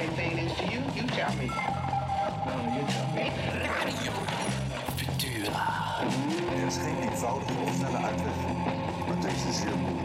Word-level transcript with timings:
same 0.00 0.16
thing 0.16 0.38
it 0.38 0.44
is 0.44 0.56
to 0.56 0.64
you? 0.64 0.80
You 0.96 1.06
tell 1.08 1.34
me. 1.36 1.46
No, 1.46 2.54
you 2.74 2.84
tell 2.88 3.08
me. 3.14 3.30
Er 6.56 6.66
is 6.66 6.76
geen 6.76 7.08
eenvoudige 7.08 7.52
of 7.64 7.74
snelle 7.74 7.96
uitweg. 7.96 8.34
Maar 9.08 9.20
deze 9.20 9.48
is 9.48 9.56
zeer 9.60 9.76
moeilijk. 9.76 9.98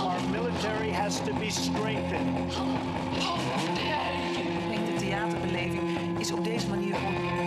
Our 0.00 0.20
military 0.30 0.92
has 0.92 1.20
to 1.20 1.34
be 1.34 1.50
strengthened. 1.50 2.52
Ik 4.36 4.68
denk 4.68 4.86
de 4.86 4.94
theaterbeleving 4.98 6.18
is 6.18 6.32
op 6.32 6.44
deze 6.44 6.68
manier 6.68 6.94
gewoon 6.94 7.37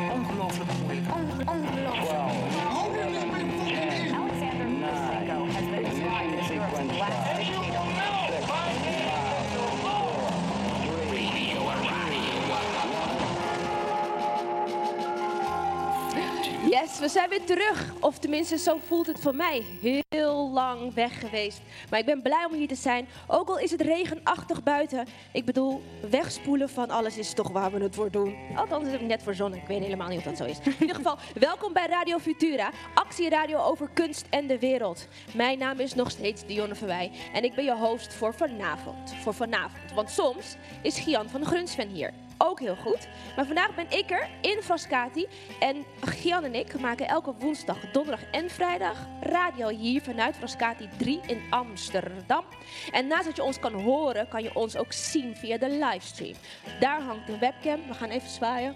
we 17.01 17.09
zijn 17.09 17.29
weer 17.29 17.43
terug. 17.43 17.93
Of 17.99 18.19
tenminste, 18.19 18.57
zo 18.57 18.79
voelt 18.87 19.07
het 19.07 19.19
voor 19.19 19.35
mij. 19.35 19.63
Heel 20.09 20.51
lang 20.51 20.93
weg 20.93 21.19
geweest. 21.19 21.61
Maar 21.89 21.99
ik 21.99 22.05
ben 22.05 22.21
blij 22.21 22.45
om 22.45 22.53
hier 22.53 22.67
te 22.67 22.75
zijn. 22.75 23.07
Ook 23.27 23.49
al 23.49 23.59
is 23.59 23.71
het 23.71 23.81
regenachtig 23.81 24.63
buiten. 24.63 25.07
Ik 25.33 25.45
bedoel, 25.45 25.81
wegspoelen 26.09 26.69
van 26.69 26.89
alles 26.89 27.17
is 27.17 27.33
toch 27.33 27.51
waar 27.51 27.71
we 27.71 27.83
het 27.83 27.95
voor 27.95 28.11
doen. 28.11 28.35
Althans, 28.55 28.85
is 28.85 28.91
het 28.91 29.01
net 29.01 29.23
voor 29.23 29.35
zon. 29.35 29.53
Ik 29.53 29.67
weet 29.67 29.83
helemaal 29.83 30.07
niet 30.07 30.17
of 30.17 30.23
dat 30.23 30.37
zo 30.37 30.43
is. 30.43 30.59
In 30.59 30.75
ieder 30.79 30.95
geval, 30.95 31.17
welkom 31.39 31.73
bij 31.73 31.87
Radio 31.87 32.17
Futura. 32.17 32.71
Actieradio 32.93 33.57
over 33.57 33.89
kunst 33.93 34.25
en 34.29 34.47
de 34.47 34.59
wereld. 34.59 35.07
Mijn 35.33 35.57
naam 35.59 35.79
is 35.79 35.95
nog 35.95 36.11
steeds 36.11 36.45
Dionne 36.45 36.75
Verwij. 36.75 37.11
En 37.33 37.43
ik 37.43 37.55
ben 37.55 37.65
je 37.65 37.75
host 37.75 38.13
voor 38.13 38.33
vanavond. 38.33 39.13
Voor 39.21 39.33
vanavond. 39.33 39.93
Want 39.95 40.09
soms 40.09 40.55
is 40.81 40.99
Gian 40.99 41.29
van 41.29 41.45
Grunsven 41.45 41.87
hier 41.87 42.13
ook 42.45 42.59
heel 42.59 42.75
goed. 42.75 43.07
Maar 43.35 43.45
vandaag 43.45 43.75
ben 43.75 43.85
ik 43.89 44.11
er 44.11 44.29
in 44.41 44.61
Frascati. 44.61 45.27
En 45.59 45.85
Gian 46.01 46.43
en 46.43 46.55
ik 46.55 46.79
maken 46.79 47.07
elke 47.07 47.33
woensdag, 47.39 47.91
donderdag 47.91 48.29
en 48.31 48.49
vrijdag 48.49 49.07
radio 49.21 49.67
hier 49.67 50.01
vanuit 50.01 50.35
Frascati 50.35 50.89
3 50.97 51.19
in 51.27 51.41
Amsterdam. 51.49 52.43
En 52.91 53.07
naast 53.07 53.25
dat 53.25 53.35
je 53.35 53.43
ons 53.43 53.59
kan 53.59 53.73
horen, 53.73 54.27
kan 54.27 54.43
je 54.43 54.55
ons 54.55 54.77
ook 54.77 54.93
zien 54.93 55.35
via 55.35 55.57
de 55.57 55.69
livestream. 55.69 56.35
Daar 56.79 57.01
hangt 57.01 57.29
een 57.29 57.39
webcam. 57.39 57.87
We 57.87 57.93
gaan 57.93 58.09
even 58.09 58.29
zwaaien. 58.29 58.75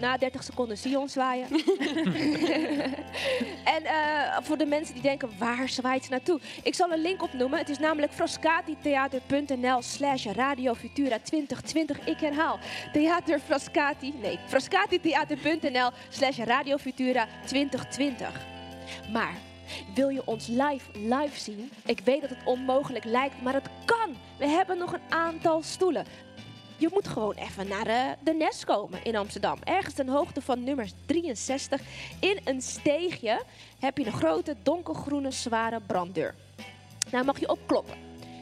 Na 0.00 0.16
30 0.16 0.42
seconden 0.42 0.78
zie 0.78 0.90
je 0.90 0.98
ons 0.98 1.12
zwaaien. 1.12 1.46
en 3.76 3.84
eh, 3.84 4.36
voor 4.42 4.58
de 4.58 4.66
mensen 4.66 4.94
die 4.94 5.02
denken, 5.02 5.30
waar 5.38 5.68
zwaait 5.68 6.04
ze 6.04 6.10
naartoe? 6.10 6.40
Ik 6.62 6.74
zal 6.74 6.92
een 6.92 7.02
link 7.02 7.22
opnoemen. 7.22 7.58
Het 7.58 7.68
is 7.68 7.78
namelijk 7.78 8.12
frascatitheater.nl 8.12 9.82
slash 9.82 10.26
Radio 10.26 10.74
Futura 10.74 11.18
2020. 11.18 12.06
Ik 12.06 12.20
herhaal, 12.20 12.58
Theater 12.92 13.38
Frascati, 13.38 14.14
nee, 14.20 14.38
frascatitheater.nl 14.46 15.90
slash 16.08 16.38
Radio 16.38 16.76
Futura 16.76 17.26
2020. 17.46 18.30
Maar 19.12 19.34
wil 19.94 20.08
je 20.08 20.26
ons 20.26 20.46
live, 20.46 20.98
live 20.98 21.40
zien? 21.40 21.70
Ik 21.84 22.00
weet 22.04 22.20
dat 22.20 22.30
het 22.30 22.44
onmogelijk 22.44 23.04
lijkt, 23.04 23.42
maar 23.42 23.54
het 23.54 23.68
kan. 23.84 24.16
We 24.38 24.46
hebben 24.46 24.78
nog 24.78 24.92
een 24.92 25.00
aantal 25.08 25.62
stoelen. 25.62 26.06
Je 26.84 26.90
moet 26.92 27.08
gewoon 27.08 27.34
even 27.34 27.68
naar 27.68 27.84
de, 27.84 28.14
de 28.20 28.34
Nes 28.34 28.64
komen 28.64 29.04
in 29.04 29.16
Amsterdam. 29.16 29.58
Ergens 29.62 29.94
ten 29.94 30.08
hoogte 30.08 30.42
van 30.42 30.64
nummer 30.64 30.88
63. 31.06 31.80
In 32.20 32.40
een 32.44 32.62
steegje 32.62 33.42
heb 33.78 33.98
je 33.98 34.06
een 34.06 34.12
grote 34.12 34.56
donkergroene 34.62 35.30
zware 35.30 35.80
branddeur. 35.80 36.34
Daar 37.10 37.24
mag 37.24 37.40
je 37.40 37.48
op 37.48 37.58
kloppen. 37.66 37.96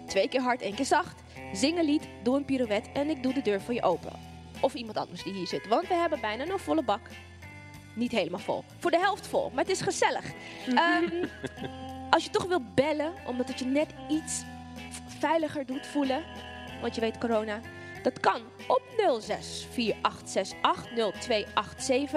Twee 0.06 0.28
keer 0.28 0.40
hard, 0.40 0.60
één 0.60 0.74
keer 0.74 0.84
zacht. 0.84 1.22
Zing 1.52 1.78
een 1.78 1.84
lied, 1.84 2.08
doe 2.22 2.36
een 2.36 2.44
pirouette 2.44 2.90
en 2.92 3.10
ik 3.10 3.22
doe 3.22 3.32
de 3.32 3.42
deur 3.42 3.60
voor 3.60 3.74
je 3.74 3.82
open. 3.82 4.12
Of 4.60 4.74
iemand 4.74 4.96
anders 4.96 5.22
die 5.22 5.32
hier 5.32 5.46
zit, 5.46 5.68
want 5.68 5.88
we 5.88 5.94
hebben 5.94 6.20
bijna 6.20 6.44
een 6.44 6.58
volle 6.58 6.84
bak. 6.84 7.08
Niet 7.94 8.12
helemaal 8.12 8.40
vol. 8.40 8.64
Voor 8.78 8.90
de 8.90 8.98
helft 8.98 9.26
vol, 9.26 9.50
maar 9.50 9.64
het 9.64 9.72
is 9.72 9.80
gezellig. 9.80 10.24
Ehm, 10.66 11.26
als 12.10 12.24
je 12.24 12.30
toch 12.30 12.44
wil 12.44 12.62
bellen, 12.74 13.12
omdat 13.26 13.48
het 13.48 13.58
je 13.58 13.64
net 13.64 13.88
iets 14.08 14.42
veiliger 15.18 15.66
doet 15.66 15.86
voelen, 15.86 16.24
want 16.80 16.94
je 16.94 17.00
weet 17.00 17.18
corona, 17.18 17.60
dat 18.02 18.20
kan 18.20 18.40
op 18.66 18.82
0648680287. 19.20 19.24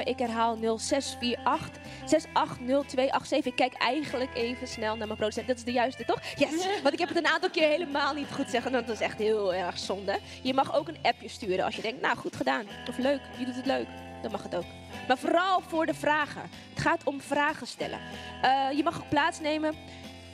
Ik 0.04 0.20
herhaal 0.20 0.56
0648 0.56 1.82
680287. 2.06 3.46
Ik 3.46 3.56
kijk 3.56 3.74
eigenlijk 3.74 4.36
even 4.36 4.68
snel 4.68 4.96
naar 4.96 5.08
mijn 5.08 5.20
producent. 5.20 5.48
Dat 5.48 5.58
is 5.58 5.64
de 5.64 5.72
juiste, 5.72 6.06
toch? 6.06 6.22
Yes! 6.36 6.82
Want 6.82 6.94
ik 6.94 7.00
heb 7.00 7.08
het 7.08 7.18
een 7.18 7.28
aantal 7.28 7.50
keer 7.50 7.68
helemaal 7.68 8.14
niet 8.14 8.32
goed 8.32 8.50
zeggen. 8.50 8.72
Dat 8.72 8.90
is 8.90 9.00
echt 9.00 9.18
heel 9.18 9.54
erg 9.54 9.78
zonde. 9.78 10.20
Je 10.42 10.54
mag 10.54 10.76
ook 10.76 10.88
een 10.88 10.98
appje 11.02 11.30
sturen 11.30 11.66
als 11.66 11.76
je 11.76 11.82
denkt, 11.82 12.02
nou 12.02 12.18
goed 12.18 12.36
gedaan. 12.36 12.66
Of 12.90 12.98
leuk, 12.98 13.22
je 13.38 13.46
doet 13.46 13.56
het 13.56 13.66
leuk. 13.66 13.88
Dan 14.22 14.32
mag 14.32 14.44
het 14.44 14.56
ook. 14.56 14.66
Maar 15.08 15.18
vooral 15.18 15.62
voor 15.68 15.86
de 15.86 15.94
vragen. 15.94 16.42
Het 16.74 16.82
gaat 16.82 17.04
om 17.04 17.22
vragen 17.22 17.68
stellen. 17.68 18.00
Eh, 18.42 18.68
je 18.76 18.84
mag 18.84 18.98
ook 18.98 19.10
plaatsnemen. 19.10 19.76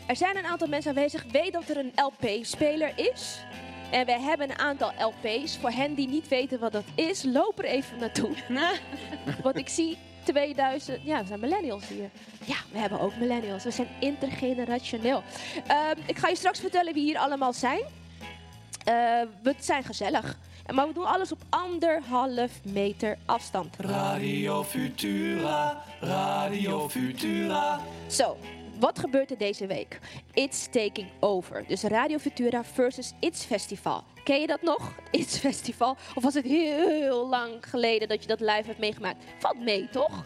Er 0.07 0.15
zijn 0.15 0.37
een 0.37 0.45
aantal 0.45 0.67
mensen 0.67 0.89
aanwezig. 0.89 1.25
Weet 1.31 1.53
dat 1.53 1.69
er 1.69 1.77
een 1.77 1.93
LP-speler 1.95 2.91
is. 2.95 3.39
En 3.91 4.05
we 4.05 4.11
hebben 4.11 4.49
een 4.49 4.59
aantal 4.59 4.91
LP's. 4.99 5.57
Voor 5.57 5.69
hen 5.69 5.93
die 5.93 6.07
niet 6.07 6.27
weten 6.27 6.59
wat 6.59 6.71
dat 6.71 6.83
is, 6.95 7.23
loop 7.23 7.59
er 7.59 7.65
even 7.65 7.97
naartoe. 7.97 8.31
Want 9.43 9.57
ik 9.57 9.69
zie 9.69 9.97
2000... 10.23 10.99
Ja, 11.03 11.21
we 11.21 11.27
zijn 11.27 11.39
millennials 11.39 11.87
hier. 11.87 12.09
Ja, 12.45 12.55
we 12.71 12.79
hebben 12.79 12.99
ook 12.99 13.15
millennials. 13.15 13.63
We 13.63 13.71
zijn 13.71 13.87
intergenerationeel. 13.99 15.23
Ehm, 15.67 15.95
ik 16.05 16.17
ga 16.17 16.27
je 16.27 16.35
straks 16.35 16.59
vertellen 16.59 16.93
wie 16.93 17.03
hier 17.03 17.17
allemaal 17.17 17.53
zijn. 17.53 17.81
Eh, 18.83 18.93
we 19.43 19.55
zijn 19.59 19.83
gezellig. 19.83 20.37
Maar 20.73 20.87
we 20.87 20.93
doen 20.93 21.05
alles 21.05 21.31
op 21.31 21.41
anderhalf 21.49 22.51
meter 22.63 23.17
afstand. 23.25 23.75
Radio 23.77 24.63
Futura, 24.63 25.83
Radio 25.99 26.89
Futura. 26.89 27.79
Zo, 28.07 28.37
wat 28.81 28.99
gebeurt 28.99 29.31
er 29.31 29.37
deze 29.37 29.67
week? 29.67 29.99
It's 30.33 30.67
Taking 30.69 31.09
Over. 31.19 31.63
Dus 31.67 31.83
Radio 31.83 32.17
Futura 32.17 32.63
versus 32.63 33.13
It's 33.19 33.45
Festival. 33.45 34.03
Ken 34.23 34.41
je 34.41 34.47
dat 34.47 34.61
nog? 34.61 34.91
It's 35.11 35.37
Festival? 35.37 35.97
Of 36.15 36.23
was 36.23 36.33
het 36.33 36.45
heel 36.45 37.27
lang 37.27 37.69
geleden 37.69 38.07
dat 38.07 38.21
je 38.21 38.27
dat 38.27 38.39
live 38.39 38.63
hebt 38.65 38.79
meegemaakt? 38.79 39.23
Valt 39.39 39.59
mee, 39.59 39.89
toch? 39.89 40.25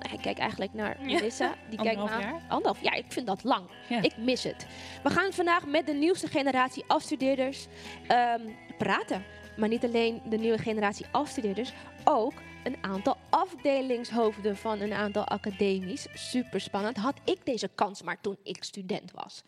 Nou, 0.00 0.14
ik 0.14 0.20
kijk 0.20 0.38
eigenlijk 0.38 0.74
naar 0.74 0.96
Melissa. 1.00 1.54
Die 1.68 1.78
kijkt 1.78 2.00
aan. 2.00 2.20
jaar? 2.20 2.40
Anderhalf 2.48 2.82
jaar. 2.82 2.96
Ik 2.96 3.04
vind 3.08 3.26
dat 3.26 3.44
lang. 3.44 3.64
Ja. 3.88 4.02
Ik 4.02 4.16
mis 4.16 4.42
het. 4.42 4.66
We 5.02 5.10
gaan 5.10 5.32
vandaag 5.32 5.66
met 5.66 5.86
de 5.86 5.92
nieuwste 5.92 6.26
generatie 6.28 6.84
afstudeerders 6.86 7.66
ehm, 8.06 8.40
praten. 8.78 9.24
Maar 9.56 9.68
niet 9.68 9.84
alleen 9.84 10.22
de 10.24 10.36
nieuwe 10.36 10.58
generatie 10.58 11.06
afstudeerders, 11.10 11.72
ook 12.04 12.32
een 12.64 12.76
aantal 12.80 13.16
afdelingshoofden 13.30 14.56
van 14.56 14.80
een 14.80 14.92
aantal 14.92 15.24
academies. 15.24 16.06
Super 16.14 16.60
spannend. 16.60 16.96
Had 16.96 17.20
ik 17.24 17.38
deze 17.44 17.70
kans 17.74 18.02
maar 18.02 18.20
toen 18.20 18.36
ik 18.42 18.64
student 18.64 19.10
was. 19.10 19.42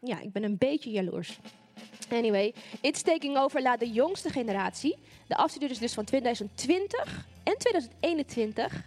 Ja, 0.00 0.20
ik 0.20 0.32
ben 0.32 0.42
een 0.42 0.58
beetje 0.58 0.90
jaloers. 0.90 1.38
Anyway, 2.10 2.54
It's 2.80 3.02
Taking 3.02 3.38
Over 3.38 3.62
laat 3.62 3.80
de 3.80 3.90
jongste 3.90 4.30
generatie, 4.30 4.96
de 5.26 5.36
afstudeerders 5.36 5.80
dus 5.80 5.94
van 5.94 6.04
2020 6.04 7.26
en 7.42 7.58
2021, 7.58 8.82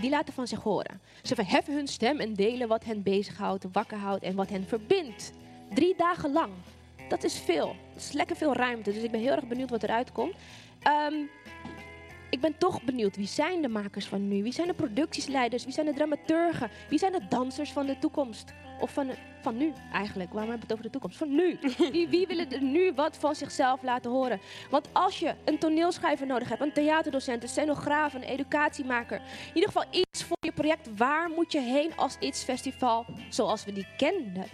die 0.00 0.10
laten 0.10 0.34
van 0.34 0.46
zich 0.46 0.62
horen. 0.62 1.00
Ze 1.22 1.34
verheffen 1.34 1.74
hun 1.74 1.88
stem 1.88 2.20
en 2.20 2.34
delen 2.34 2.68
wat 2.68 2.84
hen 2.84 3.02
bezighoudt, 3.02 3.66
wakker 3.72 3.98
houdt 3.98 4.22
en 4.22 4.34
wat 4.34 4.50
hen 4.50 4.64
verbindt. 4.66 5.32
Drie 5.74 5.94
dagen 5.96 6.32
lang. 6.32 6.52
Dat 7.08 7.24
is 7.24 7.38
veel. 7.38 7.76
Dat 7.92 8.02
is 8.02 8.12
lekker 8.12 8.36
veel 8.36 8.54
ruimte. 8.54 8.92
Dus 8.92 9.02
ik 9.02 9.10
ben 9.10 9.20
heel 9.20 9.32
erg 9.32 9.46
benieuwd 9.46 9.70
wat 9.70 9.82
eruit 9.82 10.12
komt. 10.12 10.34
Ehm, 10.82 11.14
ik 12.34 12.40
ben 12.40 12.58
toch 12.58 12.82
benieuwd. 12.82 13.16
Wie 13.16 13.26
zijn 13.26 13.62
de 13.62 13.68
makers 13.68 14.06
van 14.06 14.28
nu? 14.28 14.42
Wie 14.42 14.52
zijn 14.52 14.66
de 14.66 14.74
productiesleiders? 14.74 15.64
Wie 15.64 15.72
zijn 15.72 15.86
de 15.86 15.92
dramaturgen? 15.92 16.70
Wie 16.88 16.98
zijn 16.98 17.12
de 17.12 17.26
dansers 17.28 17.72
van 17.72 17.86
de 17.86 17.98
toekomst? 17.98 18.52
Of 18.80 18.92
van, 18.92 19.10
van 19.42 19.56
nu 19.56 19.72
eigenlijk. 19.92 20.32
Waarom 20.32 20.50
hebben 20.50 20.68
we 20.68 20.72
het 20.72 20.72
over 20.72 20.84
de 20.84 20.90
toekomst? 20.90 21.16
Van 21.16 21.34
nu. 21.34 21.58
Wie, 21.92 22.08
wie 22.08 22.26
willen 22.26 22.50
er 22.50 22.62
nu 22.62 22.92
wat 22.94 23.16
van 23.16 23.34
zichzelf 23.34 23.82
laten 23.82 24.10
horen? 24.10 24.40
Want 24.70 24.88
als 24.92 25.18
je 25.18 25.34
een 25.44 25.58
toneelschrijver 25.58 26.26
nodig 26.26 26.48
hebt, 26.48 26.60
een 26.60 26.72
theaterdocent, 26.72 27.42
een 27.42 27.48
scenograaf, 27.48 28.14
een 28.14 28.22
educatiemaker. 28.22 29.16
In 29.16 29.54
ieder 29.54 29.70
geval 29.70 29.84
iets 29.90 30.24
voor 30.24 30.36
je 30.40 30.52
project. 30.52 30.88
Waar 30.96 31.30
moet 31.30 31.52
je 31.52 31.60
heen 31.60 31.96
als 31.96 32.16
iets 32.18 32.42
festival 32.42 33.04
zoals 33.28 33.64
we 33.64 33.72
die 33.72 33.86
kenden 33.96 34.46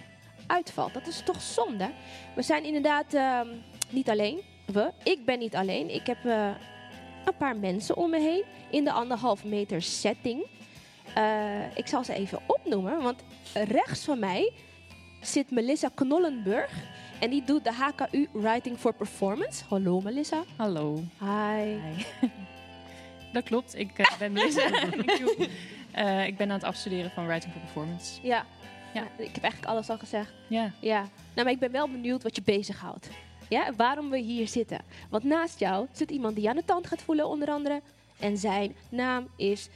uitvalt? 0.46 0.94
Dat 0.94 1.06
is 1.06 1.22
toch 1.22 1.42
zonde? 1.42 1.90
We 2.34 2.42
zijn 2.42 2.64
inderdaad 2.64 3.14
ehm, 3.14 3.48
niet 3.90 4.10
alleen. 4.10 4.40
We. 4.66 4.92
Ik 5.02 5.24
ben 5.24 5.38
niet 5.38 5.56
alleen. 5.56 5.94
Ik 5.94 6.06
heb 6.06 6.24
eh, 6.24 6.50
een 7.24 7.36
paar 7.36 7.56
mensen 7.56 7.96
om 7.96 8.10
me 8.10 8.20
heen 8.20 8.44
in 8.70 8.84
de 8.84 8.92
anderhalf 8.92 9.44
meter 9.44 9.82
setting. 9.82 10.46
Eh, 11.14 11.76
ik 11.76 11.86
zal 11.86 12.04
ze 12.04 12.14
even 12.14 12.38
opnoemen, 12.46 13.02
want 13.02 13.22
rechts 13.54 14.04
van 14.04 14.18
mij 14.18 14.52
zit 15.20 15.50
Melissa 15.50 15.88
Knollenburg. 15.94 16.72
En 17.20 17.30
die 17.30 17.44
doet 17.44 17.64
de 17.64 17.72
HKU 17.72 18.28
Writing 18.32 18.78
for 18.78 18.94
Performance. 18.94 19.64
Hallo 19.68 20.00
Melissa. 20.00 20.42
Hallo. 20.56 21.02
Hi. 21.18 21.78
Dat 23.32 23.44
klopt, 23.44 23.78
ik 23.78 23.98
eh, 23.98 24.18
ben 24.18 24.32
Melissa. 24.32 24.70
eh, 25.90 26.26
ik 26.26 26.36
ben 26.36 26.48
aan 26.48 26.54
het 26.54 26.64
afstuderen 26.64 27.10
van 27.10 27.26
Writing 27.26 27.52
for 27.52 27.62
Performance. 27.62 28.18
Ja. 28.22 28.44
Ja. 28.94 29.02
Ik 29.16 29.34
heb 29.34 29.42
eigenlijk 29.42 29.72
alles 29.72 29.88
al 29.88 29.98
gezegd. 29.98 30.32
Ja. 30.48 30.72
Ja. 30.80 31.00
Nou, 31.34 31.44
maar 31.44 31.50
ik 31.50 31.58
ben 31.58 31.70
wel 31.70 31.88
benieuwd 31.88 32.22
wat 32.22 32.36
je 32.36 32.42
bezighoudt. 32.42 33.08
Ja, 33.50 33.72
waarom 33.76 34.10
we 34.10 34.18
hier 34.18 34.48
zitten. 34.48 34.80
Want 35.08 35.24
naast 35.24 35.58
jou 35.58 35.86
zit 35.92 36.10
iemand 36.10 36.36
die 36.36 36.48
aan 36.48 36.56
de 36.56 36.64
tand 36.64 36.86
gaat 36.86 37.02
voelen, 37.02 37.28
onder 37.28 37.48
andere. 37.48 37.82
En 38.18 38.38
zijn 38.38 38.74
naam 38.88 39.28
is 39.36 39.68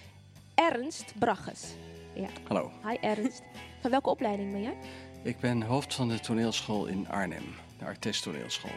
Ernst 0.55 1.12
Bragges. 1.19 1.75
Ja. 2.15 2.29
Hallo, 2.49 2.71
Hi 2.88 2.97
Ernst. 3.00 3.43
Van 3.81 3.91
welke 3.91 4.11
opleiding 4.11 4.53
ben 4.53 4.62
jij? 4.62 4.76
ik 5.23 5.41
ben 5.41 5.62
hoofd 5.62 5.94
van 5.94 6.09
de 6.09 6.21
toneelschool 6.21 6.87
in 6.87 7.09
Arnhem. 7.09 7.44
De 7.79 7.85
Artes 7.85 8.21
Toneelschool. 8.21 8.71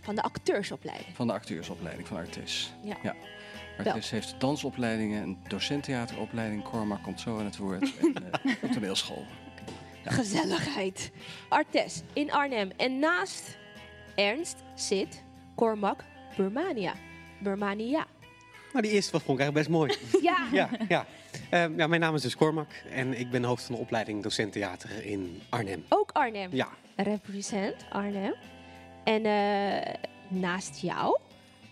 Van 0.00 0.14
de 0.14 0.22
acteursopleiding. 0.22 1.16
Van 1.16 1.26
de 1.26 1.32
acteursopleiding 1.32 2.08
van 2.08 2.16
Artes. 2.16 2.72
Ja. 2.82 2.96
ja. 3.02 3.14
Artes 3.78 4.10
heeft 4.10 4.34
dansopleidingen, 4.38 5.22
een 5.22 5.38
docenttheateropleiding. 5.48 6.62
Cormac 6.62 7.02
komt 7.02 7.20
zo 7.20 7.38
aan 7.38 7.44
het 7.44 7.56
woord. 7.56 7.92
En 7.98 8.32
eh, 8.32 8.52
een 8.62 8.70
toneelschool. 8.70 9.24
Gezelligheid. 10.04 11.10
Artes 11.48 12.02
in 12.12 12.32
Arnhem. 12.32 12.70
En 12.76 12.98
naast 12.98 13.58
Ernst 14.14 14.56
zit 14.74 15.22
Cormac 15.56 16.04
Burmania. 16.36 16.94
Burmania. 17.40 18.06
Nou, 18.72 18.84
die 18.84 18.92
eerste 18.92 19.12
was 19.12 19.22
vond 19.22 19.38
ik 19.38 19.44
eigenlijk 19.44 19.68
best 19.68 19.68
mooi. 19.68 19.98
Ja. 20.28 20.46
ja, 20.52 20.68
ja. 20.88 21.06
Ehm, 21.50 21.78
ja, 21.78 21.86
mijn 21.86 22.00
naam 22.00 22.14
is 22.14 22.22
dus 22.22 22.36
Cormac 22.36 22.70
en 22.90 23.18
ik 23.18 23.30
ben 23.30 23.44
hoofd 23.44 23.64
van 23.64 23.74
de 23.74 23.80
opleiding 23.80 24.22
docent 24.22 24.52
theater 24.52 25.04
in 25.04 25.42
Arnhem. 25.48 25.84
Ook 25.88 26.10
Arnhem. 26.12 26.48
Ja, 26.52 26.68
Represent 26.96 27.84
Arnhem. 27.90 28.34
En 29.04 29.24
eh, 29.26 29.94
naast 30.28 30.80
jou? 30.80 31.18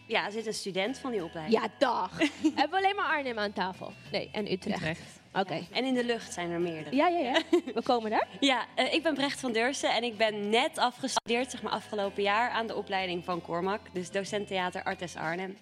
Ja, 0.06 0.31
zit 0.31 0.47
een 0.47 0.55
student 0.55 0.99
van 0.99 1.11
die 1.11 1.25
opleiding. 1.25 1.62
Ja, 1.62 1.69
dag. 1.79 2.19
Hebben 2.59 2.71
we 2.71 2.77
alleen 2.77 2.97
maar 2.97 3.17
Arnhem 3.17 3.38
aan 3.38 3.53
tafel? 3.53 3.93
Nee, 4.12 4.29
en 4.32 4.53
Utrecht. 4.53 4.77
Utrecht. 4.79 5.19
Oké. 5.35 5.67
En 5.73 5.85
in 5.85 5.94
de 5.94 6.05
lucht 6.05 6.32
zijn 6.32 6.50
er 6.50 6.61
meerdere. 6.61 6.97
Ja, 6.97 7.09
ja, 7.09 7.19
ja. 7.19 7.41
We 7.75 7.82
komen 7.82 8.11
daar. 8.11 8.29
Ja, 8.41 8.65
eh, 8.75 8.93
ik 8.93 9.03
ben 9.03 9.15
Brecht 9.15 9.41
van 9.41 9.53
Deursen 9.53 9.94
en 9.94 10.03
ik 10.03 10.17
ben 10.17 10.49
net 10.49 10.79
afgestudeerd, 10.79 11.50
zeg 11.50 11.62
maar 11.62 11.73
afgelopen 11.73 12.23
jaar, 12.23 12.50
aan 12.50 12.67
de 12.67 12.77
opleiding 12.77 13.25
van 13.25 13.43
Cormac. 13.43 13.81
Dus 13.93 14.11
docent 14.11 14.47
theater 14.47 14.82
Artes 14.82 15.17
Arnhem. 15.17 15.56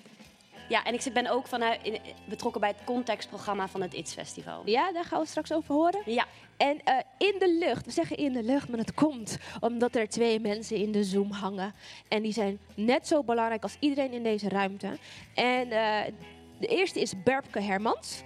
Ja, 0.68 0.84
en 0.84 0.94
ik 0.94 1.12
ben 1.12 1.26
ook 1.26 1.46
vanuit, 1.46 1.80
in, 1.82 1.98
betrokken 2.28 2.60
bij 2.60 2.70
het 2.70 2.84
contextprogramma 2.84 3.68
van 3.68 3.82
het 3.82 3.94
ITS 3.94 4.12
Festival. 4.12 4.62
Ja, 4.64 4.92
daar 4.92 5.04
gaan 5.04 5.20
we 5.20 5.26
straks 5.26 5.52
over 5.52 5.74
horen. 5.74 6.02
Ja, 6.04 6.26
En 6.56 6.80
eh, 6.84 6.96
in 7.18 7.34
de 7.38 7.56
lucht, 7.58 7.84
we 7.84 7.90
zeggen 7.90 8.16
in 8.16 8.32
de 8.32 8.42
lucht, 8.42 8.68
maar 8.68 8.76
dat 8.78 8.94
komt 8.94 9.38
omdat 9.60 9.96
er 9.96 10.08
twee 10.08 10.40
mensen 10.40 10.76
in 10.76 10.92
de 10.92 11.04
Zoom 11.04 11.30
hangen. 11.30 11.74
En 12.08 12.22
die 12.22 12.32
zijn 12.32 12.58
net 12.74 13.06
zo 13.06 13.22
belangrijk 13.22 13.62
als 13.62 13.76
iedereen 13.80 14.12
in 14.12 14.22
deze 14.22 14.48
ruimte. 14.48 14.98
En 15.34 15.70
eh, 15.70 16.12
de 16.60 16.66
eerste 16.66 17.00
is 17.00 17.22
Berbke 17.22 17.60
Hermans. 17.60 18.22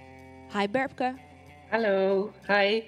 Hi 0.57 0.67
Berbke. 0.69 1.13
Hallo, 1.73 2.31
hi. 2.47 2.83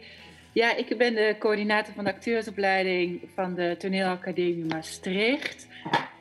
Ja, 0.51 0.75
ik 0.75 0.97
ben 0.97 1.15
de 1.15 1.35
coördinator 1.39 1.93
van 1.93 2.03
de 2.03 2.13
acteursopleiding 2.13 3.21
van 3.33 3.53
de 3.53 3.75
Toneelacademie 3.77 4.65
Maastricht. 4.65 5.67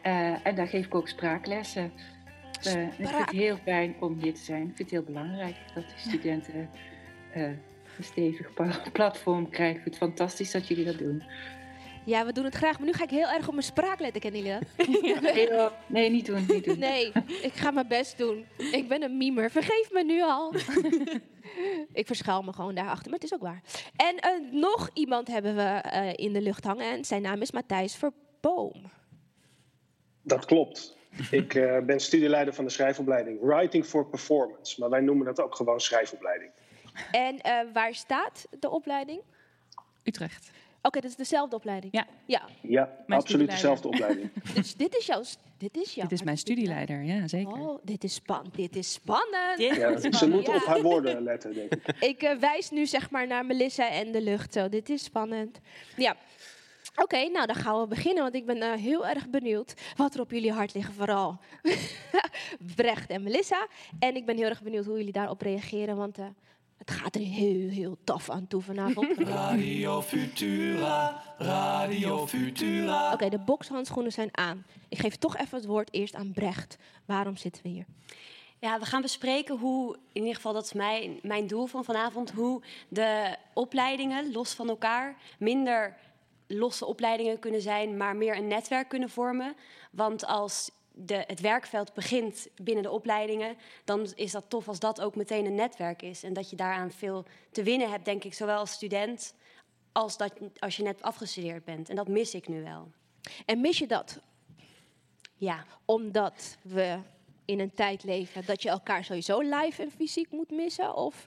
Eh, 0.03 0.47
en 0.47 0.55
daar 0.55 0.69
geef 0.69 0.87
ik 0.87 0.95
ook 0.95 1.09
spraaklessen. 1.09 1.93
En 2.63 2.83
ik 2.87 2.93
vind 2.93 3.11
het 3.11 3.31
heel 3.31 3.57
fijn 3.57 3.95
om 4.01 4.19
hier 4.21 4.35
te 4.35 4.41
zijn. 4.41 4.63
Ik 4.63 4.77
vind 4.77 4.79
het 4.79 4.91
heel 4.91 5.03
belangrijk 5.03 5.57
dat 5.75 5.85
de 5.85 6.09
studenten 6.09 6.71
eh, 7.33 7.43
een 7.43 8.05
stevig 8.05 8.51
platform 8.93 9.49
krijgen. 9.51 9.77
Ik 9.77 9.83
vind 9.83 9.95
het 9.95 10.05
fantastisch 10.09 10.51
dat 10.51 10.69
jullie 10.69 10.85
dat 10.85 10.99
doen. 10.99 11.23
Ja, 12.05 12.27
we 12.27 12.33
doen 12.33 12.45
het 12.45 12.55
graag, 12.55 12.79
maar 12.79 12.87
nu 12.87 12.93
ga 12.93 13.05
ik 13.05 13.11
heel 13.11 13.29
erg 13.29 13.47
op 13.47 13.53
mijn 13.53 13.65
spraak 13.65 14.01
letten, 14.01 14.21
kennen 14.21 14.41
jullie 14.41 14.59
dat? 14.59 15.23
Nee, 15.35 15.55
hoor. 15.55 15.73
nee 15.87 16.11
niet 16.11 16.27
doen, 16.27 16.47
niet 16.49 16.65
doen. 16.65 16.79
Nee, 16.79 17.13
ik 17.43 17.53
ga 17.53 17.71
mijn 17.71 17.89
best 17.89 18.19
doen. 18.19 18.47
Ik 18.57 18.89
ben 18.89 19.03
een 19.03 19.17
mimer, 19.17 19.51
vergeef 19.51 19.93
me 19.93 20.05
nu 20.05 20.23
al. 20.23 20.55
ik 22.01 22.07
verschuil 22.07 22.43
me 22.43 22.53
gewoon 22.53 22.75
daarachter, 22.75 23.11
maar 23.11 23.19
het 23.21 23.31
is 23.31 23.35
ook 23.35 23.43
waar. 23.43 23.63
En 23.97 24.17
eh, 24.17 24.31
nog 24.53 24.91
iemand 24.93 25.29
hebben 25.29 25.57
we 25.57 25.63
eh, 25.63 26.13
in 26.15 26.33
de 26.33 26.41
lucht 26.41 26.65
hangen 26.65 26.91
en 26.91 27.05
zijn 27.05 27.23
naam 27.23 27.41
is 27.41 27.53
Matthijs 27.53 27.97
Verboom. 27.97 28.91
Dat 30.23 30.45
klopt. 30.45 30.97
Ik 31.31 31.55
eh, 31.55 31.79
ben 31.79 32.01
studieleider 32.01 32.55
van 32.55 32.65
de 32.65 32.71
schrijfopleiding 32.71 33.41
Writing 33.41 33.85
for 33.85 34.07
Performance. 34.07 34.81
Maar 34.81 34.91
wij 34.91 35.01
noemen 35.01 35.27
dat 35.27 35.41
ook 35.41 35.55
gewoon 35.55 35.81
schrijfopleiding. 35.81 36.51
En 37.11 37.41
eh, 37.41 37.61
waar 37.73 37.95
staat 37.95 38.47
de 38.61 38.71
opleiding? 38.71 39.21
Utrecht. 40.03 40.51
Oké, 40.87 41.01
dat 41.01 41.11
is 41.11 41.17
dezelfde 41.17 41.57
opleiding. 41.57 41.93
Ja. 41.93 42.07
Ja, 42.27 42.43
Ja, 42.63 42.91
Mijn 43.07 43.21
absoluut 43.21 43.51
dezelfde 43.51 43.89
opleiding. 43.89 44.31
dus 44.55 44.75
dit 44.75 44.97
is 44.97 45.07
jouw... 45.07 45.23
Dit 45.59 45.77
is 45.77 45.95
jouw 45.95 46.03
Dit 46.09 46.13
is 46.19 46.25
mijn 46.25 46.39
studieleider, 46.39 47.03
ja 47.03 47.29
zeker. 47.29 47.53
Oh, 47.53 47.79
dit 47.83 48.05
is 48.05 48.15
spannend. 48.15 48.55
Dit 48.55 48.77
is 48.77 48.93
spannend. 48.93 49.57
dit 49.57 49.77
Ja, 49.77 49.89
is 49.89 50.01
ze 50.03 50.09
spannend. 50.13 50.33
moet 50.47 50.47
Ja. 50.47 50.55
op 50.61 50.65
haar 50.65 50.83
woorden 50.83 51.23
letten, 51.23 51.55
denk 51.55 51.75
ik. 51.75 51.97
Ik 52.11 52.23
eh, 52.23 52.37
wijs 52.37 52.71
nu 52.71 52.87
zeg 52.87 53.11
maar 53.11 53.27
naar 53.27 53.47
Melissa 53.47 53.91
en 53.91 54.13
de 54.13 54.23
lucht. 54.23 54.53
Zo, 54.53 54.69
dit 54.69 54.91
is 54.91 55.05
spannend. 55.05 55.61
Ja. 55.97 56.17
Oké, 57.03 57.29
nou 57.29 57.47
dan 57.47 57.55
gaan 57.57 57.81
we 57.81 57.87
beginnen, 57.87 58.23
want 58.23 58.35
ik 58.35 58.47
ben 58.47 58.63
eh, 58.63 58.73
heel 58.73 59.07
erg 59.07 59.29
benieuwd 59.29 59.75
wat 59.97 60.15
er 60.15 60.21
op 60.21 60.31
jullie 60.31 60.53
hart 60.53 60.75
liggen, 60.75 60.95
vooral 60.95 61.39
Brecht 62.77 63.11
en 63.11 63.23
Melissa. 63.23 63.67
En 63.99 64.17
ik 64.17 64.27
ben 64.27 64.37
heel 64.37 64.49
erg 64.49 64.63
benieuwd 64.63 64.85
hoe 64.85 64.97
jullie 64.97 65.13
daarop 65.13 65.41
reageren, 65.41 65.97
want 65.97 66.19
eh, 66.19 66.27
het 66.85 66.95
gaat 66.95 67.15
er 67.15 67.21
heel, 67.21 67.69
heel 67.69 67.97
taf 68.05 68.31
aan 68.31 68.47
toe 68.47 68.63
vanavond. 68.63 69.11
Oké, 69.11 69.25
Radio 69.45 70.03
Futura, 70.03 71.23
Radio 71.39 72.27
Futura. 72.27 73.17
de 73.17 73.39
bokshandschoenen 73.39 74.13
zijn 74.13 74.29
aan. 74.37 74.65
Ik 74.89 74.99
geef 74.99 75.17
toch 75.17 75.37
even 75.37 75.59
het 75.59 75.67
woord 75.67 75.93
eerst 75.93 76.15
aan 76.15 76.33
Brecht. 76.33 76.77
Waarom 77.05 77.37
zitten 77.37 77.63
we 77.63 77.69
hier? 77.69 77.85
Ja, 78.59 78.79
we 78.79 78.85
gaan 78.85 79.03
bespreken 79.03 79.59
hoe, 79.59 79.97
in 80.13 80.21
ieder 80.21 80.35
geval 80.35 80.53
dat 80.53 80.65
is 80.65 80.73
mijn, 80.73 81.19
mijn 81.23 81.47
doel 81.47 81.67
van 81.67 81.85
vanavond, 81.85 82.31
hoe 82.31 82.63
de 82.89 83.37
opleidingen 83.55 84.33
los 84.33 84.55
van 84.55 84.69
elkaar 84.69 85.17
minder 85.39 85.97
losse 86.47 86.87
opleidingen 86.87 87.39
kunnen 87.39 87.61
zijn, 87.61 87.97
maar 87.97 88.17
meer 88.17 88.37
een 88.37 88.47
netwerk 88.47 88.89
kunnen 88.89 89.11
vormen. 89.11 89.55
Want 89.91 90.27
als 90.27 90.71
de, 90.97 91.25
het 91.27 91.41
werkveld 91.41 91.95
begint 91.95 92.49
binnen 92.63 92.83
de 92.83 92.91
opleidingen, 92.91 93.57
dan 93.85 94.13
is 94.15 94.33
dat 94.33 94.45
tof 94.49 94.69
als 94.69 94.79
dat 94.79 95.01
ook 95.01 95.17
meteen 95.17 95.47
een 95.47 95.55
netwerk 95.55 96.03
is. 96.03 96.23
En 96.23 96.33
dat 96.33 96.51
je 96.51 96.57
daaraan 96.57 96.91
veel 96.93 97.25
te 97.51 97.63
winnen 97.63 97.91
hebt, 97.91 98.05
denk 98.05 98.25
ik, 98.25 98.35
zowel 98.35 98.59
als 98.59 98.71
student 98.73 99.35
als 99.93 100.17
dat, 100.17 100.33
als 100.59 100.77
je 100.77 100.83
net 100.83 101.03
afgestudeerd 101.03 101.65
bent. 101.65 101.89
En 101.89 101.97
dat 101.97 102.09
mis 102.09 102.35
ik 102.35 102.49
nu 102.49 102.63
wel. 102.63 102.91
En 103.47 103.61
mis 103.61 103.79
je 103.79 103.87
dat 103.87 104.21
Ja. 105.37 105.65
omdat 105.85 106.57
we 106.63 106.99
in 107.45 107.61
een 107.61 107.75
tijd 107.75 108.05
leven 108.05 108.47
dat 108.47 108.63
je 108.63 108.69
elkaar 108.69 109.05
sowieso 109.05 109.41
live 109.41 109.83
en 109.83 109.91
fysiek 109.91 110.31
moet 110.31 110.51
missen? 110.51 110.95
Of 110.97 111.27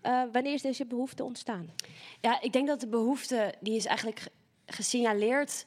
eh, 0.00 0.22
wanneer 0.32 0.52
is 0.54 0.62
deze 0.62 0.86
behoefte 0.86 1.24
ontstaan? 1.24 1.70
Ja, 2.20 2.40
ik 2.40 2.52
denk 2.52 2.66
dat 2.66 2.80
de 2.80 2.86
behoefte, 2.88 3.54
die 3.60 3.76
is 3.76 3.84
eigenlijk 3.86 4.18
ge- 4.18 4.30
gesignaleerd 4.66 5.66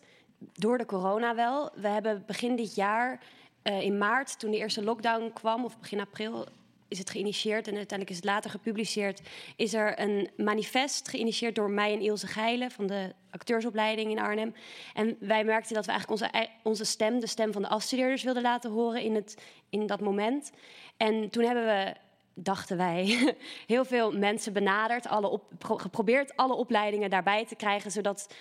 door 0.54 0.78
de 0.78 0.86
corona 0.86 1.36
wel. 1.36 1.70
We 1.76 1.88
hebben 1.88 2.24
begin 2.28 2.56
dit 2.56 2.76
jaar, 2.76 3.20
eh, 3.62 3.82
in 3.82 3.98
maart, 3.98 4.40
toen 4.40 4.52
de 4.52 4.58
eerste 4.58 4.84
lockdown 4.84 5.32
kwam, 5.34 5.66
of 5.66 5.80
begin 5.80 6.00
april, 6.00 6.46
is 6.88 6.98
het 6.98 7.10
geïnitieerd 7.10 7.68
en 7.68 7.76
uiteindelijk 7.76 8.10
is 8.10 8.16
het 8.16 8.26
later 8.26 8.50
gepubliceerd. 8.50 9.22
Is 9.56 9.74
er 9.74 10.00
een 10.00 10.30
manifest 10.38 11.10
geïnitieerd 11.10 11.56
door 11.56 11.70
mij 11.70 11.94
en 11.94 12.02
Ilse 12.02 12.28
Geilen 12.28 12.72
van 12.72 12.88
de 12.88 13.14
acteursopleiding 13.30 14.12
in 14.12 14.20
Arnhem. 14.20 14.54
En 14.94 15.18
wij 15.20 15.44
merkten 15.44 15.76
dat 15.76 15.86
we 15.86 15.92
eigenlijk 15.92 16.22
onze, 16.22 16.50
onze 16.64 16.86
stem, 16.86 17.20
de 17.20 17.28
stem 17.28 17.54
van 17.54 17.62
de 17.62 17.68
afstudeerders, 17.68 18.24
wilden 18.24 18.42
laten 18.42 18.72
horen 18.72 19.02
in, 19.02 19.16
het, 19.16 19.38
in 19.70 19.88
dat 19.88 20.02
moment. 20.02 20.52
En 20.98 21.30
toen 21.30 21.44
hebben 21.44 21.66
we 21.66 21.94
dachten 22.34 22.78
wij, 22.78 23.36
heel 23.68 23.86
veel 23.86 24.12
mensen 24.12 24.54
benaderd, 24.54 25.08
alle 25.08 25.40
geprobeerd 25.60 26.36
alle 26.36 26.54
opleidingen 26.54 27.10
daarbij 27.10 27.46
te 27.46 27.56
krijgen, 27.56 27.92
zodat 27.92 28.34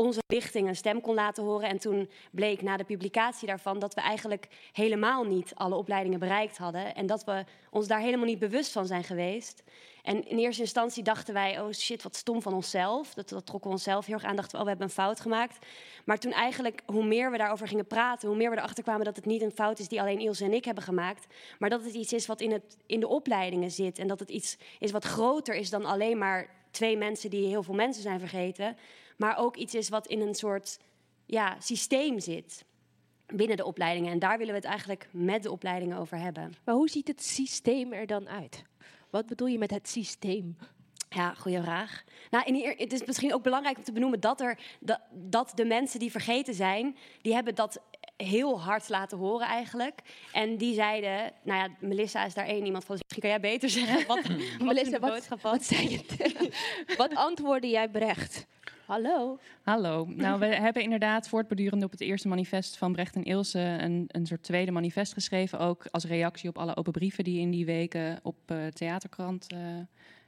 onze 0.00 0.20
lichting 0.26 0.68
een 0.68 0.76
stem 0.76 1.00
kon 1.00 1.14
laten 1.14 1.44
horen. 1.44 1.68
En 1.68 1.78
toen 1.78 2.10
bleek 2.30 2.62
na 2.62 2.76
de 2.76 2.84
publicatie 2.84 3.46
daarvan 3.46 3.78
dat 3.78 3.94
we 3.94 4.00
eigenlijk 4.00 4.48
helemaal 4.72 5.24
niet 5.24 5.52
alle 5.54 5.74
opleidingen 5.74 6.18
bereikt 6.18 6.58
hadden. 6.58 6.94
En 6.94 7.06
dat 7.06 7.24
we 7.24 7.44
ons 7.70 7.86
daar 7.86 8.00
helemaal 8.00 8.26
niet 8.26 8.38
bewust 8.38 8.72
van 8.72 8.86
zijn 8.86 9.04
geweest. 9.04 9.62
En 10.02 10.28
in 10.28 10.38
eerste 10.38 10.62
instantie 10.62 11.02
dachten 11.02 11.34
wij, 11.34 11.60
oh 11.60 11.72
shit, 11.72 12.02
wat 12.02 12.16
stom 12.16 12.42
van 12.42 12.54
onszelf. 12.54 13.14
Dat, 13.14 13.28
dat 13.28 13.46
trokken 13.46 13.70
we 13.70 13.76
onszelf 13.76 14.06
heel 14.06 14.14
erg 14.14 14.24
aan. 14.24 14.36
Dachten 14.36 14.52
we, 14.52 14.58
oh, 14.58 14.62
we 14.62 14.68
hebben 14.68 14.86
een 14.86 14.94
fout 14.94 15.20
gemaakt. 15.20 15.66
Maar 16.04 16.18
toen 16.18 16.32
eigenlijk, 16.32 16.82
hoe 16.86 17.04
meer 17.04 17.30
we 17.30 17.38
daarover 17.38 17.68
gingen 17.68 17.86
praten, 17.86 18.28
hoe 18.28 18.36
meer 18.36 18.50
we 18.50 18.56
erachter 18.56 18.82
kwamen 18.82 19.04
dat 19.04 19.16
het 19.16 19.24
niet 19.24 19.42
een 19.42 19.52
fout 19.52 19.78
is 19.78 19.88
die 19.88 20.00
alleen 20.00 20.20
Ilse 20.20 20.44
en 20.44 20.52
ik 20.52 20.64
hebben 20.64 20.84
gemaakt. 20.84 21.26
Maar 21.58 21.70
dat 21.70 21.84
het 21.84 21.94
iets 21.94 22.12
is 22.12 22.26
wat 22.26 22.40
in, 22.40 22.52
het, 22.52 22.76
in 22.86 23.00
de 23.00 23.08
opleidingen 23.08 23.70
zit. 23.70 23.98
En 23.98 24.06
dat 24.06 24.20
het 24.20 24.30
iets 24.30 24.56
is 24.78 24.90
wat 24.90 25.04
groter 25.04 25.54
is 25.54 25.70
dan 25.70 25.84
alleen 25.84 26.18
maar 26.18 26.58
twee 26.70 26.96
mensen 26.96 27.30
die 27.30 27.46
heel 27.46 27.62
veel 27.62 27.74
mensen 27.74 28.02
zijn 28.02 28.18
vergeten. 28.18 28.76
Maar 29.20 29.38
ook 29.38 29.56
iets 29.56 29.74
is 29.74 29.88
wat 29.88 30.06
in 30.06 30.20
een 30.20 30.34
soort 30.34 30.78
ja, 31.26 31.56
systeem 31.58 32.20
zit 32.20 32.64
binnen 33.26 33.56
de 33.56 33.64
opleidingen. 33.64 34.12
En 34.12 34.18
daar 34.18 34.38
willen 34.38 34.52
we 34.52 34.60
het 34.60 34.68
eigenlijk 34.68 35.08
met 35.12 35.42
de 35.42 35.50
opleidingen 35.50 35.98
over 35.98 36.18
hebben. 36.18 36.52
Maar 36.64 36.74
hoe 36.74 36.88
ziet 36.88 37.08
het 37.08 37.22
systeem 37.22 37.92
er 37.92 38.06
dan 38.06 38.28
uit? 38.28 38.62
Wat 39.10 39.26
bedoel 39.26 39.46
je 39.46 39.58
met 39.58 39.70
het 39.70 39.88
systeem? 39.88 40.56
Ja, 41.08 41.34
goede 41.34 41.62
vraag. 41.62 42.04
Nou, 42.30 42.44
in 42.44 42.74
het 42.76 42.92
is 42.92 43.04
misschien 43.04 43.34
ook 43.34 43.42
belangrijk 43.42 43.76
om 43.76 43.84
te 43.84 43.92
benoemen 43.92 44.20
dat, 44.20 44.40
er, 44.40 44.58
dat, 44.80 45.00
dat 45.10 45.52
de 45.54 45.64
mensen 45.64 45.98
die 45.98 46.10
vergeten 46.10 46.54
zijn, 46.54 46.96
die 47.22 47.34
hebben 47.34 47.54
dat 47.54 47.80
heel 48.16 48.60
hard 48.60 48.88
laten 48.88 49.18
horen 49.18 49.46
eigenlijk. 49.46 50.00
En 50.32 50.56
die 50.56 50.74
zeiden, 50.74 51.32
nou 51.42 51.62
ja, 51.62 51.68
Melissa 51.80 52.24
is 52.24 52.34
daar 52.34 52.46
één 52.46 52.64
iemand 52.64 52.84
van. 52.84 52.96
Dus 52.96 53.04
misschien 53.04 53.30
kan 53.30 53.40
jij 53.40 53.50
beter 53.52 53.70
zeggen 53.70 54.06
wat, 54.06 54.20
wat 54.26 54.66
Melissa, 54.66 54.98
wat, 54.98 55.28
wat 55.42 55.64
zei 55.64 55.90
je? 55.90 56.50
wat 56.96 57.14
antwoordde 57.14 57.68
jij 57.68 57.88
Brecht? 57.88 58.46
Hallo? 58.90 59.38
Hallo. 59.62 60.04
Nou, 60.04 60.38
we 60.38 60.46
hebben 60.66 60.82
inderdaad 60.82 61.28
voortbordurend 61.28 61.84
op 61.84 61.90
het 61.90 62.00
eerste 62.00 62.28
manifest 62.28 62.76
van 62.76 62.92
Brecht 62.92 63.14
en 63.14 63.22
Ilse 63.22 63.58
een, 63.58 64.04
een 64.08 64.26
soort 64.26 64.42
tweede 64.42 64.70
manifest 64.70 65.12
geschreven. 65.12 65.58
Ook 65.58 65.86
als 65.90 66.04
reactie 66.04 66.48
op 66.48 66.58
alle 66.58 66.76
open 66.76 66.92
brieven 66.92 67.24
die 67.24 67.40
in 67.40 67.50
die 67.50 67.64
weken 67.64 68.20
op 68.22 68.36
uh, 68.50 68.66
Theaterkrant 68.66 69.52
uh, 69.52 69.76
uh, 69.76 69.84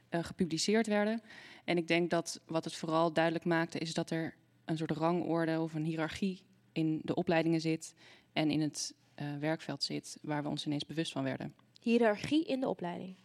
gepubliceerd 0.09 0.87
werden. 0.87 1.21
En 1.63 1.77
ik 1.77 1.87
denk 1.87 2.09
dat 2.09 2.41
wat 2.45 2.63
het 2.63 2.75
vooral 2.75 3.13
duidelijk 3.13 3.45
maakte 3.45 3.77
is 3.77 3.93
dat 3.93 4.09
er 4.09 4.35
een 4.65 4.77
soort 4.77 4.91
rangorde 4.91 5.59
of 5.59 5.73
een 5.73 5.85
hiërarchie 5.85 6.41
in 6.71 7.01
de 7.03 7.15
opleidingen 7.15 7.61
zit 7.61 7.93
en 8.33 8.51
in 8.51 8.61
het 8.61 8.93
werkveld 9.39 9.83
zit, 9.83 10.17
waar 10.21 10.43
we 10.43 10.49
ons 10.49 10.65
ineens 10.65 10.85
bewust 10.85 11.11
van 11.11 11.23
werden. 11.23 11.53
Hiërarchie 11.81 12.45
in 12.45 12.59
de 12.59 12.67
opleiding? 12.67 13.15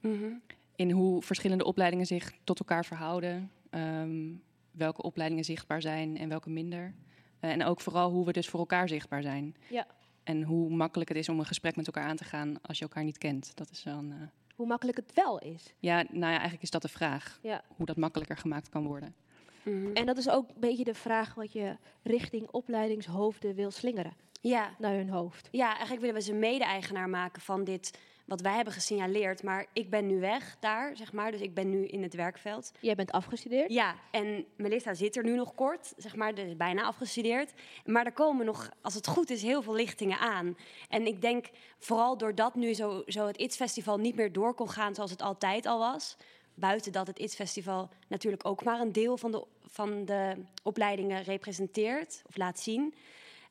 Mm 0.00 0.18
-hmm. 0.18 0.42
In 0.76 0.90
hoe 0.90 1.22
verschillende 1.22 1.64
opleidingen 1.64 2.06
zich 2.06 2.32
tot 2.44 2.58
elkaar 2.58 2.84
verhouden. 2.84 3.50
Um, 3.74 4.42
welke 4.70 5.02
opleidingen 5.02 5.44
zichtbaar 5.44 5.82
zijn 5.82 6.18
en 6.18 6.28
welke 6.28 6.50
minder. 6.50 6.94
Uh, 7.40 7.50
en 7.50 7.64
ook 7.64 7.80
vooral 7.80 8.10
hoe 8.10 8.26
we 8.26 8.32
dus 8.32 8.48
voor 8.48 8.60
elkaar 8.60 8.88
zichtbaar 8.88 9.22
zijn. 9.22 9.56
Ja. 9.70 9.86
En 10.22 10.42
hoe 10.42 10.70
makkelijk 10.70 11.08
het 11.08 11.18
is 11.18 11.28
om 11.28 11.38
een 11.38 11.46
gesprek 11.46 11.76
met 11.76 11.86
elkaar 11.86 12.04
aan 12.04 12.16
te 12.16 12.24
gaan 12.24 12.56
als 12.62 12.78
je 12.78 12.84
elkaar 12.84 13.04
niet 13.04 13.18
kent. 13.18 13.56
Dat 13.56 13.70
is 13.70 13.82
dan. 13.82 14.10
Uh... 14.10 14.16
Hoe 14.54 14.66
makkelijk 14.66 14.96
het 14.96 15.14
wel 15.14 15.38
is. 15.38 15.74
Ja, 15.78 15.96
nou 15.96 16.20
ja, 16.20 16.30
eigenlijk 16.32 16.62
is 16.62 16.70
dat 16.70 16.82
de 16.82 16.88
vraag. 16.88 17.38
Ja. 17.42 17.64
Hoe 17.76 17.86
dat 17.86 17.96
makkelijker 17.96 18.36
gemaakt 18.36 18.68
kan 18.68 18.86
worden. 18.86 19.14
Mm 19.62 19.84
-hmm. 19.84 19.92
En 19.92 20.06
dat 20.06 20.16
is 20.16 20.28
ook 20.28 20.48
een 20.48 20.60
beetje 20.60 20.84
de 20.84 20.94
vraag 20.94 21.34
wat 21.34 21.52
je 21.52 21.76
richting 22.02 22.48
opleidingshoofden 22.50 23.54
wil 23.54 23.70
slingeren. 23.70 24.12
Ja. 24.40 24.74
Naar 24.78 24.94
hun 24.94 25.08
hoofd. 25.08 25.48
Ja, 25.50 25.68
eigenlijk 25.68 26.00
willen 26.00 26.14
we 26.14 26.22
ze 26.22 26.32
mede-eigenaar 26.32 27.08
maken 27.08 27.42
van 27.42 27.64
dit 27.64 27.98
wat 28.32 28.40
wij 28.40 28.54
hebben 28.54 28.72
gesignaleerd. 28.72 29.42
Maar 29.42 29.66
ik 29.72 29.90
ben 29.90 30.06
nu 30.06 30.20
weg 30.20 30.56
daar, 30.60 30.96
zeg 30.96 31.12
maar. 31.12 31.30
Dus 31.30 31.40
ik 31.40 31.54
ben 31.54 31.70
nu 31.70 31.86
in 31.86 32.02
het 32.02 32.14
werkveld. 32.14 32.72
Jij 32.80 32.94
bent 32.94 33.12
afgestudeerd? 33.12 33.72
Ja, 33.72 33.94
en 34.10 34.44
Melissa 34.56 34.94
zit 34.94 35.16
er 35.16 35.24
nu 35.24 35.36
nog 35.36 35.54
kort, 35.54 35.92
zeg 35.96 36.16
maar. 36.16 36.34
Dus 36.34 36.56
bijna 36.56 36.82
afgestudeerd. 36.82 37.52
Maar 37.84 38.06
er 38.06 38.12
komen 38.12 38.46
nog, 38.46 38.70
als 38.82 38.94
het 38.94 39.06
goed 39.06 39.30
is, 39.30 39.42
heel 39.42 39.62
veel 39.62 39.74
lichtingen 39.74 40.18
aan. 40.18 40.56
En 40.88 41.06
ik 41.06 41.20
denk, 41.20 41.50
vooral 41.78 42.16
doordat 42.18 42.54
nu 42.54 42.74
zo, 42.74 43.02
zo 43.06 43.26
het 43.26 43.38
ITS 43.38 43.56
Festival 43.56 43.98
niet 43.98 44.16
meer 44.16 44.32
door 44.32 44.54
kon 44.54 44.70
gaan 44.70 44.94
zoals 44.94 45.10
het 45.10 45.22
altijd 45.22 45.66
al 45.66 45.78
was... 45.78 46.16
Buiten 46.54 46.92
dat 46.92 47.06
het 47.06 47.18
ITS 47.18 47.34
Festival 47.34 47.88
natuurlijk 48.08 48.46
ook 48.46 48.64
maar 48.64 48.80
een 48.80 48.92
deel 48.92 49.16
van 49.16 49.30
de, 49.30 49.46
van 49.60 50.04
de 50.04 50.36
opleidingen 50.62 51.22
representeert 51.22 52.22
of 52.26 52.36
laat 52.36 52.60
zien. 52.60 52.94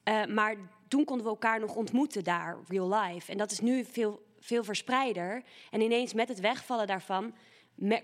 Uh, 0.04 0.26
maar 0.26 0.56
toen 0.88 1.06
konden 1.06 1.26
we 1.26 1.32
elkaar 1.32 1.60
nog 1.60 1.76
ontmoeten 1.76 2.24
daar, 2.24 2.58
real 2.68 2.94
life. 2.94 3.32
En 3.32 3.38
dat 3.38 3.52
is 3.52 3.60
nu 3.60 3.86
veel 3.86 4.22
veel 4.42 4.64
verspreider. 4.64 5.44
En 5.70 5.82
ineens 5.82 6.14
met 6.14 6.28
het 6.28 6.40
wegvallen 6.40 6.88
daarvan 6.88 7.34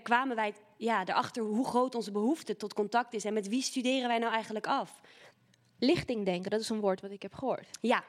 kwamen 0.02 0.36
wij 0.36 0.54
ja, 0.76 1.04
erachter 1.04 1.42
hoe 1.42 1.66
groot 1.66 1.94
onze 1.94 2.10
behoefte 2.10 2.56
tot 2.56 2.74
contact 2.74 3.14
is. 3.14 3.24
En 3.24 3.32
met 3.32 3.48
wie 3.48 3.62
studeren 3.62 4.08
wij 4.08 4.18
nou 4.18 4.32
eigenlijk 4.32 4.66
af? 4.66 5.00
Lichting 5.78 6.24
denken, 6.24 6.50
dat 6.50 6.60
is 6.60 6.68
een 6.68 6.80
woord 6.80 7.00
wat 7.00 7.10
ik 7.10 7.22
heb 7.22 7.34
gehoord. 7.34 7.68
Ja. 7.80 8.04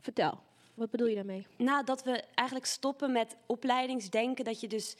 Vertel, 0.00 0.40
wat 0.74 0.90
bedoel 0.90 1.06
je 1.06 1.14
daarmee? 1.14 1.46
Nou, 1.56 1.84
dat 1.84 2.02
we 2.02 2.24
eigenlijk 2.34 2.68
stoppen 2.68 3.12
met 3.12 3.36
opleidingsdenken. 3.46 4.44
Dat 4.44 4.60
je 4.60 4.68
dus 4.68 4.96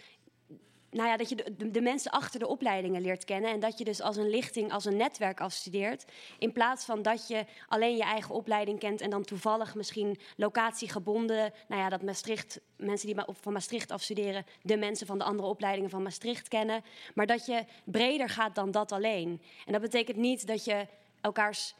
nou 0.91 1.09
ja, 1.09 1.17
dat 1.17 1.29
je 1.29 1.45
de, 1.73 1.81
mensen 1.81 2.11
achter 2.11 2.41
de 2.41 2.47
opleidingen 2.47 3.03
leert 3.03 3.25
kennen. 3.25 3.51
En 3.51 3.61
dat 3.61 3.79
je 3.79 3.85
dus 3.85 4.01
als 4.01 4.17
een 4.17 4.31
lichting, 4.31 4.73
als 4.73 4.85
een 4.85 4.97
netwerk 4.97 5.41
afstudeert. 5.41 6.05
In 6.39 6.53
plaats 6.53 6.85
van 6.85 7.03
dat 7.03 7.29
je 7.29 7.45
alleen 7.69 7.97
je 7.97 8.03
eigen 8.03 8.35
opleiding 8.35 8.79
kent 8.79 9.01
en 9.01 9.11
dan 9.11 9.25
toevallig 9.25 9.75
misschien 9.75 10.19
locatiegebonden. 10.37 11.53
Nou 11.69 11.83
ja, 11.83 11.89
dat 11.89 12.03
Maastricht, 12.03 12.61
mensen 12.77 13.07
die 13.07 13.25
van 13.41 13.53
Maastricht 13.53 13.91
afstuderen, 13.91 14.47
de 14.63 14.77
mensen 14.77 15.07
van 15.07 15.19
de 15.19 15.25
andere 15.25 15.49
opleidingen 15.49 15.91
van 15.91 16.03
Maastricht 16.03 16.49
kennen. 16.49 16.85
Maar 17.15 17.27
dat 17.27 17.47
je 17.47 17.65
breder 17.85 18.29
gaat 18.29 18.55
dan 18.55 18.71
dat 18.71 18.93
alleen. 18.93 19.43
En 19.67 19.73
dat 19.73 19.81
betekent 19.81 20.17
niet 20.17 20.47
dat 20.47 20.65
je 20.65 20.87
elkaars 21.21 21.75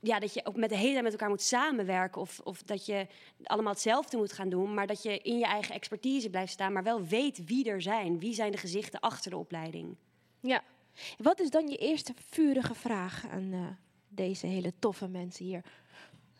ja, 0.00 0.18
dat 0.18 0.34
je 0.34 0.44
ook 0.44 0.56
met 0.56 0.68
de 0.68 0.76
hele 0.76 0.92
tijd 0.92 1.02
met 1.02 1.12
elkaar 1.12 1.28
moet 1.28 1.42
samenwerken. 1.42 2.20
Of, 2.20 2.40
of 2.44 2.62
dat 2.62 2.86
je 2.86 3.06
allemaal 3.42 3.72
hetzelfde 3.72 4.16
moet 4.16 4.32
gaan 4.32 4.48
doen. 4.48 4.74
Maar 4.74 4.86
dat 4.86 5.02
je 5.02 5.18
in 5.18 5.38
je 5.38 5.44
eigen 5.44 5.74
expertise 5.74 6.30
blijft 6.30 6.52
staan. 6.52 6.72
Maar 6.72 6.82
wel 6.82 7.04
weet 7.04 7.44
wie 7.44 7.70
er 7.70 7.82
zijn. 7.82 8.18
Wie 8.18 8.34
zijn 8.34 8.52
de 8.52 8.58
gezichten 8.58 9.00
achter 9.00 9.30
de 9.30 9.36
opleiding. 9.36 9.96
Ja. 10.40 10.62
Wat 11.18 11.40
is 11.40 11.50
dan 11.50 11.68
je 11.68 11.76
eerste 11.76 12.12
vurige 12.28 12.74
vraag 12.74 13.26
aan 13.30 13.52
uh, 13.52 13.66
deze 14.08 14.46
hele 14.46 14.72
toffe 14.78 15.08
mensen 15.08 15.44
hier? 15.44 15.62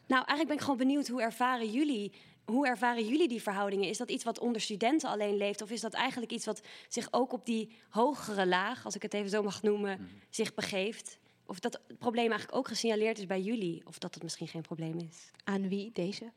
Nou, 0.06 0.24
eigenlijk 0.24 0.46
ben 0.46 0.56
ik 0.56 0.62
gewoon 0.62 0.76
benieuwd 0.76 1.08
hoe 1.08 1.22
ervaren 1.22 1.70
jullie. 1.70 2.12
Hoe 2.44 2.66
ervaren 2.66 3.06
jullie 3.06 3.28
die 3.28 3.42
verhoudingen? 3.42 3.88
Is 3.88 3.98
dat 3.98 4.10
iets 4.10 4.24
wat 4.24 4.38
onder 4.38 4.60
studenten 4.60 5.10
alleen 5.10 5.36
leeft? 5.36 5.62
Of 5.62 5.70
is 5.70 5.80
dat 5.80 5.92
eigenlijk 5.92 6.32
iets 6.32 6.46
wat 6.46 6.60
zich 6.88 7.08
ook 7.10 7.32
op 7.32 7.46
die 7.46 7.72
hogere 7.88 8.46
laag, 8.46 8.84
als 8.84 8.94
ik 8.94 9.02
het 9.02 9.14
even 9.14 9.30
zo 9.30 9.42
mag 9.42 9.62
noemen, 9.62 9.98
mm. 10.00 10.08
zich 10.30 10.54
begeeft? 10.54 11.18
Of 11.48 11.60
dat 11.60 11.80
het 11.88 11.98
probleem 11.98 12.30
eigenlijk 12.30 12.58
ook 12.58 12.68
gesignaleerd 12.68 13.18
is 13.18 13.26
bij 13.26 13.40
jullie. 13.40 13.82
Of 13.86 13.98
dat 13.98 14.14
het 14.14 14.22
misschien 14.22 14.48
geen 14.48 14.62
probleem 14.62 14.98
is. 14.98 15.30
Aan 15.44 15.68
wie 15.68 15.90
deze? 15.92 16.30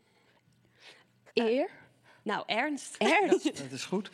Eer? 1.33 1.65
Uh, 1.65 1.71
nou, 2.23 2.43
Ernst. 2.45 2.95
Ernst. 3.19 3.43
Ja, 3.43 3.51
dat 3.51 3.71
is 3.71 3.85
goed. 3.85 4.11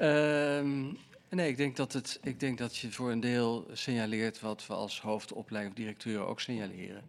Um, 0.00 0.98
nee, 1.28 1.48
ik 1.48 1.56
denk, 1.56 1.76
dat 1.76 1.92
het, 1.92 2.18
ik 2.22 2.40
denk 2.40 2.58
dat 2.58 2.76
je 2.76 2.92
voor 2.92 3.10
een 3.10 3.20
deel 3.20 3.66
signaleert 3.72 4.40
wat 4.40 4.66
we 4.66 4.74
als 4.74 5.00
hoofdopleiding 5.00 5.76
of 5.76 5.82
directeuren 5.82 6.26
ook 6.26 6.40
signaleren. 6.40 7.02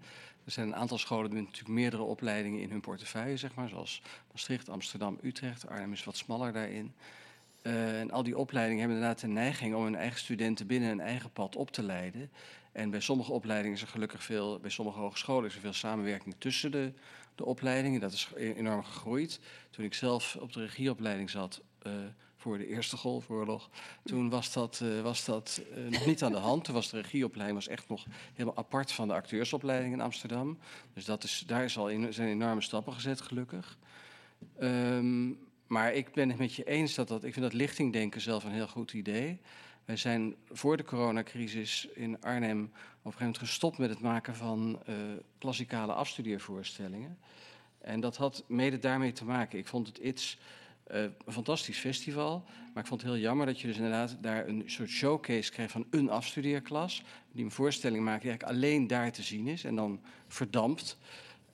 Er 0.45 0.51
zijn 0.51 0.67
een 0.67 0.75
aantal 0.75 0.97
scholen 0.97 1.33
met 1.33 1.43
natuurlijk 1.43 1.73
meerdere 1.73 2.03
opleidingen 2.03 2.61
in 2.61 2.69
hun 2.69 2.81
portefeuille, 2.81 3.37
zeg 3.37 3.55
maar, 3.55 3.69
zoals 3.69 4.01
Maastricht, 4.31 4.69
Amsterdam, 4.69 5.19
Utrecht. 5.21 5.67
Arnhem 5.67 5.91
is 5.91 6.03
wat 6.03 6.17
smaller 6.17 6.53
daarin. 6.53 6.93
Uh, 7.63 7.99
en 7.99 8.11
al 8.11 8.23
die 8.23 8.37
opleidingen 8.37 8.79
hebben 8.79 8.97
inderdaad 8.97 9.21
de 9.21 9.27
neiging 9.27 9.75
om 9.75 9.83
hun 9.83 9.95
eigen 9.95 10.19
studenten 10.19 10.67
binnen 10.67 10.89
een 10.89 10.99
eigen 10.99 11.31
pad 11.31 11.55
op 11.55 11.71
te 11.71 11.83
leiden. 11.83 12.29
En 12.71 12.89
bij 12.89 12.99
sommige 12.99 13.31
opleidingen 13.31 13.75
is 13.75 13.81
er 13.81 13.87
gelukkig 13.87 14.23
veel, 14.23 14.59
bij 14.59 14.69
sommige 14.69 14.99
hogescholen 14.99 15.49
is 15.49 15.55
er 15.55 15.61
veel 15.61 15.73
samenwerking 15.73 16.35
tussen 16.37 16.71
de, 16.71 16.93
de 17.35 17.45
opleidingen. 17.45 17.99
Dat 17.99 18.11
is 18.11 18.29
enorm 18.35 18.83
gegroeid. 18.83 19.39
Toen 19.69 19.85
ik 19.85 19.93
zelf 19.93 20.37
op 20.39 20.53
de 20.53 20.61
regieopleiding 20.61 21.29
zat 21.29 21.61
uh, 21.87 21.93
voor 22.35 22.57
de 22.57 22.67
Eerste 22.67 22.97
Golfoorlog, 22.97 23.69
toen 24.03 24.29
was 24.29 24.53
dat, 24.53 24.79
uh, 24.83 25.01
was 25.01 25.25
dat 25.25 25.61
uh, 25.77 25.87
nog 25.89 26.05
niet 26.05 26.23
aan 26.23 26.31
de 26.31 26.37
hand. 26.37 26.63
Toen 26.63 26.73
was 26.73 26.89
de 26.89 27.01
regieopleiding 27.01 27.57
was 27.57 27.67
echt 27.67 27.89
nog 27.89 28.05
helemaal 28.33 28.57
apart 28.57 28.91
van 28.91 29.07
de 29.07 29.13
acteursopleiding 29.13 29.93
in 29.93 30.01
Amsterdam. 30.01 30.57
Dus 30.93 31.05
dat 31.05 31.23
is, 31.23 31.43
daar 31.47 31.63
is 31.63 31.77
al 31.77 31.89
zijn 32.09 32.29
enorme 32.29 32.61
stappen 32.61 32.93
gezet, 32.93 33.21
gelukkig. 33.21 33.77
Um, 34.61 35.39
maar 35.67 35.93
ik 35.93 36.13
ben 36.13 36.29
het 36.29 36.37
met 36.37 36.53
je 36.53 36.63
eens 36.63 36.95
dat 36.95 37.07
dat, 37.07 37.23
ik 37.23 37.33
vind 37.33 37.45
dat 37.45 37.53
lichtingdenken 37.53 38.21
zelf 38.21 38.43
een 38.43 38.51
heel 38.51 38.67
goed 38.67 38.93
idee. 38.93 39.39
Wij 39.85 39.97
zijn 39.97 40.35
voor 40.51 40.77
de 40.77 40.83
coronacrisis 40.83 41.87
in 41.93 42.21
Arnhem 42.21 42.63
op 42.63 42.71
een 42.71 43.11
gegeven 43.11 43.19
moment 43.19 43.37
gestopt 43.37 43.77
met 43.77 43.89
het 43.89 43.99
maken 43.99 44.35
van 44.35 44.81
uh, 44.89 44.95
klassikale 45.37 45.93
afstudeervoorstellingen. 45.93 47.17
En 47.81 47.99
dat 47.99 48.17
had 48.17 48.43
mede 48.47 48.79
daarmee 48.79 49.11
te 49.11 49.25
maken. 49.25 49.59
Ik 49.59 49.67
vond 49.67 49.87
het 49.87 49.97
iets 49.97 50.37
uh, 50.91 51.01
een 51.01 51.33
fantastisch 51.33 51.77
festival, 51.77 52.43
maar 52.73 52.83
ik 52.83 52.89
vond 52.89 53.01
het 53.01 53.11
heel 53.11 53.19
jammer 53.19 53.45
dat 53.45 53.61
je 53.61 53.67
dus 53.67 53.75
inderdaad 53.75 54.17
daar 54.21 54.47
een 54.47 54.63
soort 54.65 54.89
showcase 54.89 55.51
kreeg 55.51 55.71
van 55.71 55.85
een 55.89 56.09
afstudeerklas. 56.09 57.03
Die 57.31 57.43
een 57.43 57.51
voorstelling 57.51 58.03
maakt 58.03 58.21
die 58.21 58.29
eigenlijk 58.29 58.59
alleen 58.59 58.87
daar 58.87 59.11
te 59.11 59.23
zien 59.23 59.47
is 59.47 59.63
en 59.63 59.75
dan 59.75 60.01
verdampt. 60.27 60.97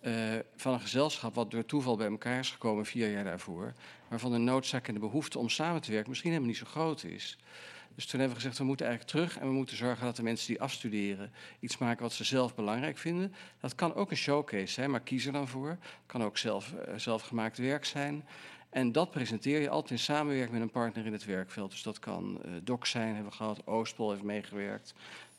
Uh, 0.01 0.35
van 0.55 0.73
een 0.73 0.79
gezelschap 0.79 1.35
wat 1.35 1.51
door 1.51 1.65
toeval 1.65 1.97
bij 1.97 2.07
elkaar 2.07 2.39
is 2.39 2.51
gekomen 2.51 2.85
vier 2.85 3.11
jaar 3.11 3.23
daarvoor. 3.23 3.73
Waarvan 4.07 4.31
de 4.31 4.37
noodzaak 4.37 4.87
en 4.87 4.93
de 4.93 4.99
behoefte 4.99 5.39
om 5.39 5.49
samen 5.49 5.81
te 5.81 5.91
werken 5.91 6.09
misschien 6.09 6.31
helemaal 6.31 6.51
niet 6.51 6.59
zo 6.59 6.65
groot 6.65 7.03
is. 7.03 7.37
Dus 7.97 8.05
toen 8.05 8.19
hebben 8.19 8.37
we 8.37 8.43
gezegd, 8.43 8.59
we 8.59 8.67
moeten 8.67 8.85
eigenlijk 8.87 9.17
terug 9.17 9.41
en 9.41 9.47
we 9.47 9.53
moeten 9.53 9.77
zorgen 9.77 10.05
dat 10.05 10.15
de 10.15 10.23
mensen 10.23 10.47
die 10.47 10.61
afstuderen 10.61 11.31
iets 11.59 11.77
maken 11.77 12.01
wat 12.01 12.13
ze 12.13 12.23
zelf 12.23 12.55
belangrijk 12.55 12.97
vinden. 12.97 13.33
Dat 13.59 13.75
kan 13.75 13.95
ook 13.95 14.11
een 14.11 14.17
showcase 14.17 14.73
zijn, 14.73 14.91
maar 14.91 14.99
kies 14.99 15.25
er 15.25 15.31
dan 15.31 15.47
voor. 15.47 15.69
Het 15.69 15.79
kan 16.05 16.23
ook 16.23 16.37
zelf, 16.37 16.73
uh, 16.73 16.93
zelfgemaakt 16.95 17.57
werk 17.57 17.85
zijn. 17.85 18.25
En 18.69 18.91
dat 18.91 19.11
presenteer 19.11 19.61
je 19.61 19.69
altijd 19.69 19.91
in 19.91 20.05
samenwerking 20.05 20.51
met 20.51 20.61
een 20.61 20.69
partner 20.69 21.05
in 21.05 21.11
het 21.11 21.25
werkveld. 21.25 21.71
Dus 21.71 21.83
dat 21.83 21.99
kan 21.99 22.41
uh, 22.45 22.51
DOC 22.63 22.85
zijn, 22.85 23.13
hebben 23.13 23.31
we 23.31 23.37
gehad. 23.37 23.67
Oostpol 23.67 24.11
heeft 24.11 24.23
meegewerkt. 24.23 24.93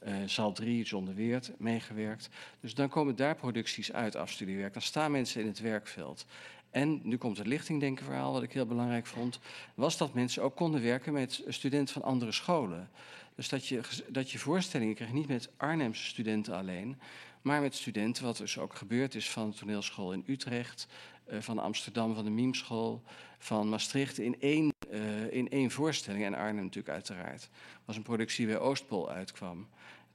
Uh, 0.07 0.15
Zaal 0.27 0.53
3, 0.53 0.85
John 0.85 1.05
de 1.05 1.15
Weert, 1.15 1.51
meegewerkt. 1.57 2.29
Dus 2.61 2.75
dan 2.75 2.89
komen 2.89 3.17
daar 3.17 3.35
producties 3.35 3.93
uit 3.93 4.17
afstudiewerk. 4.17 4.73
Dan 4.73 4.83
staan 4.83 5.11
mensen 5.11 5.41
in 5.41 5.47
het 5.47 5.61
werkveld. 5.61 6.27
En 6.71 7.01
nu 7.03 7.17
komt 7.17 7.39
het 7.39 7.47
lichtingdenkenverhaal, 7.47 8.33
wat 8.33 8.43
ik 8.43 8.53
heel 8.53 8.67
belangrijk 8.67 9.07
vond, 9.07 9.39
was 9.75 9.97
dat 9.97 10.15
mensen 10.15 10.43
ook 10.43 10.57
konden 10.57 10.83
werken 10.83 11.13
met 11.13 11.45
studenten 11.49 11.95
van 11.95 12.03
andere 12.03 12.33
scholen. 12.33 12.91
Dus 13.35 13.49
dat 13.49 13.67
je, 13.67 13.81
dat 14.09 14.31
je 14.31 14.39
voorstellingen 14.39 14.95
kreeg, 14.95 15.13
niet 15.13 15.29
met 15.29 15.49
Arnhemse 15.57 16.05
studenten 16.05 16.55
alleen, 16.55 16.99
maar 17.43 17.61
met 17.61 17.75
studenten, 17.75 18.25
wat 18.25 18.37
dus 18.37 18.59
ook 18.59 18.75
gebeurd 18.75 19.15
is 19.15 19.31
van 19.31 19.51
de 19.51 19.57
toneelschool 19.57 20.13
in 20.13 20.25
Utrecht, 20.27 20.87
uh, 21.31 21.41
van 21.41 21.59
Amsterdam, 21.59 22.15
van 22.15 22.25
de 22.25 22.31
Miemschool, 22.31 23.03
van 23.39 23.69
Maastricht, 23.69 24.19
in 24.19 24.41
één, 24.41 24.73
uh, 24.91 25.33
in 25.33 25.49
één 25.49 25.71
voorstelling. 25.71 26.25
En 26.25 26.35
Arnhem 26.35 26.65
natuurlijk 26.65 26.95
uiteraard. 26.95 27.49
was 27.85 27.97
een 27.97 28.03
productie 28.03 28.49
waar 28.49 28.61
Oostpol 28.61 29.11
uitkwam. 29.11 29.69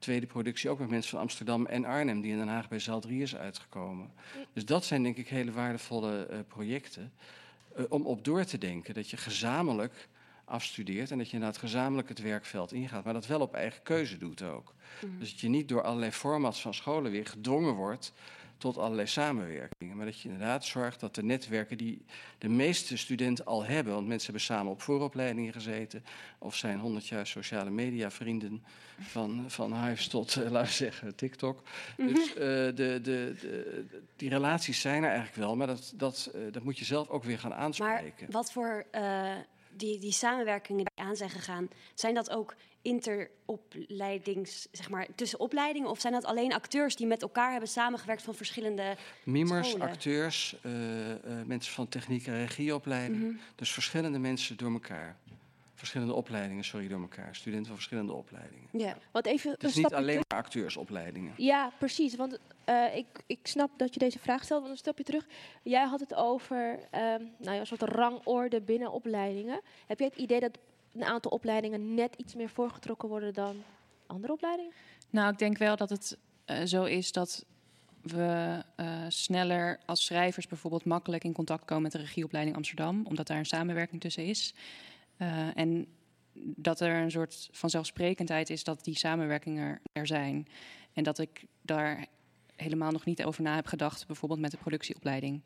Tweede 0.04 0.26
productie 0.26 0.70
ook 0.70 0.80
met 0.80 0.90
mensen 0.90 1.10
van 1.10 1.20
Amsterdam 1.20 1.66
en 1.66 1.86
Arnhem, 1.86 2.22
die 2.22 2.32
in 2.32 2.38
Den 2.38 2.48
Haag 2.48 2.68
bij 2.70 2.80
Zaal 2.80 3.00
3 3.00 3.22
is 3.22 3.36
uitgekomen. 3.36 4.12
Dus 4.54 4.66
dat 4.66 4.86
zijn 4.86 5.04
denk 5.04 5.18
ik 5.18 5.28
hele 5.28 5.52
waardevolle 5.52 6.28
uh, 6.32 6.38
projecten 6.48 7.14
uh, 7.78 7.86
om 7.90 8.06
op 8.06 8.24
door 8.24 8.44
te 8.44 8.58
denken. 8.58 8.94
Dat 8.94 9.10
je 9.10 9.18
gezamenlijk 9.18 10.08
afstudeert 10.46 11.12
en 11.12 11.18
dat 11.18 11.28
je 11.28 11.34
inderdaad 11.34 11.60
gezamenlijk 11.60 12.10
het 12.10 12.22
werkveld 12.22 12.74
ingaat, 12.74 13.04
maar 13.04 13.14
dat 13.14 13.28
wel 13.28 13.42
op 13.42 13.54
eigen 13.54 13.84
keuze 13.84 14.18
doet 14.18 14.42
ook. 14.42 14.74
Mm. 15.06 15.20
Dus 15.20 15.30
dat 15.32 15.40
je 15.40 15.50
niet 15.50 15.68
door 15.68 15.82
allerlei 15.82 16.12
formats 16.12 16.62
van 16.62 16.74
scholen 16.74 17.12
weer 17.12 17.26
gedwongen 17.26 17.74
wordt 17.74 18.14
tot 18.58 18.78
allerlei 18.78 19.08
samenwerkingen. 19.08 19.98
Maar 19.98 20.06
dat 20.06 20.20
je 20.20 20.30
inderdaad 20.30 20.66
zorgt 20.66 21.00
dat 21.00 21.16
de 21.16 21.24
netwerken 21.24 21.78
die 21.78 22.06
de 22.38 22.50
meeste 22.50 22.98
studenten 22.98 23.46
al 23.46 23.64
hebben, 23.64 23.94
want 23.94 24.08
mensen 24.08 24.26
hebben 24.26 24.46
samen 24.46 24.72
op 24.72 24.82
vooropleidingen 24.82 25.54
gezeten, 25.54 26.04
of 26.38 26.56
zijn 26.56 26.80
honderd 26.80 27.08
jaar 27.08 27.28
sociale 27.28 27.70
media 27.70 28.12
vrienden 28.12 28.64
van, 29.00 29.46
van 29.48 29.84
Hives 29.84 30.08
tot, 30.08 30.36
uh, 30.36 30.50
laten 30.50 30.70
we 30.70 30.76
zeggen, 30.76 31.16
TikTok. 31.16 31.62
Mm 31.98 32.06
-hmm. 32.06 32.14
Dus 32.14 32.30
uh, 32.30 32.36
de, 32.36 32.74
de, 32.76 33.02
de, 33.02 33.86
die 34.16 34.30
relaties 34.30 34.82
zijn 34.82 35.04
er 35.04 35.10
eigenlijk 35.10 35.38
wel, 35.38 35.56
maar 35.56 35.68
dat, 35.68 35.94
dat, 35.96 36.32
uh, 36.36 36.42
dat 36.52 36.64
moet 36.64 36.80
je 36.80 36.86
zelf 36.86 37.10
ook 37.10 37.24
weer 37.24 37.40
gaan 37.40 37.54
aanspreken. 37.54 38.14
Maar 38.20 38.32
wat 38.32 38.52
voor 38.52 38.86
die, 39.76 40.00
die 40.00 40.12
samenwerkingen 40.12 40.86
die 40.86 41.06
aan 41.06 41.16
zijn 41.16 41.30
gegaan, 41.30 41.68
zijn 41.94 42.14
dat 42.14 42.30
ook 42.30 42.56
interopleidings, 42.84 44.68
zeg 44.72 44.90
maar, 44.90 45.08
tussen 45.16 45.40
opleidingen? 45.40 45.90
Of 45.90 46.00
zijn 46.00 46.14
dat 46.14 46.26
alleen 46.26 46.54
acteurs 46.54 46.96
die 46.96 47.08
met 47.08 47.22
elkaar 47.22 47.52
hebben 47.52 47.70
samengewerkt 47.70 48.22
van 48.22 48.36
verschillende 48.36 48.96
Mimers, 49.24 49.70
scholen? 49.70 49.88
acteurs, 49.88 50.56
uh, 50.66 51.10
uh, 51.10 51.16
mensen 51.46 51.74
van 51.74 51.88
techniek 51.88 52.28
en 52.28 52.38
regieopleiding. 52.38 53.22
Mm 53.22 53.28
-hmm. 53.28 53.40
Dus 53.56 53.72
verschillende 53.72 54.20
mensen 54.20 54.58
door 54.58 54.72
elkaar. 54.72 55.18
Verschillende 55.76 56.14
opleidingen, 56.14 56.64
sorry, 56.64 56.88
door 56.88 57.02
elkaar. 57.02 57.36
Studenten 57.36 57.66
van 57.66 57.76
verschillende 57.76 58.14
opleidingen. 58.14 58.70
Ja, 58.72 58.98
wat 59.12 59.26
even 59.26 59.52
Het 59.52 59.64
is 59.64 59.76
niet 59.76 59.94
alleen 59.94 60.22
maar 60.28 60.40
acteursopleidingen. 60.40 61.34
Ja, 61.38 61.72
precies. 61.78 62.16
Want 62.16 62.40
uh, 62.70 62.96
ik, 62.96 63.06
ik 63.26 63.40
snap 63.44 63.72
dat 63.78 63.94
je 63.94 64.00
deze 64.00 64.20
vraag 64.20 64.44
stelt. 64.44 64.60
Want 64.60 64.72
een 64.72 64.78
stapje 64.78 65.04
terug. 65.04 65.28
Jij 65.64 65.86
had 65.86 66.00
het 66.00 66.14
over 66.14 66.72
um, 66.72 67.32
nou 67.38 67.54
ja, 67.54 67.60
een 67.60 67.68
soort 67.68 67.82
rangorde 67.82 68.62
binnen 68.62 68.92
opleidingen. 68.92 69.62
Heb 69.88 70.00
jij 70.00 70.08
het 70.08 70.18
idee 70.18 70.40
dat 70.40 70.58
een 70.94 71.04
aantal 71.04 71.32
opleidingen 71.32 71.94
net 71.94 72.16
iets 72.16 72.36
meer 72.36 72.50
voorgetrokken 72.50 73.10
worden 73.10 73.34
dan 73.34 73.64
andere 74.06 74.34
opleidingen? 74.34 74.72
Nou, 75.10 75.32
ik 75.32 75.38
denk 75.38 75.58
wel 75.58 75.76
dat 75.76 75.90
het 75.90 76.18
uh, 76.46 76.64
zo 76.64 76.84
is 76.84 77.12
dat 77.12 77.46
we 78.02 78.64
uh, 78.78 79.06
sneller 79.08 79.80
als 79.86 80.06
schrijvers 80.06 80.48
bijvoorbeeld 80.48 80.86
makkelijk 80.86 81.24
in 81.24 81.34
contact 81.34 81.66
komen 81.66 81.84
met 81.84 81.92
de 81.92 81.98
regieopleiding 81.98 82.56
Amsterdam, 82.56 83.06
omdat 83.06 83.28
daar 83.28 83.38
een 83.38 83.46
samenwerking 83.46 84.02
tussen 84.02 84.26
is. 84.26 84.54
Uh, 85.18 85.58
en 85.58 85.88
dat 86.56 86.80
er 86.80 87.02
een 87.02 87.12
soort 87.12 87.50
vanzelfsprekendheid 87.52 88.50
is 88.50 88.64
dat 88.64 88.84
die 88.84 88.98
samenwerkingen 88.98 89.82
er 89.92 90.08
zijn. 90.08 90.48
En 90.94 91.04
dat 91.04 91.20
ik 91.20 91.46
daar 91.62 92.06
helemaal 92.56 92.92
nog 92.92 93.06
niet 93.06 93.24
over 93.24 93.44
na 93.44 93.56
heb 93.56 93.66
gedacht, 93.66 94.08
bijvoorbeeld 94.08 94.40
met 94.40 94.52
de 94.52 94.58
productieopleiding. 94.58 95.44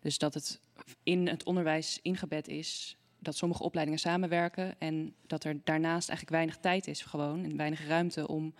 Dus 0.00 0.18
dat 0.18 0.34
het 0.34 0.60
in 1.02 1.26
het 1.26 1.44
onderwijs 1.44 1.98
ingebed 2.02 2.48
is 2.48 2.96
dat 3.18 3.36
sommige 3.36 3.62
opleidingen 3.62 4.00
samenwerken 4.00 4.74
en 4.78 5.14
dat 5.26 5.44
er 5.44 5.60
daarnaast 5.64 6.08
eigenlijk 6.08 6.36
weinig 6.38 6.56
tijd 6.56 6.86
is 6.86 7.02
gewoon 7.02 7.44
en 7.44 7.56
weinig 7.56 7.86
ruimte 7.86 8.28
om 8.28 8.54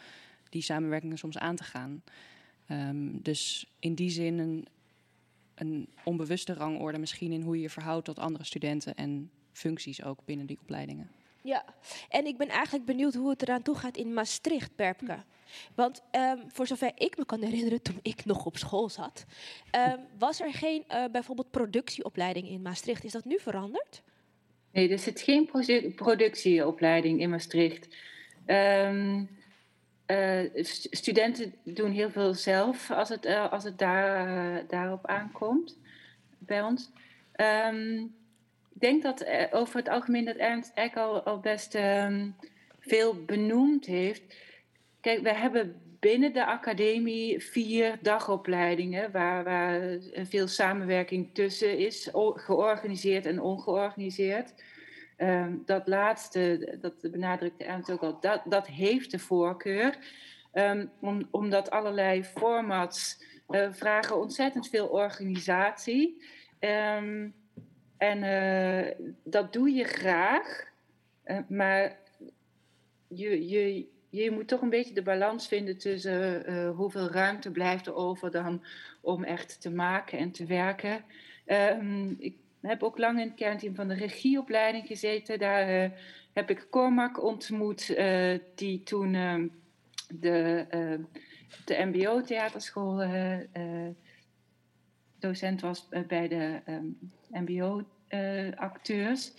die 0.48 0.62
samenwerkingen 0.62 1.18
soms 1.18 1.38
aan 1.38 1.56
te 1.56 1.64
gaan. 1.64 2.02
Um, 2.70 3.22
dus 3.22 3.66
in 3.78 3.94
die 3.94 4.10
zin 4.10 4.38
een, 4.38 4.66
een 5.54 5.88
onbewuste 6.04 6.54
rangorde 6.54 6.98
misschien 6.98 7.32
in 7.32 7.42
hoe 7.42 7.56
je 7.56 7.62
je 7.62 7.70
verhoudt 7.70 8.04
tot 8.04 8.18
andere 8.18 8.44
studenten 8.44 8.94
en 8.94 9.30
functies 9.52 10.02
ook 10.02 10.24
binnen 10.24 10.46
die 10.46 10.58
opleidingen. 10.60 11.10
Ja, 11.42 11.64
en 12.08 12.26
ik 12.26 12.36
ben 12.36 12.48
eigenlijk 12.48 12.84
benieuwd 12.84 13.14
hoe 13.14 13.30
het 13.30 13.42
eraan 13.42 13.62
toe 13.62 13.74
gaat 13.74 13.96
in 13.96 14.12
Maastricht, 14.12 14.76
Perpke. 14.76 15.24
Want 15.74 16.02
um, 16.12 16.50
voor 16.50 16.66
zover 16.66 16.92
ik 16.94 17.16
me 17.18 17.24
kan 17.24 17.42
herinneren, 17.42 17.82
toen 17.82 17.98
ik 18.02 18.24
nog 18.24 18.46
op 18.46 18.56
school 18.56 18.88
zat, 18.88 19.24
um, 19.72 20.00
was 20.18 20.40
er 20.40 20.52
geen 20.52 20.84
uh, 20.88 21.04
bijvoorbeeld 21.12 21.50
productieopleiding 21.50 22.48
in 22.48 22.62
Maastricht. 22.62 23.04
Is 23.04 23.12
dat 23.12 23.24
nu 23.24 23.38
veranderd? 23.38 24.02
Nee, 24.72 24.88
er 24.88 24.98
zit 24.98 25.20
geen 25.20 25.46
produ 25.46 25.90
productieopleiding 25.90 27.20
in 27.20 27.30
Maastricht. 27.30 27.88
Uh, 28.46 30.40
st 30.54 30.86
studenten 30.90 31.54
doen 31.64 31.90
heel 31.90 32.10
veel 32.10 32.34
zelf 32.34 32.90
als 32.90 33.08
het, 33.08 33.26
uh, 33.26 33.52
als 33.52 33.64
het 33.64 33.78
daar, 33.78 34.28
uh, 34.28 34.62
daarop 34.68 35.06
aankomt 35.06 35.78
bij 36.38 36.62
ons. 36.62 36.90
Um, 37.36 38.02
ik 38.74 38.80
denk 38.80 39.02
dat 39.02 39.26
over 39.50 39.76
het 39.76 39.88
algemeen 39.88 40.24
dat 40.24 40.36
Ernst 40.36 40.72
Eck 40.74 40.96
al, 40.96 41.40
best 41.40 41.74
um, 41.74 42.34
veel 42.80 43.24
benoemd 43.24 43.86
heeft. 43.86 44.22
Kijk, 45.00 45.22
we 45.22 45.34
hebben 45.34 45.80
binnen 46.00 46.32
de 46.32 46.44
academie 46.44 47.40
vier 47.44 47.98
dagopleidingen 48.02 49.12
waar, 49.12 49.44
waar 49.44 49.98
veel 50.14 50.46
samenwerking 50.46 51.34
tussen 51.34 51.78
is, 51.78 52.08
georganiseerd 52.34 53.26
en 53.26 53.40
ongeorganiseerd. 53.40 54.54
Um, 55.18 55.62
dat 55.64 55.88
laatste, 55.88 56.76
dat 56.80 57.10
benadrukte 57.10 57.64
Ernst 57.64 57.90
ook 57.90 58.02
al, 58.02 58.20
dat, 58.20 58.42
dat 58.44 58.66
heeft 58.66 59.10
de 59.10 59.18
voorkeur. 59.18 59.98
Um, 60.52 60.90
om, 61.00 61.28
omdat 61.30 61.70
allerlei 61.70 62.24
formats 62.24 63.24
uh, 63.48 63.72
vragen 63.72 64.16
ontzettend 64.16 64.68
veel 64.68 64.86
organisatie. 64.86 66.22
Um, 66.60 67.34
en 67.96 68.22
uh, 68.22 69.08
dat 69.24 69.52
doe 69.52 69.70
je 69.70 69.84
graag, 69.84 70.64
uh, 71.24 71.38
maar 71.48 71.98
je, 73.08 73.48
je, 73.48 73.86
je 74.10 74.30
moet 74.30 74.48
toch 74.48 74.60
een 74.60 74.70
beetje 74.70 74.94
de 74.94 75.02
balans 75.02 75.48
vinden 75.48 75.78
tussen 75.78 76.50
uh, 76.50 76.70
hoeveel 76.70 77.10
ruimte 77.10 77.50
blijft 77.50 77.86
er 77.86 77.94
over 77.94 78.30
dan 78.30 78.64
om 79.00 79.24
echt 79.24 79.60
te 79.60 79.70
maken 79.70 80.18
en 80.18 80.30
te 80.30 80.46
werken. 80.46 81.04
Um, 81.46 82.16
ik 82.18 82.36
heb 82.60 82.82
ook 82.82 82.98
lang 82.98 83.20
in 83.20 83.26
het 83.26 83.36
kernteam 83.36 83.74
van 83.74 83.88
de 83.88 83.94
regieopleiding 83.94 84.86
gezeten. 84.86 85.38
Daar 85.38 85.84
uh, 85.84 85.90
heb 86.32 86.50
ik 86.50 86.66
Cormac 86.70 87.22
ontmoet, 87.22 87.88
uh, 87.88 88.38
die 88.54 88.82
toen 88.82 89.14
uh, 89.14 89.34
de, 90.08 90.66
de 91.64 91.84
MBO-theaterschool 91.84 93.06
docent 95.18 95.60
was 95.60 95.88
bij 96.06 96.28
de 96.28 96.60
MBO-acteurs. 97.30 99.32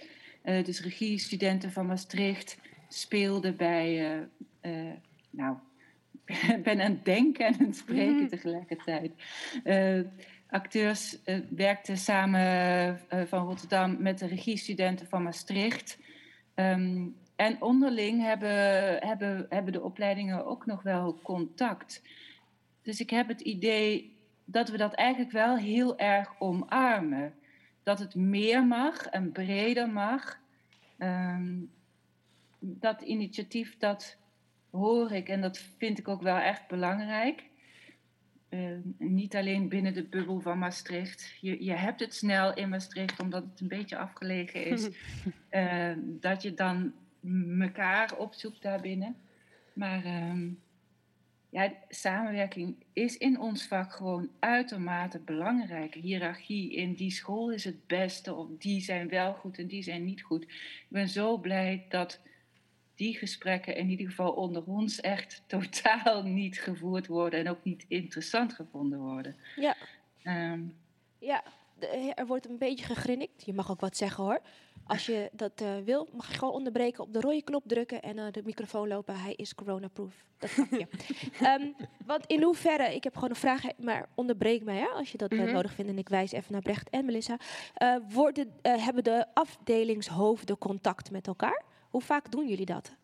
dus 0.44 0.82
regiestudenten 0.82 1.72
van 1.72 1.86
Maastricht 1.86 2.58
speelden 2.88 3.56
bij 3.56 4.28
nou, 5.30 5.58
ik 6.26 6.64
ben 6.64 6.82
aan 6.82 6.92
het 6.92 7.06
denken 7.06 7.46
en 7.46 7.54
aan 7.60 7.66
het 7.66 7.76
spreken 7.76 8.22
mm. 8.22 8.28
tegelijkertijd. 8.28 9.12
Uh, 9.64 10.02
acteurs 10.50 11.18
uh, 11.26 11.40
werkten 11.50 11.98
samen 11.98 13.00
uh, 13.14 13.22
van 13.22 13.46
Rotterdam 13.46 14.02
met 14.02 14.20
de 14.20 14.28
regiestudenten 14.28 15.08
van 15.08 15.24
Maastricht. 15.24 16.00
Um, 16.56 17.16
en 17.36 17.62
onderling 17.62 18.22
hebben, 18.22 18.98
hebben, 19.08 19.46
hebben 19.50 19.74
de 19.74 19.84
opleidingen 19.84 20.46
ook 20.46 20.66
nog 20.66 20.84
wel 20.84 21.20
contact. 21.24 22.02
Dus 22.82 23.00
ik 23.00 23.10
heb 23.10 23.28
het 23.28 23.42
idee 23.42 24.18
dat 24.46 24.70
we 24.70 24.78
dat 24.78 24.94
eigenlijk 24.94 25.32
wel 25.32 25.58
heel 25.58 25.98
erg 25.98 26.34
omarmen. 26.40 27.34
Dat 27.84 28.00
het 28.00 28.16
meer 28.16 28.66
mag 28.66 29.06
en 29.06 29.32
breder 29.32 29.90
mag. 29.90 30.40
Um, 30.98 31.72
dat 32.60 33.02
initiatief 33.02 33.78
dat 33.78 34.18
hoor 34.72 35.12
ik 35.12 35.30
en 35.30 35.42
dat 35.42 35.58
vind 35.78 36.00
ik 36.00 36.08
ook 36.08 36.22
wel 36.22 36.38
echt 36.38 36.68
belangrijk. 36.68 37.44
Uh, 38.50 38.78
niet 38.98 39.36
alleen 39.36 39.70
binnen 39.70 39.94
de 39.94 40.04
bubbel 40.04 40.40
van 40.40 40.58
Maastricht. 40.58 41.34
Je, 41.42 41.64
je 41.64 41.74
hebt 41.74 42.00
het 42.00 42.16
snel 42.16 42.54
in 42.54 42.70
Maastricht 42.70 43.20
omdat 43.20 43.44
het 43.44 43.60
een 43.60 43.68
beetje 43.68 43.98
afgelegen 43.98 44.66
is. 44.66 44.90
uh, 45.52 45.92
dat 46.28 46.42
je 46.42 46.54
dan 46.54 46.94
elkaar 47.60 48.18
opzoekt 48.18 48.62
daarbinnen. 48.62 49.16
Maar 49.74 50.06
uh, 50.06 50.52
ja, 51.50 51.74
samenwerking 51.90 52.76
is 52.94 53.18
in 53.18 53.40
ons 53.40 53.68
vak 53.68 53.94
gewoon 53.94 54.30
uitermate 54.40 55.20
belangrijk. 55.20 55.94
Hiërarchie 55.94 56.76
in 56.76 56.94
die 56.94 57.12
school 57.12 57.52
is 57.52 57.64
het 57.64 57.88
beste, 57.88 58.34
of 58.34 58.48
die 58.58 58.82
zijn 58.82 59.08
wel 59.08 59.34
goed 59.34 59.58
en 59.58 59.68
die 59.68 59.84
zijn 59.84 60.06
niet 60.06 60.22
goed. 60.22 60.44
Ik 60.44 60.88
ben 60.88 61.10
zo 61.10 61.38
blij 61.38 61.86
dat 61.90 62.22
die 63.00 63.18
gesprekken 63.18 63.76
in 63.76 63.90
ieder 63.90 64.08
geval 64.08 64.32
onder 64.32 64.64
ons 64.66 65.02
echt 65.02 65.44
totaal 65.48 66.24
niet 66.24 66.60
gevoerd 66.60 67.08
worden 67.08 67.40
en 67.40 67.50
ook 67.50 67.64
niet 67.64 67.86
interessant 67.88 68.54
gevonden 68.54 69.00
worden. 69.00 69.36
Ja. 69.56 69.76
Um, 70.24 70.78
ja, 71.20 71.44
er 72.16 72.26
wordt 72.26 72.50
een 72.50 72.58
beetje 72.58 72.86
gegrinnikt. 72.86 73.46
Je 73.46 73.54
mag 73.54 73.72
ook 73.72 73.80
wat 73.80 73.98
zeggen 73.98 74.24
hoor. 74.24 74.42
Als 74.86 75.06
je 75.06 75.30
dat 75.32 75.62
uh, 75.62 75.78
wil, 75.86 76.08
mag 76.12 76.32
je 76.32 76.38
gewoon 76.38 76.54
onderbreken, 76.54 77.04
op 77.04 77.14
de 77.14 77.20
rode 77.20 77.44
knop 77.44 77.64
drukken 77.66 78.02
en 78.02 78.18
uh, 78.18 78.32
de 78.32 78.42
microfoon 78.46 78.88
lopen. 78.88 79.20
Hij 79.20 79.34
is 79.34 79.56
coronaproof. 79.56 80.26
Dat 80.38 80.58
mag 80.58 80.70
je. 80.70 80.88
um, 81.44 81.76
want 82.06 82.26
in 82.26 82.44
hoeverre, 82.44 82.96
ik 82.96 83.04
heb 83.04 83.14
gewoon 83.14 83.30
een 83.30 83.36
vraag, 83.36 83.64
maar 83.78 84.10
onderbreek 84.16 84.64
mij 84.64 84.78
hè, 84.78 84.88
als 84.88 85.12
je 85.12 85.18
dat 85.18 85.32
mm 85.32 85.38
-hmm. 85.38 85.48
uh, 85.48 85.54
nodig 85.54 85.74
vindt. 85.74 85.92
En 85.92 85.98
ik 85.98 86.10
wijs 86.10 86.32
even 86.32 86.52
naar 86.52 86.62
Brecht 86.62 86.90
en 86.90 87.06
Melissa. 87.06 87.38
worden, 88.10 88.54
hebben 88.62 89.04
de 89.04 89.26
afdelingshoofden 89.34 90.58
contact 90.58 91.12
met 91.12 91.28
elkaar? 91.28 91.68
Hoe 91.90 92.02
vaak 92.02 92.32
doen 92.32 92.48
jullie 92.48 92.66
dat? 92.66 92.96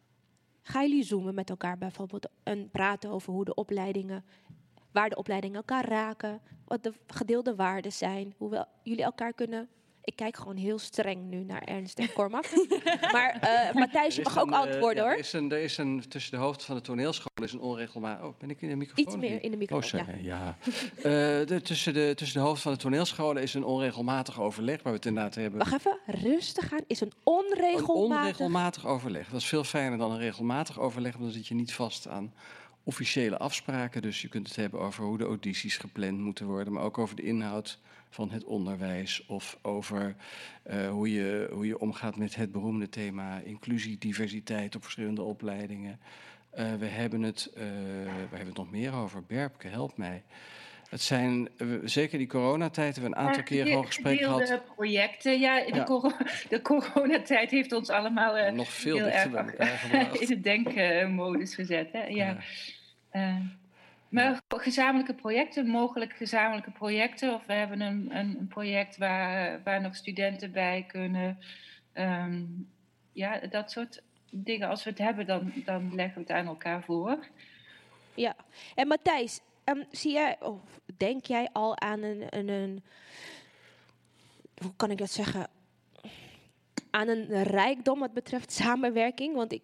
Gaan 0.61 0.87
jullie 0.87 1.03
zoomen 1.03 1.33
met 1.33 1.49
elkaar 1.49 1.77
bijvoorbeeld 1.77 2.29
en 2.43 2.69
praten 2.69 3.09
over 3.09 3.33
hoe 3.33 3.45
de 3.45 3.53
opleidingen, 3.53 4.25
waar 4.91 5.09
de 5.09 5.15
opleidingen 5.15 5.55
elkaar 5.55 5.87
raken, 5.87 6.41
wat 6.65 6.83
de 6.83 6.93
gedeelde 7.07 7.55
waarden 7.55 7.91
zijn, 7.91 8.33
hoe 8.37 8.49
we 8.49 8.65
jullie 8.83 9.03
elkaar 9.03 9.33
kunnen. 9.33 9.69
Ik 10.05 10.15
kijk 10.15 10.37
gewoon 10.37 10.55
heel 10.55 10.79
streng 10.79 11.29
nu 11.29 11.43
naar 11.43 11.61
Ernst 11.61 11.99
en 11.99 12.13
Cormac. 12.13 12.45
maar 13.13 13.37
eh, 13.41 13.73
Matthijs, 13.73 14.15
je 14.15 14.21
mag 14.23 14.39
ook 14.39 14.47
een, 14.47 14.53
eh, 14.53 14.59
antwoorden 14.59 14.95
ja, 14.95 15.01
hoor. 15.01 15.11
Er 15.11 15.19
is, 15.19 15.33
een, 15.33 15.51
er 15.51 15.59
is 15.59 15.77
een, 15.77 16.03
tussen 16.07 16.31
de 16.31 16.37
hoofd 16.37 16.63
van 16.63 16.75
de 16.75 16.81
toneelschool 16.81 17.43
is 17.43 17.53
een 17.53 17.59
onregelmatig... 17.59 18.25
Oh, 18.25 18.39
ben 18.39 18.49
ik 18.49 18.61
in 18.61 18.69
de 18.69 18.75
microfoon? 18.75 19.05
Iets 19.05 19.15
meer 19.15 19.43
in 19.43 19.51
de 19.51 19.57
microfoon, 19.57 19.99
Oh, 19.99 20.05
sorry, 20.05 20.25
ja. 20.25 20.57
Eh, 20.95 21.03
de, 21.47 21.59
tussen, 21.63 21.93
de, 21.93 22.13
tussen 22.15 22.39
de 22.39 22.45
hoofd 22.45 22.61
van 22.61 22.71
de 22.71 22.77
toneelscholen 22.77 23.41
is 23.41 23.53
een 23.53 23.63
onregelmatig 23.63 24.39
overleg... 24.39 24.75
waar 24.75 24.91
we 24.91 24.97
het 24.97 25.05
inderdaad 25.05 25.35
hebben... 25.35 25.59
Wacht 25.59 25.73
even, 25.73 25.97
rustig 26.05 26.73
aan. 26.73 26.83
Is 26.87 27.01
een 27.01 27.07
Een 27.07 27.13
onregelmatig. 27.23 27.89
onregelmatig 27.89 28.85
overleg. 28.85 29.29
Dat 29.29 29.41
is 29.41 29.47
veel 29.47 29.63
fijner 29.63 29.97
dan 29.97 30.11
een 30.11 30.19
regelmatig 30.19 30.79
overleg, 30.79 31.11
want 31.11 31.23
dan 31.23 31.33
zit 31.33 31.47
je 31.47 31.55
niet 31.55 31.73
vast 31.73 32.07
aan 32.07 32.33
officiële 32.85 33.37
afspraken. 33.37 34.01
Dus 34.01 34.21
je 34.21 34.27
kunt 34.27 34.47
het 34.47 34.55
hebben 34.55 34.79
over 34.79 35.03
hoe 35.03 35.17
de 35.17 35.25
audities 35.25 35.77
gepland 35.77 36.19
moeten 36.19 36.45
worden, 36.45 36.73
maar 36.73 36.83
ook 36.83 36.97
over 36.97 37.15
de 37.15 37.23
inhoud 37.23 37.79
van 38.09 38.31
het 38.31 38.43
onderwijs 38.43 39.25
of 39.25 39.57
over 39.61 40.15
eh, 40.63 40.89
hoe, 40.89 41.11
je, 41.11 41.49
hoe 41.51 41.67
je 41.67 41.79
omgaat 41.79 42.15
met 42.15 42.35
het 42.35 42.51
beroemde 42.51 42.89
thema 42.89 43.39
inclusie, 43.39 43.97
diversiteit 43.97 44.75
op 44.75 44.83
verschillende 44.83 45.21
opleidingen. 45.21 45.99
Eh, 46.49 46.73
we, 46.73 46.85
hebben 46.85 47.21
het, 47.21 47.51
eh, 47.53 47.63
we 48.29 48.35
hebben 48.37 48.47
het 48.47 48.57
nog 48.57 48.71
meer 48.71 48.93
over. 48.93 49.23
Berpke, 49.23 49.67
help 49.67 49.97
mij. 49.97 50.23
Het 50.89 51.01
zijn, 51.01 51.49
eh, 51.57 51.67
zeker 51.83 52.17
die 52.17 52.27
coronatijd, 52.27 52.93
hebben 52.95 53.11
we 53.13 53.17
een 53.19 53.25
aantal 53.27 53.43
keer 53.43 53.65
gewoon 53.65 53.85
gesprek 53.85 54.19
gehad. 54.19 54.61
projecten. 54.75 55.39
Ja, 55.39 55.65
de, 55.65 55.75
Ja. 55.75 55.83
coro- 55.83 56.17
de 56.49 56.61
coronatijd 56.61 57.51
heeft 57.51 57.71
ons 57.71 57.89
allemaal 57.89 58.37
eh, 58.37 58.51
Nog 58.53 58.69
veel 58.69 58.95
heel 58.95 59.07
erg 59.07 59.25
in 60.21 60.27
de 60.27 60.39
denkmodus 60.41 61.55
gezet. 61.55 61.91
Hè? 61.91 62.03
Ja. 62.05 62.37
Eh, 63.09 63.35
maar 64.09 64.41
gezamenlijke 64.47 65.13
projecten, 65.13 65.67
mogelijk 65.67 66.13
gezamenlijke 66.13 66.71
projecten. 66.71 67.33
Of 67.33 67.45
we 67.45 67.53
hebben 67.53 67.81
een, 67.81 68.07
een, 68.17 68.35
een 68.39 68.47
project 68.47 68.97
waar, 68.97 69.61
waar 69.63 69.81
nog 69.81 69.95
studenten 69.95 70.51
bij 70.51 70.85
kunnen. 70.87 71.37
Ehm, 71.93 72.41
ja, 73.13 73.39
dat 73.49 73.71
soort 73.71 74.01
dingen. 74.31 74.67
Als 74.69 74.83
we 74.83 74.89
het 74.89 74.99
hebben, 74.99 75.25
dan, 75.25 75.51
dan 75.65 75.95
leggen 75.95 76.13
we 76.15 76.19
het 76.21 76.31
aan 76.31 76.45
elkaar 76.47 76.83
voor. 76.83 77.17
Ja. 78.13 78.35
En 78.75 78.87
Matthijs, 78.87 79.39
ehm, 79.65 79.83
zie 79.91 80.11
jij, 80.11 80.37
of 80.41 80.59
denk 80.97 81.25
jij 81.25 81.49
al 81.53 81.79
aan 81.79 82.01
een, 82.03 82.37
een, 82.37 82.47
een, 82.49 82.83
hoe 84.61 84.73
kan 84.75 84.91
ik 84.91 84.97
dat 84.97 85.11
zeggen, 85.11 85.47
aan 86.89 87.07
een 87.07 87.43
rijkdom 87.43 87.99
wat 87.99 88.13
betreft 88.13 88.51
samenwerking? 88.61 89.35
Want 89.35 89.51
ik, 89.51 89.61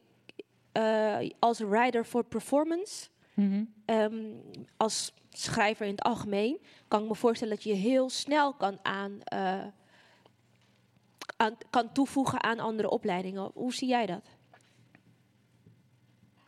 eh, 0.71 1.29
als 1.39 1.59
writer 1.59 2.03
for 2.03 2.23
performance, 2.23 3.09
Mhm. 3.33 3.63
ehm, 3.85 4.23
als 4.77 5.13
schrijver 5.29 5.85
in 5.85 5.91
het 5.91 6.01
algemeen, 6.03 6.61
kan 6.87 7.01
ik 7.01 7.07
me 7.07 7.15
voorstellen 7.15 7.55
dat 7.55 7.63
je 7.63 7.73
heel 7.73 8.09
snel 8.09 8.53
kan 8.53 8.79
aan, 8.81 9.21
eh, 9.23 9.65
aan 11.37 11.57
kan 11.69 11.91
toevoegen 11.91 12.43
aan 12.43 12.59
andere 12.59 12.89
opleidingen. 12.89 13.51
Hoe 13.53 13.73
zie 13.73 13.87
jij 13.87 14.05
dat? 14.05 14.25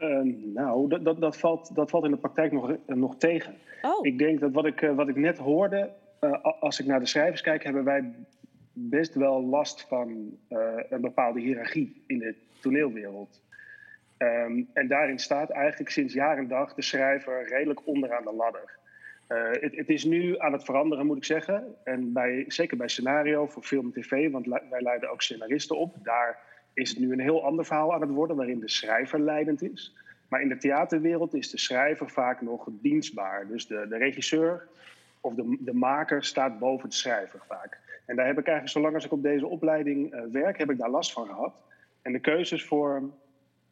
Eh, 0.04 0.20
nou, 0.54 0.90
dat, 0.90 1.04
dat, 1.04 1.20
dat, 1.22 1.38
valt, 1.38 1.76
dat 1.76 1.90
valt 1.90 2.06
in 2.06 2.12
de 2.12 2.18
praktijk 2.18 2.52
nog, 2.52 2.72
eh, 2.72 2.96
nog 2.96 3.18
tegen. 3.18 3.56
Oh. 3.82 4.06
Ik 4.06 4.18
denk 4.18 4.40
dat 4.40 4.52
wat 4.52 4.66
ik, 4.66 4.82
eh, 4.82 4.96
wat 4.96 5.08
ik 5.08 5.16
net 5.16 5.38
hoorde, 5.38 5.90
eh, 6.20 6.44
als 6.60 6.80
ik 6.80 6.86
naar 6.86 7.00
de 7.00 7.06
schrijvers 7.06 7.42
kijk, 7.42 7.64
hebben 7.64 7.84
wij 7.84 8.14
best 8.74 9.16
wel 9.16 9.44
last 9.44 9.88
van 9.88 10.38
een 10.90 11.02
bepaalde 11.02 11.40
hiërarchie 11.40 12.04
in 12.08 12.18
de 12.18 12.36
toneelwereld. 12.62 13.42
Ehm, 14.18 14.62
en 14.74 14.88
daarin 14.88 15.20
staat 15.20 15.50
eigenlijk 15.50 15.92
sinds 15.92 16.14
jaar 16.14 16.38
en 16.38 16.48
dag 16.48 16.74
de 16.74 16.82
schrijver 16.82 17.48
redelijk 17.48 17.88
onderaan 17.88 18.24
de 18.24 18.34
ladder. 18.34 18.82
Het, 19.60 19.76
het 19.76 19.90
is 19.90 20.04
nu 20.04 20.40
aan 20.40 20.54
het 20.54 20.64
veranderen, 20.64 21.06
moet 21.06 21.18
ik 21.18 21.26
zeggen. 21.26 21.76
En 21.84 22.14
bij, 22.14 22.46
zeker 22.48 22.78
bij 22.78 22.88
scenario 22.88 23.48
voor 23.48 23.64
film 23.64 23.86
en 23.86 24.02
tv, 24.02 24.32
want 24.32 24.48
wij 24.48 24.82
leiden 24.82 25.12
ook 25.12 25.22
scenaristen 25.22 25.78
op. 25.78 25.96
Daar 26.04 26.40
is 26.74 26.90
het 26.90 27.00
nu 27.00 27.12
een 27.12 27.20
heel 27.20 27.46
ander 27.46 27.66
verhaal 27.66 27.94
aan 27.94 28.02
het 28.02 28.10
worden, 28.10 28.36
waarin 28.36 28.60
de 28.60 28.70
schrijver 28.70 29.20
leidend 29.20 29.62
is. 29.62 29.96
Maar 30.28 30.42
in 30.42 30.50
de 30.50 30.58
theaterwereld 30.58 31.34
is 31.34 31.50
de 31.50 31.58
schrijver 31.58 32.10
vaak 32.10 32.42
nog 32.42 32.68
dienstbaar. 32.72 33.48
Dus 33.48 33.68
de, 33.68 33.86
de 33.90 33.98
regisseur 33.98 34.68
of 35.22 35.34
de, 35.34 35.58
de 35.60 35.74
maker 35.74 36.24
staat 36.24 36.60
boven 36.60 36.90
de 36.90 36.96
schrijver 36.96 37.44
vaak. 37.48 37.80
En 38.06 38.16
daar 38.16 38.26
heb 38.26 38.40
ik 38.40 38.46
eigenlijk, 38.46 38.78
zolang 38.78 38.96
als 38.96 39.06
ik 39.06 39.12
op 39.12 39.24
deze 39.24 39.48
opleiding 39.48 40.12
eh, 40.12 40.22
werk, 40.32 40.58
heb 40.58 40.70
ik 40.70 40.78
daar 40.78 40.90
last 40.90 41.14
van 41.14 41.28
gehad. 41.28 41.54
En 42.02 42.12
de 42.12 42.20
keuzes 42.20 42.66
voor 42.66 43.12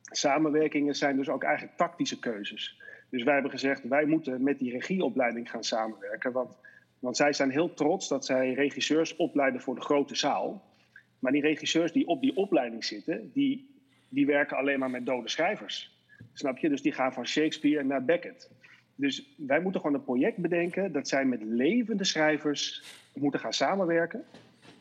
samenwerkingen 0.01 0.95
zijn 0.95 1.15
dus 1.15 1.29
ook 1.29 1.43
eigenlijk 1.43 1.77
tactische 1.77 2.19
keuzes. 2.19 2.81
Dus 3.09 3.23
wij 3.23 3.33
hebben 3.33 3.51
gezegd, 3.51 3.87
wij 3.87 4.05
moeten 4.05 4.43
met 4.43 4.59
die 4.59 4.71
regieopleiding 4.71 5.49
gaan 5.49 5.63
samenwerken. 5.63 6.31
Want, 6.31 6.57
want 6.99 7.17
zij 7.17 7.33
zijn 7.33 7.49
heel 7.49 7.73
trots 7.73 8.07
dat 8.07 8.25
zij 8.25 8.53
regisseurs 8.53 9.15
opleiden 9.15 9.61
voor 9.61 9.75
de 9.75 9.81
grote 9.81 10.15
zaal. 10.15 10.61
Maar 11.21 11.31
die 11.31 11.41
regisseurs 11.41 11.91
die 11.91 12.07
op 12.07 12.21
die 12.21 12.35
opleiding 12.35 12.83
zitten, 12.83 13.31
die, 13.33 13.69
die 14.09 14.25
werken 14.25 14.57
alleen 14.57 14.79
maar 14.79 14.89
met 14.89 15.05
dode 15.05 15.29
schrijvers. 15.29 15.97
Snap 16.33 16.57
je? 16.57 16.69
Dus 16.69 16.81
die 16.81 16.91
gaan 16.91 17.13
van 17.13 17.27
Shakespeare 17.27 17.83
naar 17.83 18.05
Beckett. 18.05 18.49
Dus 18.95 19.33
wij 19.37 19.61
moeten 19.61 19.81
gewoon 19.81 19.95
een 19.95 20.03
project 20.03 20.37
bedenken 20.37 20.91
dat 20.91 21.07
zij 21.07 21.25
met 21.25 21.43
levende 21.43 22.03
schrijvers 22.03 22.83
moeten 23.13 23.39
gaan 23.39 23.53
samenwerken. 23.53 24.23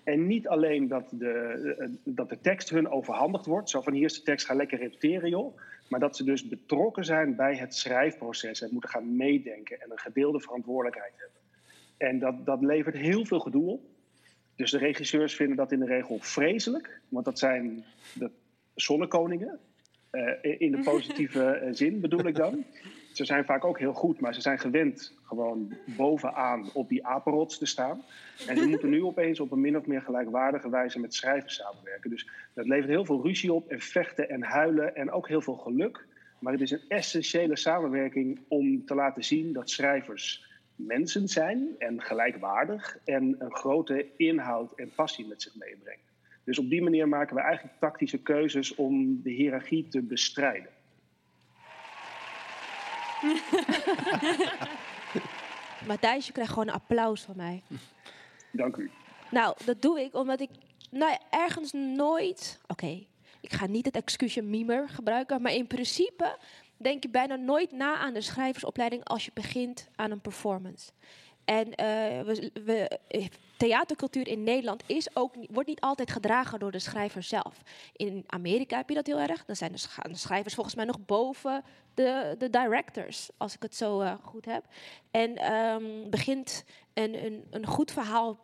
En 0.04 0.26
niet 0.26 0.48
alleen 0.48 0.88
dat 0.88 1.10
de, 1.10 1.32
eh, 1.78 1.88
dat 2.04 2.28
de 2.28 2.40
tekst 2.40 2.70
hun 2.70 2.88
overhandigd 2.88 3.46
wordt, 3.46 3.70
zo 3.70 3.80
van 3.80 3.92
hier 3.92 4.04
is 4.04 4.14
de 4.14 4.22
tekst, 4.22 4.46
ga 4.46 4.54
lekker 4.54 4.78
repeteren 4.78 5.30
joh. 5.30 5.56
Maar 5.88 6.00
dat 6.00 6.16
ze 6.16 6.24
dus 6.24 6.48
betrokken 6.48 7.04
zijn 7.04 7.36
bij 7.36 7.56
het 7.56 7.74
schrijfproces 7.74 8.62
en 8.62 8.68
moeten 8.72 8.90
gaan 8.90 9.16
meedenken 9.16 9.80
en 9.80 9.90
een 9.90 9.98
gedeelde 9.98 10.40
verantwoordelijkheid 10.40 11.12
hebben. 11.16 11.40
En 11.96 12.18
dat, 12.18 12.46
dat 12.46 12.62
levert 12.62 12.96
heel 12.96 13.24
veel 13.24 13.40
gedoe 13.40 13.70
op. 13.70 13.82
Dus 14.60 14.70
de 14.70 14.78
regisseurs 14.78 15.34
vinden 15.34 15.56
dat 15.56 15.72
in 15.72 15.78
de 15.78 15.86
regel 15.86 16.18
vreselijk, 16.20 17.00
want 17.08 17.24
dat 17.24 17.38
zijn 17.38 17.84
de 18.12 18.30
zonnekoningen. 18.74 19.58
Eh, 20.10 20.60
in 20.60 20.70
de 20.70 20.82
positieve 20.90 21.44
eh, 21.44 21.68
zin 21.72 22.00
bedoel 22.00 22.26
ik 22.26 22.34
dan. 22.34 22.64
Ze 23.12 23.24
zijn 23.24 23.44
vaak 23.44 23.64
ook 23.64 23.78
heel 23.78 23.92
goed, 23.92 24.20
maar 24.20 24.34
ze 24.34 24.40
zijn 24.40 24.58
gewend 24.58 25.14
gewoon 25.22 25.74
bovenaan 25.84 26.70
op 26.72 26.88
die 26.88 27.06
apenrots 27.06 27.58
te 27.58 27.66
staan. 27.66 28.02
En 28.46 28.56
ze 28.56 28.66
moeten 28.66 28.90
nu 28.90 29.04
opeens 29.12 29.40
op 29.40 29.50
een 29.50 29.60
min 29.60 29.76
of 29.76 29.86
meer 29.86 30.02
gelijkwaardige 30.02 30.70
wijze 30.70 31.00
met 31.00 31.14
schrijvers 31.14 31.54
samenwerken. 31.54 32.10
Dus 32.10 32.28
dat 32.54 32.66
levert 32.66 32.88
heel 32.88 33.04
veel 33.04 33.22
ruzie 33.22 33.52
op 33.52 33.68
en 33.68 33.80
vechten 33.80 34.28
en 34.28 34.42
huilen 34.42 34.96
en 34.96 35.10
ook 35.10 35.28
heel 35.28 35.42
veel 35.42 35.56
geluk. 35.56 36.06
Maar 36.38 36.52
het 36.52 36.62
is 36.62 36.70
een 36.70 36.88
essentiële 36.88 37.56
samenwerking 37.56 38.40
om 38.48 38.84
te 38.84 38.94
laten 38.94 39.24
zien 39.24 39.52
dat 39.52 39.70
schrijvers 39.70 40.49
mensen 40.86 41.28
zijn 41.28 41.68
en 41.78 42.02
gelijkwaardig 42.02 42.98
en 43.04 43.36
een 43.38 43.54
grote 43.54 44.06
inhoud 44.16 44.72
en 44.74 44.92
passie 44.94 45.26
met 45.26 45.42
zich 45.42 45.54
meebrengen. 45.54 46.04
Dus 46.44 46.58
op 46.58 46.70
die 46.70 46.82
manier 46.82 47.08
maken 47.08 47.36
we 47.36 47.42
eigenlijk 47.42 47.78
tactische 47.78 48.18
keuzes 48.18 48.74
om 48.74 49.22
de 49.22 49.30
hiërarchie 49.30 49.88
te 49.88 50.02
bestrijden. 50.02 50.70
Matthijs, 55.86 56.26
je 56.26 56.32
krijgt 56.32 56.52
gewoon 56.52 56.68
een 56.68 56.74
applaus 56.74 57.22
van 57.22 57.36
mij. 57.36 57.62
Dank 58.52 58.76
u. 58.76 58.90
Nou, 59.30 59.56
dat 59.64 59.82
doe 59.82 60.00
ik 60.00 60.14
omdat 60.14 60.40
ik 60.40 60.50
nou, 60.90 61.16
ergens 61.30 61.72
nooit. 61.72 62.60
Oké, 62.66 63.06
ik 63.40 63.52
ga 63.52 63.66
niet 63.66 63.86
het 63.86 63.96
excuusje 63.96 64.42
mimer 64.42 64.88
gebruiken, 64.88 65.42
maar 65.42 65.54
in 65.54 65.66
principe 65.66 66.36
denk 66.82 67.02
je 67.02 67.08
bijna 67.08 67.36
nooit 67.36 67.72
na 67.72 67.96
aan 67.96 68.14
de 68.14 68.20
schrijversopleiding 68.20 69.04
als 69.04 69.24
je 69.24 69.30
begint 69.34 69.88
aan 69.96 70.10
een 70.10 70.20
performance. 70.20 70.90
En 71.44 71.74
eh, 71.74 72.20
we, 72.64 72.98
theatercultuur 73.56 74.28
in 74.28 74.42
Nederland 74.42 74.82
is 74.86 75.16
ook, 75.16 75.34
wordt 75.50 75.68
niet 75.68 75.80
altijd 75.80 76.10
gedragen 76.10 76.58
door 76.58 76.70
de 76.70 76.78
schrijver 76.78 77.22
zelf. 77.22 77.62
In 77.92 78.24
Amerika 78.26 78.76
heb 78.76 78.88
je 78.88 78.94
dat 78.94 79.06
heel 79.06 79.18
erg. 79.18 79.44
Dan 79.44 79.56
zijn 79.56 79.72
de 79.72 79.78
sch- 79.78 79.98
de 80.02 80.14
schrijvers 80.16 80.54
volgens 80.54 80.74
mij 80.74 80.84
nog 80.84 81.04
boven 81.06 81.64
de, 81.94 82.34
de 82.38 82.50
directors, 82.50 83.30
als 83.36 83.54
ik 83.54 83.62
het 83.62 83.76
zo 83.76 84.00
eh, 84.00 84.14
goed 84.22 84.44
heb. 84.44 84.64
En 85.10 85.36
ehm, 85.36 86.10
begint 86.10 86.64
een, 86.94 87.44
een 87.50 87.66
goed 87.66 87.92
verhaal 87.92 88.38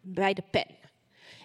bij 0.00 0.34
de 0.34 0.44
pen. 0.50 0.81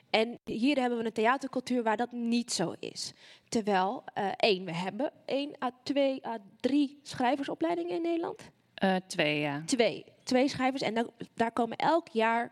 En 0.10 0.40
hier 0.46 0.80
hebben 0.80 1.00
we 1.00 1.06
een 1.06 1.12
theatercultuur 1.12 1.84
waar 1.84 1.98
dat 1.98 2.12
niet 2.12 2.54
zo 2.54 2.74
is. 2.80 3.14
Terwijl, 3.50 4.04
eh, 4.14 4.28
één, 4.38 4.66
we 4.66 4.74
hebben 4.74 5.12
één 5.26 5.56
à 5.64 5.72
twee 5.84 6.26
à 6.26 6.38
drie 6.60 7.00
schrijversopleidingen 7.04 7.96
in 7.96 8.02
Nederland. 8.02 8.42
Eh, 8.74 8.96
twee, 9.08 9.40
ja. 9.40 9.62
Twee. 9.66 10.06
Twee 10.24 10.48
schrijvers. 10.48 10.82
En 10.82 10.94
dan, 10.94 11.12
daar 11.34 11.52
komen 11.52 11.78
elk 11.78 12.08
jaar 12.08 12.52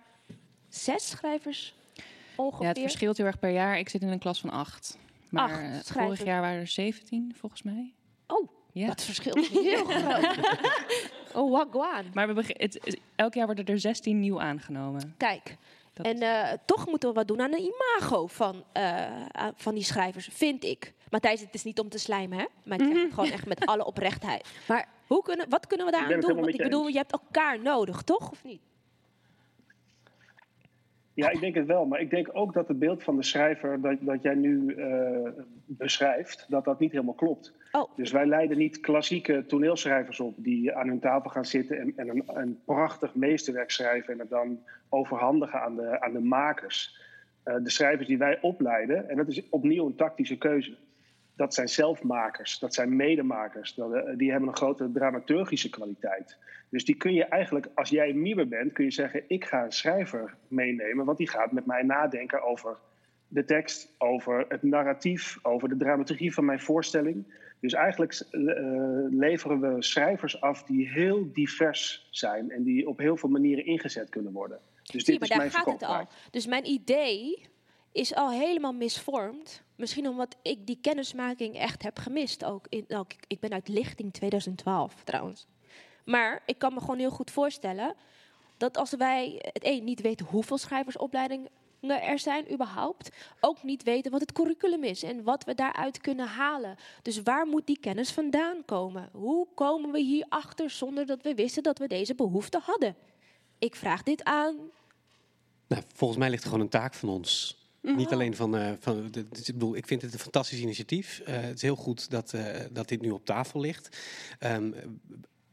zes 0.70 1.10
schrijvers 1.10 1.76
ongeveer. 2.36 2.66
Ja, 2.66 2.68
het 2.72 2.80
verschilt 2.80 3.18
heel 3.18 3.26
erg 3.26 3.40
per 3.40 3.50
jaar. 3.50 3.80
Ik 3.80 3.90
zit 3.90 4.02
in 4.02 4.08
een 4.08 4.20
klas 4.20 4.40
van 4.40 4.50
acht. 4.50 4.98
Maar 5.30 5.52
Acht 5.52 5.90
eh, 5.90 6.04
vorig 6.04 6.24
jaar 6.24 6.42
waren 6.42 6.60
er 6.60 6.68
17, 6.68 7.34
volgens 7.38 7.64
mij. 7.64 7.94
Oh, 8.28 8.50
ja. 8.72 8.88
dat 8.88 9.04
verschilt 9.04 9.48
heel 9.48 9.86
groot. 10.02 10.38
oh, 11.34 11.52
wagwan. 11.52 12.06
Maar 12.14 12.36
we 12.36 12.44
het, 12.48 13.00
elk 13.16 13.34
jaar 13.34 13.46
worden 13.46 13.66
er 13.66 13.80
16 13.80 14.20
nieuw 14.20 14.42
aangenomen. 14.42 15.14
Kijk, 15.18 15.58
en 16.02 16.22
eh, 16.22 16.54
toch 16.66 16.88
moeten 16.88 17.10
we 17.10 17.16
wat 17.16 17.28
doen 17.28 17.42
aan 17.42 17.52
de 17.52 17.72
imago 17.74 18.28
van, 18.28 18.64
eh, 18.72 19.06
van 19.56 19.74
die 19.74 19.84
schrijvers, 19.84 20.30
vind 20.32 20.64
ik. 20.64 20.94
Matthijs, 21.10 21.42
het 21.42 21.54
is 21.54 21.64
niet 21.64 21.80
om 21.80 21.90
te 21.90 22.00
slijmen, 22.00 22.38
hè? 22.38 22.46
Maar 22.64 22.80
ik 22.80 22.86
zeg 22.86 23.04
het 23.04 23.14
gewoon 23.14 23.32
echt 23.32 23.46
met 23.46 23.66
alle 23.66 23.86
oprechtheid. 23.86 24.48
Maar 24.68 24.88
hoe 25.08 25.24
kunnen, 25.24 25.50
wat 25.50 25.68
kunnen 25.68 25.86
we 25.86 25.92
daaraan 25.92 26.20
doen? 26.20 26.36
Want 26.36 26.48
ik 26.48 26.58
bedoel, 26.58 26.88
je 26.88 26.98
hebt 26.98 27.12
elkaar 27.12 27.62
nodig, 27.62 28.02
toch? 28.02 28.32
Of 28.32 28.44
niet? 28.44 28.62
Ja, 31.16 31.30
ik 31.30 31.40
denk 31.40 31.56
het 31.56 31.66
wel. 31.66 31.86
Maar 31.86 32.00
ik 32.00 32.10
denk 32.10 32.30
ook 32.34 32.54
dat 32.54 32.68
het 32.68 32.80
beeld 32.80 33.04
van 33.04 33.16
de 33.16 33.24
schrijver 33.24 33.82
dat, 33.82 33.98
dat 34.00 34.22
jij 34.22 34.36
nu 34.36 34.74
eh, 34.74 35.30
beschrijft, 35.66 36.46
dat 36.50 36.66
dat 36.66 36.80
niet 36.80 36.92
helemaal 36.92 37.14
klopt. 37.14 37.54
Oh. 37.72 37.96
Dus 37.96 38.12
wij 38.12 38.26
leiden 38.26 38.58
niet 38.58 38.80
klassieke 38.80 39.46
toneelschrijvers 39.46 40.20
op 40.20 40.34
die 40.38 40.74
aan 40.74 40.88
hun 40.88 41.00
tafel 41.00 41.30
gaan 41.30 41.46
zitten 41.46 41.80
en, 41.80 41.94
en 41.96 42.10
een, 42.10 42.24
een 42.28 42.60
prachtig 42.66 43.16
meesterwerk 43.16 43.72
schrijven 43.72 44.14
en 44.14 44.20
het 44.20 44.30
dan 44.30 44.60
overhandigen 44.90 45.62
aan 45.62 45.76
de, 45.76 46.02
aan 46.02 46.14
de 46.14 46.20
makers. 46.20 47.04
Eh, 47.44 47.56
de 47.64 47.70
schrijvers 47.70 48.08
die 48.08 48.18
wij 48.18 48.42
opleiden, 48.42 49.10
en 49.10 49.18
dat 49.18 49.28
is 49.28 49.50
opnieuw 49.50 49.86
een 49.86 49.96
tactische 49.96 50.38
keuze. 50.38 50.78
Dat 51.36 51.54
zijn 51.54 51.68
zelfmakers, 51.68 52.60
dat 52.60 52.74
zijn 52.74 52.96
medemakers. 52.96 53.74
Dat, 53.74 53.94
eh, 53.94 54.18
die 54.18 54.32
hebben 54.32 54.50
een 54.50 54.56
grote 54.56 54.92
dramaturgische 54.92 55.70
kwaliteit. 55.70 56.38
Dus 56.70 56.86
die 56.86 56.96
kun 56.96 57.14
je 57.14 57.26
eigenlijk, 57.26 57.68
als 57.76 57.90
jij 57.90 58.14
Mieber 58.14 58.48
bent, 58.48 58.74
kun 58.74 58.84
je 58.84 58.92
zeggen: 58.92 59.24
ik 59.28 59.46
ga 59.46 59.64
een 59.64 59.72
schrijver 59.72 60.36
meenemen, 60.48 61.06
want 61.06 61.18
die 61.18 61.30
gaat 61.30 61.52
met 61.52 61.66
mij 61.66 61.84
nadenken 61.84 62.44
over 62.44 62.78
de 63.28 63.46
tekst, 63.46 63.96
over 63.98 64.46
het 64.48 64.64
narratief, 64.64 65.40
over 65.42 65.70
de 65.70 65.78
dramaturgie 65.78 66.34
van 66.34 66.46
mijn 66.46 66.60
voorstelling. 66.60 67.26
Dus 67.60 67.74
eigenlijk 67.74 68.14
eh, 68.14 68.42
leveren 69.10 69.60
we 69.60 69.84
schrijvers 69.84 70.42
af 70.42 70.64
die 70.64 70.90
heel 70.90 71.32
divers 71.34 72.08
zijn 72.12 72.52
en 72.52 72.64
die 72.64 72.88
op 72.88 72.98
heel 72.98 73.18
veel 73.18 73.30
manieren 73.30 73.66
ingezet 73.66 74.10
kunnen 74.10 74.32
worden. 74.32 74.60
Dus 74.84 75.04
Zie, 75.04 75.20
dit 75.20 75.20
maar 75.20 75.22
is 75.22 75.30
daar 75.30 75.38
mijn 75.38 75.52
gaat 75.52 75.66
het 75.66 75.84
al. 75.84 76.08
Dus 76.32 76.48
mijn 76.48 76.66
idee 76.66 77.46
is 77.92 78.16
al 78.16 78.32
helemaal 78.32 78.74
misvormd. 78.74 79.64
Misschien 79.76 80.08
omdat 80.08 80.36
ik 80.42 80.68
die 80.68 80.78
kennismaking 80.82 81.56
echt 81.56 81.84
heb 81.84 82.00
gemist 82.00 82.44
ook. 82.44 82.66
In, 82.70 82.86
nou, 82.88 83.06
ik, 83.08 83.24
ik 83.28 83.40
ben 83.40 83.52
uit 83.52 83.68
Lichting 83.68 84.14
2012 84.14 85.04
trouwens. 85.04 85.46
Maar 86.06 86.44
ik 86.46 86.58
kan 86.58 86.74
me 86.74 86.80
gewoon 86.80 87.00
heel 87.00 87.12
goed 87.12 87.32
voorstellen 87.32 87.96
dat 88.58 88.78
als 88.78 88.92
wij 88.92 89.36
het 89.40 89.64
één 89.64 89.84
niet 89.84 90.02
weten 90.02 90.26
hoeveel 90.26 90.58
schrijversopleidingen 90.58 91.50
er 91.88 92.20
zijn 92.20 92.54
überhaupt, 92.54 93.10
ook 93.40 93.64
niet 93.64 93.84
weten 93.84 94.12
wat 94.12 94.22
het 94.22 94.32
curriculum 94.32 94.84
is 94.84 95.04
en 95.04 95.24
wat 95.24 95.44
we 95.44 95.56
daaruit 95.56 95.98
kunnen 96.02 96.28
halen. 96.28 96.76
Dus 97.02 97.22
waar 97.22 97.48
moet 97.48 97.68
die 97.68 97.80
kennis 97.80 98.12
vandaan 98.12 98.66
komen? 98.66 99.10
Hoe 99.12 99.48
komen 99.56 99.92
we 99.92 100.00
hierachter 100.00 100.70
zonder 100.70 101.06
dat 101.06 101.22
we 101.22 101.36
wisten 101.36 101.64
dat 101.64 101.80
we 101.80 101.88
deze 101.88 102.16
behoefte 102.16 102.60
hadden? 102.64 102.96
Ik 103.60 103.76
vraag 103.76 104.04
dit 104.04 104.24
aan 104.24 104.56
Nou, 105.68 105.84
volgens 105.94 106.20
mij 106.20 106.30
ligt 106.30 106.44
gewoon 106.44 106.60
een 106.60 106.70
taak 106.70 106.94
van 106.94 107.10
ons. 107.10 107.64
Mhm. 107.86 107.96
Niet 107.96 108.12
alleen 108.12 108.36
van, 108.36 108.58
eh, 108.58 108.72
van 108.80 109.12
de, 109.12 109.28
dus 109.30 109.48
ik 109.48 109.54
bedoel, 109.54 109.76
ik 109.76 109.88
vind 109.88 110.02
het 110.02 110.14
een 110.14 110.20
fantastisch 110.20 110.60
initiatief. 110.60 111.22
Eh, 111.26 111.42
het 111.42 111.56
is 111.56 111.62
heel 111.62 111.76
goed 111.76 112.10
dat, 112.10 112.34
eh, 112.34 112.46
dat 112.72 112.88
dit 112.88 113.02
nu 113.02 113.10
op 113.10 113.26
tafel 113.26 113.60
ligt. 113.60 113.98
Ehm, 114.40 114.72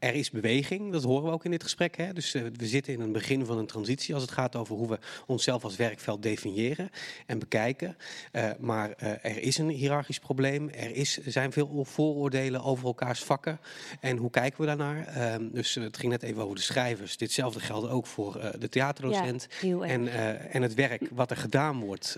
er 0.03 0.13
is 0.13 0.29
beweging, 0.29 0.91
dat 0.91 1.03
horen 1.03 1.23
we 1.23 1.31
ook 1.31 1.45
in 1.45 1.51
dit 1.51 1.63
gesprek. 1.63 1.97
Hè? 1.97 2.13
Dus 2.13 2.33
eh, 2.33 2.43
we 2.55 2.67
zitten 2.67 2.93
in 2.93 2.99
een 2.99 3.11
begin 3.11 3.45
van 3.45 3.57
een 3.57 3.65
transitie 3.65 4.13
als 4.13 4.23
het 4.23 4.31
gaat 4.31 4.55
over 4.55 4.75
hoe 4.75 4.89
we 4.89 4.99
onszelf 5.25 5.63
als 5.63 5.75
werkveld 5.75 6.21
definiëren 6.21 6.89
en 7.25 7.39
bekijken. 7.39 7.97
Eh, 8.31 8.49
maar 8.59 8.91
eh, 8.91 9.09
er 9.09 9.41
is 9.41 9.57
een 9.57 9.69
hiërarchisch 9.69 10.19
probleem. 10.19 10.69
Er 10.69 10.95
is, 10.95 11.17
zijn 11.17 11.51
veel 11.51 11.85
vooroordelen 11.85 12.63
over 12.63 12.85
elkaars 12.85 13.23
vakken. 13.23 13.59
En 13.99 14.17
hoe 14.17 14.29
kijken 14.29 14.61
we 14.61 14.65
daarnaar? 14.65 15.07
Ehm, 15.07 15.49
dus 15.51 15.75
het 15.75 15.97
ging 15.97 16.11
net 16.11 16.23
even 16.23 16.43
over 16.43 16.55
de 16.55 16.61
schrijvers. 16.61 17.17
Ditzelfde 17.17 17.59
geldt 17.59 17.89
ook 17.89 18.07
voor 18.07 18.51
de 18.59 18.69
theaterdocent. 18.69 19.47
Ja, 19.61 19.79
en, 19.79 20.07
en 20.51 20.61
het 20.61 20.73
werk 20.73 21.09
wat 21.11 21.31
er 21.31 21.37
gedaan 21.37 21.79
wordt 21.79 22.17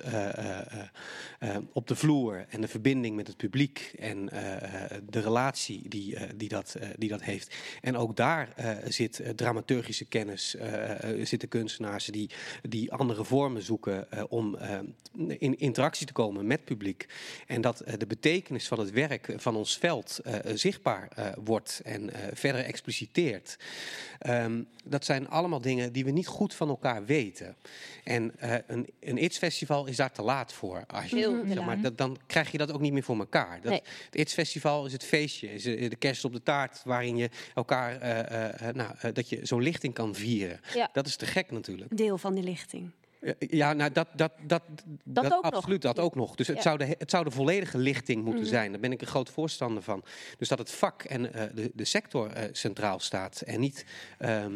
op 1.74 1.88
de 1.88 1.96
vloer. 1.96 2.46
En 2.50 2.62
de 2.62 2.68
verbinding 2.68 3.16
met 3.16 3.28
het 3.28 3.38
publiek. 3.38 3.94
En 4.00 4.26
de 5.10 5.20
relatie 5.20 5.90
die, 5.90 6.18
die, 6.36 6.50
dat, 6.50 6.76
die 6.98 7.10
dat 7.10 7.22
heeft. 7.22 7.56
En 7.82 7.98
ook 7.98 8.16
daar 8.16 8.50
eh, 8.56 8.72
zit 8.88 9.20
eh, 9.20 9.30
dramaturgische 9.30 10.06
kennis, 10.06 10.56
eh, 10.56 11.26
zitten 11.26 11.48
kunstenaars 11.48 12.06
die, 12.06 12.30
die 12.70 12.92
andere 12.92 13.24
vormen 13.24 13.62
zoeken 13.62 14.08
om 14.30 14.58
in 15.28 15.60
interactie 15.60 16.08
te 16.08 16.14
komen 16.14 16.48
met 16.48 16.66
publiek. 16.66 17.08
En 17.48 17.62
dat 17.62 17.84
de 17.98 18.08
betekenis 18.08 18.68
van 18.68 18.80
het 18.80 18.92
werk 18.92 19.34
van 19.38 19.56
ons 19.56 19.78
veld 19.78 20.20
zichtbaar 20.54 21.34
wordt 21.44 21.82
en 21.84 22.10
verder 22.34 22.64
expliciteert. 22.64 23.58
Ehm, 24.20 24.62
dat 24.84 25.06
zijn 25.06 25.30
allemaal 25.30 25.62
dingen 25.62 25.94
die 25.94 26.06
we 26.06 26.12
niet 26.12 26.28
goed 26.28 26.54
van 26.54 26.70
elkaar 26.70 27.06
weten. 27.06 27.56
En 28.04 28.34
een, 28.68 28.88
een 29.00 29.24
ITS-festival 29.24 29.86
is 29.86 29.96
daar 29.96 30.12
te 30.12 30.22
laat 30.22 30.54
voor. 30.54 30.84
Als 30.88 31.10
je, 31.10 31.16
te 31.16 31.54
zeg 31.54 31.66
maar, 31.66 31.82
dat, 31.82 31.98
dan 31.98 32.18
krijg 32.26 32.52
je 32.52 32.58
dat 32.58 32.72
ook 32.72 32.82
niet 32.82 32.94
meer 32.94 33.04
voor 33.04 33.20
elkaar. 33.20 33.62
Dat, 33.62 33.72
Nee. 33.72 33.82
Het 34.06 34.16
ITS-festival 34.16 34.86
is 34.86 34.92
het 34.92 35.04
feestje, 35.04 35.54
is 35.54 35.64
de 35.64 35.96
kerst 36.00 36.26
op 36.26 36.34
de 36.34 36.44
taart, 36.44 36.82
waarin 36.84 37.18
je 37.18 37.30
elkaar, 37.70 38.00
eh, 38.02 38.20
eh, 38.20 38.68
eh, 38.70 38.76
nou, 38.76 39.12
dat 39.14 39.30
je 39.30 39.40
zo'n 39.44 39.62
lichting 39.62 39.94
kan 39.94 40.16
vieren. 40.16 40.60
Ja. 40.74 40.90
Dat 40.94 41.08
is 41.08 41.16
te 41.16 41.26
gek 41.26 41.52
natuurlijk. 41.52 41.98
Deel 41.98 42.18
van 42.18 42.34
die 42.34 42.44
lichting. 42.44 42.92
Ja, 43.40 43.74
nou, 43.74 43.92
dat, 43.92 44.08
dat, 44.16 44.32
dat, 44.48 44.62
dat, 45.04 45.28
nog. 45.30 45.42
absoluut, 45.42 45.82
dat 45.82 46.00
ook 46.00 46.16
nog. 46.16 46.36
Dus 46.36 46.48
het, 46.48 46.56
Ja. 46.56 46.62
zou 46.62 46.78
de, 46.78 46.96
het 47.00 47.10
zou 47.10 47.24
de 47.24 47.32
volledige 47.32 47.78
lichting 47.78 48.24
moeten 48.24 48.42
Mhm. 48.42 48.52
zijn. 48.52 48.72
Daar 48.72 48.80
ben 48.82 48.92
ik 48.92 49.02
een 49.02 49.08
groot 49.08 49.30
voorstander 49.30 49.84
van. 49.84 50.04
Dus 50.38 50.48
dat 50.48 50.58
het 50.58 50.72
vak 50.72 51.04
en 51.04 51.22
de, 51.22 51.72
de 51.74 51.86
sector 51.86 52.32
centraal 52.52 53.00
staat 53.00 53.42
en 53.42 53.60
niet 53.60 53.86
ehm, 54.18 54.54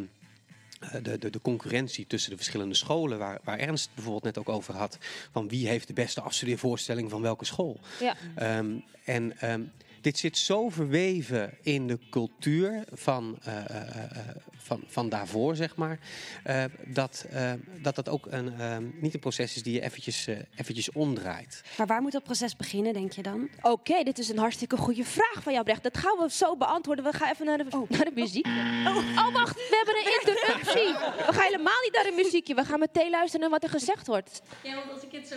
eh, 0.80 0.92
de, 1.04 1.18
de, 1.18 1.30
de 1.30 1.42
concurrentie 1.42 2.08
tussen 2.08 2.30
de 2.30 2.36
verschillende 2.36 2.76
scholen, 2.76 3.18
waar, 3.18 3.40
waar 3.44 3.60
Ernst 3.60 3.90
bijvoorbeeld 3.94 4.24
net 4.24 4.38
ook 4.38 4.50
over 4.50 4.76
had, 4.76 4.98
van 5.32 5.48
wie 5.48 5.68
heeft 5.68 5.88
de 5.88 5.94
beste 5.94 6.22
afstudeervoorstelling 6.22 7.10
van 7.10 7.22
welke 7.22 7.46
school. 7.46 7.80
Ja. 8.00 8.16
Ehm, 8.36 8.72
en 9.06 9.40
ehm, 9.40 9.62
dit 10.02 10.18
zit 10.18 10.38
zo 10.38 10.70
verweven 10.70 11.58
in 11.62 11.88
de 11.88 12.00
cultuur 12.10 12.84
van, 12.94 13.38
eh, 13.44 13.58
eh, 13.70 13.98
eh, 13.98 14.36
van, 14.70 14.84
van 14.88 15.10
daarvoor, 15.10 15.56
zeg 15.56 15.76
maar, 15.76 16.00
eh, 16.44 16.64
dat, 16.88 17.26
eh, 17.30 17.52
dat 17.82 17.96
dat 17.96 18.10
ook 18.10 18.26
een, 18.30 18.60
ehm, 18.60 18.84
niet 18.94 19.14
een 19.14 19.20
proces 19.20 19.56
is 19.56 19.64
die 19.64 19.74
je 19.74 19.82
eventjes, 19.82 20.28
eventjes 20.56 20.92
omdraait. 20.92 21.62
Maar 21.78 21.88
waar 21.88 22.02
moet 22.02 22.12
dat 22.12 22.24
proces 22.24 22.56
beginnen, 22.56 22.94
denk 22.94 23.12
je 23.12 23.22
dan? 23.22 23.50
Oké, 23.62 24.04
dit 24.04 24.18
is 24.20 24.30
een 24.30 24.38
hartstikke 24.38 24.78
goede 24.78 25.04
vraag 25.04 25.44
van 25.44 25.54
jou, 25.54 25.66
Brecht. 25.66 25.84
Dat 25.84 25.98
gaan 25.98 26.18
we 26.18 26.30
zo 26.32 26.58
beantwoorden. 26.58 27.06
We 27.06 27.14
gaan 27.14 27.32
even 27.32 27.46
naar 27.46 27.58
de, 27.58 27.86
naar 27.90 28.06
de 28.06 28.12
muziek. 28.16 28.46
Oh. 28.46 28.96
oh, 28.96 29.34
wacht, 29.34 29.56
we 29.56 29.84
hebben 29.86 29.96
een 29.96 30.20
interruptie. 30.20 30.94
We 31.26 31.34
gaan 31.34 31.46
helemaal 31.46 31.82
niet 31.84 31.94
naar 31.94 32.04
de 32.04 32.22
muziekje. 32.24 32.56
We 32.56 32.66
gaan 32.66 32.80
meteen 32.80 33.10
luisteren 33.10 33.42
naar 33.42 33.60
wat 33.60 33.64
er 33.64 33.70
gezegd 33.80 34.08
wordt. 34.08 34.42
Ja, 34.64 34.76
want 34.76 34.92
als 34.92 35.04
ik 35.04 35.12
het 35.12 35.28
zo, 35.28 35.36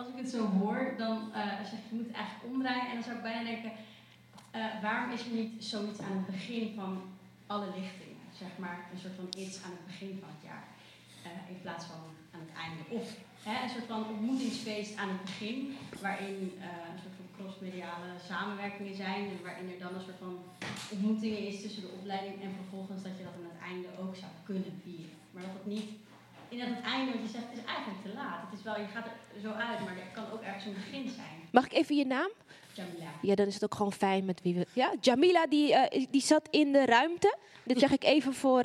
als 0.00 0.08
ik 0.08 0.20
het 0.22 0.30
zo 0.30 0.46
hoor, 0.46 0.94
dan 0.98 1.16
eh, 1.32 1.42
zeg 1.70 1.80
je, 1.86 1.94
moet 1.96 2.06
het 2.06 2.16
eigenlijk 2.20 2.46
omdraaien. 2.52 2.88
En 2.88 2.94
dan 2.94 3.02
zou 3.02 3.16
ik 3.16 3.22
bijna 3.22 3.42
denken, 3.52 3.72
eh, 4.50 4.82
waarom 4.82 5.10
is 5.16 5.24
er 5.26 5.34
niet 5.40 5.64
zoiets 5.64 6.00
aan 6.00 6.16
het 6.20 6.26
begin 6.26 6.74
van 6.74 6.92
alle 7.46 7.66
lichtingen? 7.78 8.20
Zeg 8.42 8.52
maar 8.62 8.78
een 8.92 8.98
soort 8.98 9.18
van 9.20 9.28
iets 9.42 9.56
aan 9.64 9.74
het 9.78 9.86
begin 9.86 10.12
van 10.22 10.30
het 10.34 10.44
jaar. 10.50 10.64
eh, 11.24 11.54
in 11.54 11.60
plaats 11.64 11.84
van 11.84 12.02
aan 12.34 12.44
het 12.46 12.54
einde. 12.64 12.82
Of 12.98 13.06
hè, 13.48 13.54
een 13.62 13.74
soort 13.74 13.90
van 13.94 14.02
ontmoetingsfeest 14.12 14.96
aan 14.96 15.08
het 15.14 15.22
begin, 15.28 15.76
waarin 16.06 16.38
een 16.94 17.00
soort 17.02 17.16
van 17.20 17.28
crossmediale 17.36 18.10
samenwerkingen 18.30 18.96
zijn. 19.04 19.22
En 19.32 19.42
waarin 19.42 19.68
er 19.72 19.78
dan 19.84 19.94
een 19.94 20.06
soort 20.08 20.22
van 20.26 20.34
ontmoetingen 20.92 21.46
is 21.50 21.60
tussen 21.62 21.82
de 21.82 21.94
opleiding 21.98 22.36
en 22.42 22.52
vervolgens 22.60 23.02
dat 23.02 23.16
je 23.18 23.24
dat 23.24 23.36
aan 23.38 23.50
het 23.52 23.62
einde 23.70 23.88
ook 24.02 24.14
zou 24.22 24.32
kunnen 24.50 24.74
vieren. 24.84 25.16
Maar 25.32 25.42
dat 25.46 25.56
het 25.58 25.66
niet 25.76 25.88
in 26.50 26.60
het 26.74 26.84
einde, 26.84 27.12
wat 27.12 27.20
je 27.22 27.28
zegt, 27.28 27.52
is 27.52 27.64
eigenlijk 27.64 28.02
te 28.02 28.12
laat. 28.14 28.40
Het 28.50 28.58
is 28.58 28.64
wel, 28.64 28.78
je 28.80 28.86
gaat 28.86 29.06
er 29.06 29.40
zo 29.40 29.50
uit, 29.50 29.80
maar 29.84 29.96
er 29.96 30.12
kan 30.12 30.30
ook 30.32 30.42
ergens 30.42 30.64
een 30.64 30.74
begin 30.74 31.08
zijn. 31.08 31.36
Mag 31.50 31.64
ik 31.64 31.72
even 31.72 31.96
je 31.96 32.06
naam? 32.06 32.30
Jamila. 32.72 33.10
Ja, 33.22 33.34
dan 33.34 33.46
is 33.46 33.54
het 33.54 33.64
ook 33.64 33.74
gewoon 33.74 33.92
fijn 33.92 34.24
met 34.24 34.40
wie 34.42 34.54
we. 34.54 34.66
Ja, 34.72 34.92
Jamila 35.00 35.46
die, 35.46 35.74
eh, 35.74 36.06
die 36.10 36.22
zat 36.22 36.48
in 36.50 36.72
de 36.72 36.84
ruimte. 36.84 37.36
Dit 37.64 37.78
zeg 37.78 37.92
ik 37.92 38.04
even 38.04 38.34
voor. 38.34 38.64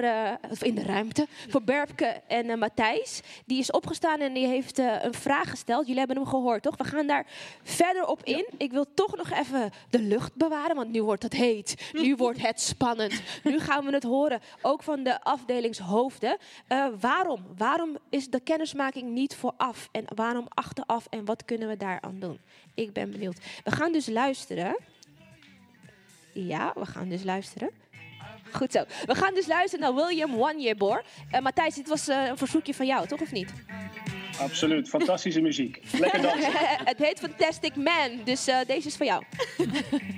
of 0.49 0.63
in 0.63 0.75
de 0.75 0.83
ruimte. 0.83 1.27
Voor 1.49 1.61
Berpke 1.61 2.21
en 2.27 2.49
eh, 2.49 2.57
Matthijs. 2.57 3.21
Die 3.45 3.59
is 3.59 3.71
opgestaan 3.71 4.19
en 4.19 4.33
die 4.33 4.47
heeft 4.47 4.77
een 4.77 5.13
vraag 5.13 5.49
gesteld. 5.49 5.83
Jullie 5.83 5.99
hebben 5.99 6.17
hem 6.17 6.25
gehoord, 6.25 6.63
toch? 6.63 6.77
We 6.77 6.83
gaan 6.83 7.07
daar 7.07 7.25
verder 7.63 8.07
op 8.07 8.23
in. 8.23 8.45
Ik 8.57 8.71
wil 8.71 8.85
toch 8.93 9.15
nog 9.15 9.31
even 9.31 9.71
de 9.89 9.99
lucht 9.99 10.35
bewaren, 10.35 10.75
want 10.75 10.91
nu 10.91 11.03
wordt 11.03 11.23
het 11.23 11.33
heet. 11.33 11.89
Nu 11.91 12.15
wordt 12.25 12.41
het 12.41 12.61
spannend. 12.61 13.21
Nu 13.43 13.59
gaan 13.59 13.85
we 13.85 13.91
het 13.91 14.03
horen, 14.03 14.41
ook 14.61 14.83
van 14.83 15.03
de 15.03 15.21
afdelingshoofden. 15.21 16.37
Waarom? 16.99 17.45
Waarom 17.57 17.97
is 18.09 18.29
de 18.29 18.39
kennismaking 18.39 19.09
niet 19.09 19.35
vooraf? 19.35 19.89
En 19.91 20.05
waarom 20.15 20.45
achteraf? 20.49 21.07
En 21.09 21.25
wat 21.25 21.45
kunnen 21.45 21.67
we 21.67 21.77
daaraan 21.77 22.19
doen? 22.19 22.39
Ik 22.75 22.93
ben 22.93 23.11
benieuwd. 23.11 23.37
We 23.63 23.71
gaan 23.71 23.91
dus 23.91 24.07
luisteren. 24.07 24.77
Ja, 26.33 26.73
we 26.75 26.85
gaan 26.85 27.09
dus 27.09 27.23
luisteren. 27.23 27.69
Goed 28.51 28.71
zo. 28.71 28.83
We 29.05 29.15
gaan 29.15 29.33
dus 29.33 29.47
luisteren 29.47 29.85
naar 29.85 29.95
William 30.05 30.41
One 30.41 30.61
Year 30.61 30.75
Bor. 30.75 31.03
Eh, 31.31 31.41
Matthijs, 31.41 31.75
dit 31.75 31.87
was 31.87 32.07
eh, 32.07 32.25
een 32.25 32.37
verzoekje 32.37 32.73
van 32.73 32.85
jou, 32.85 33.07
toch 33.07 33.21
of 33.21 33.31
niet? 33.31 33.53
Absoluut, 34.39 34.89
fantastische 34.89 35.41
muziek. 35.41 35.81
Lekker 35.99 36.21
dansen. 36.27 36.51
het 36.83 36.97
heet 36.97 37.19
Fantastic 37.19 37.75
Man, 37.75 38.19
dus 38.23 38.47
eh, 38.47 38.57
deze 38.67 38.87
is 38.87 38.97
voor 38.97 39.05
jou. 39.05 39.23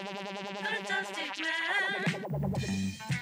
Fantastic 0.00 1.42
man. 1.42 3.19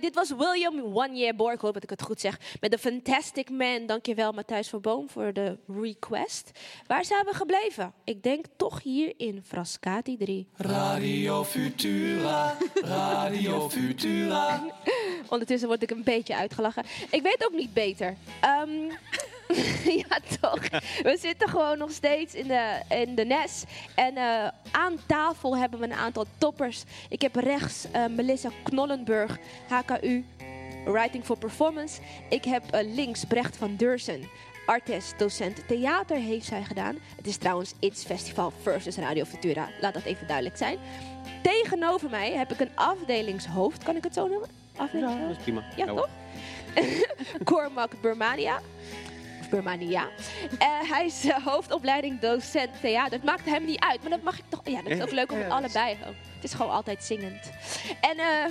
Dit 0.00 0.14
was 0.14 0.30
William 0.30 0.80
One 0.80 1.14
Year 1.16 1.34
Boy. 1.34 1.52
Ik 1.52 1.60
hoop 1.60 1.74
dat 1.74 1.82
ik 1.82 1.90
het 1.90 2.02
goed 2.02 2.20
zeg. 2.20 2.38
Met 2.60 2.70
de 2.70 2.78
Fantastic 2.78 3.50
Man. 3.50 3.86
Dankjewel 3.86 4.32
Matthijs 4.32 4.68
van 4.68 4.80
Boom 4.80 5.10
voor 5.10 5.32
de 5.32 5.58
request. 5.80 6.50
Waar 6.86 7.04
zijn 7.04 7.24
we 7.24 7.34
gebleven? 7.34 7.92
Ik 8.04 8.22
denk 8.22 8.44
toch 8.56 8.82
hier 8.82 9.12
in 9.16 9.42
Frascati 9.46 10.16
3. 10.16 10.46
Radio 10.56 11.44
Futura, 11.44 12.56
Radio 12.74 13.68
Futura. 13.78 14.64
Ondertussen 15.28 15.68
word 15.68 15.82
ik 15.82 15.90
een 15.90 16.04
beetje 16.04 16.36
uitgelachen. 16.36 16.84
Ik 17.10 17.22
weet 17.22 17.44
ook 17.46 17.52
niet 17.52 17.72
beter. 17.72 18.16
Ehm, 18.40 18.70
ja, 20.08 20.18
toch. 20.40 20.68
We 21.02 21.16
zitten 21.20 21.48
gewoon 21.48 21.78
nog 21.78 21.90
steeds 21.90 22.34
in 22.34 22.48
de, 22.48 22.80
in 22.88 23.14
de 23.14 23.24
NES. 23.24 23.64
En 23.94 24.16
eh, 24.16 24.48
aan 24.70 24.96
tafel 25.06 25.56
hebben 25.56 25.78
we 25.78 25.84
een 25.84 25.92
aantal 25.92 26.24
toppers. 26.38 26.84
Ik 27.08 27.22
heb 27.22 27.34
rechts 27.34 27.86
eh, 27.90 28.04
Melissa 28.06 28.50
Knollenburg, 28.62 29.38
HKU, 29.68 30.24
Writing 30.84 31.24
for 31.24 31.38
Performance. 31.38 32.00
Ik 32.28 32.44
heb 32.44 32.70
eh, 32.70 32.94
links 32.94 33.24
Brecht 33.24 33.56
van 33.56 33.76
Deursen. 33.76 34.28
Artist, 34.66 35.18
docent 35.18 35.68
theater 35.68 36.16
heeft 36.16 36.46
zij 36.46 36.62
gedaan. 36.62 36.98
Het 37.16 37.26
is 37.26 37.36
trouwens 37.36 37.74
It's 37.78 38.04
Festival 38.04 38.52
versus 38.62 38.96
Radio 38.96 39.24
Futura. 39.24 39.68
Laat 39.80 39.94
dat 39.94 40.04
even 40.04 40.26
duidelijk 40.26 40.56
zijn. 40.56 40.78
Tegenover 41.42 42.10
mij 42.10 42.32
heb 42.32 42.52
ik 42.52 42.60
een 42.60 42.70
afdelingshoofd. 42.74 43.82
Kan 43.82 43.96
ik 43.96 44.04
het 44.04 44.14
zo 44.14 44.28
noemen? 44.28 44.48
Afdelingshoofd? 44.76 45.28
Dat 45.28 45.36
is 45.36 45.42
prima. 45.42 45.64
Ja, 45.76 45.86
toch? 45.86 46.08
Cormac 47.50 48.00
Burmania. 48.00 48.60
Eh, 50.58 50.90
hij 50.90 51.06
is 51.06 51.24
eh, 51.24 51.44
hoofdopleiding 51.44 52.20
docent 52.20 52.70
theater. 52.80 53.12
Het 53.12 53.24
maakt 53.24 53.44
hem 53.44 53.64
niet 53.64 53.80
uit, 53.80 54.00
maar 54.00 54.10
dat 54.10 54.22
mag 54.22 54.38
ik 54.38 54.44
toch... 54.48 54.60
Ja, 54.64 54.82
dat 54.82 54.92
is 54.92 55.02
ook 55.02 55.10
leuk 55.10 55.32
om 55.32 55.38
het 55.38 55.50
allebei... 55.50 55.92
Oh, 55.92 56.06
het 56.06 56.44
is 56.44 56.52
gewoon 56.52 56.72
altijd 56.72 57.04
zingend. 57.04 57.50
En 58.00 58.18
eh, 58.18 58.44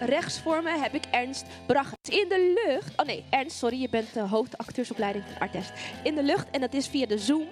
rechts 0.00 0.40
voor 0.40 0.62
me 0.62 0.78
heb 0.78 0.94
ik 0.94 1.04
Ernst 1.10 1.46
Brachts. 1.66 2.08
In 2.08 2.28
de 2.28 2.62
lucht... 2.64 3.00
Oh 3.00 3.06
nee, 3.06 3.24
Ernst, 3.30 3.56
sorry, 3.56 3.80
je 3.80 3.88
bent 3.88 4.12
de 4.12 4.20
hoofdacteursopleiding 4.20 5.24
van 5.32 5.38
Artest. 5.38 5.72
In 6.02 6.14
de 6.14 6.22
lucht, 6.22 6.50
en 6.50 6.60
dat 6.60 6.74
is 6.74 6.86
via 6.86 7.06
de 7.06 7.18
Zoom, 7.18 7.48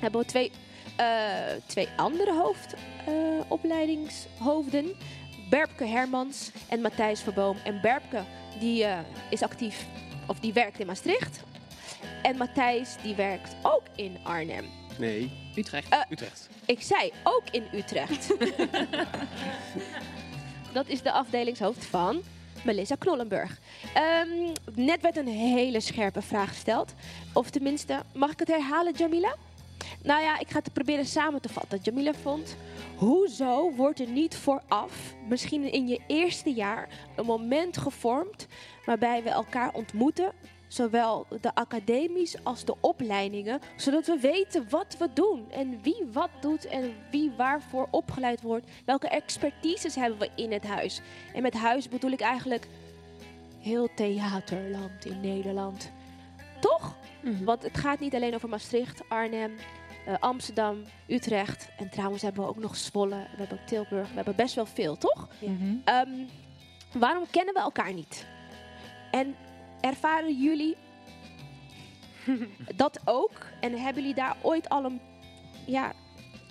hebben 0.00 0.20
we 0.20 0.26
twee, 0.26 0.50
twee 1.66 1.88
andere 1.96 2.32
hoofdopleidingshoofden. 2.32 4.96
Berbke 5.50 5.84
Hermans 5.84 6.50
en 6.68 6.80
Matthijs 6.80 7.22
Verboom. 7.22 7.56
En 7.64 7.80
Berbke 7.80 8.22
die, 8.58 8.86
is 9.30 9.42
actief, 9.42 9.86
of 10.26 10.40
die 10.40 10.52
werkt 10.52 10.78
in 10.78 10.86
Maastricht. 10.86 11.42
En 12.22 12.36
Matthijs 12.36 12.96
die 13.02 13.14
werkt 13.14 13.56
ook 13.62 13.82
in 13.96 14.18
Arnhem. 14.22 14.64
Nee. 14.98 15.30
Utrecht. 15.56 15.88
Eh, 15.88 16.00
Utrecht. 16.10 16.48
Ik 16.64 16.82
zei 16.82 17.12
ook 17.22 17.42
in 17.50 17.64
Utrecht. 17.72 18.28
Dat 20.72 20.88
is 20.88 21.02
de 21.02 21.12
afdelingshoofd 21.12 21.84
van 21.84 22.22
Melissa 22.64 22.94
Knollenburg. 22.94 23.58
Ehm, 23.94 24.28
net 24.74 25.00
werd 25.00 25.16
een 25.16 25.28
hele 25.28 25.80
scherpe 25.80 26.22
vraag 26.22 26.48
gesteld. 26.48 26.94
Of 27.32 27.50
tenminste, 27.50 28.02
mag 28.14 28.30
ik 28.30 28.38
het 28.38 28.48
herhalen, 28.48 28.92
Jamila? 28.92 29.36
Nou 30.02 30.22
ja, 30.22 30.38
ik 30.38 30.50
ga 30.50 30.58
het 30.58 30.72
proberen 30.72 31.06
samen 31.06 31.40
te 31.40 31.48
vatten. 31.48 31.78
Jamila 31.82 32.12
vond, 32.14 32.56
hoezo 32.96 33.72
wordt 33.72 34.00
er 34.00 34.08
niet 34.08 34.36
vooraf, 34.36 35.14
misschien 35.28 35.72
in 35.72 35.88
je 35.88 36.00
eerste 36.06 36.52
jaar, 36.52 36.88
een 37.16 37.26
moment 37.26 37.76
gevormd 37.76 38.46
waarbij 38.84 39.22
we 39.22 39.28
elkaar 39.28 39.72
ontmoeten, 39.72 40.32
zowel 40.72 41.26
de 41.40 41.54
academies 41.54 42.44
als 42.44 42.64
de 42.64 42.74
opleidingen, 42.80 43.60
zodat 43.76 44.06
we 44.06 44.18
weten 44.20 44.66
wat 44.68 44.96
we 44.98 45.08
doen 45.14 45.50
en 45.50 45.82
wie 45.82 46.06
wat 46.12 46.30
doet 46.40 46.66
en 46.66 46.94
wie 47.10 47.32
waarvoor 47.36 47.88
opgeleid 47.90 48.40
wordt. 48.40 48.66
Welke 48.84 49.08
expertises 49.08 49.94
hebben 49.94 50.18
we 50.18 50.30
in 50.36 50.52
het 50.52 50.66
huis? 50.66 51.00
En 51.34 51.42
met 51.42 51.54
huis 51.54 51.88
bedoel 51.88 52.10
ik 52.10 52.20
eigenlijk 52.20 52.68
heel 53.58 53.88
theaterland 53.94 55.04
in 55.04 55.20
Nederland. 55.20 55.90
Toch? 56.60 56.94
Want 57.44 57.62
het 57.62 57.78
gaat 57.78 58.00
niet 58.00 58.14
alleen 58.14 58.34
over 58.34 58.48
Maastricht, 58.48 59.08
Arnhem, 59.08 59.56
eh, 60.06 60.14
Amsterdam, 60.20 60.84
Utrecht. 61.06 61.68
En 61.76 61.90
trouwens 61.90 62.22
hebben 62.22 62.42
we 62.42 62.48
ook 62.48 62.58
nog 62.58 62.76
Zwolle, 62.76 63.16
we 63.16 63.36
hebben 63.36 63.60
ook 63.60 63.66
Tilburg. 63.66 64.08
We 64.08 64.14
hebben 64.14 64.36
best 64.36 64.54
wel 64.54 64.66
veel, 64.66 64.96
toch? 64.96 65.28
Ehm, 65.84 66.10
waarom 66.92 67.24
kennen 67.30 67.54
we 67.54 67.60
elkaar 67.60 67.92
niet? 67.92 68.26
En 69.10 69.36
ervaren 69.80 70.42
jullie 70.42 70.76
dat 72.76 73.00
ook? 73.04 73.46
En 73.60 73.72
hebben 73.72 74.02
jullie 74.02 74.16
daar 74.16 74.36
ooit 74.42 74.68
al 74.68 74.84
een, 74.84 75.00
ja, 75.66 75.92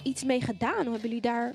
iets 0.03 0.23
mee 0.23 0.41
gedaan? 0.41 0.79
Of 0.79 0.91
hebben 0.91 1.01
jullie 1.01 1.21
daar... 1.21 1.53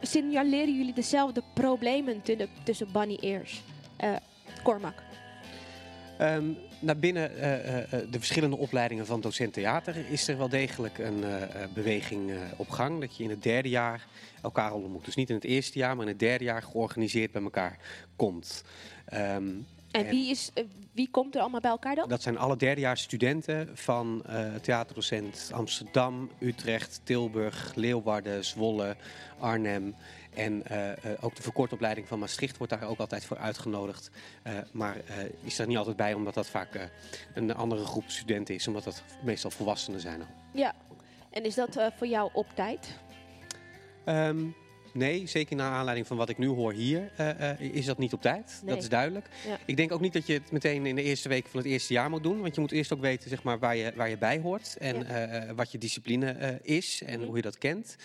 Signaleren 0.00 0.76
jullie 0.76 0.94
dezelfde 0.94 1.42
problemen 1.54 2.22
tussen, 2.64 2.92
Bunny 2.92 3.18
Ears? 3.20 3.62
Eh 3.96 4.16
Cormac. 4.62 4.94
Ehm, 6.18 6.44
naar 6.78 6.96
binnen 6.96 7.36
eh, 7.36 7.78
eh, 7.78 7.88
de 8.10 8.18
verschillende 8.18 8.56
opleidingen 8.56 9.06
van 9.06 9.20
docent 9.20 9.52
theater 9.52 10.10
is 10.10 10.28
er 10.28 10.38
wel 10.38 10.48
degelijk 10.48 10.98
een 10.98 11.24
beweging 11.74 12.32
op 12.56 12.70
gang. 12.70 13.00
Dat 13.00 13.16
je 13.16 13.24
in 13.24 13.30
het 13.30 13.42
derde 13.42 13.68
jaar 13.68 14.06
elkaar 14.42 14.72
ontmoet. 14.72 15.04
Dus 15.04 15.14
niet 15.14 15.28
in 15.28 15.34
het 15.34 15.44
eerste 15.44 15.78
jaar, 15.78 15.96
maar 15.96 16.04
in 16.04 16.10
het 16.10 16.20
derde 16.20 16.44
jaar 16.44 16.62
georganiseerd 16.62 17.32
bij 17.32 17.42
elkaar 17.42 17.78
komt. 18.16 18.64
Ehm, 19.04 19.44
En 19.96 20.10
wie, 20.10 20.30
is, 20.30 20.50
eh, 20.54 20.64
wie 20.92 21.08
komt 21.10 21.34
er 21.34 21.40
allemaal 21.40 21.60
bij 21.60 21.70
elkaar 21.70 21.94
dan? 21.94 22.08
Dat 22.08 22.22
zijn 22.22 22.38
alle 22.38 22.56
derdejaars 22.56 23.02
studenten 23.02 23.76
van 23.76 24.22
eh, 24.26 24.54
theaterdocent 24.54 25.50
Amsterdam, 25.52 26.30
Utrecht, 26.38 27.00
Tilburg, 27.04 27.72
Leeuwarden, 27.74 28.44
Zwolle, 28.44 28.96
Arnhem. 29.38 29.94
En 30.34 30.66
eh, 30.66 31.10
ook 31.20 31.36
de 31.36 31.42
verkortopleiding 31.42 32.08
van 32.08 32.18
Maastricht 32.18 32.56
wordt 32.56 32.72
daar 32.72 32.88
ook 32.88 32.98
altijd 32.98 33.24
voor 33.24 33.38
uitgenodigd. 33.38 34.10
Maar 34.72 34.96
is 35.42 35.58
er 35.58 35.66
niet 35.66 35.76
altijd 35.76 35.96
bij, 35.96 36.14
omdat 36.14 36.34
dat 36.34 36.46
vaak 36.46 36.90
een 37.34 37.54
andere 37.54 37.84
groep 37.84 38.04
studenten 38.06 38.54
is. 38.54 38.66
Omdat 38.66 38.84
dat 38.84 39.02
meestal 39.22 39.50
volwassenen 39.50 40.00
zijn 40.00 40.20
al. 40.20 40.26
Ja. 40.52 40.74
En 41.30 41.44
is 41.44 41.54
dat 41.54 41.78
voor 41.96 42.06
jou 42.06 42.30
op 42.32 42.46
tijd? 42.54 42.98
Ehm, 44.04 44.44
nee, 44.96 45.26
zeker 45.26 45.56
naar 45.56 45.72
aanleiding 45.72 46.06
van 46.06 46.16
wat 46.16 46.28
ik 46.28 46.38
nu 46.38 46.46
hoor 46.46 46.72
hier, 46.72 47.10
eh, 47.16 47.50
eh, 47.50 47.60
is 47.60 47.84
dat 47.84 47.98
niet 47.98 48.12
op 48.12 48.22
tijd. 48.22 48.60
Nee. 48.62 48.74
Dat 48.74 48.82
is 48.82 48.88
duidelijk. 48.88 49.28
Ja. 49.46 49.58
Ik 49.66 49.76
denk 49.76 49.92
ook 49.92 50.00
niet 50.00 50.12
dat 50.12 50.26
je 50.26 50.32
het 50.32 50.50
meteen 50.50 50.86
in 50.86 50.94
de 50.94 51.02
eerste 51.02 51.28
week 51.28 51.46
van 51.46 51.60
het 51.60 51.68
eerste 51.68 51.92
jaar 51.92 52.10
moet 52.10 52.22
doen. 52.22 52.40
Want 52.40 52.54
je 52.54 52.60
moet 52.60 52.72
eerst 52.72 52.92
ook 52.92 53.00
weten 53.00 53.30
zeg 53.30 53.42
maar, 53.42 53.58
waar, 53.58 53.76
je, 53.76 53.92
waar 53.96 54.08
je 54.08 54.18
bij 54.18 54.40
hoort. 54.40 54.76
En 54.76 55.06
eh, 55.06 55.50
wat 55.54 55.72
je 55.72 55.78
discipline 55.78 56.60
is 56.62 57.02
en 57.02 57.22
hoe 57.22 57.36
je 57.36 57.42
dat 57.42 57.58
kent. 57.58 57.96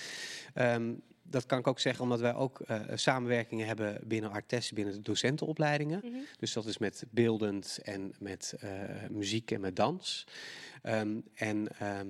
Ehm, 0.53 0.93
dat 1.23 1.45
kan 1.45 1.59
ik 1.59 1.67
ook 1.67 1.79
zeggen 1.79 2.03
omdat 2.03 2.19
wij 2.19 2.33
ook 2.33 2.61
samenwerkingen 2.93 3.67
hebben 3.67 3.99
binnen 4.03 4.31
Artes, 4.31 4.71
binnen 4.71 4.93
de 4.93 5.01
docentenopleidingen. 5.01 6.01
Mhm. 6.03 6.17
Dus 6.39 6.53
dat 6.53 6.65
is 6.65 6.77
met 6.77 7.03
beeldend 7.09 7.79
en 7.83 8.13
met 8.19 8.55
muziek 9.09 9.51
en 9.51 9.61
met 9.61 9.75
dans. 9.75 10.25
Ehm, 10.81 11.19
en 11.33 11.67
ehm, 11.79 12.07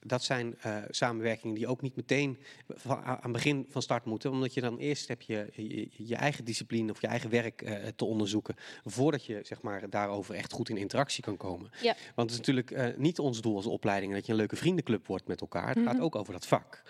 dat 0.00 0.22
zijn 0.24 0.58
eh, 0.60 0.76
samenwerkingen 0.90 1.54
die 1.54 1.66
ook 1.66 1.82
niet 1.82 1.96
meteen 1.96 2.38
van, 2.68 3.02
aan 3.04 3.18
het 3.22 3.32
begin 3.32 3.66
van 3.68 3.82
start 3.82 4.04
moeten. 4.04 4.30
Omdat 4.30 4.54
je 4.54 4.60
dan 4.60 4.78
eerst 4.78 5.08
heb 5.08 5.22
je 5.22 5.48
je, 5.52 5.88
je 5.96 6.16
eigen 6.16 6.44
discipline 6.44 6.92
of 6.92 7.00
je 7.00 7.06
eigen 7.06 7.30
werk 7.30 7.62
eh, 7.62 7.74
te 7.96 8.04
onderzoeken. 8.04 8.54
Voordat 8.84 9.24
je 9.24 9.40
zeg 9.42 9.62
maar, 9.62 9.90
daarover 9.90 10.34
echt 10.34 10.52
goed 10.52 10.68
in 10.68 10.76
interactie 10.76 11.22
kan 11.22 11.36
komen. 11.36 11.70
Ja. 11.82 11.94
Want 12.14 12.30
het 12.30 12.30
is 12.30 12.36
natuurlijk 12.46 12.70
eh, 12.70 12.96
niet 12.96 13.18
ons 13.18 13.40
doel 13.40 13.56
als 13.56 13.66
opleiding 13.66 14.12
dat 14.12 14.26
je 14.26 14.32
een 14.32 14.38
leuke 14.38 14.56
vriendenclub 14.56 15.06
wordt 15.06 15.26
met 15.26 15.40
elkaar. 15.40 15.68
Het 15.68 15.78
gaat 15.84 15.94
Mhm. 15.94 16.02
ook 16.02 16.14
over 16.16 16.32
dat 16.32 16.46
vak. 16.46 16.82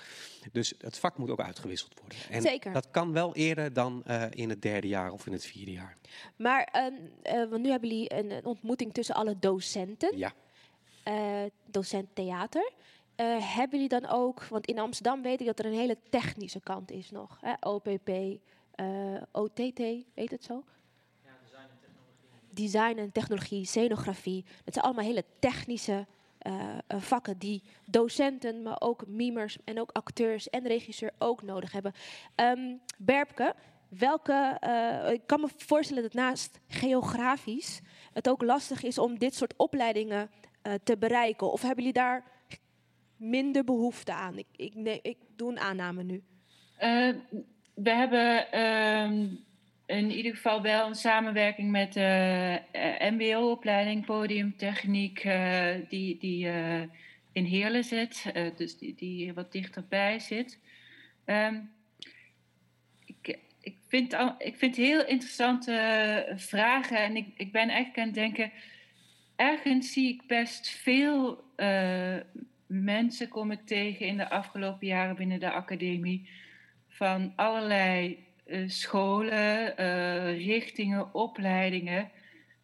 Dus 0.52 0.74
het 0.78 0.98
vak 0.98 1.18
moet 1.18 1.30
ook 1.30 1.40
uitgewisseld 1.40 2.00
worden. 2.00 2.18
En 2.30 2.42
Zeker. 2.42 2.72
dat 2.72 2.90
kan 2.90 3.12
wel 3.12 3.34
eerder 3.34 3.72
dan 3.72 4.04
in 4.30 4.48
het 4.50 4.62
derde 4.62 4.88
jaar 4.88 5.12
of 5.12 5.26
in 5.26 5.32
het 5.32 5.44
vierde 5.44 5.72
jaar. 5.72 5.96
Maar 6.36 6.62
ehm, 6.64 6.92
eh, 7.22 7.50
want 7.50 7.62
nu 7.62 7.70
hebben 7.70 7.88
jullie 7.88 8.14
een, 8.14 8.30
een 8.30 8.44
ontmoeting 8.44 8.94
tussen 8.94 9.14
alle 9.14 9.36
docenten. 9.38 10.18
Ja. 10.18 10.32
Docent 11.70 12.08
theater. 12.14 12.72
Eh, 13.18 13.54
hebben 13.56 13.80
jullie 13.80 14.00
dan 14.00 14.10
ook, 14.10 14.44
want 14.44 14.66
in 14.66 14.78
Amsterdam 14.78 15.22
weet 15.22 15.40
ik 15.40 15.46
dat 15.46 15.58
er 15.58 15.66
een 15.66 15.72
hele 15.72 15.96
technische 16.10 16.60
kant 16.60 16.90
is 16.90 17.10
nog. 17.10 17.38
Hè? 17.40 17.52
OPP, 17.60 18.08
eh, 18.74 18.86
OTT, 19.32 19.78
heet 20.14 20.30
het 20.30 20.44
zo? 20.44 20.64
Design 22.50 22.98
en 22.98 23.12
technologie, 23.12 23.64
scenografie. 23.64 24.44
Dat 24.64 24.74
zijn 24.74 24.84
allemaal 24.84 25.04
hele 25.04 25.24
technische 25.38 26.06
eh, 26.38 26.78
vakken 26.88 27.38
die 27.38 27.62
docenten, 27.84 28.62
maar 28.62 28.80
ook 28.80 29.06
mimers 29.06 29.56
en 29.64 29.80
ook 29.80 29.90
acteurs 29.92 30.50
en 30.50 30.66
regisseur 30.66 31.10
ook 31.18 31.42
nodig 31.42 31.72
hebben. 31.72 31.92
Ehm 32.34 32.76
Berbke, 32.98 33.54
welke, 33.88 34.58
ik 35.12 35.26
kan 35.26 35.40
me 35.40 35.48
voorstellen 35.56 36.02
dat 36.02 36.12
naast 36.12 36.60
geografisch 36.68 37.80
het 38.12 38.28
ook 38.28 38.42
lastig 38.42 38.82
is 38.82 38.98
om 38.98 39.18
dit 39.18 39.34
soort 39.34 39.54
opleidingen 39.56 40.30
te 40.82 40.98
bereiken. 40.98 41.52
Of 41.52 41.60
hebben 41.60 41.84
jullie 41.84 42.00
daar 42.00 42.36
minder 43.18 43.64
behoefte 43.64 44.12
aan? 44.12 44.38
Ik, 44.38 44.46
ik, 44.56 44.74
nee, 44.74 44.98
ik 45.02 45.16
doe 45.36 45.50
een 45.50 45.58
aanname 45.58 46.02
nu. 46.02 46.22
Eh, 46.76 47.08
we 47.74 47.90
hebben 47.90 48.52
ehm, 48.52 49.26
in 49.86 50.10
ieder 50.10 50.34
geval 50.34 50.62
wel 50.62 50.86
een 50.86 50.94
samenwerking 50.94 51.70
met 51.70 51.92
de 51.92 52.60
MBO-opleiding 53.12 54.04
Podiumtechniek, 54.06 55.18
eh, 55.18 55.74
die, 55.88 56.18
die 56.18 56.48
eh, 56.48 56.82
in 57.32 57.44
Heerlen 57.44 57.84
zit, 57.84 58.24
eh, 58.32 58.56
dus 58.56 58.78
die, 58.78 58.94
die 58.94 59.32
wat 59.32 59.52
dichterbij 59.52 60.18
zit. 60.18 60.58
Ehm, 61.24 61.60
ik, 63.04 63.38
ik, 63.60 63.76
vind, 63.86 64.14
al- 64.14 64.34
ik 64.38 64.56
vind 64.56 64.76
heel 64.76 65.06
interessante 65.06 65.72
eh, 65.72 66.36
vragen. 66.38 66.98
En 66.98 67.16
ik, 67.16 67.26
ik 67.36 67.52
ben 67.52 67.68
eigenlijk 67.68 67.98
aan 67.98 68.06
het 68.06 68.14
denken. 68.14 68.52
Ergens 69.36 69.92
zie 69.92 70.08
ik 70.14 70.26
best 70.26 70.68
veel 70.68 71.44
eh, 71.56 72.16
mensen 72.68 73.28
kom 73.28 73.50
ik 73.50 73.66
tegen 73.66 74.06
in 74.06 74.16
de 74.16 74.30
afgelopen 74.30 74.86
jaren 74.86 75.16
binnen 75.16 75.40
de 75.40 75.50
academie. 75.50 76.28
Van 76.88 77.32
allerlei 77.36 78.26
eh, 78.44 78.68
scholen, 78.68 79.76
eh, 79.76 80.46
richtingen, 80.46 81.14
opleidingen. 81.14 82.10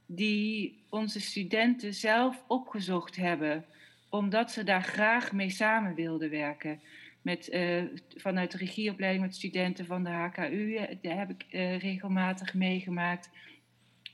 Die 0.07 0.85
onze 0.91 1.21
studenten 1.21 1.95
zelf 1.95 2.45
opgezocht 2.47 3.17
hebben. 3.17 3.65
Omdat 4.11 4.51
ze 4.51 4.65
daar 4.65 4.83
graag 4.83 5.33
mee 5.33 5.51
samen 5.51 5.95
wilden 5.95 6.31
werken 6.31 6.81
met, 7.23 7.49
eh, 7.49 7.83
vanuit 8.17 8.51
de 8.51 8.59
regieopleiding 8.59 9.25
met 9.25 9.35
studenten 9.35 9.87
van 9.87 10.05
de 10.05 10.11
HKU. 10.11 10.99
Daar 11.03 11.19
heb 11.19 11.31
ik 11.31 11.45
regelmatig 11.81 12.55
meegemaakt 12.55 13.31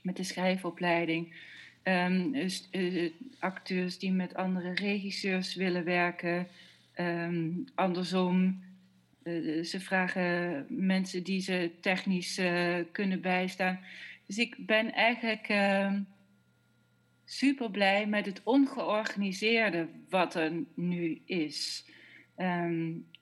met 0.01 0.15
de 0.15 0.23
schrijfopleiding. 0.23 1.35
Ehm, 1.83 2.31
dus, 2.31 2.67
eh, 2.71 3.11
acteurs 3.39 3.99
die 3.99 4.11
met 4.11 4.35
andere 4.35 4.73
regisseurs 4.73 5.55
willen 5.55 5.83
werken. 5.83 6.47
Ehm, 6.93 7.49
andersom, 7.75 8.63
eh, 9.23 9.63
ze 9.63 9.79
vragen 9.79 10.65
mensen 10.69 11.23
die 11.23 11.41
ze 11.41 11.71
technisch 11.79 12.37
eh, 12.37 12.75
kunnen 12.91 13.21
bijstaan. 13.21 13.79
Dus 14.25 14.37
ik 14.37 14.65
ben 14.65 14.93
eigenlijk 14.93 15.47
ehm, 15.47 16.01
super 17.25 17.71
blij 17.71 18.07
met 18.07 18.25
het 18.25 18.41
ongeorganiseerde 18.43 19.87
wat 20.09 20.35
er 20.35 20.51
nu 20.75 21.21
is. 21.25 21.85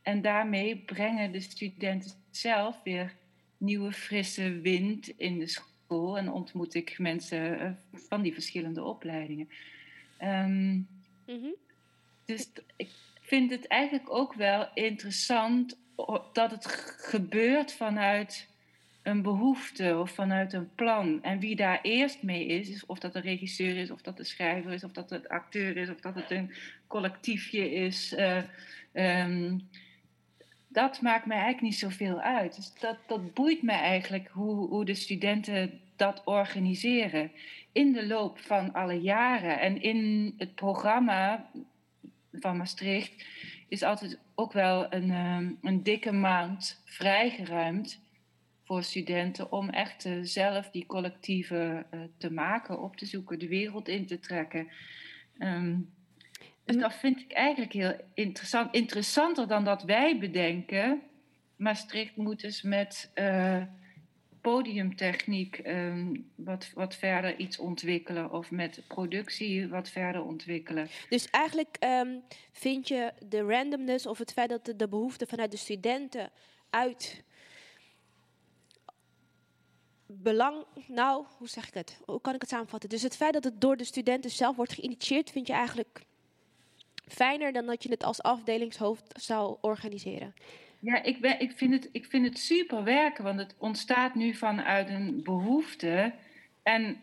En 0.02 0.22
daarmee 0.22 0.78
brengen 0.78 1.32
de 1.32 1.40
studenten 1.40 2.12
zelf 2.32 2.84
weer 2.84 3.16
nieuwe 3.58 3.92
frisse 3.92 4.60
wind 4.60 5.08
in 5.18 5.40
de 5.40 5.48
school 5.48 5.69
en 5.90 6.32
ontmoet 6.32 6.74
ik 6.74 7.00
mensen 7.00 7.60
eh, 7.60 7.72
van 7.94 8.22
die 8.22 8.34
verschillende 8.34 8.84
opleidingen. 8.84 9.50
Ehm, 10.18 10.80
Dus 12.26 12.46
t- 12.46 12.64
ik 12.76 12.90
vind 13.22 13.52
het 13.52 13.68
eigenlijk 13.68 14.10
ook 14.14 14.34
wel 14.34 14.68
interessant 14.74 15.78
dat 16.34 16.52
het 16.52 16.66
gebeurt 17.00 17.74
vanuit 17.74 18.48
een 19.04 19.22
behoefte 19.22 19.98
of 19.98 20.12
vanuit 20.12 20.54
een 20.54 20.76
plan. 20.76 21.24
En 21.24 21.40
wie 21.40 21.56
daar 21.56 21.80
eerst 21.82 22.24
mee 22.24 22.46
is, 22.46 22.70
is 22.70 22.86
of 22.86 23.00
dat 23.00 23.14
de 23.14 23.20
regisseur 23.20 23.78
is, 23.78 23.92
of 23.92 24.02
dat 24.02 24.18
de 24.18 24.24
schrijver 24.24 24.72
is, 24.72 24.84
of 24.84 24.92
dat 24.92 25.10
het 25.10 25.30
acteur 25.30 25.78
is, 25.78 25.90
of 25.90 26.00
dat 26.00 26.16
het 26.16 26.32
een 26.32 26.54
collectiefje 26.88 27.72
is. 27.72 28.14
eh, 28.14 28.44
ehm, 28.92 29.58
dat 30.70 31.02
maakt 31.02 31.26
mij 31.26 31.38
eigenlijk 31.38 31.66
niet 31.66 31.80
zoveel 31.80 32.20
uit. 32.20 32.56
Dus 32.56 32.74
dat, 32.80 32.98
dat 33.08 33.34
boeit 33.34 33.62
me 33.62 33.72
eigenlijk 33.72 34.28
hoe, 34.28 34.68
hoe 34.68 34.86
de 34.86 34.94
studenten 34.94 35.80
dat 35.96 36.22
organiseren. 36.26 37.32
In 37.72 37.94
de 37.94 38.08
loop 38.08 38.40
van 38.40 38.74
alle 38.74 39.02
jaren. 39.02 39.60
En 39.60 39.82
in 39.82 40.34
het 40.38 40.56
programma 40.56 41.50
van 42.32 42.58
Maastricht 42.58 43.26
is 43.68 43.84
altijd 43.84 44.20
ook 44.36 44.54
wel 44.54 44.94
een, 44.94 45.12
ehm, 45.12 45.52
een 45.62 45.84
dikke 45.84 46.12
maand 46.12 46.82
vrijgeruimd 46.86 48.02
voor 48.64 48.84
studenten 48.84 49.52
om 49.52 49.70
echt 49.70 50.06
eh, 50.06 50.14
zelf 50.22 50.70
die 50.70 50.86
collectieven 50.86 51.86
eh, 51.92 52.00
te 52.18 52.32
maken, 52.32 52.82
op 52.82 52.96
te 52.96 53.06
zoeken, 53.06 53.40
de 53.40 53.48
wereld 53.48 53.88
in 53.88 54.06
te 54.06 54.20
trekken. 54.20 54.68
Ehm, 55.38 55.76
dus 56.74 56.82
dat 56.82 56.94
vind 56.94 57.20
ik 57.20 57.32
eigenlijk 57.32 57.74
heel 57.74 57.96
interessant. 58.14 58.76
Interessanter 58.76 59.48
dan 59.48 59.64
dat 59.64 59.84
wij 59.84 60.18
bedenken. 60.18 61.02
Maastricht 61.56 62.16
moet 62.16 62.42
dus 62.42 62.62
met 62.62 63.12
eh, 63.14 63.62
podiumtechniek 64.42 65.58
ehm, 65.58 66.16
wat, 66.36 66.72
wat 66.74 66.96
verder 66.96 67.38
iets 67.38 67.60
ontwikkelen. 67.60 68.32
Of 68.32 68.52
met 68.52 68.82
productie 68.88 69.68
wat 69.68 69.90
verder 69.90 70.24
ontwikkelen. 70.24 70.88
Dus 71.10 71.30
eigenlijk 71.30 71.76
ehm, 71.80 72.18
vind 72.52 72.88
je 72.88 73.14
de 73.28 73.42
randomness 73.42 74.06
of 74.06 74.18
het 74.18 74.34
feit 74.34 74.50
dat 74.50 74.66
de, 74.66 74.76
de 74.76 74.88
behoefte 74.88 75.26
vanuit 75.28 75.52
de 75.52 75.58
studenten 75.58 76.32
uit 76.70 77.24
belang, 80.06 80.66
nou, 80.88 81.26
hoe 81.38 81.48
zeg 81.48 81.68
ik 81.68 81.74
het? 81.74 82.00
Hoe 82.06 82.22
kan 82.22 82.34
ik 82.34 82.42
het 82.42 82.50
samenvatten? 82.50 82.90
Dus 82.90 83.02
het 83.02 83.16
feit 83.16 83.34
dat 83.34 83.44
het 83.44 83.62
door 83.62 83.78
de 83.78 83.84
studenten 83.84 84.32
zelf 84.32 84.56
wordt 84.56 84.74
geïnitieerd, 84.74 85.30
vind 85.30 85.48
je 85.48 85.54
eigenlijk 85.54 86.08
fijner 87.10 87.52
dan 87.52 87.66
dat 87.66 87.84
je 87.84 87.90
het 87.90 88.04
als 88.04 88.22
afdelingshoofd 88.22 89.14
zou 89.22 89.58
organiseren. 89.62 90.34
Ja, 90.80 91.04
ik, 91.04 91.22
ben, 91.22 91.40
ik, 91.40 91.52
vind 91.56 91.74
het, 91.74 91.90
ik 91.92 92.06
vind 92.06 92.26
het 92.26 92.38
super 92.38 92.84
werken, 92.84 93.24
want 93.24 93.40
het 93.40 93.56
ontstaat 93.58 94.16
nu 94.16 94.34
vanuit 94.34 94.90
een 94.90 95.24
behoefte. 95.24 96.14
En 96.64 97.02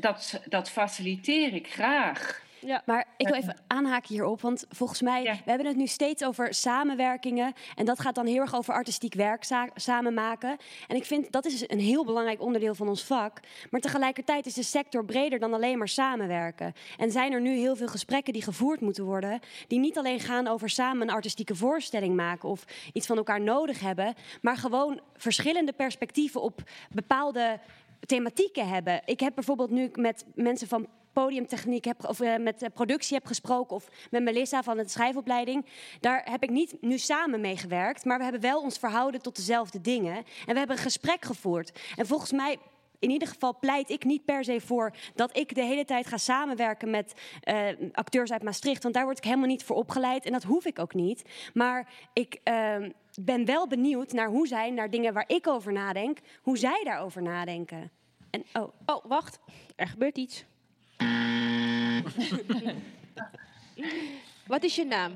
dat, 0.00 0.42
dat 0.48 0.70
faciliteer 0.70 1.54
ik 1.54 1.68
graag. 1.68 2.46
Ja. 2.60 2.82
Maar 2.86 3.04
ik 3.16 3.26
wil 3.28 3.36
even 3.36 3.56
aanhaken 3.66 4.14
hierop, 4.14 4.40
want 4.40 4.64
volgens 4.68 5.02
mij, 5.02 5.22
we 5.22 5.50
hebben 5.50 5.66
het 5.66 5.76
nu 5.76 5.86
steeds 5.86 6.24
over 6.24 6.54
samenwerkingen. 6.54 7.52
En 7.74 7.84
dat 7.84 8.00
gaat 8.00 8.14
dan 8.14 8.26
heel 8.26 8.40
erg 8.40 8.54
over 8.54 8.74
artistiek 8.74 9.14
werk 9.14 9.44
sa- 9.44 9.68
samen 9.74 10.14
maken. 10.14 10.56
En 10.86 10.96
ik 10.96 11.04
vind 11.04 11.32
dat 11.32 11.44
is 11.46 11.68
een 11.68 11.80
heel 11.80 12.04
belangrijk 12.04 12.40
onderdeel 12.40 12.74
van 12.74 12.88
ons 12.88 13.04
vak. 13.04 13.40
Maar 13.70 13.80
tegelijkertijd 13.80 14.46
is 14.46 14.54
de 14.54 14.62
sector 14.62 15.04
breder 15.04 15.38
dan 15.38 15.54
alleen 15.54 15.78
maar 15.78 15.88
samenwerken. 15.88 16.72
En 16.96 17.10
zijn 17.10 17.32
er 17.32 17.40
nu 17.40 17.56
heel 17.56 17.76
veel 17.76 17.88
gesprekken 17.88 18.32
die 18.32 18.42
gevoerd 18.42 18.80
moeten 18.80 19.04
worden, 19.04 19.40
die 19.66 19.78
niet 19.78 19.98
alleen 19.98 20.20
gaan 20.20 20.46
over 20.46 20.70
samen 20.70 21.08
een 21.08 21.14
artistieke 21.14 21.54
voorstelling 21.54 22.16
maken 22.16 22.48
of 22.48 22.64
iets 22.92 23.06
van 23.06 23.16
elkaar 23.16 23.40
nodig 23.40 23.80
hebben, 23.80 24.14
maar 24.42 24.56
gewoon 24.56 25.00
verschillende 25.16 25.72
perspectieven 25.72 26.42
op 26.42 26.62
bepaalde 26.90 27.60
thematieken 28.06 28.68
hebben. 28.68 29.02
Ik 29.04 29.20
heb 29.20 29.34
bijvoorbeeld 29.34 29.70
nu 29.70 29.90
met 29.94 30.24
mensen 30.34 30.68
van 30.68 30.86
podiumtechniek 31.22 31.84
heb, 31.84 32.04
of 32.04 32.20
eh, 32.20 32.36
met 32.36 32.68
productie 32.74 33.16
heb 33.16 33.26
gesproken 33.26 33.76
of 33.76 33.88
met 34.10 34.22
Melissa 34.22 34.62
van 34.62 34.76
de 34.76 34.88
schrijfopleiding. 34.88 35.66
Daar 36.00 36.30
heb 36.30 36.42
ik 36.42 36.50
niet 36.50 36.76
nu 36.80 36.98
samen 36.98 37.40
mee 37.40 37.56
gewerkt, 37.56 38.04
maar 38.04 38.16
we 38.16 38.22
hebben 38.22 38.40
wel 38.40 38.60
ons 38.60 38.78
verhouden 38.78 39.22
tot 39.22 39.36
dezelfde 39.36 39.80
dingen. 39.80 40.16
En 40.16 40.52
we 40.52 40.58
hebben 40.58 40.76
een 40.76 40.82
gesprek 40.82 41.24
gevoerd. 41.24 41.80
En 41.96 42.06
volgens 42.06 42.32
mij 42.32 42.56
in 42.98 43.10
ieder 43.10 43.28
geval 43.28 43.58
pleit 43.58 43.90
ik 43.90 44.04
niet 44.04 44.24
per 44.24 44.44
se 44.44 44.60
voor 44.60 44.92
dat 45.14 45.36
ik 45.36 45.54
de 45.54 45.62
hele 45.62 45.84
tijd 45.84 46.06
ga 46.06 46.16
samenwerken 46.16 46.90
met 46.90 47.14
eh, 47.40 47.66
acteurs 47.92 48.32
uit 48.32 48.42
Maastricht. 48.42 48.82
Want 48.82 48.94
daar 48.94 49.04
word 49.04 49.18
ik 49.18 49.24
helemaal 49.24 49.46
niet 49.46 49.64
voor 49.64 49.76
opgeleid 49.76 50.24
en 50.24 50.32
dat 50.32 50.42
hoef 50.42 50.64
ik 50.64 50.78
ook 50.78 50.94
niet. 50.94 51.22
Maar 51.54 51.88
ik 52.12 52.40
ehm, 52.42 52.90
ben 53.20 53.44
wel 53.44 53.66
benieuwd 53.66 54.12
naar 54.12 54.28
hoe 54.28 54.46
zij, 54.46 54.70
naar 54.70 54.90
dingen 54.90 55.12
waar 55.12 55.28
ik 55.28 55.46
over 55.46 55.72
nadenk, 55.72 56.18
hoe 56.42 56.58
zij 56.58 56.80
daarover 56.84 57.22
nadenken. 57.22 57.90
En, 58.30 58.44
oh. 58.52 58.72
oh, 58.86 59.04
wacht. 59.04 59.38
Er 59.76 59.88
gebeurt 59.88 60.18
iets. 60.18 60.44
Wat 64.46 64.62
is 64.62 64.76
je 64.76 64.84
naam? 64.84 65.12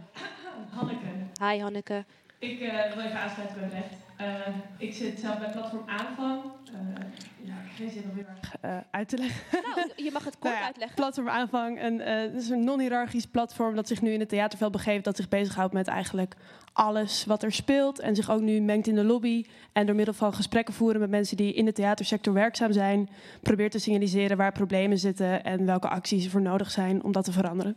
Hanneke. 0.71 1.07
Hi 1.41 1.61
Hanneke. 1.61 2.05
Ik 2.43 2.61
eh, 2.61 2.95
wil 2.95 3.05
even 3.05 3.21
aansluiten 3.21 3.59
bij 3.59 3.69
Brecht. 3.69 3.95
Eh, 4.17 4.55
ik 4.79 4.95
zit 4.95 5.21
zelf 5.21 5.39
bij 5.39 5.51
platform 5.51 5.83
aanvang. 5.87 6.43
Eh, 6.73 7.05
ja, 7.43 7.53
ik 7.53 7.69
heb 7.69 7.77
geen 7.77 7.91
zin 7.91 8.03
om 8.11 8.17
heel 8.17 8.25
erg 8.29 8.55
eh, 8.61 8.77
uit 8.91 9.09
te 9.09 9.17
leggen. 9.17 9.63
Nou, 9.75 9.91
je 9.97 10.11
mag 10.13 10.25
het 10.25 10.39
kort 10.39 10.45
Nou 10.53 10.57
ja, 10.57 10.65
uitleggen. 10.65 10.97
Platform 10.97 11.29
aanvang, 11.29 11.83
een, 11.83 12.01
eh, 12.01 12.21
het 12.21 12.35
is 12.35 12.49
een 12.49 12.65
non-hierarchisch 12.65 13.27
platform 13.27 13.75
dat 13.75 13.89
zich 13.89 14.03
nu 14.03 14.13
in 14.13 14.21
het 14.21 14.29
theaterveld 14.29 14.73
begeeft, 14.73 15.05
dat 15.05 15.17
zich 15.17 15.29
bezighoudt 15.29 15.73
met 15.73 15.89
eigenlijk 15.89 16.37
alles 16.73 17.25
wat 17.25 17.43
er 17.43 17.53
speelt 17.53 17.99
en 17.99 18.15
zich 18.15 18.31
ook 18.31 18.41
nu 18.41 18.61
mengt 18.61 18.87
in 18.87 18.95
de 18.95 19.05
lobby 19.05 19.45
en 19.73 19.87
door 19.87 19.95
middel 19.95 20.15
van 20.15 20.35
gesprekken 20.35 20.75
voeren 20.75 21.01
met 21.01 21.11
mensen 21.11 21.37
die 21.37 21.55
in 21.55 21.65
de 21.65 21.73
theatersector 21.73 22.33
werkzaam 22.33 22.73
zijn, 22.73 23.09
probeert 23.43 23.73
te 23.73 23.79
signaliseren 23.79 24.37
waar 24.37 24.53
problemen 24.53 24.99
zitten 24.99 25.45
en 25.45 25.67
welke 25.67 25.89
acties 25.89 26.25
er 26.25 26.31
voor 26.31 26.43
nodig 26.43 26.71
zijn 26.71 27.03
om 27.03 27.13
dat 27.13 27.25
te 27.25 27.33
veranderen. 27.33 27.77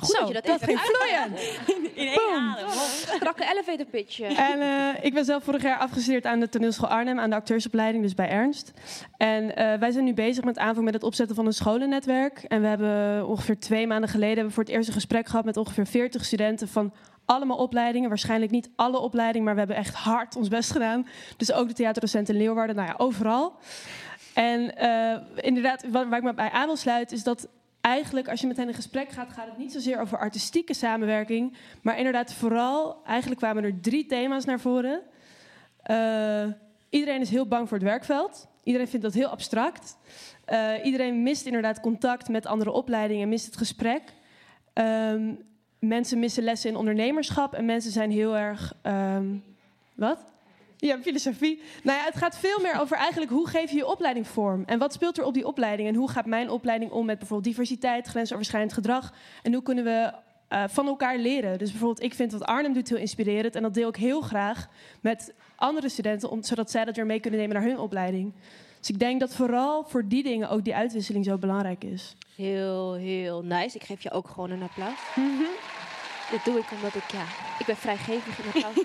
Goed 0.00 0.16
dat 0.18 0.28
je 0.28 0.34
dat, 0.34 0.44
dat 0.44 0.60
even 0.62 0.66
ging 0.66 0.80
vloeiend. 0.80 1.38
In 1.94 2.06
één 2.06 2.38
adem. 2.38 2.68
Strakke 3.14 3.44
elevator 3.52 3.86
pitch. 3.86 4.20
eh. 4.20 4.38
En 4.38 4.60
eh, 4.60 5.04
ik 5.04 5.14
ben 5.14 5.24
zelf 5.24 5.44
vorig 5.44 5.62
jaar 5.62 5.78
afgestudeerd 5.78 6.24
aan 6.26 6.40
de 6.40 6.48
toneelschool 6.48 6.88
Arnhem, 6.88 7.18
aan 7.18 7.30
de 7.30 7.36
acteursopleiding, 7.36 8.02
dus 8.02 8.14
bij 8.14 8.28
Ernst. 8.28 8.72
En 9.16 9.56
eh, 9.56 9.78
wij 9.78 9.90
zijn 9.90 10.04
nu 10.04 10.14
bezig 10.14 10.44
met 10.44 10.58
aanvang 10.58 10.84
met 10.84 10.94
het 10.94 11.02
opzetten 11.02 11.36
van 11.36 11.46
een 11.46 11.52
scholennetwerk. 11.52 12.38
En 12.48 12.60
we 12.60 12.66
hebben 12.66 13.26
ongeveer 13.28 13.58
twee 13.58 13.86
maanden 13.86 14.08
geleden 14.08 14.34
hebben 14.34 14.48
we 14.48 14.54
voor 14.54 14.64
het 14.64 14.72
eerst 14.72 14.88
een 14.88 14.94
gesprek 14.94 15.26
gehad 15.26 15.44
met 15.44 15.56
ongeveer 15.56 15.86
40 15.86 16.24
studenten 16.24 16.68
van 16.68 16.92
allemaal 17.24 17.56
opleidingen. 17.56 18.08
Waarschijnlijk 18.08 18.50
niet 18.52 18.70
alle 18.76 18.98
opleidingen, 18.98 19.44
maar 19.44 19.54
we 19.54 19.58
hebben 19.60 19.76
echt 19.78 19.94
hard 19.94 20.36
ons 20.36 20.48
best 20.48 20.70
gedaan. 20.70 21.06
Dus 21.36 21.52
ook 21.52 21.68
de 21.68 21.74
theaterdocenten 21.74 22.34
in 22.34 22.40
Leeuwarden, 22.40 22.76
nou 22.76 22.88
ja, 22.88 22.94
overal. 22.96 23.52
En 24.34 24.74
inderdaad, 25.36 25.84
waar, 25.88 26.08
waar 26.08 26.18
ik 26.18 26.24
me 26.24 26.34
bij 26.34 26.50
aan 26.50 26.66
wil 26.66 26.76
sluiten, 26.76 27.16
is 27.16 27.22
dat 27.22 27.48
eigenlijk 27.86 28.28
als 28.28 28.40
je 28.40 28.46
met 28.46 28.56
hen 28.56 28.68
in 28.68 28.74
gesprek 28.74 29.10
gaat, 29.10 29.32
gaat 29.32 29.46
het 29.46 29.58
niet 29.58 29.72
zozeer 29.72 30.00
over 30.00 30.18
artistieke 30.18 30.74
samenwerking, 30.74 31.56
maar 31.82 31.98
inderdaad 31.98 32.32
vooral, 32.32 33.02
eigenlijk 33.04 33.40
kwamen 33.40 33.64
er 33.64 33.80
drie 33.80 34.06
thema's 34.06 34.44
naar 34.44 34.60
voren. 34.60 35.02
Eh, 35.82 36.46
iedereen 36.90 37.20
is 37.20 37.30
heel 37.30 37.46
bang 37.46 37.68
voor 37.68 37.76
het 37.76 37.86
werkveld. 37.86 38.48
Iedereen 38.62 38.88
vindt 38.88 39.04
dat 39.04 39.14
heel 39.14 39.28
abstract. 39.28 39.96
Eh, 40.44 40.72
iedereen 40.84 41.22
mist 41.22 41.46
inderdaad 41.46 41.80
contact 41.80 42.28
met 42.28 42.46
andere 42.46 42.70
opleidingen, 42.70 43.28
mist 43.28 43.46
het 43.46 43.56
gesprek. 43.56 44.02
Ehm, 44.72 45.34
mensen 45.78 46.18
missen 46.18 46.42
lessen 46.42 46.70
in 46.70 46.76
ondernemerschap 46.76 47.54
en 47.54 47.64
mensen 47.64 47.92
zijn 47.92 48.10
heel 48.10 48.36
erg. 48.36 48.74
ehm, 48.82 49.36
wat? 49.94 50.35
Ja, 50.86 50.98
filosofie. 51.02 51.60
Nou 51.82 51.98
ja, 51.98 52.04
het 52.04 52.16
gaat 52.16 52.38
veel 52.38 52.60
meer 52.62 52.80
over 52.80 52.96
eigenlijk 52.96 53.30
hoe 53.30 53.48
geef 53.48 53.70
je 53.70 53.76
je 53.76 53.86
opleiding 53.86 54.26
vorm. 54.26 54.62
En 54.66 54.78
wat 54.78 54.92
speelt 54.92 55.18
er 55.18 55.24
op 55.24 55.34
die 55.34 55.46
opleiding? 55.46 55.88
En 55.88 55.94
hoe 55.94 56.10
gaat 56.10 56.26
mijn 56.26 56.50
opleiding 56.50 56.90
om 56.90 57.06
met 57.06 57.18
bijvoorbeeld 57.18 57.48
diversiteit, 57.48 58.06
grensoverschrijdend 58.06 58.72
gedrag? 58.72 59.12
En 59.42 59.52
hoe 59.52 59.62
kunnen 59.62 59.84
we 59.84 60.12
eh, 60.48 60.64
van 60.68 60.86
elkaar 60.86 61.18
leren? 61.18 61.58
Dus 61.58 61.70
bijvoorbeeld, 61.70 62.02
ik 62.02 62.14
vind 62.14 62.32
wat 62.32 62.44
Arnhem 62.44 62.72
doet 62.72 62.88
heel 62.88 62.98
inspirerend. 62.98 63.54
En 63.54 63.62
dat 63.62 63.74
deel 63.74 63.88
ik 63.88 63.96
heel 63.96 64.20
graag 64.20 64.68
met 65.00 65.34
andere 65.56 65.88
studenten, 65.88 66.30
om, 66.30 66.42
zodat 66.42 66.70
zij 66.70 66.84
dat 66.84 66.96
weer 66.96 67.06
mee 67.06 67.20
kunnen 67.20 67.40
nemen 67.40 67.56
naar 67.56 67.64
hun 67.64 67.78
opleiding. 67.78 68.32
Dus 68.78 68.88
ik 68.88 68.98
denk 68.98 69.20
dat 69.20 69.34
vooral 69.34 69.84
voor 69.84 70.08
die 70.08 70.22
dingen 70.22 70.50
ook 70.50 70.64
die 70.64 70.74
uitwisseling 70.74 71.24
zo 71.24 71.38
belangrijk 71.38 71.84
is. 71.84 72.16
Heel, 72.36 72.94
heel 72.94 73.42
nice. 73.42 73.76
Ik 73.76 73.84
geef 73.84 74.02
je 74.02 74.10
ook 74.10 74.28
gewoon 74.28 74.50
een 74.50 74.62
applaus. 74.62 74.98
Dit 76.30 76.44
doe 76.44 76.58
ik 76.58 76.70
omdat 76.70 76.94
ik, 76.94 77.10
ja, 77.12 77.24
ik 77.58 77.66
ben 77.66 77.76
vrijgevig 77.76 78.38
in 78.38 78.62
applaus. 78.62 78.84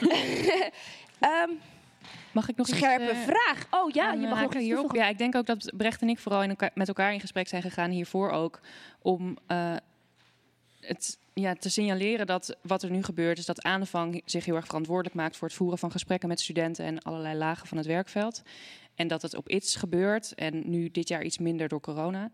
Ehm, 1.18 1.50
Mag 2.34 2.48
ik 2.48 2.56
nog 2.56 2.68
iets, 2.68 2.76
Scherpe 2.76 3.10
eh, 3.10 3.18
vraag. 3.18 3.66
Oh 3.70 3.90
ja, 3.90 4.12
je 4.12 4.24
eh, 4.24 4.30
mag 4.30 4.44
iets 4.44 4.56
hierop. 4.56 4.94
Ja, 4.94 5.08
ik 5.08 5.18
denk 5.18 5.34
ook 5.34 5.46
dat 5.46 5.72
Brecht 5.76 6.02
en 6.02 6.08
ik 6.08 6.18
vooral 6.18 6.42
in 6.42 6.48
elkaar, 6.48 6.70
met 6.74 6.88
elkaar 6.88 7.12
in 7.12 7.20
gesprek 7.20 7.48
zijn 7.48 7.62
gegaan 7.62 7.90
hiervoor 7.90 8.30
ook. 8.30 8.60
Om 9.02 9.36
eh, 9.46 9.76
het 10.80 11.18
ja, 11.34 11.54
te 11.54 11.70
signaleren 11.70 12.26
dat 12.26 12.56
wat 12.62 12.82
er 12.82 12.90
nu 12.90 13.02
gebeurt, 13.02 13.38
is 13.38 13.46
dat 13.46 13.62
aanvang 13.62 14.22
zich 14.24 14.44
heel 14.44 14.54
erg 14.54 14.66
verantwoordelijk 14.66 15.14
maakt 15.14 15.36
voor 15.36 15.48
het 15.48 15.56
voeren 15.56 15.78
van 15.78 15.90
gesprekken 15.90 16.28
met 16.28 16.40
studenten 16.40 16.84
en 16.84 17.02
allerlei 17.02 17.38
lagen 17.38 17.66
van 17.66 17.76
het 17.76 17.86
werkveld. 17.86 18.42
En 18.94 19.08
dat 19.08 19.22
het 19.22 19.36
op 19.36 19.48
iets 19.48 19.76
gebeurt 19.76 20.34
en 20.34 20.70
nu 20.70 20.90
dit 20.90 21.08
jaar 21.08 21.22
iets 21.22 21.38
minder 21.38 21.68
door 21.68 21.80
corona. 21.80 22.30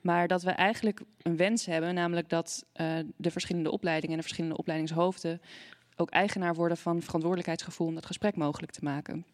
Maar 0.00 0.28
dat 0.28 0.42
we 0.42 0.50
eigenlijk 0.50 1.00
een 1.22 1.36
wens 1.36 1.66
hebben, 1.66 1.94
namelijk 1.94 2.28
dat 2.28 2.64
de 3.16 3.30
verschillende 3.30 3.70
opleidingen 3.70 4.10
en 4.10 4.16
de 4.16 4.26
verschillende 4.26 4.56
opleidingshoofden 4.56 5.40
ook 6.02 6.10
eigenaar 6.10 6.54
worden 6.54 6.76
van 6.76 7.02
verantwoordelijkheidsgevoel 7.02 7.86
om 7.86 7.94
dat 7.94 8.06
gesprek 8.06 8.36
mogelijk 8.36 8.72
te 8.72 8.84
maken. 8.84 9.26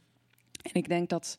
En 0.62 0.74
ik 0.74 0.88
denk 0.88 1.08
dat 1.08 1.38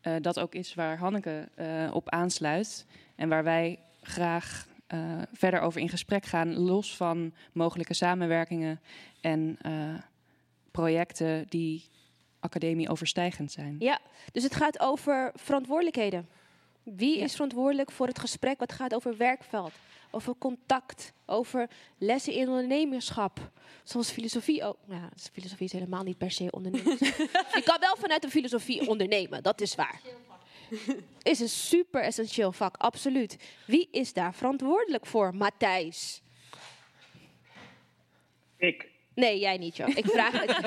eh, 0.00 0.14
dat 0.20 0.38
ook 0.38 0.54
is 0.54 0.74
waar 0.74 0.98
Hanneke 0.98 1.48
eh, 1.54 1.90
op 1.92 2.10
aansluit 2.10 2.86
en 3.16 3.28
waar 3.28 3.44
wij 3.44 3.78
graag 4.02 4.66
eh, 4.86 5.22
verder 5.32 5.60
over 5.60 5.80
in 5.80 5.88
gesprek 5.88 6.24
gaan, 6.24 6.56
los 6.56 6.96
van 6.96 7.34
mogelijke 7.52 7.94
samenwerkingen 7.94 8.80
en 9.20 9.58
projecten 10.70 11.46
die 11.48 11.84
academie 12.40 12.88
overstijgend 12.88 13.52
zijn. 13.52 13.76
Ja, 13.78 13.98
dus 14.32 14.42
het 14.42 14.54
gaat 14.54 14.80
over 14.80 15.32
verantwoordelijkheden. 15.34 16.28
Wie 16.82 17.18
Ja. 17.18 17.24
is 17.24 17.32
verantwoordelijk 17.32 17.90
voor 17.90 18.06
het 18.06 18.18
gesprek 18.18 18.58
wat 18.58 18.72
gaat 18.72 18.94
over 18.94 19.16
werkveld, 19.16 19.72
over 20.16 20.34
contact, 20.38 21.12
over 21.26 21.70
lessen 21.98 22.32
in 22.32 22.48
ondernemerschap, 22.48 23.50
zoals 23.84 24.10
filosofie 24.10 24.64
ook. 24.64 24.76
Ja, 24.88 25.08
dus 25.14 25.28
filosofie 25.32 25.66
is 25.66 25.72
helemaal 25.72 26.02
niet 26.02 26.18
per 26.18 26.30
se 26.30 26.50
ondernemen. 26.50 26.96
Je 27.58 27.62
kan 27.64 27.80
wel 27.80 27.96
vanuit 27.96 28.22
de 28.22 28.28
filosofie 28.28 28.88
ondernemen, 28.88 29.42
dat 29.42 29.60
is 29.60 29.74
waar. 29.74 30.00
Is 31.22 31.40
een 31.40 31.48
super 31.48 32.02
essentieel 32.02 32.52
vak, 32.52 32.76
absoluut. 32.76 33.36
Wie 33.66 33.88
is 33.90 34.12
daar 34.12 34.34
verantwoordelijk 34.34 35.06
voor, 35.06 35.34
Matthijs? 35.34 36.22
Ik. 38.56 38.88
Nee, 39.14 39.38
jij 39.38 39.56
niet, 39.56 39.76
joh. 39.76 39.88
Ik 39.88 40.06
vraag 40.06 40.32
het. 40.44 40.58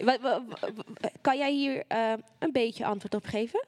Kan 1.20 1.38
jij 1.38 1.52
hier 1.52 1.84
eh, 1.88 2.12
een 2.38 2.52
beetje 2.52 2.84
antwoord 2.84 3.14
op 3.14 3.24
geven? 3.24 3.66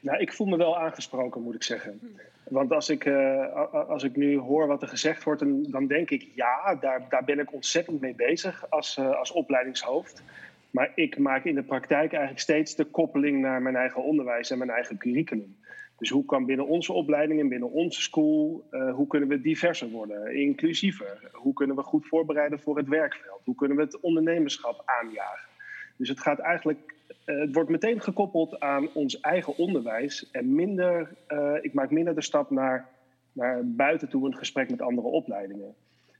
Nou, 0.00 0.18
ik 0.18 0.32
voel 0.32 0.46
me 0.46 0.56
wel 0.56 0.78
aangesproken, 0.78 1.42
moet 1.42 1.54
ik 1.54 1.62
zeggen. 1.62 2.18
Want 2.48 2.72
als 2.72 2.88
ik, 2.88 3.04
eh, 3.04 3.72
als 3.88 4.02
ik 4.02 4.16
nu 4.16 4.38
hoor 4.38 4.66
wat 4.66 4.82
er 4.82 4.88
gezegd 4.88 5.22
wordt, 5.22 5.42
dan, 5.72 5.86
denk 5.86 6.10
ik 6.10 6.28
ja, 6.34 6.74
daar, 6.74 7.06
daar 7.08 7.24
ben 7.24 7.38
ik 7.38 7.52
ontzettend 7.52 8.00
mee 8.00 8.14
bezig 8.14 8.70
als, 8.70 8.96
eh, 8.96 9.18
als 9.18 9.32
opleidingshoofd. 9.32 10.22
Maar 10.70 10.92
ik 10.94 11.18
maak 11.18 11.44
in 11.44 11.54
de 11.54 11.62
praktijk 11.62 12.10
eigenlijk 12.10 12.40
steeds 12.40 12.74
de 12.74 12.84
koppeling 12.84 13.40
naar 13.40 13.62
mijn 13.62 13.76
eigen 13.76 14.02
onderwijs 14.02 14.50
en 14.50 14.58
mijn 14.58 14.70
eigen 14.70 14.98
curriculum. 14.98 15.56
Dus 15.98 16.10
hoe 16.10 16.24
kan 16.24 16.46
binnen 16.46 16.66
onze 16.66 16.92
opleiding 16.92 17.40
en 17.40 17.48
binnen 17.48 17.70
onze 17.70 18.02
school, 18.02 18.66
eh, 18.70 18.94
hoe 18.94 19.06
kunnen 19.06 19.28
we 19.28 19.40
diverser 19.40 19.88
worden, 19.88 20.34
inclusiever? 20.34 21.30
Hoe 21.32 21.52
kunnen 21.52 21.76
we 21.76 21.82
goed 21.82 22.06
voorbereiden 22.06 22.60
voor 22.60 22.76
het 22.76 22.88
werkveld? 22.88 23.40
Hoe 23.44 23.54
kunnen 23.54 23.76
we 23.76 23.82
het 23.82 24.00
ondernemerschap 24.00 24.82
aanjagen? 24.84 25.48
Dus 25.96 26.08
het 26.08 26.20
gaat 26.20 26.38
eigenlijk, 26.38 26.94
het 27.26 27.54
wordt 27.54 27.70
meteen 27.70 28.00
gekoppeld 28.00 28.60
aan 28.60 28.88
ons 28.92 29.20
eigen 29.20 29.56
onderwijs 29.56 30.30
en 30.30 30.54
minder, 30.54 31.14
eh, 31.26 31.54
ik 31.60 31.72
maak 31.72 31.90
minder 31.90 32.14
de 32.14 32.22
stap 32.22 32.50
naar, 32.50 32.88
naar 33.32 33.60
buiten 33.64 34.08
toe 34.08 34.26
een 34.26 34.36
gesprek 34.36 34.70
met 34.70 34.82
andere 34.82 35.08
opleidingen. 35.08 35.74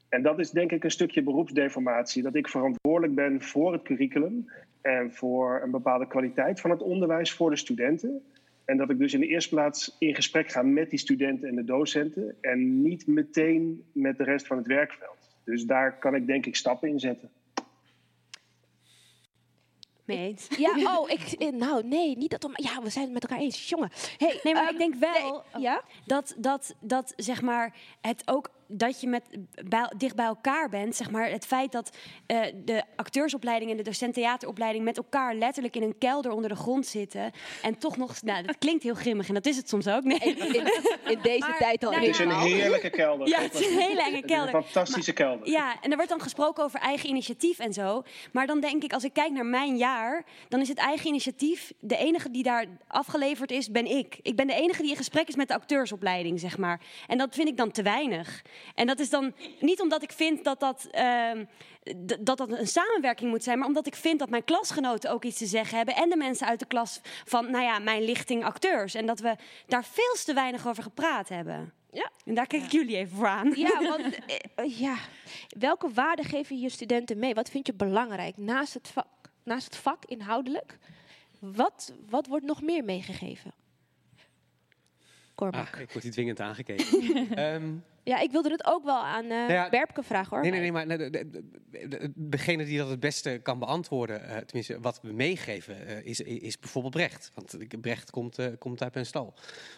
En 0.08 0.22
dat 0.22 0.38
is 0.38 0.50
denk 0.50 0.72
ik 0.72 0.84
een 0.84 0.90
stukje 0.90 1.22
beroepsdeformatie, 1.22 2.22
dat 2.22 2.34
ik 2.34 2.48
verantwoordelijk 2.48 3.14
ben 3.14 3.42
voor 3.42 3.72
het 3.72 3.82
curriculum 3.82 4.50
en 4.80 5.12
voor 5.12 5.60
een 5.62 5.70
bepaalde 5.70 6.06
kwaliteit 6.06 6.60
van 6.60 6.70
het 6.70 6.82
onderwijs 6.82 7.32
voor 7.32 7.50
de 7.50 7.56
studenten. 7.56 8.22
En 8.64 8.76
dat 8.76 8.90
ik 8.90 8.98
dus 8.98 9.14
in 9.14 9.20
de 9.20 9.26
eerste 9.26 9.54
plaats 9.54 9.96
in 9.98 10.14
gesprek 10.14 10.50
ga 10.50 10.62
met 10.62 10.90
die 10.90 10.98
studenten 10.98 11.48
en 11.48 11.54
de 11.54 11.64
docenten 11.64 12.36
en 12.40 12.82
niet 12.82 13.06
meteen 13.06 13.84
met 13.92 14.16
de 14.16 14.24
rest 14.24 14.46
van 14.46 14.56
het 14.56 14.66
werkveld. 14.66 15.30
Dus 15.44 15.64
daar 15.64 15.98
kan 15.98 16.14
ik 16.14 16.26
denk 16.26 16.46
ik 16.46 16.56
stappen 16.56 16.88
in 16.88 17.00
zetten. 17.00 17.30
Mee 20.06 20.18
eens. 20.28 20.46
Ja, 20.66 20.96
oh, 20.98 21.10
ik, 21.10 21.32
eh, 21.32 21.52
nou 21.52 21.84
nee, 21.84 22.16
niet 22.16 22.30
dat 22.30 22.44
om. 22.44 22.52
Ja, 22.54 22.82
we 22.82 22.90
zijn 22.90 23.04
het 23.04 23.12
met 23.12 23.22
elkaar 23.22 23.38
eens, 23.38 23.68
jongen. 23.68 23.90
Hey, 24.16 24.40
Nee, 24.42 24.54
maar 24.54 24.62
ehm, 24.62 24.72
ik 24.72 24.78
denk 24.78 24.94
wel 24.94 25.44
ja? 25.58 25.82
dat, 26.04 26.34
dat, 26.36 26.74
dat 26.80 27.12
zeg 27.16 27.42
maar, 27.42 27.74
het 28.00 28.22
ook 28.24 28.50
dat 28.68 29.00
je 29.00 29.08
met, 29.08 29.22
bij, 29.68 29.92
dicht 29.96 30.16
bij 30.16 30.26
elkaar 30.26 30.68
bent. 30.68 30.96
Zeg 30.96 31.10
maar, 31.10 31.30
het 31.30 31.46
feit 31.46 31.72
dat 31.72 31.96
eh, 32.26 32.40
de 32.64 32.82
acteursopleiding 32.96 33.70
en 33.70 33.76
de 33.76 33.82
docent 33.82 34.14
theateropleiding 34.14 34.84
met 34.84 34.96
elkaar 34.96 35.34
letterlijk 35.34 35.76
in 35.76 35.82
een 35.82 35.98
kelder 35.98 36.32
onder 36.32 36.48
de 36.48 36.56
grond 36.56 36.86
zitten. 36.86 37.32
En 37.62 37.78
toch 37.78 37.96
nog, 37.96 38.22
nou, 38.22 38.42
dat 38.42 38.58
klinkt 38.58 38.82
heel 38.82 38.94
grimmig 38.94 39.28
en 39.28 39.34
dat 39.34 39.46
is 39.46 39.56
het 39.56 39.68
soms 39.68 39.88
ook. 39.88 40.04
Nee. 40.04 40.18
In, 40.18 40.70
in 41.12 41.18
deze 41.22 41.54
tijd 41.58 41.84
al 41.84 41.92
Het 41.92 42.02
is 42.02 42.18
een 42.18 42.38
heerlijke 42.40 42.90
kelder. 42.90 43.28
Ja, 43.28 43.40
het 43.40 43.54
is 43.54 43.66
een 43.66 43.78
hele 43.78 44.02
enge 44.02 44.22
kelder. 44.22 44.54
Een 44.54 44.62
fantastische 44.62 45.12
kelder. 45.12 45.48
Ja, 45.48 45.80
en 45.80 45.90
er 45.90 45.96
wordt 45.96 46.10
dan 46.10 46.20
gesproken 46.20 46.64
over 46.64 46.80
eigen 46.80 47.08
initiatief 47.08 47.58
en 47.58 47.72
zo. 47.72 48.02
Maar 48.32 48.46
dan 48.46 48.60
denk 48.60 48.82
ik, 48.82 48.92
als 48.92 49.04
ik 49.04 49.12
kijk 49.12 49.30
naar 49.30 49.46
mijn 49.46 49.76
jaar, 49.76 50.24
dan 50.48 50.60
is 50.60 50.68
het 50.68 50.78
eigen 50.78 51.06
initiatief. 51.06 51.72
De 51.80 51.96
enige 51.96 52.30
die 52.30 52.42
daar 52.42 52.64
afgeleverd 52.86 53.50
is, 53.50 53.70
ben 53.70 53.86
ik. 53.86 54.18
Ik 54.22 54.36
ben 54.36 54.46
de 54.46 54.54
enige 54.54 54.82
die 54.82 54.90
in 54.90 54.96
gesprek 54.96 55.28
is 55.28 55.36
met 55.36 55.48
de 55.48 55.54
acteursopleiding, 55.54 56.40
zeg 56.40 56.58
maar. 56.58 56.80
En 57.06 57.18
dat 57.18 57.34
vind 57.34 57.48
ik 57.48 57.56
dan 57.56 57.70
te 57.70 57.82
weinig. 57.82 58.42
En 58.74 58.86
dat 58.86 58.98
is 58.98 59.10
dan 59.10 59.34
niet 59.60 59.80
omdat 59.80 60.02
ik 60.02 60.12
vind 60.12 60.44
dat 60.44 60.60
dat, 60.60 60.88
ehm, 60.90 61.44
dat, 61.96 62.36
dat 62.36 62.50
een 62.50 62.66
samenwerking 62.66 63.30
moet 63.30 63.42
zijn, 63.42 63.58
maar 63.58 63.68
omdat 63.68 63.86
ik 63.86 63.94
vind 63.94 64.18
dat 64.18 64.30
mijn 64.30 64.44
klasgenoten 64.44 65.10
ook 65.10 65.24
iets 65.24 65.38
te 65.38 65.46
zeggen 65.46 65.76
hebben. 65.76 65.94
En 65.94 66.10
de 66.10 66.16
mensen 66.16 66.46
uit 66.46 66.58
de 66.58 66.66
klas 66.66 67.00
van, 67.24 67.50
nou 67.50 67.64
ja, 67.64 67.78
mijn 67.78 68.02
lichting 68.02 68.44
acteurs. 68.44 68.94
En 68.94 69.06
dat 69.06 69.20
we 69.20 69.36
daar 69.66 69.84
veel 69.84 70.14
te 70.24 70.34
weinig 70.34 70.66
over 70.66 70.82
gepraat 70.82 71.28
hebben. 71.28 71.72
Ja. 71.90 72.10
En 72.24 72.34
daar 72.34 72.46
kijk 72.46 72.62
ik 72.62 72.72
jullie 72.72 72.96
even 72.96 73.16
voor 73.16 73.26
aan. 73.26 73.52
Ja, 73.54 73.82
want 73.96 74.18
eh, 74.26 74.36
eh, 74.54 74.78
ja. 74.78 74.96
welke 75.58 75.90
waarden 75.92 76.24
geef 76.24 76.48
je 76.48 76.58
je 76.58 76.68
studenten 76.68 77.18
mee? 77.18 77.34
Wat 77.34 77.50
vind 77.50 77.66
je 77.66 77.74
belangrijk 77.74 78.36
naast 78.36 78.74
het 78.74 78.88
vak, 78.88 79.30
naast 79.42 79.64
het 79.64 79.76
vak 79.76 80.04
inhoudelijk? 80.04 80.78
Wat, 81.38 81.92
wat 82.08 82.26
wordt 82.26 82.44
nog 82.44 82.62
meer 82.62 82.84
meegegeven? 82.84 83.52
Cormac. 85.34 85.74
Ah, 85.74 85.80
ik 85.80 85.90
word 85.90 86.02
hier 86.04 86.12
dwingend 86.12 86.40
aangekeken. 86.40 86.86
Ehm, 87.36 87.72
Ja, 88.08 88.18
ik 88.20 88.30
wilde 88.30 88.50
het 88.50 88.66
ook 88.66 88.84
wel 88.84 89.04
aan 89.04 89.24
eh 89.24 89.28
Nou 89.30 89.52
ja, 89.52 89.68
Berpke 89.68 90.02
vragen 90.02 90.30
hoor. 90.30 90.40
Nee, 90.40 90.50
nee, 90.50 90.60
nee, 90.60 90.72
maar 90.72 90.88
de- 90.88 91.10
de- 91.10 91.30
de- 91.30 91.88
de- 91.88 92.12
degene 92.14 92.64
die 92.64 92.78
dat 92.78 92.88
het 92.88 93.00
beste 93.00 93.40
kan 93.42 93.58
beantwoorden, 93.58 94.28
eh, 94.28 94.36
tenminste 94.36 94.80
wat 94.80 95.00
we 95.02 95.12
meegeven, 95.12 95.86
eh, 95.86 96.04
is, 96.04 96.20
is 96.20 96.58
bijvoorbeeld 96.58 96.94
Brecht. 96.94 97.30
Want 97.34 97.80
Brecht 97.80 98.10
komt, 98.10 98.38
komt 98.58 98.82
uit 98.82 98.94
mijn 98.94 99.06
stal. 99.06 99.34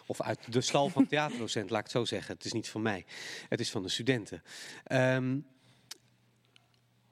Of 0.06 0.20
uit 0.20 0.52
de 0.52 0.60
stal 0.60 0.88
van 0.88 1.06
theaterdocent, 1.12 1.70
laat 1.70 1.78
ik 1.78 1.84
het 1.86 1.94
zo 1.94 2.04
zeggen. 2.04 2.34
Het 2.34 2.44
is 2.44 2.52
niet 2.52 2.68
van 2.68 2.82
mij, 2.82 3.04
het 3.48 3.60
is 3.60 3.70
van 3.70 3.82
de 3.82 3.88
studenten. 3.88 4.42
Ehm, 4.84 5.38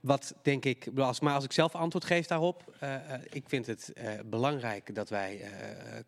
wat 0.06 0.34
denk 0.42 0.64
ik, 0.64 0.92
maar 0.92 1.34
als 1.34 1.44
ik 1.44 1.52
zelf 1.52 1.74
antwoord 1.74 2.04
geef 2.04 2.26
daarop, 2.26 2.74
eh, 2.80 2.94
eh, 2.94 3.20
ik 3.30 3.44
vind 3.46 3.66
het 3.66 3.92
eh, 3.92 4.12
belangrijk 4.26 4.94
dat 4.94 5.08
wij 5.08 5.40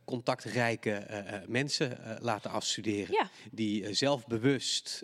contactrijke 0.04 1.06
mensen 1.46 1.98
laten 2.20 2.50
afstuderen. 2.50 3.12
Ja. 3.12 3.30
Die 3.50 3.94
zelfbewust 3.94 5.02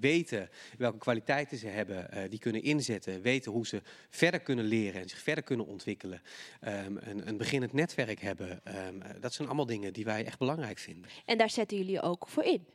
weten 0.00 0.48
welke 0.78 0.98
kwaliteiten 0.98 1.58
ze 1.58 1.66
hebben, 1.66 2.30
die 2.30 2.38
kunnen 2.38 2.62
inzetten, 2.62 3.22
weten 3.22 3.52
hoe 3.52 3.66
ze 3.66 3.82
verder 4.10 4.40
kunnen 4.40 4.64
leren 4.64 5.00
en 5.00 5.08
zich 5.08 5.18
verder 5.18 5.44
kunnen 5.44 5.66
ontwikkelen. 5.66 6.22
Ehm, 6.60 6.96
een, 6.96 7.28
een 7.28 7.36
beginnend 7.36 7.72
netwerk 7.72 8.20
hebben. 8.20 8.60
Ehm, 8.64 9.00
eh, 9.00 9.10
dat 9.20 9.32
zijn 9.32 9.48
allemaal 9.48 9.66
dingen 9.66 9.92
die 9.92 10.04
wij 10.04 10.24
echt 10.24 10.38
belangrijk 10.38 10.78
vinden. 10.78 11.10
En 11.24 11.38
daar 11.38 11.50
zetten 11.50 11.76
jullie 11.76 12.02
ook 12.02 12.28
voor 12.28 12.44
in. 12.44 12.66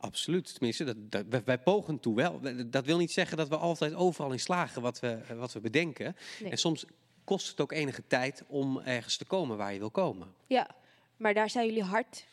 Absoluut. 0.00 0.52
Tenminste, 0.54 0.84
dat, 0.84 0.96
dat, 1.10 1.24
wij, 1.28 1.42
wij 1.44 1.58
pogen 1.58 2.00
toe 2.00 2.14
wel. 2.14 2.40
Dat 2.66 2.84
wil 2.84 2.98
niet 2.98 3.12
zeggen 3.12 3.36
dat 3.36 3.48
we 3.48 3.56
altijd 3.56 3.94
overal 3.94 4.32
in 4.32 4.40
slagen 4.40 4.82
wat 4.82 5.00
we, 5.00 5.18
wat 5.36 5.52
we 5.52 5.60
bedenken. 5.60 6.16
Nee. 6.40 6.50
En 6.50 6.58
soms 6.58 6.84
kost 7.24 7.48
het 7.48 7.60
ook 7.60 7.72
enige 7.72 8.02
tijd 8.06 8.44
om 8.46 8.78
ergens 8.80 9.16
te 9.16 9.24
komen 9.24 9.56
waar 9.56 9.72
je 9.72 9.78
wil 9.78 9.90
komen. 9.90 10.28
Ja, 10.46 10.68
maar 11.16 11.34
daar 11.34 11.50
zijn 11.50 11.66
jullie 11.66 11.82
hard 11.82 12.26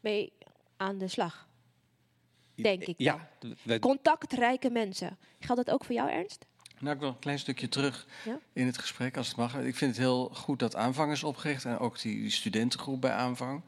mee 0.00 0.32
aan 0.76 0.98
de 0.98 1.08
slag. 1.08 1.48
Denk 2.54 2.84
ik. 2.84 2.94
Ja, 2.98 3.28
we- 3.62 3.78
Contactrijke 3.78 4.70
mensen. 4.70 5.18
Geldt 5.40 5.64
dat 5.64 5.74
ook 5.74 5.84
voor 5.84 5.94
jou, 5.94 6.10
Ernst? 6.10 6.46
Nou, 6.78 6.94
ik 6.96 7.02
nog 7.02 7.14
een 7.14 7.18
klein 7.20 7.38
stukje 7.38 7.68
terug 7.68 8.06
Ja. 8.24 8.38
in 8.52 8.66
het 8.66 8.78
gesprek, 8.78 9.16
als 9.16 9.28
het 9.28 9.36
mag. 9.36 9.58
Ik 9.58 9.76
vind 9.76 9.90
het 9.90 10.00
heel 10.00 10.28
goed 10.28 10.58
dat 10.58 10.76
aanvang 10.76 11.12
is 11.12 11.24
opgericht 11.24 11.64
en 11.64 11.78
ook 11.78 12.00
die, 12.00 12.20
die 12.20 12.30
studentengroep 12.30 13.00
bij 13.00 13.12
aanvang. 13.12 13.62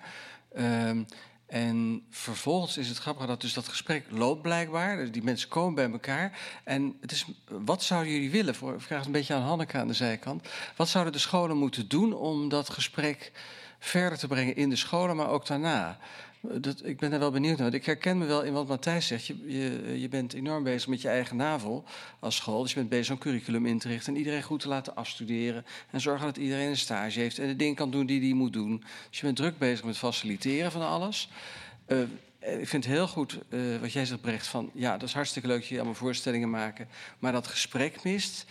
Ehm, 0.52 1.04
en 1.47 2.07
vervolgens 2.11 2.76
is 2.76 2.88
het 2.88 2.99
grappig 2.99 3.26
dat 3.26 3.40
dus 3.40 3.55
dat 3.55 3.68
gesprek 3.68 4.05
loopt 4.11 4.42
blijkbaar. 4.42 4.97
Dus 4.97 5.11
die 5.11 5.22
mensen 5.22 5.49
komen 5.49 5.74
bij 5.74 5.90
elkaar. 5.90 6.38
En 6.64 6.97
het 7.01 7.12
is, 7.12 7.26
wat 7.49 7.82
zouden 7.82 8.12
jullie 8.12 8.30
willen? 8.30 8.55
Ik 8.55 8.61
vraag 8.61 8.99
het 8.99 9.07
een 9.07 9.12
beetje 9.12 9.34
aan 9.34 9.42
Hanneke 9.42 9.78
aan 9.78 9.86
de 9.86 9.94
zijkant. 9.94 10.49
Wat 10.76 10.88
zouden 10.88 11.12
de 11.12 11.18
scholen 11.18 11.57
moeten 11.57 11.88
doen 11.88 12.12
om 12.12 12.49
dat 12.49 12.70
gesprek 12.70 13.32
verder 13.78 14.18
te 14.18 14.26
brengen 14.26 14.57
in 14.57 14.70
de 14.70 14.76
scholen, 14.76 15.16
maar 15.16 15.28
ook 15.28 15.47
daarna? 15.47 15.99
Dat, 16.41 16.84
ik 16.84 16.99
ben 16.99 17.12
er 17.12 17.18
wel 17.18 17.30
benieuwd 17.30 17.59
naar. 17.59 17.74
Ik 17.74 17.87
herken 17.87 18.18
me 18.18 18.26
wel 18.26 18.43
in 18.43 18.53
wat 18.53 18.68
Matthijs 18.68 19.07
zegt. 19.07 19.26
Je, 19.26 19.37
je, 19.47 20.01
je 20.01 20.09
bent 20.09 20.32
enorm 20.32 20.64
bezig 20.64 20.89
met 20.89 21.01
je 21.01 21.09
eigen 21.09 21.37
navel 21.37 21.84
als 22.20 22.37
school. 22.37 22.62
Dus 22.62 22.70
je 22.70 22.76
bent 22.76 22.89
bezig 22.89 23.12
om 23.12 23.20
curriculum 23.20 23.66
in 23.66 23.78
te 23.78 23.89
richten 23.89 24.12
en 24.12 24.18
iedereen 24.18 24.43
goed 24.43 24.61
te 24.61 24.68
laten 24.68 24.97
afstuderen. 24.97 25.64
En 25.91 26.01
zorgen 26.01 26.26
dat 26.26 26.37
iedereen 26.37 26.68
een 26.68 26.76
stage 26.76 27.20
heeft 27.20 27.39
en 27.39 27.47
de 27.47 27.57
dingen 27.57 27.74
kan 27.74 27.91
doen 27.91 28.07
die 28.07 28.20
hij 28.20 28.32
moet 28.32 28.53
doen. 28.53 28.84
Dus 29.09 29.18
je 29.18 29.24
bent 29.24 29.37
druk 29.37 29.59
bezig 29.59 29.84
met 29.84 29.99
faciliteren 29.99 30.72
van 30.72 30.82
alles. 30.82 31.28
Eh, 31.87 32.01
ik 32.39 32.68
vind 32.68 32.84
het 32.84 32.93
heel 32.93 33.09
goed 33.09 33.39
eh, 33.49 33.61
wat 33.80 33.93
jij 33.93 34.05
zegt, 34.05 34.20
Brecht. 34.20 34.47
Van 34.47 34.70
ja, 34.74 34.93
dat 34.97 35.09
is 35.09 35.14
hartstikke 35.14 35.49
leuk 35.49 35.57
dat 35.57 35.66
jullie 35.66 35.82
allemaal 35.82 36.01
voorstellingen 36.01 36.51
maken. 36.51 36.89
Maar 37.18 37.32
dat 37.32 37.47
gesprek 37.47 38.03
mist. 38.03 38.47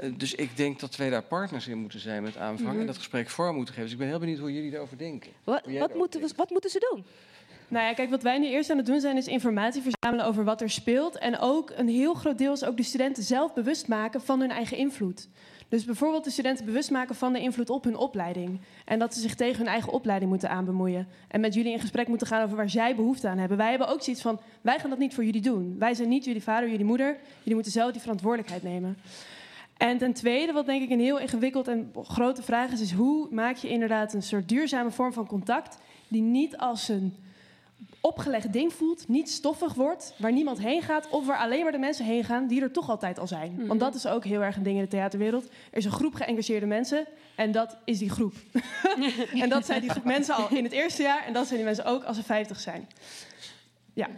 Eh, 0.00 0.10
dus 0.16 0.34
ik 0.34 0.56
denk 0.56 0.80
dat 0.80 0.96
wij 0.96 1.10
daar 1.10 1.22
partners 1.22 1.68
in 1.68 1.78
moeten 1.78 2.00
zijn 2.00 2.22
met 2.22 2.36
aanvang. 2.36 2.70
Mhm. 2.70 2.80
En 2.80 2.86
dat 2.86 2.96
gesprek 2.96 3.28
voor 3.28 3.54
moeten 3.54 3.74
geven. 3.74 3.82
Dus 3.82 3.92
ik 3.92 3.98
ben 3.98 4.08
heel 4.08 4.18
benieuwd 4.18 4.38
hoe 4.38 4.52
jullie 4.52 4.74
erover 4.74 4.98
denken. 4.98 5.30
Wat, 5.44 5.60
wat, 5.78 5.94
moeten 5.94 6.20
we, 6.20 6.32
wat 6.36 6.50
moeten 6.50 6.70
ze 6.70 6.86
doen? 6.90 7.04
Nou 7.68 7.84
ja, 7.86 7.94
kijk, 7.94 8.10
wat 8.10 8.22
wij 8.22 8.38
nu 8.38 8.46
eerst 8.46 8.70
aan 8.70 8.76
het 8.76 8.86
doen 8.86 9.00
zijn, 9.00 9.16
is 9.16 9.26
informatie 9.26 9.82
verzamelen 9.82 10.26
over 10.26 10.44
wat 10.44 10.60
er 10.60 10.70
speelt. 10.70 11.18
En 11.18 11.38
ook 11.38 11.72
een 11.76 11.88
heel 11.88 12.14
groot 12.14 12.38
deel 12.38 12.52
is 12.52 12.64
ook 12.64 12.76
de 12.76 12.82
studenten 12.82 13.22
zelf 13.22 13.54
bewust 13.54 13.88
maken 13.88 14.20
van 14.20 14.40
hun 14.40 14.50
eigen 14.50 14.76
invloed. 14.76 15.28
Dus 15.68 15.84
bijvoorbeeld 15.84 16.24
de 16.24 16.30
studenten 16.30 16.64
bewust 16.64 16.90
maken 16.90 17.14
van 17.14 17.32
de 17.32 17.40
invloed 17.40 17.70
op 17.70 17.84
hun 17.84 17.96
opleiding. 17.96 18.60
En 18.84 18.98
dat 18.98 19.14
ze 19.14 19.20
zich 19.20 19.34
tegen 19.34 19.58
hun 19.58 19.66
eigen 19.66 19.92
opleiding 19.92 20.30
moeten 20.30 20.50
aanbemoeien. 20.50 21.08
En 21.28 21.40
met 21.40 21.54
jullie 21.54 21.72
in 21.72 21.80
gesprek 21.80 22.08
moeten 22.08 22.26
gaan 22.26 22.42
over 22.42 22.56
waar 22.56 22.70
zij 22.70 22.94
behoefte 22.94 23.28
aan 23.28 23.38
hebben. 23.38 23.56
Wij 23.56 23.70
hebben 23.70 23.88
ook 23.88 24.02
zoiets 24.02 24.22
van, 24.22 24.40
wij 24.60 24.78
gaan 24.78 24.90
dat 24.90 24.98
niet 24.98 25.14
voor 25.14 25.24
jullie 25.24 25.40
doen. 25.40 25.76
Wij 25.78 25.94
zijn 25.94 26.08
niet 26.08 26.24
jullie 26.24 26.42
vader, 26.42 26.70
jullie 26.70 26.84
moeder. 26.84 27.16
Jullie 27.38 27.54
moeten 27.54 27.72
zelf 27.72 27.92
die 27.92 28.00
verantwoordelijkheid 28.00 28.62
nemen. 28.62 28.96
En 29.78 29.98
ten 29.98 30.12
tweede, 30.12 30.52
wat 30.52 30.66
denk 30.66 30.82
ik 30.82 30.90
een 30.90 31.00
heel 31.00 31.18
ingewikkeld 31.18 31.68
en 31.68 31.92
grote 32.02 32.42
vraag 32.42 32.70
is, 32.70 32.80
is 32.80 32.92
hoe 32.92 33.28
maak 33.30 33.56
je 33.56 33.68
inderdaad 33.68 34.14
een 34.14 34.22
soort 34.22 34.48
duurzame 34.48 34.90
vorm 34.90 35.12
van 35.12 35.26
contact 35.26 35.78
die 36.08 36.22
niet 36.22 36.56
als 36.56 36.88
een 36.88 37.16
opgelegd 38.00 38.52
ding 38.52 38.72
voelt, 38.72 39.08
niet 39.08 39.30
stoffig 39.30 39.74
wordt, 39.74 40.14
waar 40.16 40.32
niemand 40.32 40.58
heen 40.58 40.82
gaat 40.82 41.08
of 41.08 41.26
waar 41.26 41.38
alleen 41.38 41.62
maar 41.62 41.72
de 41.72 41.78
mensen 41.78 42.04
heen 42.04 42.24
gaan 42.24 42.46
die 42.46 42.62
er 42.62 42.72
toch 42.72 42.90
altijd 42.90 43.18
al 43.18 43.26
zijn. 43.26 43.52
Mhm. 43.52 43.66
Want 43.66 43.80
dat 43.80 43.94
is 43.94 44.06
ook 44.06 44.24
heel 44.24 44.42
erg 44.42 44.56
een 44.56 44.62
ding 44.62 44.76
in 44.76 44.82
de 44.82 44.88
theaterwereld. 44.88 45.44
Er 45.44 45.78
is 45.78 45.84
een 45.84 45.90
groep 45.90 46.14
geëngageerde 46.14 46.66
mensen 46.66 47.06
en 47.34 47.52
dat 47.52 47.76
is 47.84 47.98
die 47.98 48.10
groep. 48.10 48.34
en 49.42 49.48
dat 49.48 49.66
zijn 49.66 49.80
die 49.80 49.90
groep 49.90 50.04
mensen 50.04 50.34
al 50.34 50.48
in 50.50 50.64
het 50.64 50.72
eerste 50.72 51.02
jaar 51.02 51.24
en 51.26 51.32
dat 51.32 51.46
zijn 51.46 51.56
die 51.56 51.66
mensen 51.66 51.84
ook 51.84 52.04
als 52.04 52.16
ze 52.16 52.22
50 52.22 52.60
zijn. 52.60 52.88
Ja. 53.92 54.08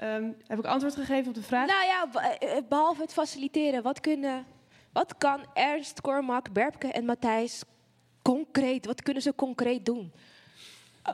Ehm, 0.00 0.30
heb 0.46 0.58
ik 0.58 0.64
antwoord 0.64 0.94
gegeven 0.94 1.28
op 1.28 1.34
de 1.34 1.42
vraag? 1.42 1.66
Nou 1.66 1.84
ja, 1.84 2.06
be- 2.12 2.18
eh, 2.46 2.56
behalve 2.68 3.02
het 3.02 3.12
faciliteren, 3.12 3.82
wat, 3.82 4.00
kunnen, 4.00 4.46
wat 4.92 5.14
kan 5.18 5.40
Ernst, 5.54 6.00
Cormac, 6.00 6.52
Berpke 6.52 6.92
en 6.92 7.04
Matthijs 7.04 7.62
concreet, 8.22 8.86
wat 8.86 9.02
kunnen 9.02 9.22
ze 9.22 9.34
concreet 9.34 9.84
doen? 9.86 10.12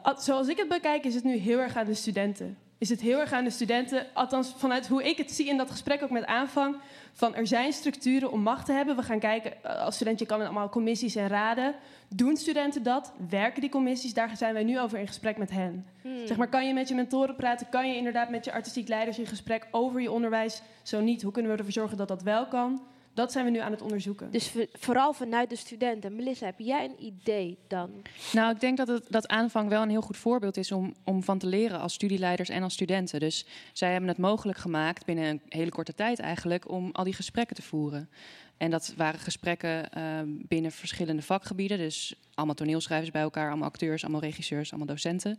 Al- 0.02 0.20
Zoals 0.20 0.48
ik 0.48 0.56
het 0.56 0.68
bekijk, 0.68 1.04
is 1.04 1.14
het 1.14 1.24
nu 1.24 1.36
heel 1.36 1.58
erg 1.58 1.76
aan 1.76 1.86
de 1.86 1.94
studenten. 1.94 2.58
Is 2.78 2.88
het 2.88 3.00
heel 3.00 3.20
erg 3.20 3.32
aan 3.32 3.44
de 3.44 3.50
studenten, 3.50 4.06
althans 4.12 4.54
vanuit 4.56 4.86
hoe 4.86 5.04
ik 5.04 5.16
het 5.16 5.30
zie 5.30 5.48
in 5.48 5.56
dat 5.56 5.70
gesprek 5.70 6.02
ook 6.02 6.10
met 6.10 6.26
aanvang, 6.26 6.76
van 7.12 7.34
er 7.34 7.46
zijn 7.46 7.72
structuren 7.72 8.32
om 8.32 8.40
macht 8.40 8.66
te 8.66 8.72
hebben. 8.72 8.96
We 8.96 9.02
gaan 9.02 9.18
kijken, 9.18 9.64
eh, 9.64 9.80
als 9.80 9.94
student, 9.94 10.18
je 10.18 10.26
kan 10.26 10.40
in 10.40 10.44
allemaal 10.44 10.68
commissies 10.68 11.14
en 11.14 11.28
raden. 11.28 11.74
Doen 12.08 12.36
studenten 12.36 12.82
dat? 12.82 13.12
Werken 13.28 13.60
die 13.60 13.70
commissies? 13.70 14.14
Daar 14.14 14.36
zijn 14.36 14.54
wij 14.54 14.64
nu 14.64 14.80
over 14.80 14.98
in 14.98 15.06
gesprek 15.06 15.36
met 15.36 15.50
hen. 15.50 15.86
Hmm. 16.02 16.26
Zeg 16.26 16.36
maar, 16.36 16.48
kan 16.48 16.66
je 16.66 16.74
met 16.74 16.88
je 16.88 16.94
mentoren 16.94 17.36
praten? 17.36 17.68
Kan 17.68 17.88
je 17.88 17.96
inderdaad 17.96 18.30
met 18.30 18.44
je 18.44 18.52
artistiek 18.52 18.88
leiders 18.88 19.18
in 19.18 19.26
gesprek 19.26 19.66
over 19.70 20.00
je 20.00 20.10
onderwijs? 20.10 20.62
Zo 20.82 21.00
niet, 21.00 21.22
hoe 21.22 21.32
kunnen 21.32 21.52
we 21.52 21.58
ervoor 21.58 21.72
zorgen 21.72 21.96
dat 21.96 22.08
dat 22.08 22.22
wel 22.22 22.46
kan? 22.46 22.80
Dat 23.16 23.32
zijn 23.32 23.44
we 23.44 23.50
nu 23.50 23.58
aan 23.58 23.70
het 23.70 23.82
onderzoeken. 23.82 24.30
Dus 24.30 24.52
vooral 24.72 25.12
vanuit 25.12 25.50
de 25.50 25.56
studenten. 25.56 26.16
Melissa, 26.16 26.46
heb 26.46 26.58
jij 26.58 26.84
een 26.84 27.04
idee 27.04 27.58
dan? 27.66 27.90
Nou, 28.32 28.54
ik 28.54 28.60
denk 28.60 28.76
dat, 28.76 28.88
het, 28.88 29.06
dat 29.08 29.28
aanvang 29.28 29.68
wel 29.68 29.82
een 29.82 29.90
heel 29.90 30.00
goed 30.00 30.16
voorbeeld 30.16 30.56
is 30.56 30.72
om, 30.72 30.94
om 31.04 31.22
van 31.22 31.38
te 31.38 31.46
leren 31.46 31.80
als 31.80 31.94
studieleiders 31.94 32.48
en 32.48 32.62
als 32.62 32.72
studenten. 32.72 33.20
Dus 33.20 33.46
zij 33.72 33.90
hebben 33.90 34.08
het 34.08 34.18
mogelijk 34.18 34.58
gemaakt 34.58 35.04
binnen 35.04 35.24
een 35.24 35.40
hele 35.48 35.70
korte 35.70 35.94
tijd 35.94 36.18
eigenlijk 36.18 36.70
om 36.70 36.90
al 36.92 37.04
die 37.04 37.12
gesprekken 37.12 37.56
te 37.56 37.62
voeren. 37.62 38.08
En 38.56 38.70
dat 38.70 38.94
waren 38.96 39.20
gesprekken 39.20 39.90
eh, 39.92 40.02
binnen 40.26 40.72
verschillende 40.72 41.22
vakgebieden. 41.22 41.78
Dus 41.78 42.14
allemaal 42.34 42.54
toneelschrijvers 42.54 43.10
bij 43.10 43.22
elkaar, 43.22 43.48
allemaal 43.48 43.68
acteurs, 43.68 44.02
allemaal 44.02 44.20
regisseurs, 44.20 44.70
allemaal 44.70 44.94
docenten. 44.94 45.38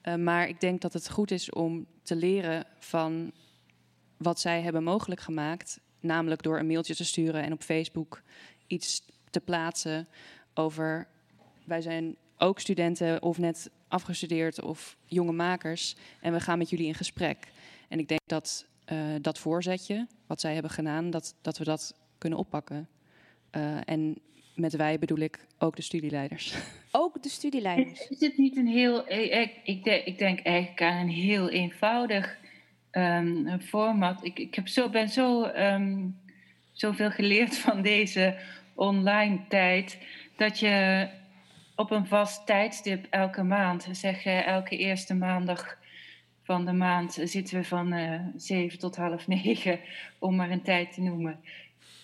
Eh, 0.00 0.14
maar 0.14 0.48
ik 0.48 0.60
denk 0.60 0.80
dat 0.80 0.92
het 0.92 1.10
goed 1.10 1.30
is 1.30 1.50
om 1.50 1.86
te 2.02 2.16
leren 2.16 2.64
van 2.78 3.32
wat 4.16 4.40
zij 4.40 4.62
hebben 4.62 4.84
mogelijk 4.84 5.20
gemaakt. 5.20 5.80
Namelijk 6.04 6.42
door 6.42 6.58
een 6.58 6.66
mailtje 6.66 6.94
te 6.94 7.04
sturen 7.04 7.42
en 7.42 7.52
op 7.52 7.62
Facebook 7.62 8.22
iets 8.66 9.02
te 9.30 9.40
plaatsen 9.40 10.08
over 10.54 11.06
wij 11.64 11.80
zijn 11.80 12.16
ook 12.38 12.60
studenten 12.60 13.22
of 13.22 13.38
net 13.38 13.70
afgestudeerd 13.88 14.62
of 14.62 14.96
jonge 15.04 15.32
makers 15.32 15.96
en 16.20 16.32
we 16.32 16.40
gaan 16.40 16.58
met 16.58 16.70
jullie 16.70 16.86
in 16.86 16.94
gesprek. 16.94 17.36
En 17.88 17.98
ik 17.98 18.08
denk 18.08 18.20
dat 18.26 18.66
eh, 18.84 18.98
dat 19.20 19.38
voorzetje, 19.38 20.06
wat 20.26 20.40
zij 20.40 20.52
hebben 20.52 20.70
gedaan, 20.70 21.10
dat, 21.10 21.34
dat 21.42 21.58
we 21.58 21.64
dat 21.64 21.94
kunnen 22.18 22.38
oppakken. 22.38 22.88
Eh, 23.50 23.76
en 23.84 24.18
met 24.54 24.76
wij 24.76 24.98
bedoel 24.98 25.18
ik 25.18 25.46
ook 25.58 25.76
de 25.76 25.82
studieleiders. 25.82 26.54
Ook 26.96 27.22
de 27.22 27.28
studieleiders. 27.28 28.08
Is 28.08 28.20
het 28.20 28.38
niet 28.38 28.56
een 28.56 28.66
heel. 28.66 29.10
Ik, 29.10 29.60
ik, 29.64 29.84
denk, 29.84 30.04
ik 30.04 30.18
denk 30.18 30.40
eigenlijk 30.40 30.82
aan 30.82 31.00
een 31.00 31.08
heel 31.08 31.48
eenvoudig 31.48 32.38
ehm, 32.94 33.46
een 33.46 33.62
format. 33.62 34.24
Ik, 34.24 34.38
ik 34.38 34.54
heb 34.54 34.68
zo, 34.68 34.88
ben 34.88 35.08
zo, 35.08 35.42
ehm, 35.42 36.06
zoveel 36.72 37.10
geleerd 37.10 37.58
van 37.58 37.82
deze 37.82 38.36
online 38.74 39.40
tijd. 39.48 39.98
Dat 40.36 40.58
je 40.58 41.08
op 41.76 41.90
een 41.90 42.06
vast 42.06 42.46
tijdstip 42.46 43.06
elke 43.10 43.42
maand, 43.42 43.88
zeg 43.92 44.24
elke 44.24 44.76
eerste 44.76 45.14
maandag 45.14 45.78
van 46.42 46.64
de 46.64 46.72
maand, 46.72 47.18
zitten 47.24 47.56
we 47.58 47.64
van 47.64 47.92
eh 47.92 48.20
zeven 48.36 48.78
tot 48.78 48.96
half 48.96 49.26
negen, 49.26 49.80
om 50.18 50.36
maar 50.36 50.50
een 50.50 50.62
tijd 50.62 50.92
te 50.92 51.00
noemen. 51.00 51.40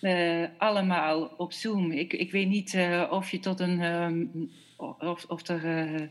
Eh, 0.01 0.43
allemaal 0.57 1.23
op 1.37 1.53
Zoom. 1.53 1.91
Ik, 1.91 2.13
ik 2.13 2.31
weet 2.31 2.47
niet 2.47 2.73
eh, 2.73 3.07
of 3.11 3.31
je 3.31 3.39
tot 3.39 3.59
een. 3.59 3.81
ehm, 3.81 4.25
of, 4.99 5.25
of 5.27 5.47
er 5.47 6.09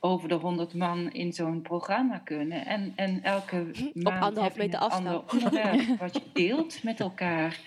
over 0.00 0.28
de 0.28 0.34
honderd 0.34 0.74
man 0.74 1.12
in 1.12 1.32
zo'n 1.32 1.62
programma 1.62 2.18
kunnen. 2.18 2.66
En, 2.66 2.92
en 2.96 3.22
elke 3.22 3.56
maand 3.94 4.22
anderhalf 4.22 4.42
heb 4.42 4.52
je 4.52 4.62
meter 4.62 4.78
ander 4.78 5.12
afstand. 5.12 5.44
onderwerp 5.44 5.98
wat 6.00 6.14
je 6.14 6.22
deelt 6.32 6.82
met 6.82 7.00
elkaar. 7.00 7.60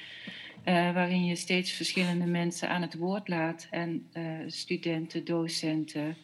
eh, 0.63 0.93
waarin 0.93 1.25
je 1.25 1.35
steeds 1.35 1.71
verschillende 1.71 2.25
mensen 2.25 2.69
aan 2.69 2.81
het 2.81 2.97
woord 2.97 3.27
laat. 3.27 3.67
En 3.69 4.07
eh, 4.11 4.23
studenten, 4.47 5.25
docenten 5.25 6.17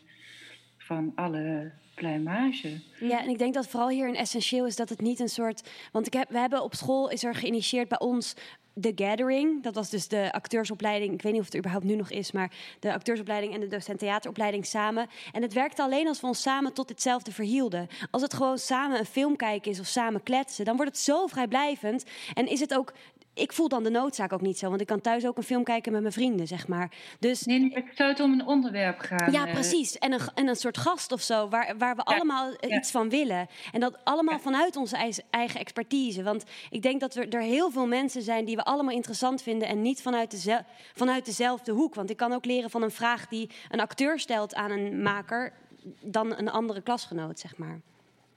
van 0.77 1.11
alle 1.15 1.71
pluimage. 1.95 2.81
Ja, 2.99 3.21
en 3.21 3.29
ik 3.29 3.37
denk 3.37 3.53
dat 3.53 3.67
vooral 3.67 3.89
hier 3.89 4.07
een 4.07 4.15
essentieel 4.15 4.65
is 4.65 4.75
dat 4.75 4.89
het 4.89 5.01
niet 5.01 5.19
een 5.19 5.29
soort. 5.29 5.69
Want 5.91 6.07
ik 6.07 6.13
heb, 6.13 6.29
we 6.29 6.37
hebben 6.37 6.63
op 6.63 6.75
school 6.75 7.09
is 7.09 7.23
er 7.23 7.35
geïnitieerd 7.35 7.87
bij 7.87 7.99
ons 7.99 8.35
de 8.79 8.91
Gathering. 8.95 9.63
Dat 9.63 9.75
was 9.75 9.89
dus 9.89 10.07
de 10.07 10.31
acteursopleiding. 10.31 11.13
Ik 11.13 11.21
weet 11.21 11.31
niet 11.31 11.41
of 11.41 11.45
het 11.45 11.53
er 11.53 11.59
überhaupt 11.59 11.85
nu 11.85 11.95
nog 11.95 12.09
is, 12.09 12.31
maar 12.31 12.51
de 12.79 12.93
acteursopleiding 12.93 13.53
en 13.53 13.59
de 13.59 13.67
docent 13.67 13.99
theateropleiding 13.99 14.65
samen. 14.65 15.07
En 15.31 15.41
het 15.41 15.53
werkte 15.53 15.81
alleen 15.81 16.07
als 16.07 16.21
we 16.21 16.27
ons 16.27 16.41
samen 16.41 16.73
tot 16.73 16.89
hetzelfde 16.89 17.31
verhielden. 17.31 17.87
Als 18.11 18.21
het 18.21 18.33
gewoon 18.33 18.57
samen 18.57 18.99
een 18.99 19.05
film 19.05 19.35
kijken 19.35 19.71
is 19.71 19.79
of 19.79 19.85
samen 19.85 20.23
kletsen, 20.23 20.65
dan 20.65 20.75
wordt 20.75 20.91
het 20.91 21.01
zo 21.01 21.27
vrijblijvend. 21.27 22.05
En 22.33 22.47
is 22.47 22.59
het 22.59 22.73
ook. 22.73 22.93
Ik 23.37 23.53
voel 23.53 23.67
dan 23.67 23.83
de 23.83 23.89
noodzaak 23.89 24.33
ook 24.33 24.41
niet 24.41 24.57
zo, 24.57 24.69
want 24.69 24.81
ik 24.81 24.87
kan 24.87 25.01
thuis 25.01 25.25
ook 25.25 25.37
een 25.37 25.43
film 25.43 25.63
kijken 25.63 25.91
met 25.91 26.01
mijn 26.01 26.13
vrienden, 26.13 26.47
zeg 26.47 26.67
maar. 26.67 26.91
Dus 27.19 27.41
Nee, 27.43 27.59
nee, 27.59 27.71
het 27.73 27.85
zou 27.95 28.09
het 28.09 28.19
om 28.19 28.31
een 28.31 28.45
onderwerp 28.45 28.99
gaan. 28.99 29.31
ja, 29.31 29.45
eh, 29.47 29.53
precies. 29.53 29.97
En 29.97 30.11
een, 30.13 30.19
en 30.35 30.47
een 30.47 30.55
soort 30.55 30.77
gast 30.77 31.11
of 31.11 31.21
zo, 31.21 31.49
waar, 31.49 31.77
waar 31.77 31.95
we 31.95 32.03
allemaal 32.03 32.53
eh, 32.53 32.75
iets 32.75 32.91
van 32.91 33.09
willen. 33.09 33.47
En 33.71 33.79
dat 33.79 33.97
allemaal 34.03 34.39
vanuit 34.39 34.75
onze 34.75 35.13
eigen 35.29 35.59
expertise. 35.59 36.23
Want 36.23 36.43
ik 36.69 36.81
denk 36.81 36.99
dat 36.99 37.15
er, 37.15 37.29
er 37.29 37.41
heel 37.41 37.71
veel 37.71 37.87
mensen 37.87 38.21
zijn 38.21 38.45
die 38.45 38.55
we 38.55 38.63
allemaal 38.63 38.93
interessant 38.93 39.41
vinden... 39.41 39.67
en 39.67 39.81
niet 39.81 40.01
vanuit, 40.01 40.31
dezel- 40.31 40.65
vanuit 40.93 41.25
dezelfde 41.25 41.71
hoek. 41.71 41.95
Want 41.95 42.09
ik 42.09 42.17
kan 42.17 42.33
ook 42.33 42.45
leren 42.45 42.69
van 42.69 42.81
een 42.83 42.91
vraag 42.91 43.27
die 43.27 43.49
een 43.69 43.79
acteur 43.79 44.19
stelt 44.19 44.55
aan 44.55 44.71
een 44.71 45.01
maker... 45.01 45.53
dan 46.01 46.37
een 46.37 46.49
andere 46.49 46.81
klasgenoot, 46.81 47.39
zeg 47.39 47.57
maar. 47.57 47.79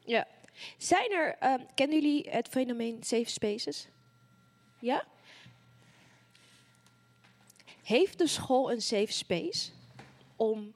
Ja. 0.05 0.27
Zijn 0.77 1.11
er, 1.13 1.37
ehm, 1.39 1.59
kennen 1.75 2.01
jullie 2.01 2.27
het 2.31 2.49
fenomeen 2.49 2.97
safe 3.01 3.31
spaces? 3.31 3.89
Ja? 4.81 5.05
Heeft 7.83 8.19
de 8.19 8.27
school 8.27 8.73
een 8.73 8.83
safe 8.83 9.13
space 9.13 9.71
om 10.37 10.73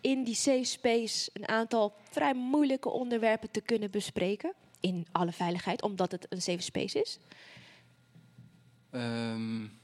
in 0.00 0.24
die 0.24 0.34
safe 0.34 0.64
space 0.64 1.30
een 1.32 1.48
aantal 1.48 1.94
vrij 2.10 2.34
moeilijke 2.34 2.88
onderwerpen 2.88 3.50
te 3.50 3.60
kunnen 3.60 3.90
bespreken? 3.90 4.52
In 4.80 5.06
alle 5.12 5.32
veiligheid, 5.32 5.82
omdat 5.82 6.12
het 6.12 6.26
een 6.28 6.42
safe 6.42 6.60
space 6.60 7.00
is? 7.00 7.18
Ja, 8.92 9.79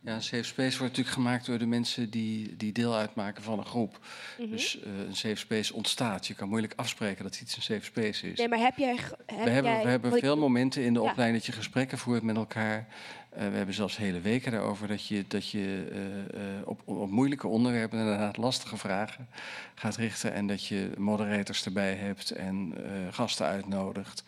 Ja. 0.00 0.20
Safe 0.20 0.42
space 0.42 0.78
wordt 0.78 0.96
natuurlijk 0.96 1.08
gemaakt 1.08 1.46
door 1.46 1.58
de 1.58 1.66
mensen 1.66 2.10
die, 2.10 2.56
die 2.56 2.72
deel 2.72 2.94
uitmaken 2.94 3.42
van 3.42 3.58
een 3.58 3.64
groep. 3.66 3.98
Mhm. 4.38 4.50
Dus 4.50 4.80
eh, 4.82 4.90
een 5.08 5.16
safe 5.16 5.34
space 5.36 5.74
ontstaat. 5.74 6.26
Je 6.26 6.34
kan 6.34 6.48
moeilijk 6.48 6.72
afspreken 6.76 7.24
dat 7.24 7.40
iets 7.40 7.56
een 7.56 7.62
safe 7.62 7.84
space 7.84 8.30
is. 8.30 8.38
Nee, 8.38 8.48
maar 8.48 8.58
heb 8.58 8.76
jij... 8.76 8.94
Heb 8.94 9.08
we 9.26 9.34
hebben, 9.50 9.72
jij, 9.72 9.82
we 9.82 9.88
hebben 9.88 10.10
want 10.10 10.22
ik- 10.22 10.28
veel 10.28 10.38
momenten 10.38 10.82
in 10.84 10.94
de 10.94 11.00
Ja. 11.02 11.10
opleiding 11.10 11.38
dat 11.42 11.46
je 11.46 11.58
gesprekken 11.60 11.98
voert 11.98 12.22
met 12.22 12.36
elkaar. 12.36 12.86
Eh, 13.30 13.48
we 13.48 13.56
hebben 13.56 13.74
zelfs 13.74 13.96
hele 13.96 14.20
weken 14.20 14.52
daarover 14.52 14.88
dat 14.88 15.06
je, 15.06 15.24
dat 15.28 15.50
je 15.50 15.84
eh, 16.34 16.40
op, 16.68 16.80
op 16.84 17.10
moeilijke 17.10 17.46
onderwerpen, 17.46 17.98
inderdaad 17.98 18.36
lastige 18.36 18.76
vragen, 18.76 19.28
gaat 19.74 19.96
richten. 19.96 20.32
En 20.32 20.46
dat 20.46 20.66
je 20.66 20.90
moderators 20.98 21.64
erbij 21.64 21.94
hebt 21.94 22.30
en 22.30 22.74
gasten 23.10 23.46
uitnodigt. 23.46 24.24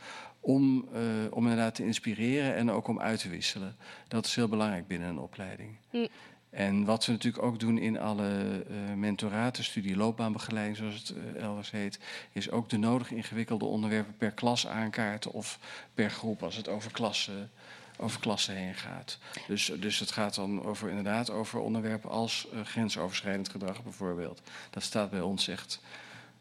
Om, 0.46 0.88
eh, 0.92 1.00
om 1.30 1.42
inderdaad 1.42 1.74
te 1.74 1.84
inspireren 1.84 2.54
en 2.54 2.70
ook 2.70 2.88
om 2.88 3.00
uit 3.00 3.20
te 3.20 3.28
wisselen. 3.28 3.76
Dat 4.08 4.26
is 4.26 4.34
heel 4.34 4.48
belangrijk 4.48 4.86
binnen 4.86 5.08
een 5.08 5.18
opleiding. 5.18 5.76
Hm. 5.90 6.06
En 6.50 6.84
wat 6.84 7.06
we 7.06 7.12
natuurlijk 7.12 7.44
ook 7.44 7.60
doen 7.60 7.78
in 7.78 7.98
alle 7.98 8.28
eh 8.68 8.94
mentoraten, 8.94 9.64
studie 9.64 9.96
loopbaanbegeleiding 9.96 10.76
zoals 10.76 10.94
het 10.94 11.14
eh, 11.16 11.42
elders 11.42 11.70
heet, 11.70 11.98
is 12.32 12.50
ook 12.50 12.68
de 12.68 12.76
nodig 12.76 13.10
ingewikkelde 13.10 13.64
onderwerpen 13.64 14.16
per 14.16 14.30
klas 14.30 14.66
aankaarten 14.66 15.32
of 15.32 15.58
per 15.94 16.10
groep 16.10 16.42
als 16.42 16.56
het 16.56 16.68
over 16.68 16.92
klassen, 16.92 17.50
over 17.98 18.20
klassen 18.20 18.54
heen 18.54 18.74
gaat. 18.74 19.18
Dus, 19.46 19.72
dus 19.80 19.98
het 19.98 20.10
gaat 20.10 20.34
dan 20.34 20.64
over, 20.64 20.88
inderdaad 20.88 21.30
over 21.30 21.60
onderwerpen 21.60 22.10
als 22.10 22.48
grensoverschrijdend 22.64 23.48
gedrag 23.48 23.82
bijvoorbeeld. 23.82 24.42
Dat 24.70 24.82
staat 24.82 25.10
bij 25.10 25.20
ons 25.20 25.48
echt, 25.48 25.80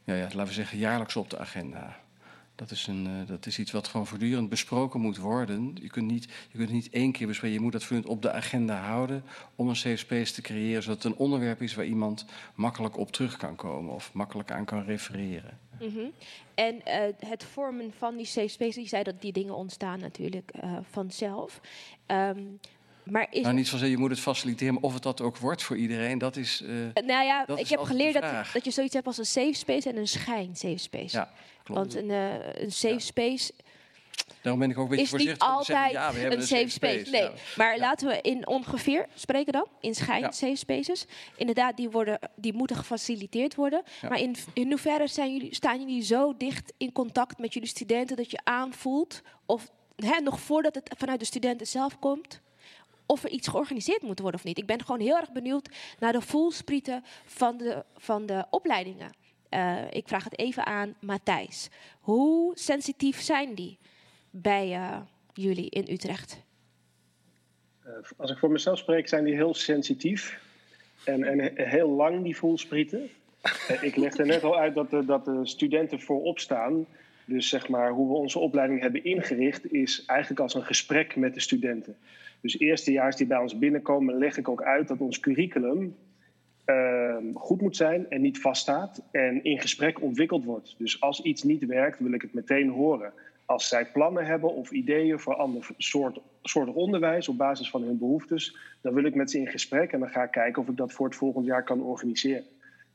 ja, 0.04 0.14
ja, 0.14 0.24
laten 0.24 0.46
we 0.46 0.54
zeggen, 0.54 0.78
jaarlijks 0.78 1.16
op 1.16 1.30
de 1.30 1.40
agenda. 1.40 2.04
Dat 2.56 2.72
is, 2.72 2.88
een, 2.88 3.08
eh, 3.08 3.28
dat 3.28 3.46
is 3.46 3.60
iets 3.60 3.72
wat 3.72 3.88
gewoon 3.88 4.08
voortdurend 4.08 4.50
besproken 4.50 5.00
moet 5.00 5.18
worden. 5.18 5.78
Je 5.82 5.90
kunt, 5.90 6.12
niet, 6.12 6.24
je 6.24 6.58
kunt 6.58 6.64
het 6.64 6.72
niet 6.72 6.90
één 6.90 7.12
keer 7.12 7.28
bespreken. 7.28 7.58
Je 7.58 7.64
moet 7.64 7.72
dat 7.72 7.84
voortdurend 7.84 8.16
op 8.16 8.22
de 8.22 8.32
agenda 8.32 8.82
houden 8.82 9.24
om 9.56 9.70
een 9.70 9.76
safe 9.76 9.96
space 9.96 10.34
te 10.34 10.42
creëren. 10.42 10.84
Zodat 10.84 11.04
het 11.04 11.14
een 11.14 11.20
onderwerp 11.20 11.62
is 11.62 11.76
waar 11.76 11.86
iemand 11.86 12.26
makkelijk 12.56 12.98
op 12.98 13.12
terug 13.12 13.38
kan 13.38 13.56
komen 13.56 13.94
of 13.94 14.14
makkelijk 14.14 14.52
aan 14.52 14.66
kan 14.66 14.84
refereren. 14.84 15.60
Mhm. 15.80 16.06
En 16.56 16.86
eh, 16.86 17.30
het 17.30 17.44
vormen 17.44 17.94
van 17.98 18.16
die 18.16 18.26
safe 18.26 18.48
space, 18.48 18.82
je 18.82 18.88
zei 18.88 19.04
dat 19.04 19.22
die 19.22 19.32
dingen 19.32 19.56
ontstaan 19.56 20.00
natuurlijk 20.00 20.52
eh, 20.52 20.78
vanzelf. 20.90 21.62
Ehm, 22.06 22.42
maar 23.04 23.28
is 23.30 23.42
Nou, 23.42 23.56
niet 23.56 23.68
zozeer 23.68 23.90
je 23.90 23.98
moet 23.98 24.10
het 24.10 24.20
faciliteren, 24.20 24.74
maar 24.74 24.84
of 24.84 24.94
het 24.94 25.04
dat 25.04 25.22
ook 25.22 25.38
wordt 25.38 25.64
voor 25.64 25.78
iedereen, 25.78 26.18
dat 26.18 26.36
is. 26.36 26.62
Eh, 26.62 27.04
Nou 27.06 27.26
ja, 27.26 27.48
ik 27.56 27.68
heb 27.68 27.80
geleerd 27.80 28.14
dat, 28.14 28.24
dat 28.54 28.66
je 28.66 28.72
zoiets 28.72 28.94
hebt 28.94 29.08
als 29.08 29.18
een 29.18 29.26
safe 29.26 29.54
space 29.54 29.90
en 29.90 29.98
een 29.98 30.08
schijn 30.08 30.56
safe 30.56 30.78
space. 30.78 31.18
Ja, 31.18 31.32
klopt. 31.66 31.80
Want 31.80 31.96
een, 31.96 32.12
eh, 32.12 32.64
een 32.64 32.72
safe 32.72 33.00
space 33.00 33.52
Daarom 34.42 34.62
ben 34.62 34.70
ik 34.70 34.78
ook 34.78 34.84
een 34.84 34.90
beetje 34.90 35.04
is 35.04 35.12
niet 35.12 35.38
voorzichtig 35.38 35.58
te 35.58 35.64
zeggen, 35.64 35.86
altijd 35.86 35.92
ja, 35.92 36.14
we 36.14 36.20
hebben 36.20 36.40
een 36.40 36.48
safe 36.48 36.70
space. 36.70 37.12
Nee, 37.12 37.22
ja. 37.22 37.32
maar 37.56 37.78
laten 37.78 38.08
we 38.08 38.22
in 38.22 38.48
ongeveer 38.48 39.06
spreken 39.14 39.54
dan, 39.54 39.68
in 39.80 39.96
schijn 39.96 40.34
safe 40.34 40.56
spaces. 40.56 41.06
Inderdaad, 41.36 41.78
die, 41.78 41.90
worden, 41.90 42.20
die 42.36 42.54
moeten 42.54 42.76
gefaciliteerd 42.76 43.56
worden. 43.56 43.84
Maar 44.02 44.20
in, 44.20 44.36
in 44.54 44.70
hoeverre 44.70 45.08
zijn 45.08 45.34
jullie, 45.34 45.56
staan 45.56 45.80
jullie 45.80 46.04
zo 46.04 46.38
dicht 46.38 46.74
in 46.78 46.92
contact 46.92 47.38
met 47.38 47.54
jullie 47.54 47.70
studenten 47.70 48.16
dat 48.16 48.32
je 48.32 48.40
aanvoelt, 48.44 49.22
of 49.46 49.70
hè, 49.96 50.20
nog 50.20 50.40
voordat 50.40 50.76
het 50.76 50.94
vanuit 50.98 51.20
de 51.20 51.26
studenten 51.26 51.68
zelf 51.68 52.00
komt, 52.00 52.42
of 53.06 53.24
er 53.24 53.30
iets 53.30 53.48
georganiseerd 53.48 54.02
moet 54.02 54.20
worden 54.20 54.40
of 54.40 54.46
niet. 54.46 54.58
Ik 54.58 54.66
ben 54.66 54.82
gewoon 54.82 55.02
heel 55.02 55.18
erg 55.18 55.32
benieuwd 55.32 55.70
naar 56.00 56.12
de 56.12 56.22
voelsprieten 56.22 57.04
van 57.26 57.58
de, 57.58 57.86
van 57.98 58.26
de 58.26 58.46
opleidingen. 58.50 59.24
Eh, 59.56 59.78
ik 59.90 60.08
vraag 60.08 60.24
het 60.24 60.40
even 60.40 60.66
aan 60.66 60.96
Matthijs. 61.00 61.70
Hoe 62.00 62.52
sensitief 62.58 63.22
zijn 63.22 63.54
die 63.54 63.78
bij 64.30 64.74
eh, 64.74 64.98
jullie 65.34 65.70
in 65.70 65.86
Utrecht? 65.90 66.44
Eh, 67.84 67.92
als 68.18 68.32
ik 68.32 68.38
voor 68.38 68.52
mezelf 68.52 68.78
spreek, 68.78 69.08
zijn 69.08 69.24
die 69.24 69.36
heel 69.36 69.54
sensitief. 69.54 70.40
En, 71.06 71.24
en 71.24 71.40
he- 71.40 71.52
heel 71.56 71.90
lang, 71.90 72.24
die 72.24 72.38
voelsprieten. 72.38 73.10
Ik 73.82 73.96
legde 73.96 74.26
net 74.26 74.44
al 74.44 74.58
uit 74.58 74.76
dat 74.76 74.90
de, 74.90 75.06
dat 75.06 75.26
de 75.26 75.40
studenten 75.44 76.00
voorop 76.02 76.40
staan. 76.40 76.86
Dus 77.26 77.50
zeg 77.50 77.70
maar, 77.70 77.92
hoe 77.92 78.08
we 78.08 78.14
onze 78.14 78.40
opleiding 78.40 78.82
hebben 78.82 79.04
ingericht, 79.04 79.74
is 79.74 80.06
eigenlijk 80.06 80.40
als 80.40 80.54
een 80.54 80.66
gesprek 80.66 81.16
met 81.16 81.34
de 81.34 81.40
studenten. 81.40 81.98
Dus 82.42 82.60
eerstejaars 82.60 83.16
die 83.16 83.28
bij 83.28 83.38
ons 83.38 83.58
binnenkomen, 83.58 84.18
leg 84.18 84.38
ik 84.38 84.50
ook 84.50 84.64
uit 84.64 84.88
dat 84.88 85.00
ons 85.00 85.20
curriculum 85.20 85.96
eh, 86.66 87.16
goed 87.34 87.62
moet 87.62 87.76
zijn 87.76 88.10
en 88.10 88.22
niet 88.22 88.42
vaststaat. 88.42 89.02
En 89.12 89.44
in 89.44 89.60
gesprek 89.60 90.02
ontwikkeld 90.02 90.44
wordt. 90.44 90.76
Dus 90.78 91.02
als 91.02 91.22
iets 91.22 91.44
niet 91.44 91.66
werkt, 91.66 92.00
wil 92.00 92.14
ik 92.14 92.22
het 92.22 92.34
meteen 92.34 92.70
horen. 92.70 93.14
Als 93.46 93.68
zij 93.68 93.86
plannen 93.86 94.26
hebben 94.26 94.54
of 94.54 94.72
ideeën 94.72 95.20
voor 95.20 95.36
ander 95.36 95.68
soort, 95.78 96.20
soort 96.42 96.74
onderwijs 96.74 97.30
op 97.30 97.38
basis 97.38 97.70
van 97.70 97.84
hun 97.84 97.98
behoeftes, 97.98 98.58
dan 98.82 98.94
wil 98.94 99.04
ik 99.04 99.16
met 99.16 99.32
ze 99.32 99.40
in 99.40 99.48
gesprek 99.48 99.92
en 99.92 100.00
dan 100.00 100.10
ga 100.10 100.24
ik 100.24 100.32
kijken 100.32 100.62
of 100.62 100.68
ik 100.68 100.78
dat 100.78 100.94
voor 100.94 101.06
het 101.06 101.16
volgend 101.16 101.46
jaar 101.46 101.64
kan 101.64 101.82
organiseren. 101.82 102.44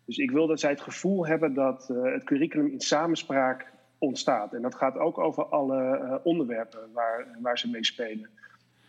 Dus 0.05 0.16
ik 0.16 0.31
wil 0.31 0.47
dat 0.47 0.61
zij 0.61 0.71
het 0.71 0.81
gevoel 0.81 1.27
hebben 1.27 1.55
dat 1.55 1.91
eh, 1.91 2.12
het 2.12 2.25
curriculum 2.25 2.66
in 2.66 2.81
samenspraak 2.81 3.66
ontstaat. 3.99 4.53
En 4.53 4.62
dat 4.62 4.75
gaat 4.75 4.99
ook 4.99 5.18
over 5.18 5.45
alle 5.45 5.97
eh, 5.97 6.14
onderwerpen 6.23 6.81
waar, 6.93 7.27
waar 7.41 7.59
ze 7.59 7.71
mee 7.71 7.85
spelen. 7.85 8.31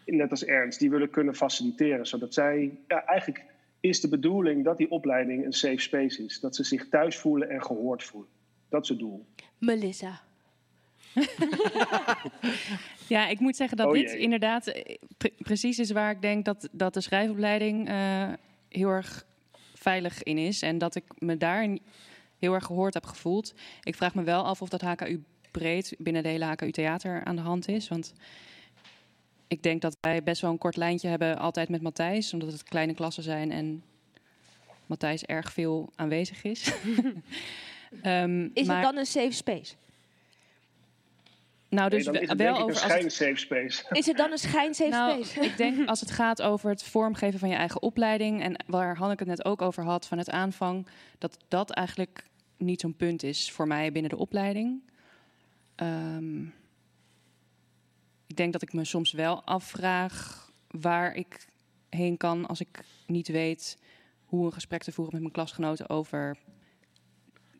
Net 0.05 0.31
als 0.31 0.45
Ernst, 0.45 0.79
die 0.79 0.89
willen 0.89 1.09
kunnen 1.09 1.35
faciliteren, 1.35 2.05
zodat 2.05 2.33
zij, 2.33 2.79
ja, 2.87 3.05
eigenlijk 3.05 3.43
is 3.81 4.01
de 4.01 4.07
bedoeling 4.07 4.63
dat 4.63 4.77
die 4.77 4.91
opleiding 4.91 5.45
een 5.45 5.53
safe 5.53 5.79
space 5.79 6.23
is. 6.23 6.39
Dat 6.39 6.55
ze 6.55 6.63
zich 6.63 6.89
thuis 6.89 7.17
voelen 7.17 7.49
en 7.49 7.63
gehoord 7.63 8.03
voelen. 8.03 8.29
Dat 8.69 8.83
is 8.83 8.89
het 8.89 8.99
doel. 8.99 9.25
Melissa. 9.57 10.21
Ja, 13.11 13.27
ik 13.27 13.39
moet 13.39 13.55
zeggen 13.55 13.77
dat 13.77 13.87
Oh 13.87 13.93
dit 13.93 14.11
inderdaad 14.13 14.67
eh, 14.67 14.95
pre- 15.17 15.33
precies 15.37 15.79
is 15.79 15.91
waar 15.91 16.11
ik 16.11 16.21
denk 16.21 16.45
dat, 16.45 16.69
dat 16.71 16.93
de 16.93 17.01
schrijfopleiding 17.01 17.87
eh, 17.87 18.29
heel 18.69 18.89
erg 18.89 19.25
veilig 19.73 20.23
in 20.23 20.37
is. 20.37 20.61
En 20.61 20.77
dat 20.77 20.95
ik 20.95 21.03
me 21.17 21.37
daar 21.37 21.77
heel 22.39 22.53
erg 22.53 22.65
gehoord 22.65 22.93
heb 22.93 23.05
gevoeld. 23.05 23.53
Ik 23.83 23.95
vraag 23.95 24.15
me 24.15 24.23
wel 24.23 24.43
af 24.43 24.61
of 24.61 24.69
dat 24.69 24.81
HKU 24.81 25.23
breed 25.51 25.95
binnen 25.97 26.23
de 26.23 26.29
hele 26.29 26.45
HKU 26.45 26.71
Theater 26.71 27.23
aan 27.23 27.35
de 27.35 27.41
hand 27.41 27.67
is. 27.67 27.87
Want 27.87 28.13
ik 29.51 29.63
denk 29.63 29.81
dat 29.81 29.97
wij 30.01 30.23
best 30.23 30.41
wel 30.41 30.51
een 30.51 30.57
kort 30.57 30.75
lijntje 30.75 31.07
hebben 31.07 31.37
altijd 31.37 31.69
met 31.69 31.81
Matthijs. 31.81 32.33
Omdat 32.33 32.51
het 32.51 32.63
kleine 32.63 32.93
klassen 32.93 33.23
zijn 33.23 33.51
en 33.51 33.83
Matthijs 34.85 35.23
erg 35.23 35.51
veel 35.51 35.91
aanwezig 35.95 36.43
is. 36.43 36.71
Ehm, 38.01 38.49
Is 38.53 38.67
maar- 38.67 38.75
het 38.75 38.85
dan 38.85 38.97
een 38.97 39.05
safe 39.05 39.31
space? 39.31 39.73
Nou, 41.69 41.89
Nee, 41.89 41.97
dus 41.97 42.05
dan 42.05 42.15
is 42.15 42.29
het 42.29 42.37
wel 42.37 42.53
denk 42.53 42.69
ik 42.69 42.75
over 42.75 43.03
een 43.03 43.11
safe 43.11 43.35
space. 43.35 43.83
Is 43.91 44.05
het 44.05 44.17
dan 44.17 44.31
een 44.31 44.37
schijn 44.37 44.73
safe 44.73 44.89
nou, 44.89 45.23
space? 45.23 45.49
ik 45.49 45.57
denk 45.57 45.87
als 45.87 45.99
het 45.99 46.11
gaat 46.11 46.41
over 46.41 46.69
het 46.69 46.83
vormgeven 46.83 47.39
van 47.39 47.49
je 47.49 47.55
eigen 47.55 47.81
opleiding... 47.81 48.43
en 48.43 48.63
waar 48.67 48.97
Hanneke 48.97 49.23
het 49.23 49.37
net 49.37 49.45
ook 49.45 49.61
over 49.61 49.83
had 49.83 50.07
van 50.07 50.17
het 50.17 50.29
aanvang... 50.29 50.87
dat 51.17 51.37
dat 51.47 51.71
eigenlijk 51.71 52.25
niet 52.57 52.81
zo'n 52.81 52.95
punt 52.95 53.23
is 53.23 53.51
voor 53.51 53.67
mij 53.67 53.91
binnen 53.91 54.11
de 54.11 54.17
opleiding. 54.17 54.81
Ehm, 55.75 56.43
ik 58.31 58.37
denk 58.37 58.53
dat 58.53 58.61
ik 58.61 58.73
me 58.73 58.85
soms 58.85 59.11
wel 59.11 59.43
afvraag 59.43 60.49
waar 60.67 61.15
ik 61.15 61.47
heen 61.89 62.17
kan... 62.17 62.45
als 62.45 62.59
ik 62.59 62.83
niet 63.07 63.27
weet 63.27 63.77
hoe 64.25 64.45
een 64.45 64.53
gesprek 64.53 64.83
te 64.83 64.91
voeren 64.91 65.13
met 65.13 65.21
mijn 65.21 65.33
klasgenoten 65.33 65.89
over 65.89 66.37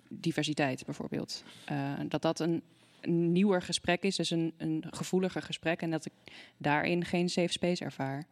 diversiteit 0.09 0.86
bijvoorbeeld. 0.86 1.43
Eh, 1.65 1.93
dat 2.07 2.22
dat 2.22 2.39
een, 2.39 2.63
een 3.01 3.32
nieuwer 3.32 3.61
gesprek 3.61 4.03
is, 4.03 4.15
dus 4.15 4.30
een, 4.30 4.53
een 4.57 4.84
gevoeliger 4.89 5.41
gesprek. 5.41 5.82
En 5.82 5.91
dat 5.91 6.05
ik 6.05 6.13
daarin 6.57 7.05
geen 7.05 7.30
safe 7.30 7.51
space 7.51 7.84
ervaar. 7.84 8.26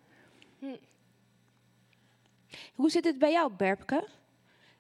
Hm. 0.60 0.66
Hoe 2.74 2.90
zit 2.90 3.06
het 3.06 3.18
bij 3.18 3.32
jou, 3.32 3.52
Berpke? 3.54 4.08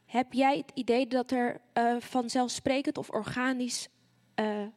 Heb 0.05 0.33
jij 0.33 0.57
het 0.57 0.71
idee 0.73 1.07
dat 1.07 1.31
er 1.31 1.61
eh, 1.73 1.95
vanzelfsprekend 1.99 2.97
of 2.97 3.09
organisch 3.09 3.87
eh 4.35 4.67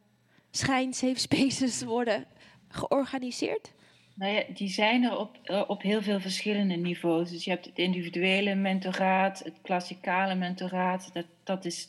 schijn 0.55 0.93
safe 0.93 1.19
spaces 1.29 1.83
worden 1.83 2.27
georganiseerd? 2.73 3.73
Nou 4.15 4.33
ja, 4.33 4.43
die 4.53 4.69
zijn 4.69 5.03
er 5.03 5.17
op, 5.17 5.39
eh, 5.43 5.63
op 5.67 5.81
heel 5.81 6.01
veel 6.01 6.19
verschillende 6.19 6.75
niveaus. 6.75 7.29
Dus 7.29 7.43
je 7.43 7.49
hebt 7.49 7.65
het 7.65 7.77
individuele 7.77 8.55
mentoraat, 8.55 9.39
het 9.39 9.57
klassikale 9.61 10.35
mentoraat. 10.35 11.13
Dat, 11.13 11.25
dat 11.43 11.65
is 11.65 11.87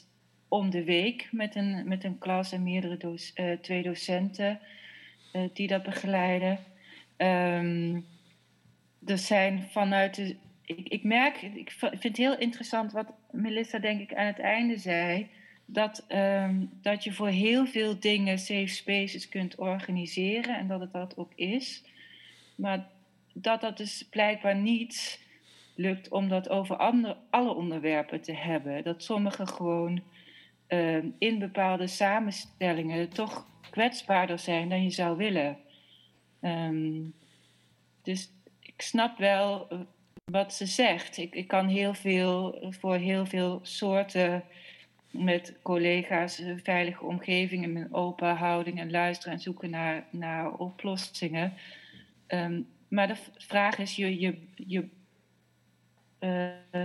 om 0.48 0.70
de 0.70 0.84
week 0.84 1.28
met 1.30 1.54
een, 1.54 1.88
met 1.88 2.04
een 2.04 2.18
klas 2.18 2.52
en 2.52 2.62
meerdere 2.62 3.18
eh, 3.34 3.52
twee 3.60 3.82
docenten 3.82 4.60
eh, 5.32 5.42
die 5.52 5.66
dat 5.66 5.82
begeleiden. 5.82 6.58
Ehm, 7.16 8.00
er 9.06 9.18
zijn 9.18 9.62
vanuit 9.70 10.14
de. 10.14 10.36
Ik, 10.64 10.88
ik 10.88 11.02
merk, 11.02 11.42
ik 11.42 11.70
vind 11.70 12.02
het 12.02 12.16
heel 12.16 12.38
interessant 12.38 12.92
wat 12.92 13.12
Melissa, 13.30 13.78
denk 13.78 14.00
ik, 14.00 14.14
aan 14.14 14.26
het 14.26 14.38
einde 14.38 14.78
zei. 14.78 15.28
Dat, 15.66 16.04
ehm, 16.08 16.64
dat 16.82 17.04
je 17.04 17.12
voor 17.12 17.28
heel 17.28 17.66
veel 17.66 18.00
dingen 18.00 18.38
safe 18.38 18.66
spaces 18.66 19.28
kunt 19.28 19.56
organiseren 19.56 20.58
en 20.58 20.68
dat 20.68 20.80
het 20.80 20.92
dat 20.92 21.16
ook 21.16 21.32
is. 21.34 21.84
Maar 22.54 22.88
dat 23.32 23.60
dat 23.60 23.76
dus 23.76 24.06
blijkbaar 24.10 24.56
niet 24.56 25.22
lukt 25.74 26.08
om 26.08 26.28
dat 26.28 26.48
over 26.48 26.76
alle 27.30 27.54
onderwerpen 27.54 28.20
te 28.20 28.32
hebben. 28.32 28.84
Dat 28.84 29.02
sommige 29.02 29.46
gewoon 29.46 30.02
ehm, 30.66 31.08
in 31.18 31.38
bepaalde 31.38 31.86
samenstellingen 31.86 33.08
toch 33.08 33.46
kwetsbaarder 33.70 34.38
zijn 34.38 34.68
dan 34.68 34.82
je 34.82 34.90
zou 34.90 35.16
willen. 35.16 35.58
Ehm, 36.40 37.00
dus 38.02 38.30
ik 38.60 38.82
snap 38.82 39.18
wel 39.18 39.68
eh, 39.68 39.78
wat 40.24 40.54
ze 40.54 40.66
zegt. 40.66 41.16
Ik, 41.16 41.34
ik 41.34 41.48
kan 41.48 41.68
heel 41.68 41.94
veel 41.94 42.58
voor 42.80 42.96
heel 42.96 43.26
veel 43.26 43.60
soorten 43.62 44.44
met 45.14 45.54
collega's 45.62 46.38
een 46.38 46.60
veilige 46.62 47.04
omgeving 47.04 47.64
en 47.64 47.76
een 47.76 47.94
open 47.94 48.36
houding 48.36 48.80
en 48.80 48.90
luisteren 48.90 49.32
en 49.32 49.40
zoeken 49.40 49.70
naar, 49.70 50.04
naar 50.10 50.52
oplossingen. 50.52 51.52
Ehm, 52.26 52.60
maar 52.88 53.06
de 53.06 53.16
vraag 53.36 53.78
is 53.78 53.96
je, 53.96 54.20
je, 54.20 54.38
je, 54.54 54.88
eh, 56.18 56.82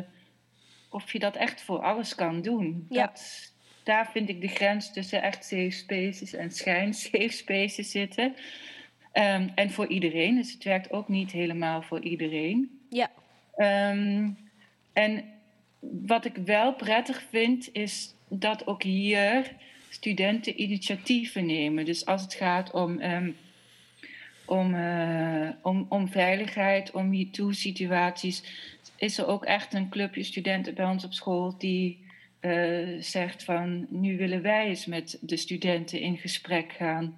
of 0.90 1.12
je 1.12 1.20
dat 1.20 1.36
echt 1.36 1.62
voor 1.62 1.80
alles 1.80 2.16
kan 2.16 2.42
doen. 2.42 2.86
Ja. 2.90 3.06
Dat, 3.06 3.54
daar 3.84 4.12
vind 4.12 4.30
ik 4.30 4.42
de 4.42 4.48
grens 4.48 4.94
tussen 4.94 5.22
echt 5.22 5.46
safe 5.46 5.70
spaces 5.70 6.34
en 6.34 6.52
schijn 6.52 6.94
safe 7.10 7.30
spaces 7.30 7.92
zitten. 7.92 8.36
Ehm, 9.12 9.50
en 9.56 9.72
voor 9.72 9.88
iedereen, 9.88 10.36
dus 10.36 10.54
het 10.54 10.64
werkt 10.64 10.92
ook 10.92 11.08
niet 11.08 11.32
helemaal 11.32 11.82
voor 11.82 12.02
iedereen. 12.02 12.80
Ja. 12.90 13.12
Ehm, 13.56 14.30
en 14.94 15.24
wat 15.80 16.26
ik 16.26 16.36
wel 16.36 16.74
prettig 16.74 17.24
vind, 17.30 17.70
is 17.72 18.16
dat 18.30 18.68
ook 18.68 18.84
hier 18.84 19.56
studenten 19.90 20.62
initiatieven 20.62 21.46
nemen. 21.46 21.86
Dus 21.86 22.06
als 22.06 22.22
het 22.22 22.34
gaat 22.34 22.72
om, 22.72 23.00
ehm, 23.00 23.32
om, 24.46 24.76
eh, 24.76 25.50
om, 25.62 25.86
om 25.90 26.08
veiligheid, 26.08 26.92
om 26.92 27.10
MeToo-situaties, 27.10 28.44
is 28.98 29.18
er 29.18 29.28
ook 29.28 29.46
echt 29.46 29.74
een 29.74 29.90
clubje 29.90 30.24
studenten 30.24 30.74
bij 30.74 30.86
ons 30.86 31.04
op 31.04 31.14
school 31.14 31.58
die 31.58 32.08
eh, 32.40 32.88
zegt 33.00 33.44
van 33.44 33.86
nu 33.90 34.18
willen 34.18 34.42
wij 34.42 34.68
eens 34.68 34.86
met 34.86 35.18
de 35.22 35.38
studenten 35.38 36.00
in 36.00 36.18
gesprek 36.18 36.72
gaan 36.72 37.18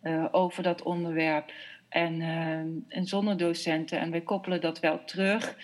eh, 0.00 0.26
over 0.30 0.62
dat 0.62 0.82
onderwerp. 0.82 1.52
En, 1.88 2.20
eh, 2.20 2.96
en 2.98 3.06
zonder 3.06 3.36
docenten. 3.36 4.00
En 4.00 4.10
wij 4.10 4.20
koppelen 4.20 4.60
dat 4.60 4.80
wel 4.80 5.04
terug 5.04 5.56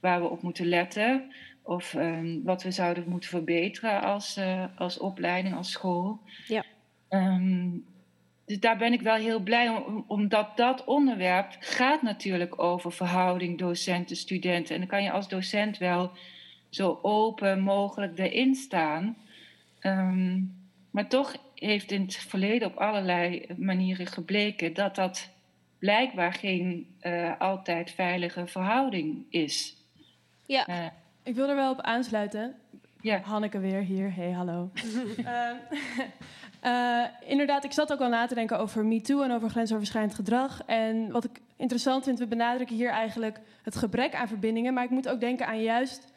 waar 0.00 0.20
we 0.20 0.28
op 0.28 0.42
moeten 0.42 0.66
letten. 0.66 1.32
Of 1.66 1.94
ehm, 1.94 2.42
wat 2.42 2.62
we 2.62 2.70
zouden 2.70 3.08
moeten 3.08 3.30
verbeteren 3.30 4.02
als, 4.02 4.36
eh, 4.36 4.64
als 4.76 4.98
opleiding, 4.98 5.54
als 5.54 5.70
school. 5.70 6.20
Ja. 6.46 6.64
Ehm, 7.08 7.68
dus 8.44 8.60
daar 8.60 8.76
ben 8.76 8.92
ik 8.92 9.00
wel 9.00 9.14
heel 9.14 9.40
blij 9.40 9.68
om, 9.68 10.04
omdat 10.06 10.56
dat 10.56 10.84
onderwerp 10.84 11.56
gaat 11.58 12.02
natuurlijk 12.02 12.62
over 12.62 12.92
verhouding 12.92 13.58
docenten-studenten. 13.58 14.74
En 14.74 14.80
dan 14.80 14.90
kan 14.90 15.02
je 15.02 15.10
als 15.10 15.28
docent 15.28 15.78
wel 15.78 16.10
zo 16.68 16.98
open 17.02 17.60
mogelijk 17.60 18.18
erin 18.18 18.54
staan. 18.54 19.16
Ehm, 19.80 20.40
maar 20.90 21.08
toch 21.08 21.36
heeft 21.54 21.92
in 21.92 22.02
het 22.02 22.16
verleden 22.16 22.68
op 22.68 22.76
allerlei 22.76 23.46
manieren 23.56 24.06
gebleken 24.06 24.74
dat 24.74 24.94
dat 24.94 25.30
blijkbaar 25.78 26.32
geen 26.32 26.94
eh, 27.00 27.40
altijd 27.40 27.90
veilige 27.90 28.46
verhouding 28.46 29.24
is. 29.30 29.76
Ja. 30.46 30.66
Eh, 30.66 30.86
Ik 31.26 31.34
wil 31.34 31.48
er 31.48 31.56
wel 31.56 31.70
op 31.70 31.80
aansluiten. 31.80 32.54
Ja. 33.00 33.20
Hanneke 33.20 33.58
weer 33.58 33.80
hier. 33.80 34.14
Hey, 34.14 34.30
hallo. 34.32 34.70
Ehm, 35.24 35.56
eh, 36.72 37.04
inderdaad, 37.30 37.64
ik 37.64 37.72
zat 37.72 37.92
ook 37.92 38.00
al 38.00 38.08
na 38.08 38.26
te 38.26 38.34
denken 38.34 38.58
over 38.58 38.84
MeToo 38.84 39.22
en 39.22 39.32
over 39.32 39.50
grensoverschrijdend 39.50 40.14
gedrag. 40.14 40.62
En 40.66 41.10
wat 41.10 41.24
ik 41.24 41.40
interessant 41.56 42.04
vind, 42.04 42.18
we 42.18 42.26
benadrukken 42.26 42.76
hier 42.76 42.90
eigenlijk 42.90 43.40
het 43.62 43.76
gebrek 43.76 44.14
aan 44.14 44.28
verbindingen. 44.28 44.74
Maar 44.74 44.84
ik 44.84 44.90
moet 44.90 45.08
ook 45.08 45.20
denken 45.20 45.46
aan 45.46 45.62
juist... 45.62 46.14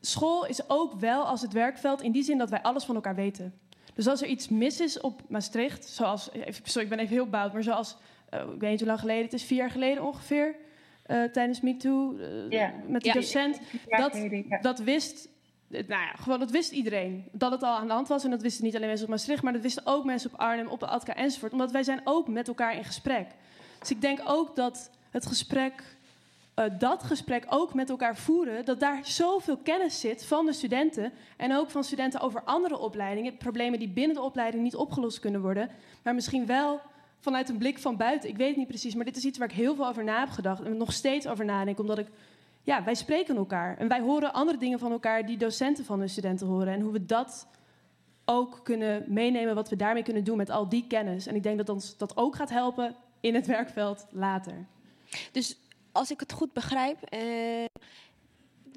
School 0.00 0.46
is 0.46 0.68
ook 0.68 0.94
wel 0.94 1.24
als 1.24 1.42
het 1.42 1.52
werkveld 1.52 2.02
in 2.02 2.12
die 2.12 2.22
zin 2.22 2.38
dat 2.38 2.50
wij 2.50 2.62
alles 2.62 2.84
van 2.84 2.94
elkaar 2.94 3.14
weten. 3.14 3.54
Dus 3.94 4.06
als 4.06 4.22
er 4.22 4.28
iets 4.28 4.48
mis 4.48 4.80
is 4.80 5.00
op 5.00 5.22
Maastricht, 5.28 5.88
zoals... 5.88 6.30
Sorry, 6.62 6.82
ik 6.82 6.88
ben 6.88 6.98
even 6.98 7.14
heel 7.14 7.28
boud, 7.28 7.52
maar 7.52 7.62
zoals... 7.62 7.96
eh, 8.30 8.40
ik 8.40 8.60
weet 8.60 8.70
niet 8.70 8.78
hoe 8.78 8.88
lang 8.88 9.00
geleden, 9.00 9.24
het 9.24 9.32
is 9.32 9.44
vier 9.44 9.58
jaar 9.58 9.70
geleden 9.70 10.04
ongeveer... 10.04 10.54
eh, 11.08 11.22
tijdens 11.22 11.60
MeToo, 11.60 12.16
eh, 12.18 12.50
Ja. 12.50 12.72
met 12.86 13.02
die 13.02 13.12
Ja. 13.12 13.20
docent. 13.20 13.60
Dat, 13.86 14.18
dat 14.62 14.78
wist, 14.78 15.28
eh, 15.70 15.88
nou 15.88 16.02
ja, 16.02 16.12
gewoon 16.18 16.38
dat 16.38 16.50
wist 16.50 16.72
iedereen. 16.72 17.24
Dat 17.32 17.50
het 17.52 17.62
al 17.62 17.76
aan 17.76 17.86
de 17.86 17.92
hand 17.92 18.08
was. 18.08 18.24
En 18.24 18.30
dat 18.30 18.42
wisten 18.42 18.64
niet 18.64 18.74
alleen 18.74 18.86
mensen 18.88 19.06
op 19.06 19.12
Maastricht, 19.12 19.42
maar 19.42 19.52
dat 19.52 19.62
wisten 19.62 19.86
ook 19.86 20.04
mensen 20.04 20.30
op 20.32 20.40
Arnhem, 20.40 20.66
op 20.66 20.80
de 20.80 20.86
Atka 20.86 21.14
enzovoort. 21.14 21.52
Omdat 21.52 21.70
wij 21.70 21.82
zijn 21.82 22.00
ook 22.04 22.28
met 22.28 22.48
elkaar 22.48 22.76
in 22.76 22.84
gesprek. 22.84 23.26
Dus 23.78 23.90
ik 23.90 24.00
denk 24.00 24.20
ook 24.24 24.56
dat 24.56 24.90
het 25.10 25.26
gesprek, 25.26 25.96
eh, 26.54 26.64
dat 26.78 27.02
gesprek 27.02 27.44
ook 27.48 27.74
met 27.74 27.90
elkaar 27.90 28.16
voeren, 28.16 28.64
dat 28.64 28.80
daar 28.80 28.98
zoveel 29.02 29.56
kennis 29.56 30.00
zit 30.00 30.24
van 30.24 30.46
de 30.46 30.52
studenten. 30.52 31.12
En 31.36 31.56
ook 31.56 31.70
van 31.70 31.84
studenten 31.84 32.20
over 32.20 32.42
andere 32.44 32.78
opleidingen. 32.78 33.36
Problemen 33.36 33.78
die 33.78 33.88
binnen 33.88 34.16
de 34.16 34.22
opleiding 34.22 34.62
niet 34.62 34.76
opgelost 34.76 35.20
kunnen 35.20 35.40
worden. 35.40 35.70
Maar 36.02 36.14
misschien 36.14 36.46
wel 36.46 36.80
vanuit 37.18 37.48
een 37.48 37.58
blik 37.58 37.78
van 37.78 37.96
buiten. 37.96 38.28
Ik 38.28 38.36
weet 38.36 38.48
het 38.48 38.56
niet 38.56 38.66
precies, 38.66 38.94
maar 38.94 39.04
dit 39.04 39.16
is 39.16 39.24
iets 39.24 39.38
waar 39.38 39.48
ik 39.48 39.54
heel 39.54 39.74
veel 39.74 39.86
over 39.86 40.04
na 40.04 40.18
heb 40.20 40.28
gedacht. 40.28 40.62
En 40.62 40.76
nog 40.76 40.92
steeds 40.92 41.26
over 41.26 41.44
nadenk, 41.44 41.78
omdat 41.78 41.98
ik 41.98 42.06
ja, 42.62 42.84
wij 42.84 42.94
spreken 42.94 43.36
elkaar. 43.36 43.76
En 43.78 43.88
wij 43.88 44.00
horen 44.00 44.32
andere 44.32 44.58
dingen 44.58 44.78
van 44.78 44.92
elkaar 44.92 45.26
die 45.26 45.36
docenten 45.36 45.84
van 45.84 45.98
hun 45.98 46.08
studenten 46.08 46.46
horen. 46.46 46.72
En 46.72 46.80
hoe 46.80 46.92
we 46.92 47.04
dat 47.06 47.46
ook 48.24 48.60
kunnen 48.62 49.04
meenemen, 49.06 49.54
wat 49.54 49.68
we 49.68 49.76
daarmee 49.76 50.02
kunnen 50.02 50.24
doen 50.24 50.36
met 50.36 50.50
al 50.50 50.68
die 50.68 50.84
kennis. 50.86 51.26
En 51.26 51.34
ik 51.34 51.42
denk 51.42 51.56
dat 51.58 51.68
ons 51.68 51.96
dat 51.96 52.16
ook 52.16 52.36
gaat 52.36 52.50
helpen 52.50 52.96
in 53.20 53.34
het 53.34 53.46
werkveld 53.46 54.06
later. 54.10 54.66
Dus 55.32 55.58
als 55.92 56.10
ik 56.10 56.20
het 56.20 56.32
goed 56.32 56.52
begrijp, 56.52 57.02
eh, 57.02 57.20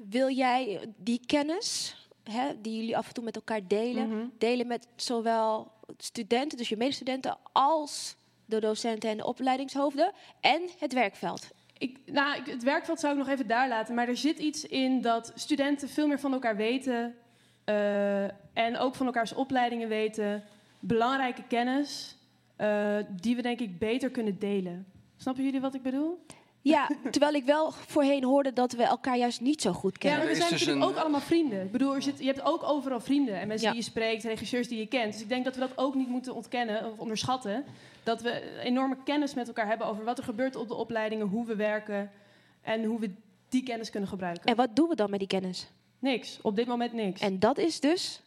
wil 0.08 0.30
jij 0.30 0.88
die 0.96 1.20
kennis 1.26 1.96
hè, 2.30 2.60
die 2.60 2.76
jullie 2.76 2.96
af 2.96 3.08
en 3.08 3.14
toe 3.14 3.24
met 3.24 3.36
elkaar 3.36 3.66
delen, 3.66 4.08
Mhm. 4.08 4.26
delen 4.38 4.66
met 4.66 4.88
zowel 4.96 5.72
studenten, 5.96 6.58
dus 6.58 6.68
je 6.68 6.76
medestudenten, 6.76 7.36
als 7.52 8.16
de 8.60 8.66
docenten 8.66 9.10
en 9.10 9.16
de 9.16 9.26
opleidingshoofden 9.26 10.12
en 10.40 10.62
het 10.78 10.92
werkveld? 10.92 11.50
Ik, 11.78 11.98
nou, 12.06 12.42
het 12.50 12.62
werkveld 12.62 13.00
zou 13.00 13.12
ik 13.12 13.18
nog 13.18 13.28
even 13.28 13.46
daar 13.46 13.68
laten. 13.68 13.94
Maar 13.94 14.08
er 14.08 14.16
zit 14.16 14.38
iets 14.38 14.66
in 14.66 15.00
dat 15.00 15.32
studenten 15.34 15.88
veel 15.88 16.06
meer 16.06 16.20
van 16.20 16.32
elkaar 16.32 16.56
weten. 16.56 17.14
eh, 17.64 18.24
en 18.54 18.76
ook 18.78 18.94
van 18.94 19.06
elkaars 19.06 19.32
opleidingen 19.34 19.88
weten. 19.88 20.44
Belangrijke 20.80 21.42
kennis. 21.48 22.16
eh, 22.56 22.96
die 23.20 23.36
we 23.36 23.42
denk 23.42 23.60
ik 23.60 23.78
beter 23.78 24.10
kunnen 24.10 24.38
delen. 24.38 24.86
Snappen 25.16 25.44
jullie 25.44 25.60
wat 25.60 25.74
ik 25.74 25.82
bedoel? 25.82 26.26
Ja, 26.62 26.90
terwijl 27.10 27.34
ik 27.34 27.44
wel 27.44 27.70
voorheen 27.70 28.24
hoorde 28.24 28.52
dat 28.52 28.72
we 28.72 28.82
elkaar 28.82 29.16
juist 29.18 29.40
niet 29.40 29.62
zo 29.62 29.72
goed 29.72 29.92
Ja, 29.92 29.98
kennen. 29.98 30.18
maar 30.18 30.28
we 30.28 30.34
zijn 30.34 30.48
dus 30.50 30.58
natuurlijk 30.60 30.86
een- 30.86 30.92
ook 30.96 31.00
allemaal 31.02 31.20
vrienden. 31.20 31.62
Ik 31.62 31.72
bedoel, 31.72 32.02
zit, 32.02 32.18
je 32.18 32.24
hebt 32.26 32.42
ook 32.42 32.62
overal 32.62 33.00
vrienden. 33.00 33.40
En 33.40 33.48
mensen 33.48 33.66
Ja. 33.66 33.72
die 33.72 33.82
je 33.82 33.88
spreekt, 33.90 34.24
regisseurs 34.24 34.68
die 34.68 34.78
je 34.78 34.86
kent. 34.86 35.12
Dus 35.12 35.22
ik 35.22 35.28
denk 35.28 35.44
dat 35.44 35.54
we 35.54 35.60
dat 35.60 35.78
ook 35.78 35.94
niet 35.94 36.08
moeten 36.08 36.34
ontkennen 36.34 36.92
of 36.92 36.98
onderschatten. 36.98 37.64
Dat 38.02 38.22
we 38.22 38.60
enorme 38.60 38.96
kennis 39.04 39.34
met 39.34 39.46
elkaar 39.46 39.66
hebben 39.66 39.86
over 39.86 40.04
wat 40.04 40.18
er 40.18 40.24
gebeurt 40.24 40.56
op 40.56 40.68
de 40.68 40.74
opleidingen, 40.74 41.26
hoe 41.26 41.46
we 41.46 41.56
werken 41.56 42.10
en 42.62 42.84
hoe 42.84 43.00
we 43.00 43.10
die 43.48 43.62
kennis 43.62 43.90
kunnen 43.90 44.08
gebruiken. 44.08 44.44
En 44.44 44.56
wat 44.56 44.76
doen 44.76 44.88
we 44.88 44.94
dan 44.94 45.10
met 45.10 45.18
die 45.18 45.28
kennis? 45.28 45.66
Niks. 45.98 46.38
Op 46.42 46.56
dit 46.56 46.66
moment 46.66 46.92
niks. 46.92 47.20
En 47.20 47.38
dat 47.38 47.58
is 47.58 47.80
dus, 47.80 48.20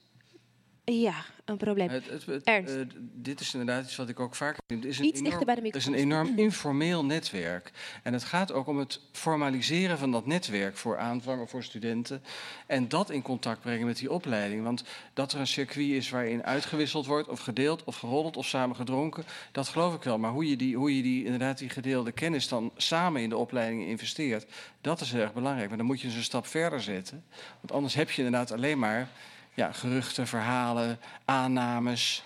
ja, 0.85 1.15
een 1.45 1.57
probleem. 1.57 1.89
Het, 1.89 2.09
het, 2.09 2.25
het- 2.25 2.43
Ernst. 2.43 2.75
eh, 2.75 2.81
dit 3.13 3.39
is 3.39 3.53
inderdaad 3.53 3.83
iets 3.85 3.95
wat 3.95 4.09
ik 4.09 4.19
ook 4.19 4.35
vind. 4.35 4.55
Het 4.67 4.85
is 4.85 4.99
een 4.99 5.05
Iets 5.05 5.21
dichter 5.21 5.45
bij 5.45 5.55
de 5.55 5.61
Het 5.61 5.75
is 5.75 5.85
een 5.85 5.91
microfoon. 5.91 6.19
enorm 6.21 6.37
informeel 6.39 7.05
netwerk. 7.05 7.71
En 8.03 8.13
het 8.13 8.23
gaat 8.23 8.51
ook 8.51 8.67
om 8.67 8.77
het 8.79 8.99
formaliseren 9.11 9.97
van 9.97 10.11
dat 10.11 10.25
netwerk 10.25 10.77
voor 10.77 10.97
aanvang, 10.97 11.49
voor 11.49 11.63
studenten. 11.63 12.23
En 12.67 12.87
dat 12.89 13.09
in 13.09 13.21
contact 13.21 13.61
brengen 13.61 13.85
met 13.85 13.97
die 13.97 14.11
opleiding. 14.11 14.63
Want 14.63 14.83
dat 15.13 15.31
er 15.33 15.39
een 15.39 15.47
circuit 15.47 15.89
is 15.89 16.09
waarin 16.09 16.43
uitgewisseld 16.43 17.05
wordt, 17.05 17.27
of 17.27 17.39
gedeeld, 17.39 17.83
of 17.83 17.95
geroddeld, 17.97 18.37
of 18.37 18.45
samen 18.47 18.75
gedronken, 18.75 19.23
dat 19.51 19.67
geloof 19.67 19.95
ik 19.95 20.03
wel. 20.03 20.17
Maar 20.17 20.31
hoe 20.31 20.49
je 20.49 20.55
die, 20.55 20.75
hoe 20.75 20.95
je 20.95 21.01
die, 21.03 21.23
inderdaad 21.23 21.57
die 21.57 21.69
gedeelde 21.69 22.11
kennis 22.11 22.47
dan 22.47 22.71
samen 22.77 23.21
in 23.21 23.29
de 23.29 23.37
opleidingen 23.37 23.87
investeert, 23.87 24.45
dat 24.81 25.01
is 25.01 25.11
heel 25.11 25.21
erg 25.21 25.33
belangrijk. 25.33 25.67
Maar 25.69 25.77
dan 25.77 25.85
moet 25.87 26.01
je 26.01 26.07
dus 26.07 26.15
een 26.15 26.23
stap 26.23 26.47
verder 26.47 26.81
zetten. 26.81 27.23
Want 27.59 27.71
anders 27.71 27.93
heb 27.93 28.11
je 28.11 28.23
inderdaad 28.23 28.51
alleen 28.51 28.79
maar 28.79 29.09
ja, 29.55 29.71
geruchten, 29.71 30.27
verhalen, 30.27 30.99
aannames. 31.25 32.23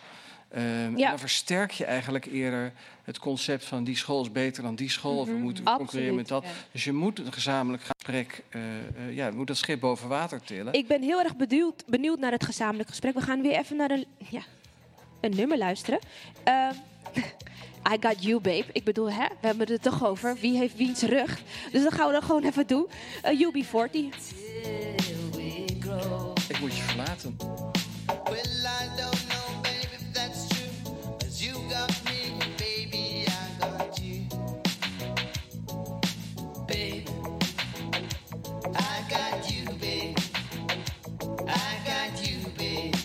Ehm, 0.49 0.97
Ja. 0.97 1.03
en 1.03 1.09
dan 1.09 1.19
versterk 1.19 1.71
je 1.71 1.86
eigenlijk 1.86 2.25
eerder 2.25 2.73
het 3.03 3.19
concept 3.19 3.65
van 3.65 3.84
die 3.84 3.97
school 3.97 4.21
is 4.21 4.32
beter 4.32 4.63
dan 4.63 4.75
die 4.75 4.89
school. 4.89 5.17
Of 5.19 5.27
we 5.27 5.34
moeten 5.34 5.63
concurreren 5.63 6.15
met 6.15 6.27
dat. 6.27 6.43
Mhm. 6.43 6.51
ja. 6.51 6.57
Dus 6.71 6.84
je 6.84 6.93
moet 6.93 7.19
een 7.19 7.34
gezamenlijk 7.34 7.84
gesprek, 7.84 8.43
eh, 8.49 8.61
eh, 8.61 9.15
ja, 9.15 9.25
je 9.25 9.32
moet 9.32 9.47
dat 9.47 9.57
schip 9.57 9.80
boven 9.80 10.07
water 10.07 10.41
tillen. 10.41 10.73
Ik 10.73 10.88
ben 10.88 11.01
heel 11.01 11.19
erg 11.21 11.36
benieuwd, 11.36 11.84
benieuwd 11.88 12.19
naar 12.19 12.32
het 12.32 12.45
gezamenlijk 12.45 12.89
gesprek. 12.89 13.13
We 13.13 13.21
gaan 13.21 13.41
weer 13.41 13.57
even 13.57 13.75
naar 13.75 13.91
een, 13.91 14.05
ja, 14.30 14.41
een 15.21 15.36
nummer 15.36 15.57
luisteren. 15.57 15.99
Ehm, 16.43 16.73
I 17.93 17.97
got 17.99 18.23
you, 18.23 18.39
babe. 18.39 18.65
Ik 18.71 18.84
bedoel, 18.84 19.11
hè, 19.11 19.27
we 19.41 19.47
hebben 19.47 19.67
het 19.67 19.86
er 19.86 19.91
toch 19.91 20.05
over. 20.05 20.36
Wie 20.39 20.57
heeft 20.57 20.75
wiens 20.75 21.01
rug? 21.01 21.41
Dus 21.71 21.84
dat 21.84 21.93
gaan 21.93 22.05
we 22.07 22.11
dan 22.11 22.23
gewoon 22.23 22.43
even 22.43 22.67
doen. 22.67 22.88
Uh, 23.25 23.47
UB40. 23.47 24.38
Ik 26.50 26.60
moet 26.60 26.76
je 26.78 26.84
verlaten. 26.84 27.38
Well, 28.26 28.66
I 28.66 28.89
don't 28.97 29.28
know, 29.28 29.62
baby, 29.62 29.88
if 29.93 30.14
that's 30.14 30.47
true. 30.47 30.93
But 31.18 31.41
you 31.41 31.54
got 31.70 32.04
me, 32.06 32.38
baby, 32.58 33.26
I 33.28 33.60
got 33.60 34.00
you. 34.02 34.28
Babe, 36.66 37.08
I 38.76 39.04
got 39.10 39.52
you, 39.52 39.64
babe. 39.80 40.18
I 41.47 41.78
got 41.86 42.28
you, 42.28 42.38
babe. 42.58 42.95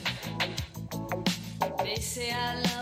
They 1.85 2.01
say 2.01 2.31
our 2.31 2.55
love 2.55 2.74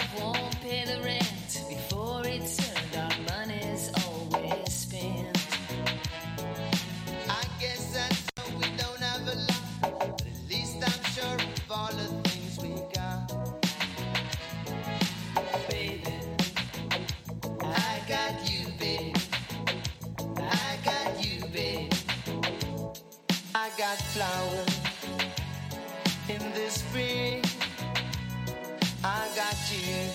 I. 29.55 30.12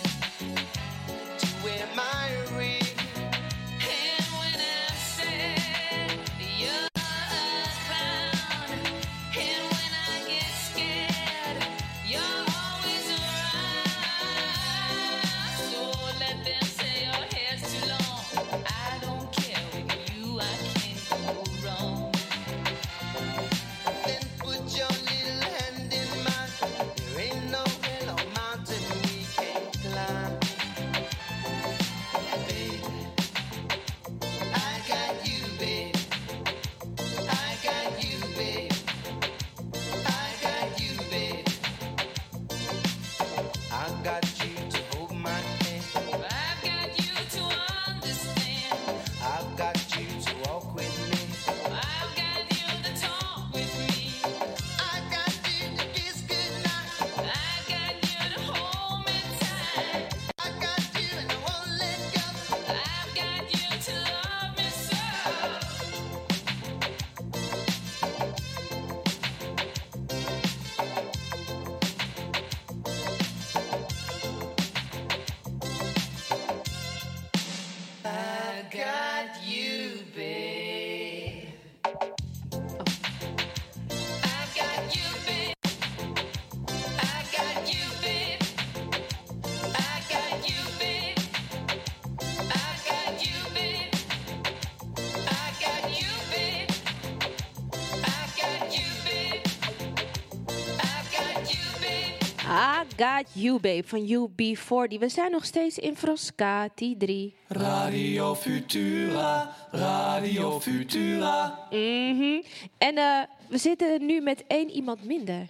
I 103.17 103.23
got 103.23 103.31
you, 103.33 103.59
babe, 103.59 103.83
van 103.85 103.99
UB40. 103.99 104.99
We 104.99 105.09
zijn 105.09 105.31
nog 105.31 105.45
steeds 105.45 105.77
in 105.77 105.95
Frascati 105.95 106.97
3. 106.97 107.35
Radio 107.47 108.35
Futura, 108.35 109.55
Radio 109.71 110.59
Futura. 110.59 111.59
Mhm. 111.69 112.41
En 112.77 112.97
eh, 112.97 113.21
we 113.49 113.57
zitten 113.57 114.05
nu 114.05 114.21
met 114.21 114.43
één 114.47 114.69
iemand 114.69 115.03
minder. 115.03 115.47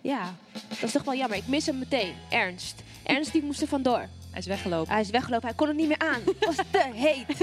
Ja, 0.00 0.34
dat 0.68 0.82
is 0.82 0.92
toch 0.92 1.04
wel 1.04 1.14
jammer. 1.14 1.38
Ik 1.38 1.46
mis 1.46 1.66
hem 1.66 1.78
meteen. 1.78 2.14
Ernst. 2.30 2.82
Ernst 3.04 3.32
die 3.32 3.42
moest 3.42 3.60
er 3.60 3.68
vandoor. 3.68 4.08
Hij 4.36 4.44
is 4.44 4.50
weggelopen. 4.50 4.92
Hij 4.92 5.00
is 5.00 5.10
weggelopen. 5.10 5.46
Hij 5.46 5.56
kon 5.56 5.66
het 5.68 5.76
niet 5.76 5.88
meer 5.88 5.98
aan. 5.98 6.20
Het 6.24 6.44
was 6.44 6.56
te 6.70 6.90
heet. 6.94 7.38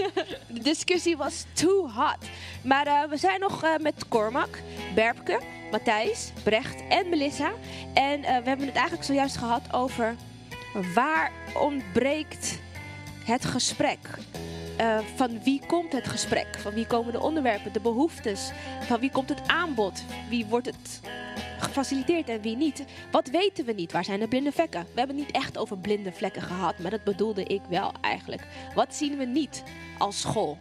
De 0.47 0.59
discussie 0.61 1.17
was 1.17 1.45
too 1.53 1.89
hot. 1.89 2.17
Maar 2.61 2.87
eh, 2.87 3.09
we 3.09 3.17
zijn 3.17 3.39
nog 3.39 3.63
eh, 3.63 3.77
met 3.77 4.07
Cormac, 4.07 4.59
Berbke, 4.95 5.39
Matthijs, 5.71 6.31
Brecht 6.43 6.83
en 6.89 7.09
Melissa. 7.09 7.51
En 7.93 8.23
eh, 8.23 8.37
we 8.37 8.47
hebben 8.47 8.65
het 8.65 8.75
eigenlijk 8.75 9.05
zojuist 9.05 9.37
gehad 9.37 9.73
over 9.73 10.15
waar 10.93 11.31
ontbreekt 11.59 12.59
het 13.25 13.45
gesprek. 13.45 13.99
Eh, 14.77 14.99
van 15.15 15.43
wie 15.43 15.61
komt 15.67 15.93
het 15.93 16.07
gesprek? 16.07 16.57
Van 16.59 16.73
wie 16.73 16.87
komen 16.87 17.13
de 17.13 17.21
onderwerpen, 17.21 17.73
de 17.73 17.79
behoeftes? 17.79 18.51
Van 18.81 18.99
wie 18.99 19.11
komt 19.11 19.29
het 19.29 19.47
aanbod? 19.47 20.03
Wie 20.29 20.45
wordt 20.45 20.65
het 20.65 21.01
gefaciliteerd 21.59 22.29
en 22.29 22.41
wie 22.41 22.55
niet? 22.55 22.83
Wat 23.11 23.29
weten 23.29 23.65
we 23.65 23.71
niet? 23.71 23.91
Waar 23.91 24.03
zijn 24.03 24.19
de 24.19 24.27
blinde 24.27 24.51
vlekken? 24.51 24.81
We 24.81 24.99
hebben 24.99 25.17
het 25.17 25.25
niet 25.25 25.35
echt 25.35 25.57
over 25.57 25.77
blinde 25.77 26.11
vlekken 26.11 26.41
gehad, 26.41 26.79
maar 26.79 26.91
dat 26.91 27.03
bedoelde 27.03 27.43
ik 27.43 27.61
wel 27.69 27.91
eigenlijk. 28.01 28.41
Wat 28.75 28.95
zien 28.95 29.17
we 29.17 29.25
niet 29.25 29.63
als 29.97 30.21
school? 30.21 30.57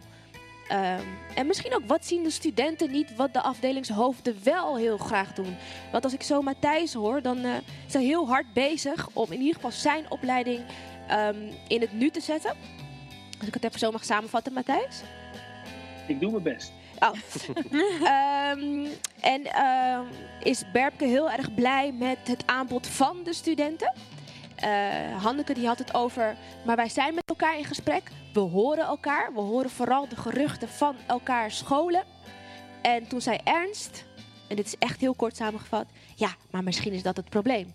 Ehm, 0.67 1.01
en 1.35 1.47
misschien 1.47 1.75
ook, 1.75 1.85
wat 1.87 2.05
zien 2.05 2.23
de 2.23 2.29
studenten 2.29 2.91
niet, 2.91 3.15
wat 3.15 3.33
de 3.33 3.41
afdelingshoofden 3.41 4.37
wel 4.43 4.77
heel 4.77 4.97
graag 4.97 5.33
doen? 5.33 5.55
Want 5.91 6.03
als 6.03 6.13
ik 6.13 6.23
zo 6.23 6.41
Matthijs 6.41 6.93
hoor, 6.93 7.21
dan 7.21 7.37
eh, 7.37 7.51
is 7.87 7.93
hij 7.93 8.03
heel 8.03 8.27
hard 8.27 8.53
bezig 8.53 9.09
om 9.13 9.31
in 9.31 9.39
ieder 9.39 9.55
geval 9.55 9.71
zijn 9.71 10.05
opleiding 10.09 10.59
ehm, 11.07 11.51
in 11.67 11.81
het 11.81 11.93
nu 11.93 12.09
te 12.09 12.21
zetten. 12.21 12.55
Als 13.37 13.47
ik 13.47 13.53
het 13.53 13.63
even 13.63 13.79
zo 13.79 13.91
mag 13.91 14.05
samenvatten, 14.05 14.53
Matthijs. 14.53 15.01
Ik 16.07 16.19
doe 16.19 16.31
mijn 16.31 16.43
best. 16.43 16.71
Oh. 16.99 17.11
Ehm, 18.03 18.87
en 19.19 19.45
ehm, 19.45 20.05
is 20.43 20.63
Berbke 20.71 21.05
heel 21.05 21.31
erg 21.31 21.53
blij 21.53 21.91
met 21.91 22.17
het 22.23 22.47
aanbod 22.47 22.87
van 22.87 23.17
de 23.23 23.33
studenten. 23.33 23.93
Eh, 24.55 25.23
Hanneke 25.23 25.53
die 25.53 25.67
had 25.67 25.79
het 25.79 25.93
over, 25.93 26.35
maar 26.65 26.75
wij 26.75 26.89
zijn 26.89 27.13
met 27.13 27.23
elkaar 27.25 27.57
in 27.57 27.65
gesprek. 27.65 28.11
We 28.33 28.39
horen 28.39 28.85
elkaar. 28.85 29.33
We 29.33 29.39
horen 29.39 29.69
vooral 29.69 30.07
de 30.07 30.15
geruchten 30.15 30.69
van 30.69 30.95
elkaar 31.07 31.51
scholen. 31.51 32.03
En 32.81 33.07
toen 33.07 33.21
zei 33.21 33.37
Ernst, 33.43 34.05
en 34.47 34.55
dit 34.55 34.65
is 34.65 34.77
echt 34.79 35.01
heel 35.01 35.13
kort 35.13 35.35
samengevat. 35.35 35.85
Ja, 36.15 36.29
maar 36.51 36.63
misschien 36.63 36.93
is 36.93 37.03
dat 37.03 37.17
het 37.17 37.29
probleem. 37.29 37.73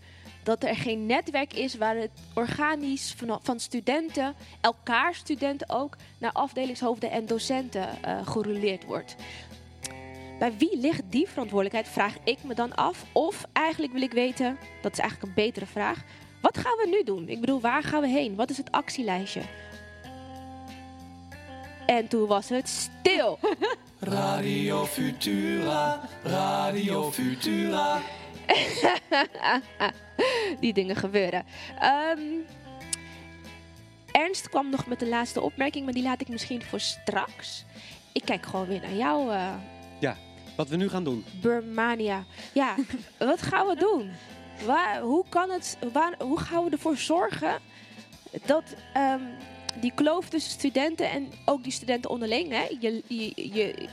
Dat 0.48 0.64
er 0.64 0.76
geen 0.76 1.06
netwerk 1.06 1.52
is 1.52 1.74
waar 1.74 1.96
het 1.96 2.10
organisch 2.34 3.14
van, 3.16 3.38
van 3.42 3.60
studenten, 3.60 4.34
elkaar 4.60 5.14
studenten 5.14 5.68
ook, 5.70 5.96
naar 6.18 6.32
afdelingshoofden 6.32 7.10
en 7.10 7.26
docenten 7.26 7.88
gerouleerd 8.24 8.84
wordt. 8.84 9.16
Bij 10.38 10.56
wie 10.58 10.78
ligt 10.78 11.02
die 11.10 11.28
verantwoordelijkheid, 11.28 11.88
vraag 11.88 12.14
ik 12.24 12.38
me 12.42 12.54
dan 12.54 12.74
af. 12.74 13.04
Of 13.12 13.44
eigenlijk 13.52 13.92
wil 13.92 14.02
ik 14.02 14.12
weten, 14.12 14.58
dat 14.82 14.92
is 14.92 14.98
eigenlijk 14.98 15.28
een 15.28 15.44
betere 15.44 15.66
vraag. 15.66 16.02
Wat 16.40 16.58
gaan 16.58 16.76
we 16.76 16.88
nu 16.90 17.04
doen? 17.04 17.28
Ik 17.28 17.40
bedoel, 17.40 17.60
waar 17.60 17.82
gaan 17.82 18.00
we 18.00 18.08
heen? 18.08 18.34
Wat 18.34 18.50
is 18.50 18.56
het 18.56 18.72
actielijstje? 18.72 19.42
En 21.86 22.08
toen 22.08 22.26
was 22.26 22.48
het 22.48 22.68
stil. 22.68 23.38
Radio 24.00 24.86
Futura, 24.86 26.00
Radio 26.22 27.10
Futura. 27.10 28.00
Die 30.60 30.72
dingen 30.72 30.96
gebeuren. 30.96 31.44
Ehm, 31.78 32.20
Ernst 34.12 34.48
kwam 34.48 34.70
nog 34.70 34.86
met 34.86 35.00
de 35.00 35.08
laatste 35.08 35.40
opmerking, 35.40 35.84
maar 35.84 35.94
die 35.94 36.02
laat 36.02 36.20
ik 36.20 36.28
misschien 36.28 36.62
voor 36.62 36.80
straks. 36.80 37.64
Ik 38.12 38.22
kijk 38.24 38.46
gewoon 38.46 38.66
weer 38.66 38.80
naar 38.80 38.94
jou, 38.94 39.32
eh 39.32 39.54
Ja, 40.00 40.16
wat 40.56 40.68
we 40.68 40.76
nu 40.76 40.88
gaan 40.88 41.04
doen. 41.04 41.24
Burmania. 41.40 42.24
Ja, 42.52 42.74
wat 43.18 43.42
gaan 43.42 43.66
we 43.66 43.76
doen? 43.76 44.10
Waar, 44.66 45.00
hoe, 45.00 45.24
kan 45.28 45.50
het, 45.50 45.78
waar, 45.92 46.14
hoe 46.18 46.40
gaan 46.40 46.64
we 46.64 46.70
ervoor 46.70 46.96
zorgen 46.96 47.58
dat 48.46 48.74
ehm, 48.92 49.22
die 49.80 49.92
kloof 49.94 50.28
tussen 50.28 50.52
studenten 50.52 51.10
en 51.10 51.32
ook 51.44 51.62
die 51.62 51.72
studenten 51.72 52.10
onderling, 52.10 52.50
hè, 52.50 52.66
je, 52.80 53.02
je, 53.06 53.88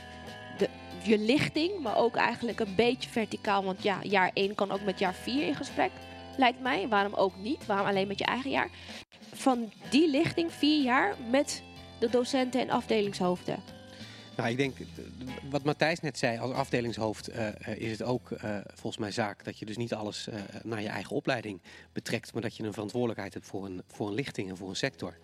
je 1.06 1.18
lichting, 1.18 1.78
maar 1.78 1.96
ook 1.96 2.16
eigenlijk 2.16 2.60
een 2.60 2.74
beetje 2.74 3.10
verticaal, 3.10 3.64
want 3.64 3.82
ja, 3.82 3.98
jaar 4.02 4.30
1 4.34 4.54
kan 4.54 4.70
ook 4.70 4.82
met 4.82 4.98
jaar 4.98 5.14
4 5.14 5.46
in 5.46 5.54
gesprek, 5.54 5.90
lijkt 6.36 6.60
mij. 6.60 6.88
Waarom 6.88 7.14
ook 7.14 7.36
niet? 7.36 7.66
Waarom 7.66 7.86
alleen 7.86 8.08
met 8.08 8.18
je 8.18 8.24
eigen 8.24 8.50
jaar? 8.50 8.70
Van 9.32 9.72
die 9.90 10.10
lichting, 10.10 10.52
vier 10.52 10.82
jaar, 10.82 11.14
met 11.30 11.62
de 11.98 12.10
docenten 12.10 12.60
en 12.60 12.70
afdelingshoofden. 12.70 13.76
Nou, 14.36 14.48
ik 14.50 14.56
denk, 14.56 14.76
wat 15.50 15.64
Matthijs 15.64 16.00
net 16.00 16.18
zei, 16.18 16.38
als 16.38 16.52
afdelingshoofd 16.52 17.28
eh, 17.28 17.48
eh, 17.48 17.80
is 17.80 17.90
het 17.90 18.02
ook 18.02 18.30
eh, 18.30 18.58
volgens 18.66 18.96
mij 18.96 19.10
zaak 19.10 19.44
dat 19.44 19.58
je 19.58 19.66
dus 19.66 19.76
niet 19.76 19.94
alles 19.94 20.28
naar 20.62 20.82
je 20.82 20.88
eigen 20.88 21.16
opleiding 21.16 21.60
betrekt, 21.92 22.32
maar 22.32 22.42
dat 22.42 22.56
je 22.56 22.62
een 22.62 22.72
verantwoordelijkheid 22.72 23.34
hebt 23.34 23.46
voor 23.46 23.64
een, 23.64 23.82
voor 23.86 24.08
een 24.08 24.14
lichting 24.14 24.48
en 24.48 24.56
voor 24.56 24.68
een 24.68 24.76
sector. 24.76 25.14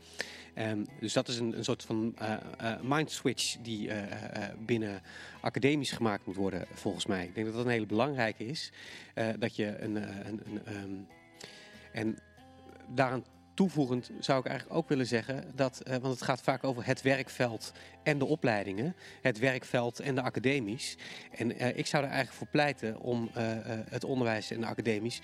Ehm, 0.54 0.84
dus 1.00 1.12
dat 1.12 1.28
is 1.28 1.38
een, 1.38 1.56
een 1.56 1.64
soort 1.64 1.82
van 1.82 2.12
eh 2.16 2.32
eh, 2.58 2.80
mind 2.82 3.10
switch 3.10 3.56
die 3.62 3.90
eh, 3.90 4.48
binnen 4.58 5.02
academisch 5.40 5.90
gemaakt 5.90 6.26
moet 6.26 6.36
worden, 6.36 6.66
volgens 6.72 7.06
mij. 7.06 7.24
Ik 7.24 7.34
denk 7.34 7.46
dat 7.46 7.56
dat 7.56 7.64
een 7.64 7.70
hele 7.70 7.86
belangrijke 7.86 8.46
is. 8.46 8.72
dat 9.38 9.56
je 9.56 9.78
een. 9.78 9.96
een, 9.96 10.40
een 10.44 10.60
ehm, 10.64 10.94
en 11.92 12.18
daaraan 12.88 13.24
toevoegend 13.62 14.10
zou 14.20 14.40
ik 14.40 14.46
eigenlijk 14.46 14.78
ook 14.78 14.88
willen 14.88 15.06
zeggen 15.06 15.44
dat, 15.54 15.80
eh, 15.80 15.96
want 15.96 16.14
het 16.14 16.22
gaat 16.22 16.42
vaak 16.42 16.64
over 16.64 16.86
het 16.86 17.02
werkveld 17.02 17.72
en 18.02 18.18
de 18.18 18.24
opleidingen, 18.24 18.94
het 19.20 19.38
werkveld 19.38 20.00
en 20.00 20.14
de 20.14 20.22
academisch. 20.22 20.96
En 21.30 21.58
eh, 21.58 21.78
ik 21.78 21.86
zou 21.86 22.02
er 22.02 22.08
eigenlijk 22.08 22.38
voor 22.38 22.46
pleiten 22.46 23.00
om 23.00 23.30
eh, 23.34 23.44
het 23.88 24.04
onderwijs 24.04 24.50
en 24.50 24.60
de 24.60 24.66
academisch 24.66 25.20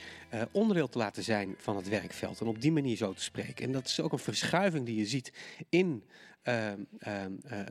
onderdeel 0.51 0.89
te 0.89 0.99
laten 0.99 1.22
zijn 1.22 1.55
van 1.59 1.76
het 1.76 1.89
werkveld 1.89 2.41
en 2.41 2.47
op 2.47 2.61
die 2.61 2.72
manier 2.72 2.97
zo 2.97 3.12
te 3.12 3.22
spreken. 3.22 3.64
En 3.64 3.72
dat 3.72 3.86
is 3.86 4.01
ook 4.01 4.12
een 4.12 4.18
verschuiving 4.18 4.86
die 4.86 4.97
je 4.97 5.07
ziet 5.07 5.32
in 5.68 6.03
ehm, 6.49 6.80
ehm, 6.99 7.32
eh, 7.43 7.61
eh, 7.61 7.66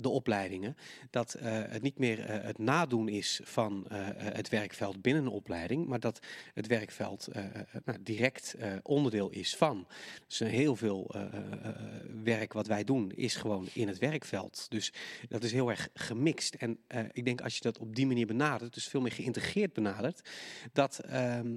de 0.00 0.08
opleidingen. 0.08 0.76
Dat 1.10 1.34
eh, 1.34 1.52
het 1.52 1.82
niet 1.82 1.98
meer 1.98 2.20
eh, 2.20 2.42
het 2.42 2.58
nadoen 2.58 3.08
is 3.08 3.40
van 3.44 3.86
eh, 3.88 4.08
eh, 4.08 4.14
het 4.16 4.48
werkveld 4.48 5.02
binnen 5.02 5.22
een 5.22 5.28
opleiding, 5.28 5.86
maar 5.86 6.00
dat 6.00 6.18
het 6.54 6.66
werkveld 6.66 7.26
eh, 7.26 7.44
eh, 7.44 7.62
nou, 7.84 7.98
direct 8.02 8.54
eh, 8.54 8.72
onderdeel 8.82 9.30
is 9.30 9.56
van. 9.56 9.86
Dus 10.26 10.40
eh, 10.40 10.48
heel 10.48 10.76
veel 10.76 11.10
eh, 11.14 11.22
eh, 11.22 11.52
eh, 11.62 11.74
werk 12.22 12.52
wat 12.52 12.66
wij 12.66 12.84
doen 12.84 13.12
is 13.12 13.34
gewoon 13.36 13.68
in 13.72 13.88
het 13.88 13.98
werkveld. 13.98 14.66
Dus 14.68 14.92
dat 15.28 15.44
is 15.44 15.52
heel 15.52 15.70
erg 15.70 15.88
gemixt. 15.94 16.54
En 16.54 16.78
eh, 16.86 17.04
ik 17.12 17.24
denk 17.24 17.40
als 17.40 17.54
je 17.54 17.62
dat 17.62 17.78
op 17.78 17.94
die 17.94 18.06
manier 18.06 18.26
benadert, 18.26 18.74
dus 18.74 18.88
veel 18.88 19.00
meer 19.00 19.12
geïntegreerd 19.12 19.72
benadert, 19.72 20.30
dat, 20.72 20.98
ehm, 20.98 21.50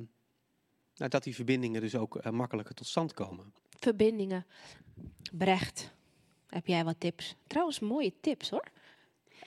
nou, 0.96 1.10
dat 1.10 1.24
die 1.24 1.36
verbindingen 1.36 1.82
dus 1.82 1.96
ook 1.96 2.18
eh, 2.18 2.32
makkelijker 2.32 2.76
tot 2.76 2.88
stand 2.88 3.14
komen. 3.14 3.54
Verbindingen. 3.80 4.46
Brecht, 5.32 5.94
heb 6.48 6.68
jij 6.68 6.84
wat 6.84 7.00
tips? 7.00 7.36
Trouwens, 7.48 7.80
mooie 7.80 8.14
tips 8.22 8.50
hoor. 8.50 8.68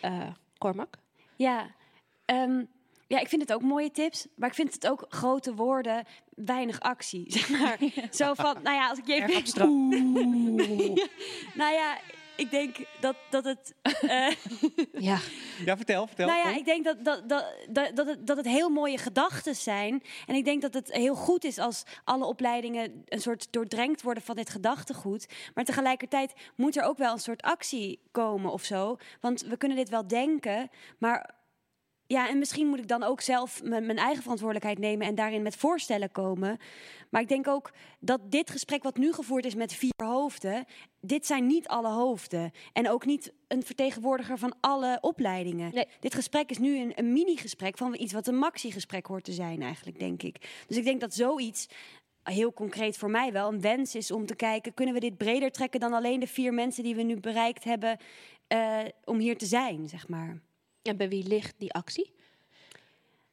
Eh 0.00 0.28
Cormac? 0.58 0.96
Ja, 1.36 1.74
ehm, 2.24 2.64
ja, 3.06 3.18
ik 3.18 3.28
vind 3.28 3.42
het 3.42 3.52
ook 3.52 3.62
mooie 3.62 3.90
tips. 3.90 4.26
Maar 4.36 4.48
ik 4.48 4.54
vind 4.54 4.74
het 4.74 4.88
ook 4.88 5.06
grote 5.08 5.54
woorden, 5.54 6.04
weinig 6.34 6.80
actie. 6.80 7.24
Zeg 7.36 7.48
maar. 7.48 7.78
Zo 8.10 8.34
van, 8.34 8.62
nou 8.62 8.76
ja, 8.76 8.88
als 8.88 8.98
ik 8.98 9.06
je 9.06 9.14
even... 9.14 9.38
Ja, 10.94 11.06
nou 11.54 11.72
ja, 11.74 11.98
ik 12.40 12.50
denk 12.50 12.76
dat, 13.00 13.16
dat 13.30 13.44
het... 13.44 13.74
eh, 13.82 14.30
Ja. 15.08 15.18
Ja, 15.64 15.76
vertel, 15.76 16.06
vertel. 16.06 16.26
nou 16.26 16.38
ja, 16.38 16.56
ik 16.56 16.64
denk 16.64 16.84
dat, 16.84 17.04
dat, 17.04 17.28
dat, 17.28 17.44
dat, 17.70 17.96
dat, 17.96 18.06
het, 18.06 18.26
dat 18.26 18.36
het 18.36 18.46
heel 18.46 18.68
mooie 18.68 18.98
gedachten 18.98 19.54
zijn. 19.54 20.02
En 20.26 20.34
ik 20.34 20.44
denk 20.44 20.62
dat 20.62 20.74
het 20.74 20.92
heel 20.92 21.14
goed 21.14 21.44
is 21.44 21.58
als 21.58 21.82
alle 22.04 22.24
opleidingen 22.24 23.02
een 23.08 23.20
soort 23.20 23.46
doordrenkt 23.50 24.02
worden 24.02 24.22
van 24.22 24.36
dit 24.36 24.50
gedachtegoed. 24.50 25.26
Maar 25.54 25.64
tegelijkertijd 25.64 26.32
moet 26.54 26.76
er 26.76 26.82
ook 26.82 26.98
wel 26.98 27.12
een 27.12 27.18
soort 27.18 27.42
actie 27.42 28.00
komen 28.10 28.52
of 28.52 28.64
zo. 28.64 28.96
Want 29.20 29.40
we 29.42 29.56
kunnen 29.56 29.76
dit 29.76 29.88
wel 29.88 30.06
denken, 30.06 30.70
maar 30.98 31.30
ja, 32.10 32.28
en 32.28 32.38
misschien 32.38 32.66
moet 32.66 32.78
ik 32.78 32.88
dan 32.88 33.02
ook 33.02 33.20
zelf 33.20 33.62
mijn, 33.62 33.86
mijn 33.86 33.98
eigen 33.98 34.22
verantwoordelijkheid 34.22 34.78
nemen 34.78 35.06
en 35.06 35.14
daarin 35.14 35.42
met 35.42 35.56
voorstellen 35.56 36.12
komen. 36.12 36.58
Maar 37.10 37.20
ik 37.20 37.28
denk 37.28 37.48
ook 37.48 37.72
dat 38.00 38.20
dit 38.30 38.50
gesprek 38.50 38.82
wat 38.82 38.96
nu 38.96 39.12
gevoerd 39.12 39.44
is 39.44 39.54
met 39.54 39.72
vier 39.72 40.04
hoofden, 40.04 40.64
dit 41.00 41.26
zijn 41.26 41.46
niet 41.46 41.68
alle 41.68 41.88
hoofden. 41.88 42.50
En 42.72 42.90
ook 42.90 43.06
niet 43.06 43.32
een 43.48 43.62
vertegenwoordiger 43.62 44.38
van 44.38 44.54
alle 44.60 44.98
opleidingen. 45.00 45.86
Dit 46.00 46.14
gesprek 46.14 46.50
is 46.50 46.58
nu 46.58 46.78
een, 46.78 46.92
een 46.94 47.12
mini-gesprek 47.12 47.76
van 47.78 47.94
iets 47.98 48.12
wat 48.12 48.26
een 48.26 48.38
maxi-gesprek 48.38 49.06
hoort 49.06 49.24
te 49.24 49.32
zijn 49.32 49.62
eigenlijk, 49.62 49.98
denk 49.98 50.22
ik. 50.22 50.64
Dus 50.66 50.76
ik 50.76 50.84
denk 50.84 51.00
dat 51.00 51.14
zoiets 51.14 51.66
heel 52.22 52.52
concreet 52.52 52.96
voor 52.96 53.10
mij 53.10 53.32
wel 53.32 53.52
een 53.52 53.60
wens 53.60 53.94
is 53.94 54.10
om 54.10 54.26
te 54.26 54.36
kijken... 54.36 54.74
kunnen 54.74 54.94
we 54.94 55.00
dit 55.00 55.16
breder 55.16 55.50
trekken 55.50 55.80
dan 55.80 55.92
alleen 55.92 56.20
de 56.20 56.26
vier 56.26 56.54
mensen 56.54 56.82
die 56.82 56.94
we 56.94 57.02
nu 57.02 57.20
bereikt 57.20 57.64
hebben... 57.64 57.96
eh, 58.46 58.78
om 59.04 59.18
hier 59.18 59.38
te 59.38 59.46
zijn, 59.46 59.88
zeg 59.88 60.08
maar. 60.08 60.40
En 60.82 60.96
bij 60.96 61.08
wie 61.08 61.26
ligt 61.26 61.54
die 61.58 61.72
actie? 61.72 62.12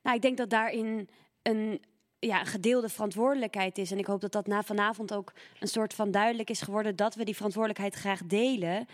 Nou, 0.02 0.16
ik 0.16 0.22
denk 0.22 0.38
dat 0.38 0.50
daarin 0.50 1.10
een, 1.42 1.82
ja, 2.20 2.44
gedeelde 2.44 2.90
verantwoordelijkheid 2.90 3.78
is. 3.78 3.92
En 3.92 3.98
ik 3.98 4.06
hoop 4.06 4.22
dat 4.22 4.32
dat 4.32 4.48
na 4.48 4.64
vanavond 4.64 5.14
ook 5.14 5.34
een 5.60 5.68
soort 5.68 5.94
van 5.94 6.12
duidelijk 6.12 6.50
is 6.50 6.62
geworden 6.62 6.96
dat 6.96 7.16
we 7.16 7.26
die 7.26 7.36
verantwoordelijkheid 7.36 7.96
graag 7.96 8.22
delen. 8.26 8.88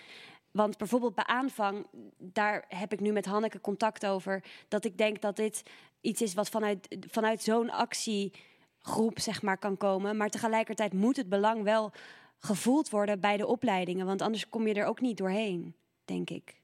Want 0.52 0.78
bijvoorbeeld 0.78 1.16
bij 1.16 1.26
aanvang, 1.26 1.86
daar 2.18 2.66
heb 2.68 2.94
ik 2.94 3.00
nu 3.00 3.12
met 3.12 3.26
Hanneke 3.26 3.62
contact 3.62 4.06
over. 4.06 4.44
Dat 4.68 4.86
ik 4.86 4.98
denk 4.98 5.22
dat 5.22 5.36
dit 5.36 5.64
iets 6.02 6.22
is 6.22 6.34
wat 6.34 6.50
vanuit, 6.50 6.98
vanuit 7.10 7.44
zo'n 7.44 7.70
actiegroep 7.70 9.20
zeg 9.20 9.42
maar, 9.42 9.58
kan 9.58 9.78
komen. 9.78 10.18
Maar 10.18 10.30
tegelijkertijd 10.30 10.94
moet 10.94 11.18
het 11.18 11.30
belang 11.30 11.64
wel 11.64 11.92
gevoeld 12.40 12.90
worden 12.90 13.20
bij 13.20 13.38
de 13.38 13.48
opleidingen. 13.48 14.06
Want 14.06 14.22
anders 14.22 14.50
kom 14.50 14.68
je 14.68 14.74
er 14.74 14.86
ook 14.86 15.02
niet 15.02 15.18
doorheen, 15.18 15.76
denk 16.06 16.30
ik. 16.30 16.62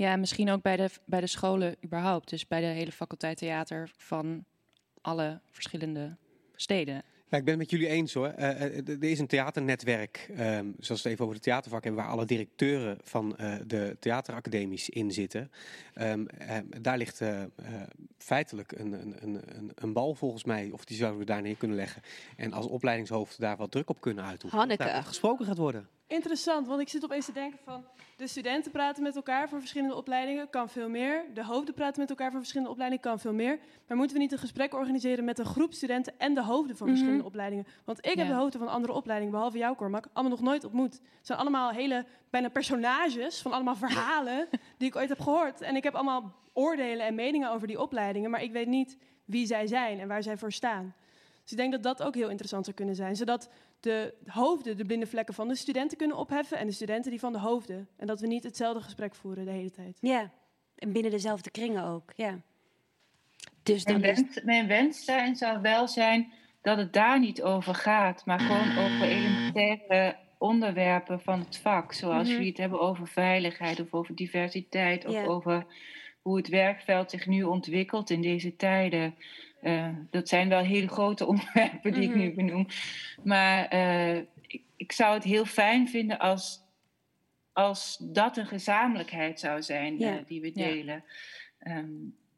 Ja, 0.00 0.12
en 0.12 0.20
misschien 0.20 0.50
ook 0.50 0.62
bij 0.62 0.76
de, 0.76 0.88
bij 1.04 1.20
de 1.20 1.26
scholen 1.26 1.76
überhaupt. 1.84 2.30
Dus 2.30 2.46
bij 2.46 2.60
de 2.60 2.66
hele 2.66 2.92
faculteit 2.92 3.36
theater 3.36 3.90
van 3.96 4.44
alle 5.00 5.40
verschillende 5.50 6.16
steden. 6.54 6.94
Ja, 7.28 7.38
ik 7.38 7.44
ben 7.44 7.48
het 7.48 7.56
met 7.62 7.70
jullie 7.70 7.88
eens 7.88 8.14
hoor. 8.14 8.26
Eh, 8.26 8.50
eh, 8.78 8.88
er 8.88 9.04
is 9.04 9.18
een 9.18 9.26
theaternetwerk, 9.26 10.30
ehm, 10.36 10.66
zoals 10.78 10.88
we 10.88 10.94
het 10.94 11.04
even 11.06 11.24
over 11.24 11.34
de 11.36 11.40
theatervak 11.42 11.84
hebben, 11.84 12.02
waar 12.02 12.10
alle 12.12 12.24
directeuren 12.24 12.98
van 13.02 13.36
eh, 13.36 13.54
de 13.66 13.96
theateracademies 14.00 14.88
in 14.88 15.10
zitten. 15.12 15.50
Ehm, 15.94 16.24
daar 16.80 16.98
ligt 16.98 17.22
feitelijk 18.18 18.72
een, 18.72 18.92
een, 18.92 19.14
een, 19.22 19.40
een- 19.56 19.72
een 19.74 19.92
bal 19.92 20.14
volgens 20.14 20.44
mij, 20.44 20.70
of 20.72 20.84
die 20.84 20.96
zouden 20.96 21.18
we 21.20 21.26
daar 21.26 21.42
neer 21.42 21.56
kunnen 21.56 21.76
leggen. 21.76 22.02
En 22.36 22.52
als 22.52 22.66
opleidingshoofd 22.66 23.40
daar 23.40 23.56
wat 23.56 23.70
druk 23.70 23.88
op 23.90 24.00
kunnen 24.00 24.24
uitoefenen. 24.24 24.58
Hanneke. 24.64 24.84
Dat 24.84 24.92
daar 24.92 25.04
gesproken 25.04 25.46
gaat 25.46 25.58
worden. 25.58 25.88
Interessant, 26.10 26.66
want 26.66 26.80
ik 26.80 26.88
zit 26.88 27.04
opeens 27.04 27.24
te 27.26 27.32
denken 27.32 27.58
van... 27.64 27.84
de 28.16 28.26
studenten 28.26 28.70
praten 28.70 29.02
met 29.02 29.16
elkaar 29.16 29.48
voor 29.48 29.58
verschillende 29.58 29.94
opleidingen, 29.94 30.50
kan 30.50 30.68
veel 30.68 30.88
meer. 30.88 31.24
De 31.34 31.44
hoofden 31.44 31.74
praten 31.74 32.00
met 32.00 32.10
elkaar 32.10 32.30
voor 32.30 32.38
verschillende 32.38 32.72
opleidingen, 32.72 33.04
kan 33.04 33.18
veel 33.18 33.32
meer. 33.32 33.58
Maar 33.86 33.96
moeten 33.96 34.16
we 34.16 34.22
niet 34.22 34.32
een 34.32 34.38
gesprek 34.38 34.74
organiseren 34.74 35.24
met 35.24 35.38
een 35.38 35.44
groep 35.44 35.72
studenten... 35.72 36.12
en 36.18 36.34
de 36.34 36.42
hoofden 36.42 36.76
van 36.76 36.86
Mhm. 36.86 36.96
verschillende 36.96 37.26
opleidingen? 37.26 37.66
Want 37.84 38.06
ik 38.06 38.14
heb 38.14 38.26
de 38.28 38.34
hoofden 38.34 38.60
van 38.60 38.68
andere 38.68 38.92
opleidingen, 38.92 39.32
behalve 39.32 39.58
jou, 39.58 39.76
Cormac... 39.76 40.06
allemaal 40.12 40.36
nog 40.36 40.46
nooit 40.46 40.64
ontmoet. 40.64 40.92
Het 40.92 41.26
zijn 41.26 41.38
allemaal 41.38 41.70
hele, 41.70 42.04
bijna 42.30 42.48
personages 42.48 43.42
van 43.42 43.52
allemaal 43.52 43.76
verhalen... 43.76 44.48
die 44.78 44.88
ik 44.88 44.96
ooit 44.96 45.08
heb 45.08 45.20
gehoord. 45.20 45.60
En 45.60 45.76
ik 45.76 45.82
heb 45.82 45.94
allemaal 45.94 46.34
oordelen 46.52 47.06
en 47.06 47.14
meningen 47.14 47.50
over 47.50 47.66
die 47.66 47.80
opleidingen... 47.80 48.30
maar 48.30 48.42
ik 48.42 48.52
weet 48.52 48.66
niet 48.68 48.96
wie 49.24 49.46
zij 49.46 49.66
zijn 49.66 50.00
en 50.00 50.08
waar 50.08 50.22
zij 50.22 50.36
voor 50.36 50.52
staan. 50.52 50.94
Dus 51.42 51.50
ik 51.52 51.56
denk 51.56 51.72
dat 51.72 51.82
dat 51.82 52.06
ook 52.06 52.14
heel 52.14 52.28
interessant 52.28 52.64
zou 52.64 52.76
kunnen 52.76 52.94
zijn. 52.94 53.16
Zodat 53.16 53.48
de 53.80 54.14
hoofden 54.26 54.76
de 54.76 54.84
blinde 54.84 55.06
vlekken 55.06 55.34
van 55.34 55.48
de 55.48 55.54
studenten 55.54 55.98
kunnen 55.98 56.16
opheffen 56.16 56.58
en 56.58 56.66
de 56.66 56.72
studenten 56.72 57.10
die 57.10 57.20
van 57.20 57.32
de 57.32 57.38
hoofden. 57.38 57.88
En 57.96 58.06
dat 58.06 58.20
we 58.20 58.26
niet 58.26 58.42
hetzelfde 58.44 58.82
gesprek 58.82 59.14
voeren 59.14 59.44
de 59.44 59.50
hele 59.50 59.70
tijd. 59.70 59.98
Ja, 60.00 60.30
en 60.76 60.92
binnen 60.92 61.10
dezelfde 61.10 61.50
kringen 61.50 61.84
ook, 61.84 62.12
ja. 62.16 62.40
Dus 63.62 63.84
Mijn 63.84 64.00
wens, 64.00 64.42
mijn 64.44 64.66
wens 64.66 65.04
zijn, 65.04 65.36
zou 65.36 65.60
wel 65.60 65.88
zijn 65.88 66.32
dat 66.62 66.76
het 66.78 66.92
daar 66.92 67.18
niet 67.18 67.42
over 67.42 67.74
gaat, 67.74 68.26
maar 68.26 68.40
gewoon 68.40 68.78
over 68.84 69.06
elementaire 69.06 70.16
onderwerpen 70.38 71.20
van 71.20 71.38
het 71.38 71.56
vak. 71.56 71.92
Zoals 71.92 72.22
Mhm. 72.22 72.32
jullie 72.32 72.48
het 72.48 72.58
hebben 72.58 72.80
over 72.80 73.08
veiligheid 73.08 73.80
of 73.80 73.94
over 73.94 74.14
diversiteit 74.14 75.06
of 75.06 75.12
Ja. 75.12 75.24
over 75.24 75.66
hoe 76.22 76.36
het 76.36 76.48
werkveld 76.48 77.10
zich 77.10 77.26
nu 77.26 77.42
ontwikkelt 77.42 78.10
in 78.10 78.20
deze 78.22 78.56
tijden. 78.56 79.14
Eh, 79.60 79.88
dat 80.10 80.28
zijn 80.28 80.48
wel 80.48 80.62
hele 80.64 80.88
grote 80.88 81.26
onderwerpen 81.32 81.92
die 81.92 82.08
Mhm. 82.08 82.18
ik 82.20 82.24
nu 82.24 82.34
benoem. 82.34 82.66
Maar 83.24 83.64
eh, 83.68 84.16
ik, 84.46 84.62
ik 84.76 84.92
zou 84.92 85.14
het 85.14 85.24
heel 85.24 85.44
fijn 85.44 85.88
vinden 85.88 86.18
als, 86.18 86.60
als 87.52 87.96
dat 88.00 88.36
een 88.36 88.46
gezamenlijkheid 88.46 89.40
zou 89.40 89.62
zijn 89.62 89.98
Ja. 89.98 90.16
eh, 90.18 90.24
die 90.26 90.40
we 90.40 90.46
Ja. 90.54 90.66
delen. 90.66 91.04
Ehm, 91.58 91.88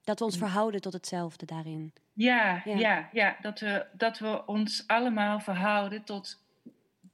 Dat 0.04 0.18
we 0.18 0.24
ons 0.24 0.38
verhouden 0.38 0.80
tot 0.80 0.92
hetzelfde 0.92 1.46
daarin. 1.46 1.92
ja, 2.12 2.62
Ja. 2.64 2.76
ja. 2.78 3.08
Ja, 3.12 3.36
dat, 3.40 3.60
we, 3.60 3.86
dat 3.92 4.18
we 4.18 4.46
ons 4.46 4.84
allemaal 4.86 5.40
verhouden 5.40 6.04
tot 6.04 6.44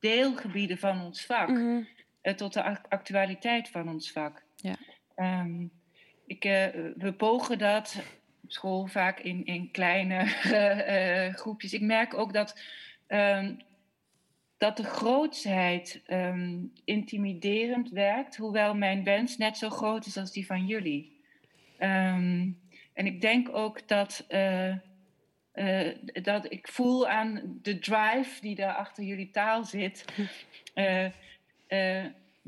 deelgebieden 0.00 0.78
van 0.78 1.00
ons 1.00 1.24
vak. 1.26 1.48
Mhm. 1.48 1.82
tot 2.36 2.52
de 2.52 2.62
ac- 2.62 2.86
actualiteit 2.88 3.68
van 3.68 3.88
ons 3.88 4.12
vak. 4.12 4.42
Ja. 4.56 4.74
Ehm, 5.14 5.66
ik, 6.26 6.42
we 6.96 7.14
pogen 7.16 7.58
dat 7.58 8.02
school 8.52 8.86
vaak 8.86 9.20
in, 9.20 9.44
in 9.44 9.70
kleine 9.70 10.16
eh, 10.52 11.34
groepjes. 11.34 11.72
Ik 11.72 11.80
merk 11.80 12.14
ook 12.14 12.32
dat, 12.32 12.60
ehm, 13.06 13.54
dat 14.58 14.76
de 14.76 14.84
grootsheid 14.84 16.02
ehm, 16.06 16.64
intimiderend 16.84 17.90
werkt, 17.90 18.36
hoewel 18.36 18.74
mijn 18.74 19.04
wens 19.04 19.36
net 19.36 19.56
zo 19.56 19.70
groot 19.70 20.06
is 20.06 20.16
als 20.16 20.32
die 20.32 20.46
van 20.46 20.66
jullie. 20.66 21.20
Ehm, 21.78 22.50
en 22.92 23.06
ik 23.06 23.20
denk 23.20 23.48
ook 23.48 23.88
dat, 23.88 24.24
eh, 24.28 24.70
eh, 25.52 25.96
dat 26.22 26.52
ik 26.52 26.68
voel 26.68 27.08
aan 27.08 27.58
de 27.62 27.78
drive 27.78 28.40
die 28.40 28.54
daar 28.54 28.74
achter 28.74 29.04
jullie 29.04 29.30
taal 29.30 29.64
zit. 29.64 30.04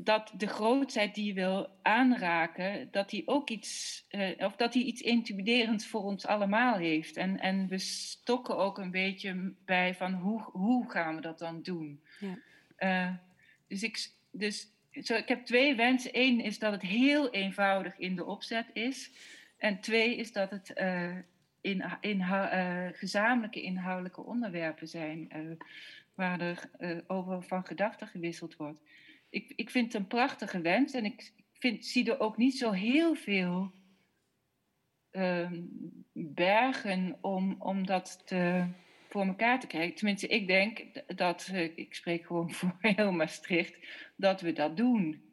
dat 0.03 0.33
de 0.37 0.47
grootheid 0.47 1.15
die 1.15 1.25
je 1.25 1.33
wil 1.33 1.67
aanraken, 1.81 2.87
dat 2.91 3.09
die 3.09 3.27
ook 3.27 3.49
iets, 3.49 4.03
eh, 4.09 4.45
of 4.45 4.55
dat 4.55 4.73
die 4.73 4.85
iets 4.85 5.01
intimiderends 5.01 5.87
voor 5.87 6.03
ons 6.03 6.25
allemaal 6.25 6.77
heeft. 6.77 7.17
En, 7.17 7.39
en 7.39 7.67
we 7.67 7.77
stokken 7.77 8.57
ook 8.57 8.77
een 8.77 8.91
beetje 8.91 9.53
bij 9.65 9.95
van 9.95 10.13
hoe, 10.13 10.41
hoe 10.41 10.91
gaan 10.91 11.15
we 11.15 11.21
dat 11.21 11.39
dan 11.39 11.61
doen? 11.61 12.01
Ja. 12.19 12.37
Eh, 12.75 13.15
dus 13.67 13.83
ik, 13.83 14.09
dus, 14.31 14.67
zo, 14.91 15.15
ik 15.15 15.27
heb 15.27 15.45
twee 15.45 15.75
wensen. 15.75 16.11
Eén 16.13 16.39
is 16.39 16.59
dat 16.59 16.71
het 16.71 16.81
heel 16.81 17.29
eenvoudig 17.29 17.97
in 17.97 18.15
de 18.15 18.25
opzet 18.25 18.65
is. 18.73 19.11
En 19.57 19.79
twee 19.79 20.15
is 20.15 20.31
dat 20.31 20.49
het 20.49 20.73
eh, 20.73 21.15
in, 21.61 21.83
inhou- 22.01 22.49
eh, 22.49 22.87
gezamenlijke 22.91 23.61
inhoudelijke 23.61 24.21
onderwerpen 24.21 24.87
zijn. 24.87 25.29
waar 26.15 26.41
er 26.41 26.69
over 27.07 27.43
van 27.43 27.65
gedachten 27.65 28.07
gewisseld 28.07 28.55
wordt. 28.55 28.81
Ik, 29.31 29.53
ik 29.55 29.69
vind 29.69 29.85
het 29.85 30.01
een 30.01 30.07
prachtige 30.07 30.61
wens 30.61 30.93
en 30.93 31.05
ik 31.05 31.33
vind, 31.53 31.85
zie 31.85 32.11
er 32.11 32.19
ook 32.19 32.37
niet 32.37 32.57
zo 32.57 32.71
heel 32.71 33.15
veel 33.15 33.71
ehm, 35.11 35.61
bergen 36.13 37.17
om, 37.21 37.55
om 37.59 37.85
dat 37.85 38.23
voor 39.11 39.25
elkaar 39.25 39.59
te 39.59 39.67
krijgen. 39.67 39.95
Tenminste, 39.95 40.27
ik 40.27 40.47
denk 40.47 40.83
dat, 41.17 41.49
eh, 41.53 41.77
ik 41.77 41.93
spreek 41.95 42.25
gewoon 42.25 42.51
voor 42.57 42.77
heel 42.79 43.11
Maastricht, 43.11 43.77
dat 44.15 44.41
we 44.41 44.53
dat 44.53 44.77
doen. 44.77 45.30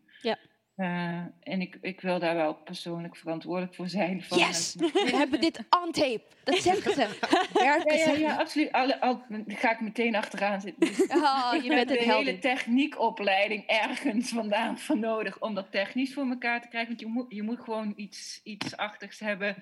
Eh, 0.78 1.18
en 1.42 1.60
ik, 1.60 1.78
ik 1.80 2.00
wil 2.00 2.18
daar 2.18 2.34
wel 2.34 2.54
persoonlijk 2.54 3.16
verantwoordelijk 3.16 3.74
voor 3.74 3.88
zijn. 3.88 4.24
Yes! 4.28 4.74
vanuit- 4.78 4.92
We 5.10 5.16
hebben 5.16 5.40
dit 5.40 5.58
on 5.84 5.92
tape. 5.92 6.22
Dat 6.44 6.56
zeggen 6.58 6.92
ze. 6.92 7.18
Werken 7.52 7.96
Ja, 7.98 8.04
ja, 8.06 8.12
ja, 8.12 8.36
absoluut. 8.36 8.72
Al, 8.72 9.22
ga 9.46 9.70
ik 9.72 9.80
meteen 9.80 10.14
achteraan 10.16 10.60
zitten. 10.60 10.86
Dus 10.88 11.00
Oh, 11.16 11.52
je 11.62 11.68
bent 11.68 11.88
de 11.88 12.00
een 12.00 12.10
hele 12.10 12.38
techniekopleiding 12.38 13.66
ergens 13.66 14.28
vandaan 14.28 14.78
voor 14.78 14.98
nodig 14.98 15.40
om 15.40 15.54
dat 15.54 15.70
technisch 15.70 16.14
voor 16.14 16.28
elkaar 16.28 16.62
te 16.62 16.68
krijgen. 16.68 16.88
Want 16.88 17.00
je 17.00 17.06
moet, 17.06 17.26
je 17.28 17.42
moet 17.42 17.60
gewoon 17.60 17.92
iets, 17.96 18.40
iets 18.44 18.76
achtigs 18.76 19.18
hebben 19.20 19.56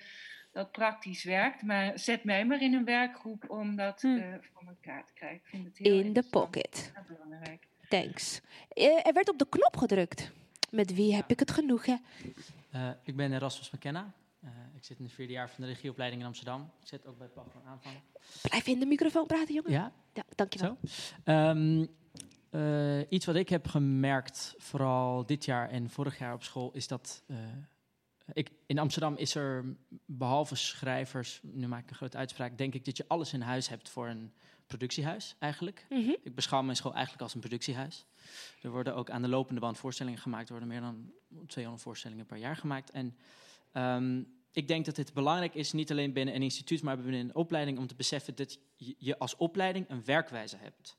dat 0.52 0.72
praktisch 0.72 1.24
werkt. 1.24 1.62
Maar 1.62 1.98
zet 1.98 2.24
mij 2.24 2.44
maar 2.44 2.62
in 2.62 2.74
een 2.74 2.84
werkgroep 2.84 3.44
om 3.50 3.76
dat 3.76 4.02
eh, 4.04 4.12
voor 4.52 4.62
elkaar 4.68 5.04
te 5.06 5.12
krijgen. 5.14 5.36
Ik 5.38 5.46
vind 5.46 5.64
het 5.64 5.78
heel 5.78 5.98
In 5.98 6.12
de 6.12 6.22
pocket. 6.30 6.92
belangrijk. 7.08 7.66
Thanks. 7.88 8.40
Eh, 8.68 9.06
er 9.06 9.12
werd 9.12 9.28
op 9.28 9.38
de 9.38 9.48
knop 9.48 9.76
gedrukt. 9.76 10.32
Met 10.70 10.94
wie 10.94 11.14
heb 11.14 11.30
ik 11.30 11.38
het 11.38 11.50
genoegen? 11.50 12.00
Eh, 12.70 12.88
ik 13.02 13.16
ben 13.16 13.32
Erasmus 13.32 13.70
McKenna. 13.70 14.12
Eh, 14.40 14.50
ik 14.74 14.84
zit 14.84 14.98
in 14.98 15.04
het 15.04 15.14
vierde 15.14 15.32
jaar 15.32 15.50
van 15.50 15.64
de 15.64 15.70
regieopleiding 15.70 16.20
in 16.20 16.26
Amsterdam. 16.26 16.70
Ik 16.80 16.88
zit 16.88 17.06
ook 17.06 17.18
bij 17.18 17.26
Pap 17.26 17.50
van 17.52 17.62
Aanvang. 17.66 17.94
Blijf 18.42 18.66
in 18.66 18.78
de 18.78 18.86
microfoon 18.86 19.26
praten, 19.26 19.54
jongen. 19.54 19.70
Ja? 19.70 19.92
Ja, 20.12 20.24
dankjewel. 20.34 20.78
Ehm, 21.24 21.86
eh, 22.50 23.00
iets 23.08 23.26
wat 23.26 23.34
ik 23.34 23.48
heb 23.48 23.66
gemerkt, 23.66 24.54
vooral 24.58 25.26
dit 25.26 25.44
jaar 25.44 25.70
en 25.70 25.90
vorig 25.90 26.18
jaar 26.18 26.34
op 26.34 26.42
school, 26.42 26.70
is 26.72 26.88
dat. 26.88 27.24
ik, 28.32 28.50
in 28.66 28.78
Amsterdam 28.78 29.16
is 29.16 29.34
er, 29.34 29.76
behalve 30.04 30.54
schrijvers, 30.54 31.40
nu 31.42 31.66
maak 31.66 31.82
ik 31.82 31.90
een 31.90 31.96
grote 31.96 32.16
uitspraak, 32.16 32.58
denk 32.58 32.74
ik 32.74 32.84
dat 32.84 32.96
je 32.96 33.04
alles 33.08 33.32
in 33.32 33.40
huis 33.40 33.68
hebt 33.68 33.88
voor 33.88 34.08
een 34.08 34.32
productiehuis 34.66 35.34
eigenlijk. 35.38 35.86
Mhm. 35.88 36.14
Ik 36.22 36.34
beschouw 36.34 36.62
mijn 36.62 36.76
school 36.76 36.92
eigenlijk 36.92 37.22
als 37.22 37.34
een 37.34 37.40
productiehuis. 37.40 38.04
Er 38.62 38.70
worden 38.70 38.94
ook 38.94 39.10
aan 39.10 39.22
de 39.22 39.28
lopende 39.28 39.60
band 39.60 39.78
voorstellingen 39.78 40.20
gemaakt. 40.20 40.48
Er 40.48 40.58
worden 40.58 40.68
meer 40.68 40.80
dan 40.80 41.12
200 41.46 41.84
voorstellingen 41.84 42.26
per 42.26 42.36
jaar 42.36 42.56
gemaakt. 42.56 42.90
En 42.90 43.16
ehm, 43.72 44.22
ik 44.52 44.68
denk 44.68 44.84
dat 44.84 44.94
dit 44.94 45.12
belangrijk 45.12 45.54
is, 45.54 45.72
niet 45.72 45.90
alleen 45.90 46.12
binnen 46.12 46.34
een 46.34 46.42
instituut, 46.42 46.82
maar 46.82 46.96
binnen 46.96 47.20
een 47.20 47.34
opleiding, 47.34 47.78
om 47.78 47.86
te 47.86 47.94
beseffen 47.94 48.34
dat 48.34 48.58
je, 48.76 48.94
je 48.98 49.18
als 49.18 49.36
opleiding 49.36 49.88
een 49.88 50.04
werkwijze 50.04 50.56
hebt. 50.56 50.96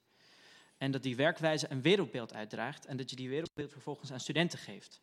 En 0.77 0.91
dat 0.91 1.03
die 1.03 1.15
werkwijze 1.15 1.65
een 1.69 1.81
wereldbeeld 1.81 2.33
uitdraagt 2.33 2.85
en 2.85 2.97
dat 2.97 3.09
je 3.09 3.15
die 3.15 3.29
wereldbeeld 3.29 3.71
vervolgens 3.71 4.11
aan 4.11 4.19
studenten 4.19 4.59
geeft. 4.59 5.01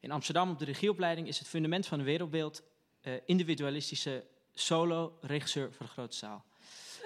In 0.00 0.10
Amsterdam 0.10 0.50
op 0.50 0.58
de 0.58 0.64
regieopleiding 0.64 1.28
is 1.28 1.38
het 1.38 1.48
fundament 1.48 1.86
van 1.86 1.98
een 1.98 2.04
wereldbeeld 2.04 2.62
eh, 3.00 3.12
individualistische 3.24 4.26
solo-regisseur 4.54 5.72
voor 5.72 5.86
de 5.86 5.92
grote 5.92 6.16
zaal. 6.16 6.44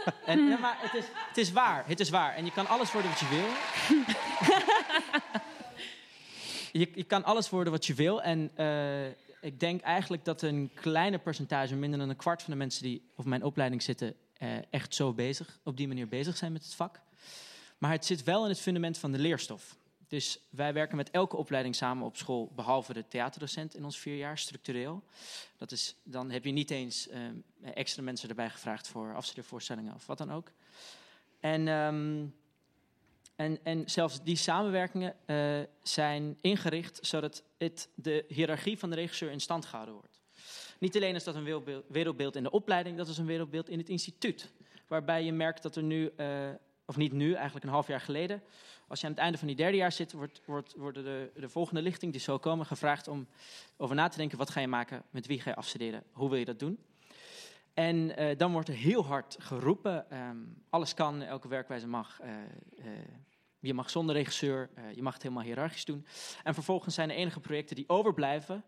En, 0.26 0.48
ja, 0.48 0.58
maar 0.58 0.76
het 0.80 0.94
is, 0.94 1.04
het 1.28 1.36
is 1.36 1.52
waar, 1.52 1.86
het 1.86 2.00
is 2.00 2.10
waar. 2.10 2.34
En 2.34 2.44
je 2.44 2.52
kan 2.52 2.66
alles 2.66 2.92
worden 2.92 3.10
wat 3.10 3.20
je 3.20 3.28
wil. 3.28 3.48
je, 6.80 6.90
je 6.94 7.04
kan 7.04 7.24
alles 7.24 7.50
worden 7.50 7.72
wat 7.72 7.86
je 7.86 7.94
wil. 7.94 8.22
En 8.22 8.50
eh, 8.54 9.06
ik 9.40 9.60
denk 9.60 9.80
eigenlijk 9.80 10.24
dat 10.24 10.42
een 10.42 10.70
kleiner 10.74 11.18
percentage, 11.18 11.74
minder 11.74 11.98
dan 11.98 12.08
een 12.08 12.16
kwart 12.16 12.42
van 12.42 12.52
de 12.52 12.58
mensen 12.58 12.82
die 12.82 13.10
op 13.16 13.24
mijn 13.24 13.42
opleiding 13.42 13.82
zitten, 13.82 14.14
eh, 14.36 14.48
echt 14.70 14.94
zo 14.94 15.12
bezig, 15.12 15.58
op 15.64 15.76
die 15.76 15.88
manier 15.88 16.08
bezig 16.08 16.36
zijn 16.36 16.52
met 16.52 16.62
het 16.62 16.74
vak. 16.74 17.00
Maar 17.78 17.90
het 17.90 18.04
zit 18.04 18.22
wel 18.24 18.42
in 18.42 18.48
het 18.48 18.60
fundament 18.60 18.98
van 18.98 19.12
de 19.12 19.18
leerstof. 19.18 19.76
Dus 20.12 20.38
wij 20.50 20.72
werken 20.72 20.96
met 20.96 21.10
elke 21.10 21.36
opleiding 21.36 21.74
samen 21.74 22.06
op 22.06 22.16
school, 22.16 22.52
behalve 22.54 22.92
de 22.92 23.08
theaterdocent 23.08 23.74
in 23.74 23.84
ons 23.84 23.98
vier 23.98 24.16
jaar, 24.16 24.38
structureel. 24.38 25.02
Dat 25.56 25.72
is, 25.72 25.96
dan 26.02 26.30
heb 26.30 26.44
je 26.44 26.50
niet 26.50 26.70
eens 26.70 27.08
eh, 27.08 27.20
extra 27.74 28.02
mensen 28.02 28.28
erbij 28.28 28.50
gevraagd 28.50 28.88
voor 28.88 29.14
afstudeervoorstellingen 29.14 29.94
of 29.94 30.06
wat 30.06 30.18
dan 30.18 30.32
ook. 30.32 30.52
En, 31.40 31.68
ehm, 31.68 32.26
en, 33.36 33.58
en 33.62 33.90
zelfs 33.90 34.22
die 34.22 34.36
samenwerkingen 34.36 35.16
eh, 35.24 35.60
zijn 35.82 36.38
ingericht 36.40 36.98
zodat 37.06 37.42
het, 37.58 37.88
de 37.94 38.24
hiërarchie 38.28 38.78
van 38.78 38.90
de 38.90 38.96
regisseur 38.96 39.30
in 39.30 39.40
stand 39.40 39.64
gehouden 39.64 39.94
wordt. 39.94 40.20
Niet 40.78 40.96
alleen 40.96 41.14
is 41.14 41.24
dat 41.24 41.34
een 41.34 41.44
wereldbeeld, 41.44 41.84
wereldbeeld 41.88 42.36
in 42.36 42.42
de 42.42 42.50
opleiding, 42.50 42.96
dat 42.96 43.08
is 43.08 43.18
een 43.18 43.26
wereldbeeld 43.26 43.68
in 43.68 43.78
het 43.78 43.88
instituut. 43.88 44.52
Waarbij 44.86 45.24
je 45.24 45.32
merkt 45.32 45.62
dat 45.62 45.76
er 45.76 45.82
nu, 45.82 46.12
eh, 46.16 46.50
of 46.86 46.96
niet 46.96 47.12
nu, 47.12 47.32
eigenlijk 47.32 47.64
een 47.64 47.72
half 47.72 47.86
jaar 47.86 48.00
geleden, 48.00 48.42
als 48.92 49.00
je 49.00 49.06
aan 49.06 49.12
het 49.12 49.22
einde 49.22 49.38
van 49.38 49.46
die 49.46 49.56
derde 49.56 49.76
jaar 49.76 49.92
zit, 49.92 50.12
wordt, 50.12 50.42
wordt, 50.44 50.74
worden 50.74 51.04
de, 51.04 51.30
de 51.34 51.48
volgende 51.48 51.82
lichting 51.82 52.12
die 52.12 52.20
zo 52.20 52.38
komen 52.38 52.66
gevraagd 52.66 53.08
om 53.08 53.26
over 53.76 53.94
na 53.94 54.08
te 54.08 54.16
denken: 54.16 54.38
wat 54.38 54.50
ga 54.50 54.60
je 54.60 54.68
maken, 54.68 55.02
met 55.10 55.26
wie 55.26 55.40
ga 55.40 55.50
je 55.50 55.56
afstuderen, 55.56 56.02
hoe 56.12 56.28
wil 56.28 56.38
je 56.38 56.44
dat 56.44 56.58
doen? 56.58 56.78
En 57.74 58.16
eh, 58.16 58.38
dan 58.38 58.52
wordt 58.52 58.68
er 58.68 58.74
heel 58.74 59.04
hard 59.04 59.36
geroepen: 59.38 60.10
ehm, 60.10 60.36
alles 60.70 60.94
kan, 60.94 61.22
elke 61.22 61.48
werkwijze 61.48 61.86
mag. 61.86 62.20
eh, 62.20 62.30
eh, 62.30 62.98
je 63.58 63.74
mag 63.74 63.90
zonder 63.90 64.14
regisseur, 64.14 64.70
je 64.94 65.02
mag 65.02 65.12
het 65.12 65.22
helemaal 65.22 65.44
hiërarchisch 65.44 65.84
doen. 65.84 66.06
En 66.42 66.54
vervolgens 66.54 66.94
zijn 66.94 67.08
de 67.08 67.14
enige 67.14 67.40
projecten 67.40 67.76
die 67.76 67.88
overblijven, 67.88 68.64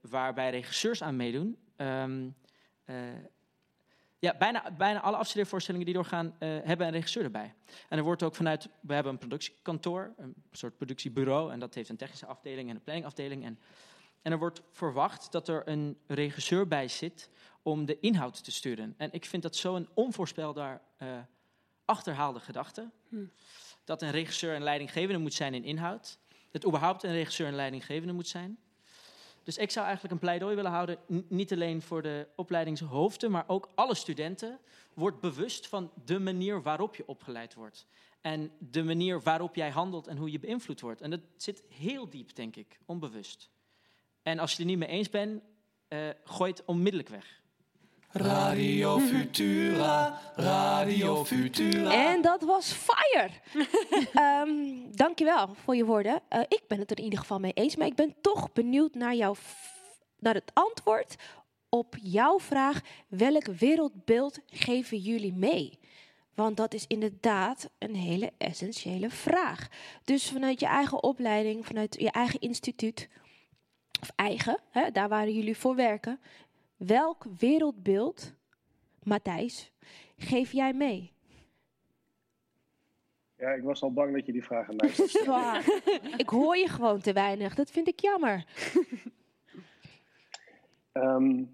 waarbij 0.00 0.50
regisseurs 0.50 1.02
aan 1.02 1.16
meedoen. 1.16 1.58
ehm, 1.76 2.28
eh, 2.86 2.96
ja, 4.26 4.36
bijna, 4.38 4.70
bijna 4.70 5.00
alle 5.00 5.16
afstudeervoorstellingen 5.16 5.86
die 5.86 5.94
doorgaan, 5.94 6.34
eh, 6.38 6.48
hebben 6.62 6.86
een 6.86 6.92
regisseur 6.92 7.24
erbij. 7.24 7.54
En 7.88 7.98
er 7.98 8.04
wordt 8.04 8.22
ook 8.22 8.34
vanuit, 8.34 8.68
we 8.80 8.94
hebben 8.94 9.12
een 9.12 9.18
productiekantoor, 9.18 10.14
een 10.16 10.34
soort 10.52 10.76
productiebureau, 10.76 11.52
en 11.52 11.58
dat 11.58 11.74
heeft 11.74 11.88
een 11.88 11.96
technische 11.96 12.26
afdeling 12.26 12.68
en 12.68 12.74
een 12.74 12.82
planningafdeling. 12.82 13.44
En, 13.44 13.58
en 14.22 14.32
er 14.32 14.38
wordt 14.38 14.62
verwacht 14.72 15.32
dat 15.32 15.48
er 15.48 15.68
een 15.68 15.98
regisseur 16.06 16.68
bij 16.68 16.88
zit 16.88 17.30
om 17.62 17.84
de 17.84 18.00
inhoud 18.00 18.44
te 18.44 18.52
sturen. 18.52 18.94
En 18.96 19.12
ik 19.12 19.24
vind 19.24 19.42
dat 19.42 19.56
zo'n 19.56 19.88
onvoorspelbaar 19.94 20.82
eh, 20.96 21.08
achterhaalde 21.84 22.40
gedachte. 22.40 22.90
Hm. 23.08 23.24
Dat 23.84 24.02
een 24.02 24.10
regisseur 24.10 24.54
een 24.54 24.62
leidinggevende 24.62 25.20
moet 25.20 25.34
zijn 25.34 25.54
in 25.54 25.64
inhoud. 25.64 26.18
Dat 26.50 26.66
überhaupt 26.66 27.02
een 27.02 27.12
regisseur 27.12 27.46
een 27.46 27.54
leidinggevende 27.54 28.12
moet 28.12 28.28
zijn. 28.28 28.58
Dus 29.46 29.56
ik 29.56 29.70
zou 29.70 29.84
eigenlijk 29.86 30.14
een 30.14 30.20
pleidooi 30.20 30.54
willen 30.54 30.70
houden, 30.70 30.98
niet 31.28 31.52
alleen 31.52 31.82
voor 31.82 32.02
de 32.02 32.26
opleidingshoofden, 32.36 33.30
maar 33.30 33.44
ook 33.46 33.68
alle 33.74 33.94
studenten. 33.94 34.58
Word 34.94 35.20
bewust 35.20 35.66
van 35.66 35.90
de 36.04 36.18
manier 36.18 36.62
waarop 36.62 36.96
je 36.96 37.08
opgeleid 37.08 37.54
wordt. 37.54 37.86
En 38.20 38.50
de 38.58 38.82
manier 38.82 39.22
waarop 39.22 39.54
jij 39.54 39.70
handelt 39.70 40.06
en 40.06 40.16
hoe 40.16 40.30
je 40.30 40.38
beïnvloed 40.38 40.80
wordt. 40.80 41.00
En 41.00 41.10
dat 41.10 41.20
zit 41.36 41.62
heel 41.68 42.08
diep, 42.08 42.34
denk 42.34 42.56
ik, 42.56 42.78
onbewust. 42.86 43.50
En 44.22 44.38
als 44.38 44.50
je 44.50 44.56
het 44.56 44.64
er 44.64 44.76
niet 44.76 44.88
mee 44.88 44.98
eens 44.98 45.10
bent, 45.10 45.42
eh, 45.88 46.08
gooi 46.24 46.50
het 46.50 46.64
onmiddellijk 46.64 47.08
weg. 47.08 47.42
Radio 48.16 48.98
Futura, 48.98 50.20
Radio 50.34 51.24
Futura. 51.24 52.12
En 52.12 52.22
dat 52.22 52.42
was 52.42 52.72
fire. 52.72 53.30
Ehm 54.14 54.48
dankjewel 54.92 55.54
voor 55.54 55.76
je 55.76 55.84
woorden. 55.84 56.20
Eh, 56.28 56.40
ik 56.40 56.62
ben 56.68 56.78
het 56.78 56.90
er 56.90 56.98
in 56.98 57.04
ieder 57.04 57.18
geval 57.18 57.38
mee 57.38 57.52
eens, 57.52 57.76
maar 57.76 57.86
ik 57.86 57.94
ben 57.94 58.14
toch 58.20 58.52
benieuwd 58.52 58.94
naar, 58.94 59.14
jouw 59.14 59.34
naar 60.18 60.34
het 60.34 60.50
antwoord 60.52 61.16
op 61.68 61.96
jouw 62.02 62.40
vraag. 62.40 62.80
Welk 63.08 63.46
wereldbeeld 63.46 64.38
geven 64.46 64.98
jullie 64.98 65.34
mee? 65.34 65.78
Want 66.34 66.56
dat 66.56 66.74
is 66.74 66.84
inderdaad 66.86 67.70
een 67.78 67.94
hele 67.94 68.32
essentiële 68.38 69.10
vraag. 69.10 69.68
Dus 70.04 70.30
vanuit 70.30 70.60
je 70.60 70.66
eigen 70.66 71.02
opleiding, 71.02 71.66
vanuit 71.66 71.96
je 71.98 72.10
eigen 72.10 72.40
instituut, 72.40 73.08
of 74.00 74.10
eigen, 74.14 74.58
hè, 74.70 74.90
daar 74.90 75.08
waar 75.08 75.28
jullie 75.28 75.56
voor 75.56 75.74
werken. 75.74 76.20
Welk 76.76 77.26
wereldbeeld, 77.38 78.34
Matthijs, 79.02 79.72
geef 80.16 80.52
jij 80.52 80.72
mee? 80.72 81.12
Ja, 83.38 83.50
ik 83.50 83.62
was 83.62 83.82
al 83.82 83.92
bang 83.92 84.14
dat 84.14 84.26
je 84.26 84.32
die 84.32 84.44
vraag 84.44 84.68
aan 84.68 84.76
mij 84.76 84.88
zou 84.88 85.08
stellen. 85.08 85.62
Ik 86.22 86.28
hoor 86.28 86.56
je 86.56 86.68
gewoon 86.68 87.00
te 87.00 87.12
weinig. 87.12 87.54
Dat 87.54 87.70
vind 87.70 87.88
ik 87.88 88.00
jammer. 88.00 88.44
Ehm, 90.92 91.44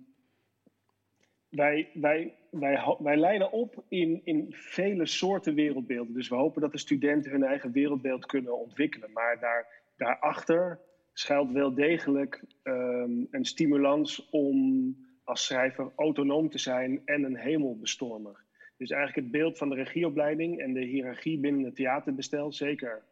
wij, 1.48 1.90
wij, 1.94 2.34
wij, 2.50 2.96
wij 2.98 3.16
leiden 3.16 3.52
op 3.52 3.84
in, 3.88 4.20
in 4.24 4.46
vele 4.50 5.06
soorten 5.06 5.54
wereldbeelden. 5.54 6.14
Dus 6.14 6.28
we 6.28 6.34
hopen 6.34 6.60
dat 6.60 6.72
de 6.72 6.78
studenten 6.78 7.30
hun 7.30 7.42
eigen 7.42 7.72
wereldbeeld 7.72 8.26
kunnen 8.26 8.58
ontwikkelen. 8.58 9.12
Maar 9.12 9.38
daar, 9.40 9.66
daarachter 9.96 10.80
schuilt 11.12 11.50
wel 11.50 11.74
degelijk 11.74 12.44
ehm, 12.62 13.24
een 13.30 13.44
stimulans 13.44 14.28
om 14.30 14.96
als 15.24 15.44
schrijver 15.44 15.92
autonoom 15.96 16.50
te 16.50 16.58
zijn 16.58 17.02
en 17.04 17.22
een 17.22 17.36
hemelbestormer. 17.36 18.44
Dus 18.76 18.90
eigenlijk 18.90 19.26
het 19.26 19.40
beeld 19.40 19.58
van 19.58 19.68
de 19.68 19.74
regieopleiding 19.74 20.60
en 20.60 20.72
de 20.72 20.84
hiërarchie 20.84 21.38
binnen 21.38 21.64
het 21.64 21.74
theaterbestel, 21.74 22.52
zeker 22.52 23.02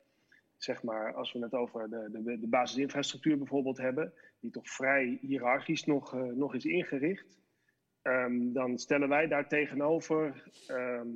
zeg 0.57 0.83
maar, 0.83 1.15
als 1.15 1.33
we 1.33 1.39
het 1.39 1.55
over 1.55 1.91
de, 1.91 2.09
de, 2.13 2.39
de 2.41 2.47
basisinfrastructuur 2.47 3.39
bijvoorbeeld 3.39 3.79
hebben, 3.79 4.13
die 4.41 4.51
toch 4.51 4.71
vrij 4.71 5.19
hiërarchisch 5.21 5.85
nog, 5.85 6.15
eh, 6.15 6.23
nog 6.23 6.55
is 6.55 6.65
ingericht, 6.65 7.39
ehm, 8.03 8.53
dan 8.53 8.79
stellen 8.79 9.09
wij 9.09 9.27
daar 9.27 9.49
tegenover 9.49 10.51
ehm, 10.67 11.09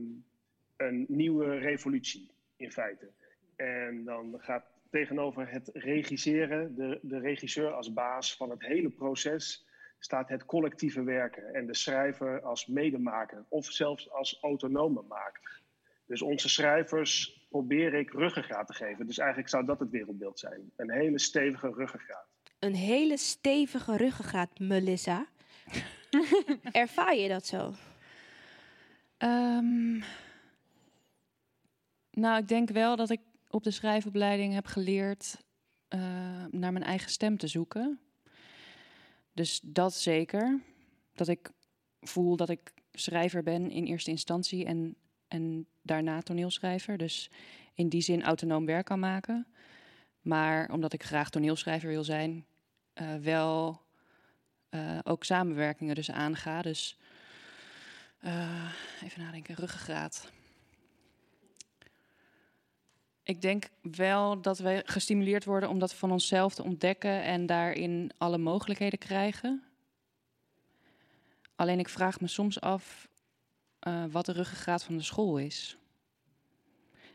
een 0.77 1.05
nieuwe 1.09 1.59
revolutie 1.59 2.31
in 2.57 2.73
feite. 2.73 3.11
En 3.57 4.05
dan 4.05 4.35
gaat 4.39 4.65
tegenover 4.91 5.51
het 5.51 5.71
regisseren, 5.73 6.75
de, 6.75 6.99
de 7.03 7.19
regisseur 7.19 7.73
als 7.73 7.93
baas 7.93 8.37
van 8.37 8.51
het 8.51 8.63
hele 8.63 8.91
proces, 8.91 9.64
staat 10.05 10.29
het 10.29 10.45
collectieve 10.45 11.03
werken 11.03 11.55
en 11.55 11.67
de 11.67 11.75
schrijver 11.75 12.43
als 12.43 12.67
medemaker 12.67 13.45
of 13.49 13.67
zelfs 13.67 14.11
als 14.11 14.39
autonome 14.41 15.03
maker. 15.09 15.63
Dus 16.07 16.23
onze 16.23 16.49
schrijvers 16.49 17.47
probeer 17.49 17.95
ik 17.95 18.11
ruggengraat 18.11 18.67
te 18.67 18.75
geven. 18.75 19.07
Dus 19.07 19.19
eigenlijk 19.19 19.49
zou 19.49 19.65
dat 19.65 19.81
het 19.81 19.91
wereldbeeld 19.91 20.39
zijn. 20.39 20.71
Een 20.77 20.91
hele 20.91 21.19
stevige 21.19 21.73
ruggengraat. 21.73 22.27
Een 22.59 22.75
hele 22.75 23.17
stevige 23.17 23.97
ruggengraat, 23.97 24.59
Melissa. 24.59 25.27
Ervaar 26.73 27.17
je 27.17 27.29
dat 27.29 27.47
zo? 27.47 27.73
Ehm, 29.17 29.99
nou, 32.11 32.39
ik 32.39 32.49
denk 32.49 32.71
wel 32.71 32.97
dat 32.97 33.11
ik 33.11 33.21
op 33.51 33.63
de 33.63 33.71
schrijfopleiding 33.71 34.55
heb 34.55 34.67
geleerd 34.67 35.45
eh, 35.89 36.01
naar 36.51 36.73
mijn 36.73 36.85
eigen 36.85 37.11
stem 37.11 37.37
te 37.39 37.47
zoeken. 37.47 37.99
Dus 39.35 39.61
dat 39.63 39.95
zeker. 39.95 40.61
Dat 41.15 41.29
ik 41.29 41.51
voel 42.01 42.37
dat 42.37 42.49
ik 42.49 42.73
schrijver 42.93 43.43
ben 43.43 43.71
in 43.71 43.85
eerste 43.85 44.11
instantie 44.11 44.65
en, 44.65 44.97
en 45.29 45.67
daarna 45.83 46.21
toneelschrijver. 46.21 46.97
Dus 46.97 47.31
in 47.75 47.89
die 47.89 48.01
zin 48.01 48.23
autonoom 48.23 48.67
werk 48.67 48.85
kan 48.87 48.99
maken. 48.99 49.47
Maar 50.21 50.71
omdat 50.71 50.93
ik 50.93 51.03
graag 51.03 51.31
toneelschrijver 51.31 51.89
wil 51.89 52.05
zijn, 52.05 52.47
eh, 52.93 53.15
wel 53.15 53.83
eh, 54.69 54.99
ook 55.03 55.25
samenwerkingen 55.25 55.95
dus 55.95 56.11
aanga. 56.11 56.63
Dus 56.63 56.99
eh, 58.19 58.73
even 59.03 59.21
nadenken, 59.21 59.55
ruggengraat. 59.55 60.33
Ik 63.25 63.43
denk 63.43 63.69
wel 63.83 64.41
dat 64.41 64.59
we 64.59 64.83
gestimuleerd 64.85 65.45
worden 65.45 65.69
om 65.69 65.79
dat 65.79 65.95
van 65.95 66.11
onszelf 66.11 66.55
te 66.55 66.63
ontdekken 66.63 67.23
en 67.23 67.47
daarin 67.47 68.11
alle 68.19 68.39
mogelijkheden 68.39 68.99
krijgen. 68.99 69.63
Alleen 71.57 71.79
ik 71.79 71.89
vraag 71.89 72.21
me 72.21 72.27
soms 72.27 72.61
af 72.61 73.09
eh, 73.79 74.05
wat 74.11 74.27
de 74.27 74.33
ruggengraat 74.33 74.85
van 74.85 74.97
de 74.97 75.03
school 75.03 75.39
is. 75.39 75.77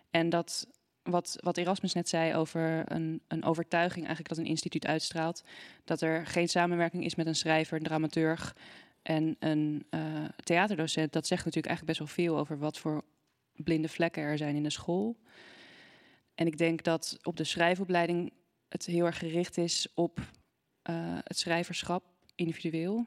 En 0.10 0.30
dat 0.30 0.68
wat, 1.03 1.38
wat 1.44 1.57
Erasmus 1.57 1.94
net 1.94 2.10
zei 2.10 2.36
over 2.36 2.91
een, 2.91 3.22
een 3.27 3.44
overtuiging 3.44 4.06
eigenlijk 4.06 4.30
dat 4.30 4.38
een 4.38 4.52
instituut 4.52 4.86
uitstraalt, 4.86 5.44
dat 5.84 6.02
er 6.02 6.26
geen 6.26 6.49
samenwerking 6.49 7.06
is 7.06 7.15
met 7.15 7.27
een 7.27 7.36
schrijver, 7.36 7.77
een 7.77 7.84
dramaturg 7.84 8.56
en 9.02 9.36
een 9.40 9.86
eh, 9.90 10.02
theaterdocent, 10.44 11.14
dat 11.14 11.27
zegt 11.27 11.45
natuurlijk 11.45 11.68
eigenlijk 11.73 11.98
best 11.98 12.15
wel 12.15 12.26
veel 12.26 12.38
over 12.38 12.57
wat 12.57 12.77
voor 12.77 13.03
blinde 13.56 13.90
vlekken 13.90 14.23
er 14.23 14.38
zijn 14.38 14.56
in 14.56 14.64
de 14.64 14.69
school. 14.69 15.18
En 16.40 16.48
ik 16.48 16.57
denk 16.57 16.84
dat 16.84 17.20
op 17.24 17.38
de 17.38 17.44
schrijfopleiding 17.44 18.32
het 18.70 18.86
heel 18.86 19.06
erg 19.06 19.18
gericht 19.18 19.57
is 19.57 19.88
op 19.94 20.20
eh, 20.82 21.18
het 21.24 21.38
schrijverschap 21.38 22.03
individueel. 22.36 23.06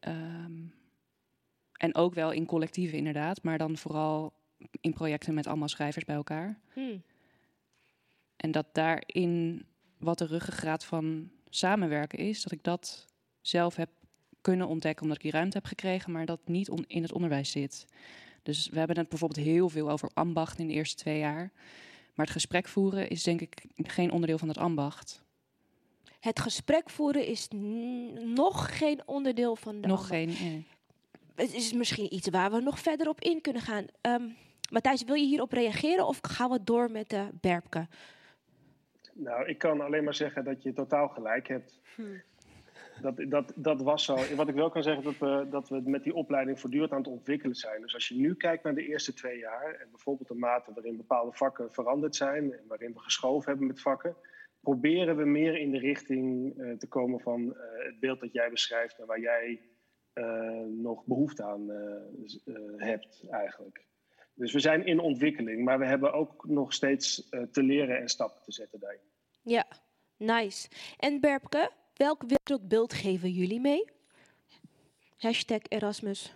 Ehm, 0.00 0.52
en 1.72 1.94
ook 1.94 2.14
wel 2.14 2.30
in 2.30 2.46
collectieven 2.46 2.98
inderdaad, 2.98 3.42
maar 3.42 3.58
dan 3.58 3.76
vooral 3.76 4.32
in 4.80 4.92
projecten 4.92 5.34
met 5.34 5.46
allemaal 5.46 5.68
schrijvers 5.68 6.04
bij 6.04 6.14
elkaar. 6.14 6.58
Hmm. 6.72 7.02
En 8.36 8.50
dat 8.50 8.66
daarin 8.72 9.64
wat 9.98 10.18
de 10.18 10.26
ruggengraat 10.26 10.84
van 10.84 11.30
samenwerken 11.48 12.18
is, 12.18 12.42
dat 12.42 12.52
ik 12.52 12.62
dat 12.62 13.06
zelf 13.40 13.76
heb 13.76 13.90
kunnen 14.40 14.68
ontdekken 14.68 15.02
omdat 15.02 15.16
ik 15.16 15.22
die 15.22 15.32
ruimte 15.32 15.56
heb 15.56 15.66
gekregen, 15.66 16.12
maar 16.12 16.26
dat 16.26 16.48
niet 16.48 16.68
in 16.86 17.02
het 17.02 17.12
onderwijs 17.12 17.50
zit. 17.50 17.86
Dus 18.42 18.68
we 18.68 18.78
hebben 18.78 18.98
het 18.98 19.08
bijvoorbeeld 19.08 19.46
heel 19.46 19.68
veel 19.68 19.90
over 19.90 20.10
ambacht 20.14 20.58
in 20.58 20.66
de 20.66 20.72
eerste 20.72 20.96
twee 20.96 21.18
jaar. 21.18 21.52
Maar 22.14 22.26
het 22.26 22.34
gesprek 22.34 22.68
voeren 22.68 23.08
is 23.08 23.22
denk 23.22 23.40
ik 23.40 23.64
geen 23.76 24.10
onderdeel 24.12 24.38
van 24.38 24.48
het 24.48 24.58
ambacht. 24.58 25.22
Het 26.20 26.40
gesprek 26.40 26.90
voeren 26.90 27.26
is 27.26 27.48
nog 28.24 28.78
geen 28.78 29.02
onderdeel 29.06 29.56
van 29.56 29.80
de 29.80 29.86
Nog 29.88 29.90
ambacht. 29.90 30.08
geen. 30.08 30.28
nee. 30.40 30.66
Het 31.34 31.54
is 31.54 31.72
misschien 31.72 32.14
iets 32.14 32.28
waar 32.28 32.50
we 32.50 32.60
nog 32.60 32.78
verder 32.78 33.08
op 33.08 33.20
in 33.20 33.40
kunnen 33.40 33.62
gaan. 33.62 33.86
Ehm, 34.00 34.28
Matthijs, 34.70 35.04
wil 35.04 35.14
je 35.14 35.26
hierop 35.26 35.52
reageren 35.52 36.06
of 36.06 36.18
gaan 36.22 36.50
we 36.50 36.64
door 36.64 36.90
met 36.90 37.08
de 37.10 37.28
Berpke? 37.40 37.86
Nou, 39.12 39.46
ik 39.48 39.58
kan 39.58 39.80
alleen 39.80 40.04
maar 40.04 40.14
zeggen 40.14 40.44
dat 40.44 40.62
je 40.62 40.72
totaal 40.72 41.08
gelijk 41.08 41.48
hebt. 41.48 41.80
Dat, 43.00 43.24
dat, 43.28 43.52
dat 43.56 43.82
was 43.82 44.04
zo. 44.04 44.16
Wat 44.36 44.48
ik 44.48 44.54
wel 44.54 44.70
kan 44.70 44.82
zeggen, 44.82 45.04
dat 45.04 45.18
we, 45.18 45.46
dat 45.50 45.68
we 45.68 45.80
met 45.84 46.04
die 46.04 46.14
opleiding 46.14 46.60
voortdurend 46.60 46.92
aan 46.92 46.98
het 46.98 47.06
ontwikkelen 47.06 47.56
zijn. 47.56 47.80
Dus 47.80 47.94
als 47.94 48.08
je 48.08 48.14
nu 48.14 48.34
kijkt 48.34 48.64
naar 48.64 48.74
de 48.74 48.86
eerste 48.86 49.14
twee 49.14 49.38
jaar, 49.38 49.74
en 49.74 49.90
bijvoorbeeld 49.90 50.28
de 50.28 50.34
mate 50.34 50.72
waarin 50.72 50.96
bepaalde 50.96 51.32
vakken 51.32 51.72
veranderd 51.72 52.16
zijn, 52.16 52.52
en 52.52 52.64
waarin 52.66 52.92
we 52.92 52.98
geschoven 52.98 53.50
hebben 53.50 53.66
met 53.66 53.80
vakken, 53.80 54.16
proberen 54.60 55.16
we 55.16 55.24
meer 55.24 55.58
in 55.58 55.70
de 55.70 55.78
richting 55.78 56.58
eh, 56.58 56.72
te 56.72 56.88
komen 56.88 57.20
van 57.20 57.56
eh, 57.56 57.84
het 57.84 58.00
beeld 58.00 58.20
dat 58.20 58.32
jij 58.32 58.50
beschrijft 58.50 58.98
en 58.98 59.06
waar 59.06 59.20
jij 59.20 59.60
eh, 60.12 60.60
nog 60.68 61.04
behoefte 61.04 61.44
aan 61.44 61.70
hebt 62.76 63.26
eigenlijk. 63.30 63.84
Dus 64.34 64.52
we 64.52 64.60
zijn 64.60 64.86
in 64.86 64.98
ontwikkeling, 64.98 65.64
maar 65.64 65.78
we 65.78 65.86
hebben 65.86 66.12
ook 66.12 66.46
nog 66.46 66.72
steeds 66.72 67.28
te 67.50 67.62
leren 67.62 68.00
en 68.00 68.08
stappen 68.08 68.42
te 68.42 68.52
zetten 68.52 68.80
daarin. 68.80 69.00
Ja, 69.42 69.66
nice. 70.16 70.68
En 70.98 71.20
Berpke, 71.20 71.70
welk 71.94 72.22
wereldbeeld 72.22 72.92
geven 72.92 73.30
jullie 73.30 73.60
mee? 73.60 73.84
Hashtag 75.18 75.60
Erasmus. 75.68 76.34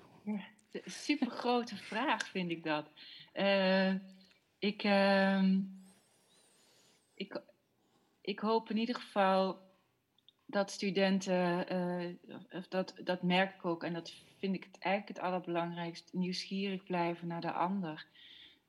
Super 0.84 1.30
grote 1.30 1.76
vraag 1.76 2.28
vind 2.28 2.50
ik 2.50 2.64
dat. 2.64 2.90
Eh, 3.32 3.94
ik, 4.58 4.82
ehm, 4.82 5.60
ik, 7.14 7.42
ik 8.20 8.38
hoop 8.38 8.70
in 8.70 8.76
ieder 8.76 8.94
geval 8.94 9.58
dat 10.46 10.70
studenten, 10.70 11.66
of 12.50 12.68
dat, 12.68 12.94
dat 13.04 13.22
merk 13.22 13.54
ik 13.54 13.64
ook 13.64 13.84
en 13.84 13.92
dat 13.92 14.14
vind 14.38 14.54
ik 14.54 14.64
het 14.64 14.78
eigenlijk 14.78 15.16
het 15.16 15.26
allerbelangrijkst, 15.26 16.12
nieuwsgierig 16.12 16.84
blijven 16.84 17.26
naar 17.26 17.40
de 17.40 17.52
ander. 17.52 18.06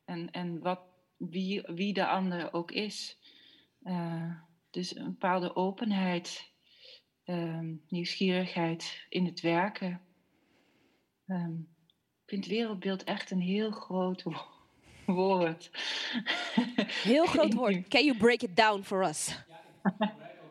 En, 0.06 0.32
en 0.32 0.60
wat, 0.60 0.80
wie, 1.18 1.62
wie 1.62 1.94
de 1.94 2.08
ander 2.08 2.54
ook 2.54 2.72
is. 2.72 3.18
Eh, 3.84 4.32
dus 4.70 4.96
een 4.96 5.06
bepaalde 5.06 5.56
openheid, 5.56 6.52
ehm, 7.28 7.74
nieuwsgierigheid 7.90 9.06
in 9.10 9.26
het 9.26 9.40
werken. 9.42 10.02
Ehm, 11.28 11.52
ik 12.24 12.26
vind 12.26 12.46
wereldbeeld 12.46 13.04
echt 13.04 13.32
een 13.32 13.42
heel 13.42 13.72
groot 13.72 14.24
wo- 14.24 14.46
woord. 15.06 15.70
Heel 17.04 17.26
groot 17.36 17.54
woord. 17.54 17.88
Can 17.88 18.06
you 18.06 18.18
break 18.18 18.42
it 18.42 18.56
down 18.56 18.82
for 18.82 19.04
us? 19.08 19.38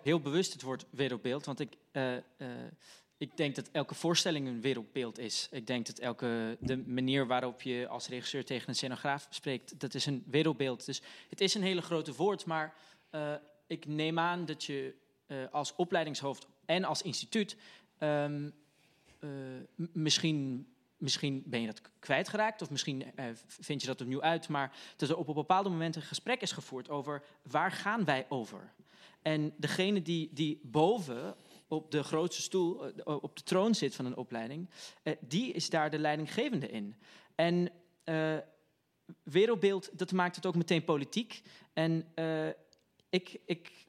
heel 0.02 0.20
bewust 0.20 0.52
het 0.52 0.62
woord 0.62 0.86
wereldbeeld. 0.90 1.44
Want 1.46 1.60
ik, 1.60 1.72
eh, 1.92 2.16
eh, 2.16 2.22
ik 3.16 3.36
denk 3.36 3.54
dat 3.54 3.68
elke 3.72 3.94
voorstelling 3.94 4.46
een 4.46 4.60
wereldbeeld 4.60 5.18
is. 5.18 5.48
Ik 5.50 5.66
denk 5.66 5.86
dat 5.86 5.98
elke 5.98 6.56
de 6.60 6.76
manier 6.76 7.26
waarop 7.26 7.62
je 7.62 7.88
als 7.88 8.08
regisseur 8.08 8.44
tegen 8.44 8.68
een 8.68 8.74
scenograaf 8.74 9.26
spreekt, 9.30 9.80
dat 9.80 9.94
is 9.94 10.06
een 10.06 10.24
wereldbeeld. 10.26 10.86
Dus 10.86 11.02
het 11.28 11.40
is 11.40 11.54
een 11.54 11.62
hele 11.62 11.82
grote 11.82 12.14
woord, 12.14 12.46
maar 12.46 12.74
eh, 13.10 13.34
ik 13.66 13.86
neem 13.86 14.18
aan 14.18 14.44
dat 14.44 14.64
je 14.64 14.94
eh, 15.26 15.36
als 15.50 15.74
opleidingshoofd 15.76 16.46
en 16.66 16.84
als 16.84 17.02
instituut 17.02 17.56
ehm, 17.98 18.50
eh, 19.18 19.28
misschien. 19.92 20.68
Misschien 20.96 21.42
ben 21.46 21.60
je 21.60 21.66
dat 21.66 21.80
kwijtgeraakt 21.98 22.62
of 22.62 22.70
misschien 22.70 23.14
eh, 23.14 23.24
vind 23.46 23.80
je 23.80 23.86
dat 23.86 24.00
opnieuw 24.00 24.22
uit. 24.22 24.48
Maar 24.48 24.76
dat 24.96 25.08
er 25.08 25.16
op 25.16 25.28
een 25.28 25.34
bepaalde 25.34 25.68
moment 25.68 25.96
een 25.96 26.02
gesprek 26.02 26.40
is 26.40 26.52
gevoerd 26.52 26.88
over 26.88 27.22
waar 27.42 27.72
gaan 27.72 28.04
wij 28.04 28.26
over? 28.28 28.72
En 29.22 29.54
degene 29.56 30.02
die, 30.02 30.30
die 30.32 30.60
boven 30.62 31.34
op 31.68 31.90
de 31.90 32.02
grootste 32.02 32.42
stoel, 32.42 32.86
eh, 32.86 33.22
op 33.22 33.36
de 33.36 33.42
troon 33.42 33.74
zit 33.74 33.94
van 33.94 34.06
een 34.06 34.16
opleiding, 34.16 34.70
die 35.20 35.52
is 35.52 35.70
daar 35.70 35.90
de 35.90 35.98
leidinggevende 35.98 36.68
in. 36.68 36.94
En 37.34 37.70
wereldbeeld, 39.22 39.98
dat 39.98 40.12
maakt 40.12 40.36
het 40.36 40.46
ook 40.46 40.56
meteen 40.56 40.84
politiek. 40.84 41.42
En 41.72 42.12
ik, 43.08 43.40
ik 43.44 43.86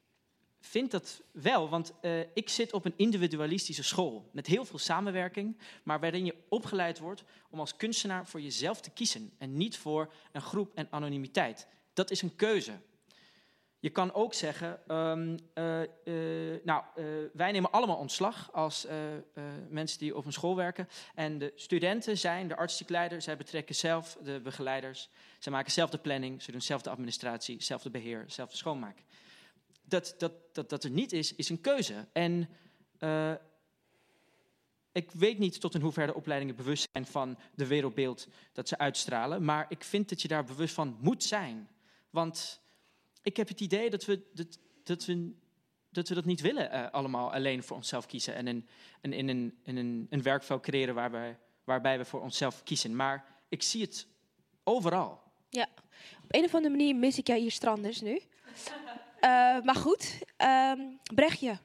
vind 0.60 0.90
dat 0.90 1.22
wel, 1.32 1.68
want 1.68 1.92
eh, 2.00 2.20
ik 2.20 2.48
zit 2.48 2.72
op 2.72 2.84
een 2.84 2.94
individualistische 2.96 3.82
school 3.82 4.28
met 4.32 4.46
heel 4.46 4.64
veel 4.64 4.78
samenwerking, 4.78 5.58
maar 5.82 6.00
waarin 6.00 6.24
je 6.24 6.34
opgeleid 6.48 6.98
wordt 6.98 7.24
om 7.50 7.60
als 7.60 7.76
kunstenaar 7.76 8.26
voor 8.26 8.40
jezelf 8.40 8.80
te 8.80 8.90
kiezen 8.90 9.32
en 9.38 9.56
niet 9.56 9.76
voor 9.76 10.12
een 10.32 10.42
groep 10.42 10.74
en 10.74 10.88
anonimiteit. 10.90 11.66
Dat 11.92 12.10
is 12.10 12.22
een 12.22 12.36
keuze. 12.36 12.72
Je 13.80 13.90
kan 13.90 14.12
ook 14.12 14.34
zeggen, 14.34 14.80
ehm, 14.86 15.38
eh, 15.54 15.82
eh, 15.82 16.60
nou, 16.64 16.84
wij 17.32 17.52
nemen 17.52 17.70
allemaal 17.70 17.96
ontslag 17.96 18.52
als 18.52 18.86
mensen 19.68 19.98
die 19.98 20.16
op 20.16 20.26
een 20.26 20.32
school 20.32 20.56
werken. 20.56 20.88
En 21.14 21.38
de 21.38 21.52
studenten 21.54 22.18
zijn 22.18 22.48
de 22.48 22.56
artistiek 22.56 22.88
zij 23.18 23.36
betrekken 23.36 23.74
zelf 23.74 24.18
de 24.22 24.40
begeleiders. 24.40 25.10
Zij 25.38 25.52
maken 25.52 25.72
zelf 25.72 25.90
de 25.90 25.98
planning, 25.98 26.42
ze 26.42 26.52
doen 26.52 26.60
zelf 26.60 26.82
de 26.82 26.90
administratie, 26.90 27.62
zelf 27.62 27.82
de 27.82 27.90
beheer, 27.90 28.24
zelf 28.26 28.50
de 28.50 28.56
schoonmaak. 28.56 28.98
Dat 29.88 30.14
dat, 30.18 30.32
dat, 30.52 30.68
dat 30.68 30.84
er 30.84 30.90
niet 30.90 31.12
is, 31.12 31.34
is 31.34 31.48
een 31.48 31.60
keuze. 31.60 32.08
En 32.12 32.48
eh, 32.98 33.32
ik 34.92 35.10
weet 35.10 35.38
niet 35.38 35.60
tot 35.60 35.74
in 35.74 35.80
hoeverre 35.80 36.12
de 36.12 36.18
opleidingen 36.18 36.56
bewust 36.56 36.88
zijn 36.92 37.06
van 37.06 37.38
de 37.54 37.66
wereldbeeld 37.66 38.28
dat 38.52 38.68
ze 38.68 38.78
uitstralen. 38.78 39.44
Maar 39.44 39.66
ik 39.68 39.84
vind 39.84 40.08
dat 40.08 40.22
je 40.22 40.28
daar 40.28 40.44
bewust 40.44 40.74
van 40.74 40.96
moet 41.00 41.24
zijn. 41.24 41.68
Want 42.10 42.60
ik 43.22 43.36
heb 43.36 43.48
het 43.48 43.60
idee 43.60 43.90
dat 43.90 44.04
we 44.04 44.22
dat, 44.32 44.58
dat, 44.84 45.04
we, 45.04 45.32
dat, 45.90 46.08
we 46.08 46.14
dat 46.14 46.24
niet 46.24 46.40
willen, 46.40 46.70
eh, 46.70 46.90
allemaal 46.90 47.32
alleen 47.32 47.62
voor 47.62 47.76
onszelf 47.76 48.06
kiezen. 48.06 48.34
En, 48.34 48.46
een, 48.46 48.68
en 49.00 49.12
in, 49.12 49.28
een, 49.28 49.58
in 49.62 49.76
een, 49.76 50.06
een 50.10 50.22
werkveld 50.22 50.62
creëren 50.62 50.94
waarbij, 50.94 51.38
waarbij 51.64 51.98
we 51.98 52.04
voor 52.04 52.20
onszelf 52.20 52.62
kiezen. 52.62 52.96
Maar 52.96 53.24
ik 53.48 53.62
zie 53.62 53.82
het 53.82 54.06
overal. 54.64 55.22
Ja, 55.48 55.68
op 56.22 56.34
een 56.34 56.44
of 56.44 56.54
andere 56.54 56.76
manier 56.76 56.96
mis 56.96 57.18
ik 57.18 57.26
jou 57.26 57.40
hier 57.40 57.50
stranders 57.50 58.00
nu. 58.00 58.20
Eh, 59.20 59.60
maar 59.62 59.74
goed, 59.74 60.18
ehm, 60.36 60.80
Brechtje. 61.14 61.58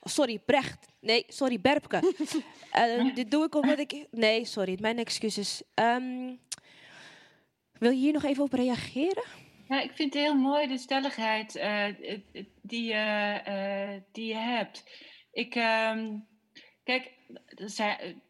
Oh, 0.00 0.12
sorry, 0.12 0.38
Brecht. 0.38 0.86
Nee, 1.00 1.24
sorry, 1.28 1.60
Berpke. 1.60 2.00
Eh, 2.70 3.14
dit 3.14 3.30
doe 3.30 3.44
ik 3.44 3.54
omdat 3.54 3.78
ik... 3.78 4.06
Nee, 4.10 4.44
sorry, 4.44 4.78
mijn 4.80 4.98
excuses. 4.98 5.62
Ehm, 5.74 6.34
wil 7.72 7.90
je 7.90 7.96
hier 7.96 8.12
nog 8.12 8.24
even 8.24 8.44
op 8.44 8.52
reageren? 8.52 9.24
Ja, 9.68 9.80
ik 9.80 9.92
vind 9.92 10.14
het 10.14 10.22
heel 10.22 10.34
mooi 10.34 10.66
de 10.66 10.78
stelligheid 10.78 11.56
eh, 11.56 12.12
eh, 12.12 12.20
die, 12.62 12.84
je, 12.84 13.40
eh, 13.44 14.00
die 14.12 14.26
je 14.26 14.36
hebt. 14.36 14.84
Ik, 15.32 15.54
ehm, 15.54 16.18
kijk, 16.84 17.12
zijn, 17.54 18.22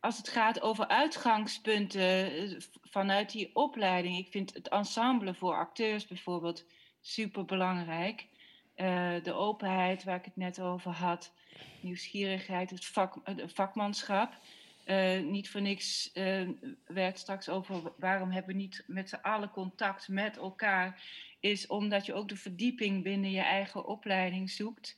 als 0.00 0.16
het 0.16 0.28
gaat 0.28 0.60
over 0.60 0.88
uitgangspunten 0.88 2.62
vanuit 2.82 3.30
die 3.30 3.50
opleiding, 3.54 4.18
ik 4.18 4.30
vind 4.30 4.54
het 4.54 4.68
ensemble 4.68 5.34
voor 5.34 5.54
acteurs 5.54 6.06
bijvoorbeeld 6.06 6.64
super 7.06 7.44
belangrijk. 7.44 8.26
de 9.22 9.32
openheid 9.32 10.04
waar 10.04 10.16
ik 10.16 10.24
het 10.24 10.36
net 10.36 10.60
over 10.60 10.90
had, 10.90 11.32
nieuwsgierigheid, 11.80 12.70
het 12.70 12.84
vak, 12.84 13.16
vakmanschap. 13.46 14.38
Eh, 14.86 15.20
niet 15.20 15.50
voor 15.50 15.60
niks 15.60 16.12
eh, 16.12 16.48
werd 16.86 17.18
straks 17.18 17.48
over 17.48 17.92
waarom 17.98 18.30
hebben 18.30 18.54
we 18.54 18.60
niet 18.60 18.84
met 18.86 19.08
z'n 19.08 19.18
allen 19.22 19.50
contact 19.50 20.08
met 20.08 20.36
elkaar, 20.36 21.02
is 21.40 21.66
omdat 21.66 22.06
je 22.06 22.14
ook 22.14 22.28
de 22.28 22.36
verdieping 22.36 23.02
binnen 23.02 23.30
je 23.30 23.40
eigen 23.40 23.86
opleiding 23.86 24.50
zoekt. 24.50 24.96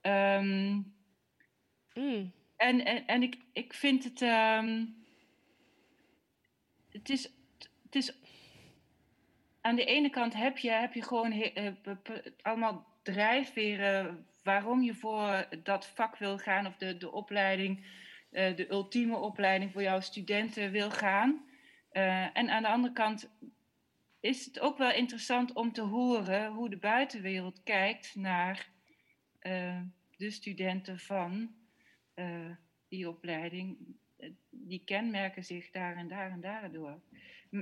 Ehm, 0.00 0.80
En, 2.56 2.84
en, 2.84 3.06
en 3.06 3.22
ik, 3.22 3.36
ik 3.52 3.74
vind 3.74 4.04
het. 4.04 4.22
ehm, 4.22 4.84
het, 6.90 7.10
is, 7.10 7.30
het 7.82 7.94
is. 7.94 8.12
Aan 9.60 9.76
de 9.76 9.84
ene 9.84 10.10
kant 10.10 10.34
heb 10.34 10.58
je, 10.58 10.70
heb 10.70 10.94
je 10.94 11.02
gewoon 11.02 11.32
eh, 11.32 11.72
allemaal 12.42 12.86
drijfveren 13.02 14.26
waarom 14.42 14.82
je 14.82 14.94
voor 14.94 15.48
dat 15.62 15.86
vak 15.86 16.16
wil 16.16 16.38
gaan 16.38 16.66
of 16.66 16.76
de, 16.76 16.96
de 16.96 17.12
opleiding, 17.12 17.86
eh, 18.30 18.56
de 18.56 18.70
ultieme 18.70 19.16
opleiding 19.16 19.72
voor 19.72 19.82
jouw 19.82 20.00
studenten 20.00 20.70
wil 20.70 20.90
gaan. 20.90 21.44
Eh, 21.90 22.36
en 22.36 22.50
aan 22.50 22.62
de 22.62 22.68
andere 22.68 22.94
kant 22.94 23.30
is 24.20 24.44
het 24.44 24.60
ook 24.60 24.78
wel 24.78 24.92
interessant 24.92 25.52
om 25.52 25.72
te 25.72 25.82
horen 25.82 26.52
hoe 26.52 26.70
de 26.70 26.78
buitenwereld 26.78 27.62
kijkt 27.62 28.14
naar 28.14 28.68
de 30.16 30.30
studenten 30.30 30.98
van 30.98 31.54
die 32.88 33.08
opleiding. 33.08 33.78
Die 34.50 34.84
kenmerken 34.84 35.44
zich 35.44 35.70
daar 35.70 35.96
en 35.96 36.08
daar 36.08 36.30
en 36.30 36.40
daardoor. 36.40 37.00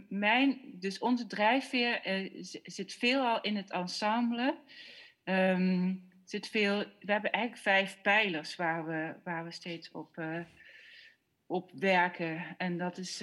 Mijn, 0.08 0.60
dus 0.74 0.98
onze 0.98 1.26
drijfveer 1.26 2.00
z- 2.40 2.60
zit 2.62 2.92
veelal 2.92 3.40
in 3.40 3.56
het 3.56 3.70
ensemble. 3.70 4.58
Ehm, 5.24 5.94
zit 6.24 6.48
veel, 6.48 6.78
we 6.78 7.12
hebben 7.12 7.32
eigenlijk 7.32 7.62
vijf 7.62 8.02
pijlers 8.02 8.56
waar 8.56 8.86
we, 8.86 9.14
waar 9.24 9.44
we 9.44 9.50
steeds 9.50 9.90
op, 9.90 10.18
eh, 10.18 10.40
op 11.46 11.70
werken. 11.74 12.54
En 12.58 12.78
dat 12.78 12.98
is 12.98 13.20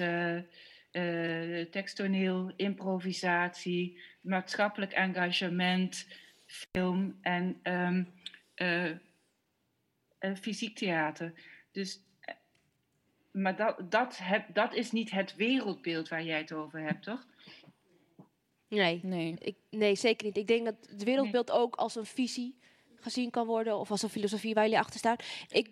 eh, 0.96 1.62
teksttoneel, 1.62 2.54
improvisatie, 2.56 4.02
maatschappelijk 4.22 4.92
engagement, 4.92 6.08
film 6.46 7.18
en 7.22 7.60
ehm, 7.64 8.04
eh, 8.54 8.90
eh, 8.90 10.36
fysiek 10.42 10.76
theater. 10.76 11.34
Dus, 11.72 12.00
maar 13.36 13.56
dat, 13.56 13.92
dat, 13.92 14.18
heb, 14.18 14.54
dat 14.54 14.74
is 14.74 14.92
niet 14.92 15.12
het 15.12 15.36
wereldbeeld 15.36 16.08
waar 16.08 16.24
jij 16.24 16.38
het 16.38 16.52
over 16.52 16.80
hebt, 16.80 17.04
toch? 17.04 17.26
Nee. 18.68 19.00
Nee. 19.04 19.36
Ik, 19.40 19.56
nee, 19.70 19.96
zeker 19.96 20.26
niet. 20.26 20.38
Ik 20.38 20.48
denk 20.48 20.66
dat 20.66 20.76
het 20.90 21.04
wereldbeeld 21.04 21.52
ook 21.52 21.76
als 21.76 21.96
een 21.96 22.06
visie 22.06 22.56
gezien 22.96 23.30
kan 23.30 23.46
worden. 23.46 23.78
Of 23.78 23.92
als 23.92 24.02
een 24.02 24.10
filosofie 24.10 24.54
waar 24.54 24.64
jullie 24.64 24.80
achter 24.80 25.00
staan. 25.00 25.16
Ik, 25.50 25.70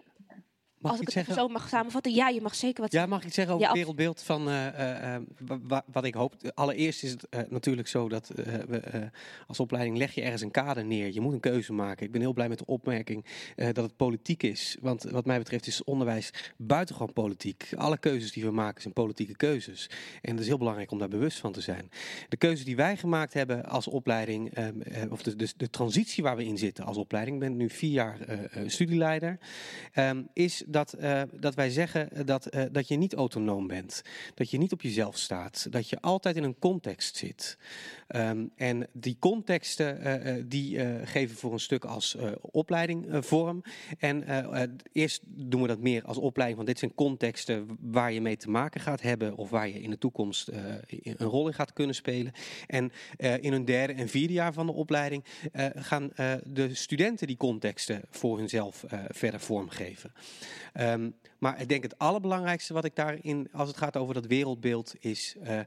Mag 0.83 0.91
als 0.91 0.99
ik 1.01 1.05
het 1.05 1.13
zeggen? 1.15 1.33
zo 1.33 1.47
mag 1.47 1.69
samenvatten. 1.69 2.13
Ja, 2.13 2.29
je 2.29 2.41
mag 2.41 2.55
zeker 2.55 2.81
wat 2.81 2.91
Ja, 2.91 3.05
mag 3.05 3.23
ik 3.23 3.33
zeggen 3.33 3.53
over 3.53 3.65
Ja, 3.65 3.71
het 3.71 3.77
wereldbeeld 3.79 4.21
van 4.23 4.47
eh, 4.49 4.67
eh, 4.67 5.15
eh, 5.15 5.21
wa- 5.39 5.59
wa- 5.63 5.83
wat 5.91 6.03
ik 6.05 6.13
hoop? 6.13 6.35
Allereerst 6.53 7.03
is 7.03 7.11
het 7.11 7.49
natuurlijk 7.49 7.87
zo 7.87 8.09
dat 8.09 8.27
we 8.67 9.09
als 9.47 9.59
opleiding 9.59 9.97
leg 9.97 10.13
je 10.15 10.21
ergens 10.21 10.41
een 10.41 10.51
kader 10.51 10.85
neer. 10.85 11.13
Je 11.13 11.21
moet 11.21 11.33
een 11.33 11.39
keuze 11.39 11.73
maken. 11.73 12.05
Ik 12.05 12.11
ben 12.11 12.21
heel 12.21 12.33
blij 12.33 12.49
met 12.49 12.57
de 12.57 12.65
opmerking 12.65 13.25
dat 13.55 13.75
het 13.83 13.95
politiek 13.95 14.43
is. 14.43 14.77
Want 14.81 15.03
wat 15.03 15.25
mij 15.25 15.37
betreft 15.37 15.67
is 15.67 15.83
onderwijs 15.83 16.29
buitengewoon 16.57 17.13
politiek. 17.13 17.69
Alle 17.75 17.97
keuzes 17.97 18.31
die 18.31 18.43
we 18.43 18.51
maken 18.51 18.81
zijn 18.81 18.93
politieke 18.93 19.35
keuzes. 19.35 19.89
En 20.21 20.31
het 20.31 20.39
is 20.39 20.47
heel 20.47 20.57
belangrijk 20.57 20.91
om 20.91 20.99
daar 20.99 21.07
bewust 21.07 21.37
van 21.39 21.51
te 21.51 21.61
zijn. 21.61 21.89
De 22.29 22.37
keuze 22.37 22.63
die 22.63 22.75
wij 22.75 22.97
gemaakt 22.97 23.33
hebben 23.33 23.65
als 23.65 23.87
opleiding, 23.87 24.51
of 25.09 25.23
de, 25.23 25.35
de, 25.35 25.53
de 25.57 25.69
transitie 25.69 26.23
waar 26.23 26.35
we 26.35 26.45
in 26.45 26.57
zitten 26.57 26.85
als 26.85 26.97
opleiding, 26.97 27.35
ik 27.35 27.41
ben 27.49 27.57
nu 27.57 27.69
vier 27.69 27.91
jaar 27.91 28.17
studieleider, 28.65 29.37
ehm, 29.93 30.23
is 30.33 30.63
dat, 30.73 30.93
eh, 30.93 31.21
dat 31.31 31.55
wij 31.55 31.69
zeggen 31.69 32.25
dat, 32.25 32.45
eh, 32.45 32.63
dat 32.71 32.87
je 32.87 32.95
niet 32.95 33.13
autonoom 33.13 33.67
bent. 33.67 34.01
Dat 34.33 34.49
je 34.49 34.57
niet 34.57 34.71
op 34.71 34.81
jezelf 34.81 35.17
staat. 35.17 35.67
Dat 35.69 35.89
je 35.89 36.01
altijd 36.01 36.35
in 36.35 36.43
een 36.43 36.59
context 36.59 37.15
zit. 37.15 37.57
Ehm, 38.07 38.45
en 38.55 38.87
die 38.91 39.17
contexten 39.19 40.01
eh, 40.01 40.37
eh, 40.37 40.43
die 40.47 40.79
eh, 40.79 41.07
geven 41.07 41.35
voor 41.35 41.53
een 41.53 41.59
stuk 41.59 41.85
als 41.85 42.15
eh, 42.15 42.31
opleiding 42.41 43.07
eh, 43.07 43.21
vorm. 43.21 43.63
En 43.99 44.23
eh, 44.23 44.61
eh, 44.63 44.69
eerst 44.91 45.21
doen 45.25 45.61
we 45.61 45.67
dat 45.67 45.79
meer 45.79 46.03
als 46.03 46.17
opleiding, 46.17 46.57
want 46.57 46.69
dit 46.69 46.79
zijn 46.79 46.93
contexten 46.95 47.77
waar 47.81 48.11
je 48.11 48.21
mee 48.21 48.37
te 48.37 48.49
maken 48.49 48.81
gaat 48.81 49.01
hebben 49.01 49.35
of 49.35 49.49
waar 49.49 49.67
je 49.67 49.81
in 49.81 49.89
de 49.89 49.97
toekomst 49.97 50.47
eh, 50.47 50.59
een 51.03 51.27
rol 51.27 51.47
in 51.47 51.53
gaat 51.53 51.73
kunnen 51.73 51.95
spelen. 51.95 52.33
En 52.67 52.91
eh, 53.17 53.43
in 53.43 53.51
hun 53.51 53.65
derde 53.65 53.93
en 53.93 54.09
vierde 54.09 54.33
jaar 54.33 54.53
van 54.53 54.65
de 54.65 54.73
opleiding 54.73 55.23
eh, 55.51 55.65
gaan 55.75 56.13
eh, 56.13 56.33
de 56.43 56.75
studenten 56.75 57.27
die 57.27 57.37
contexten 57.37 58.01
voor 58.09 58.37
hunzelf 58.37 58.83
eh, 58.83 58.99
verder 59.09 59.39
vormgeven. 59.39 60.13
Ehm, 60.73 61.11
maar 61.37 61.61
ik 61.61 61.69
denk 61.69 61.83
het 61.83 61.97
allerbelangrijkste 61.97 62.73
wat 62.73 62.85
ik 62.85 62.95
daarin, 62.95 63.49
als 63.51 63.67
het 63.67 63.77
gaat 63.77 63.97
over 63.97 64.13
dat 64.13 64.25
wereldbeeld, 64.25 64.93
is 64.99 65.35
eh, 65.41 65.59
eh, 65.59 65.65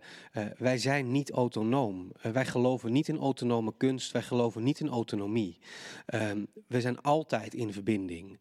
wij 0.59 0.78
zijn 0.78 1.12
niet 1.12 1.31
autonoom. 1.31 2.12
Eh, 2.20 2.32
wij 2.32 2.47
geloven 2.47 2.93
niet 2.93 3.09
in 3.09 3.18
autonome 3.18 3.74
kunst, 3.77 4.12
wij 4.12 4.23
geloven 4.23 4.62
niet 4.62 4.81
in 4.81 4.89
autonomie. 4.89 5.59
Ehm, 6.06 6.44
we 6.66 6.81
zijn 6.81 7.01
altijd 7.01 7.55
in 7.55 7.73
verbinding. 7.73 8.39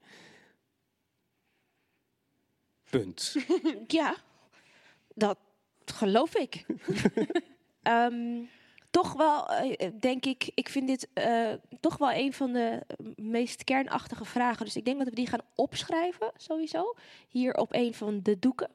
Punt. 2.90 3.36
ja, 3.88 4.16
dat 5.14 5.38
geloof 5.86 6.36
ik. 6.36 6.66
Ehm, 7.82 8.44
toch 8.96 9.14
wel, 9.14 9.48
eh, 9.48 9.92
denk 10.00 10.26
ik, 10.26 10.52
ik 10.54 10.70
vind 10.70 10.88
dit 10.88 11.08
eh, 11.14 11.52
toch 11.80 11.98
wel 11.98 12.12
een 12.12 12.34
van 12.34 12.54
de 12.54 12.82
meest 13.16 13.64
kernachtige 13.64 14.26
vragen. 14.26 14.66
Dus 14.66 14.76
ik 14.76 14.86
denk 14.86 14.98
dat 14.98 15.08
we 15.08 15.16
die 15.16 15.28
gaan 15.28 15.46
opschrijven, 15.56 16.32
sowieso, 16.38 16.96
hier 17.28 17.56
op 17.56 17.74
een 17.74 17.94
van 17.94 18.20
de 18.24 18.40
doeken. 18.40 18.70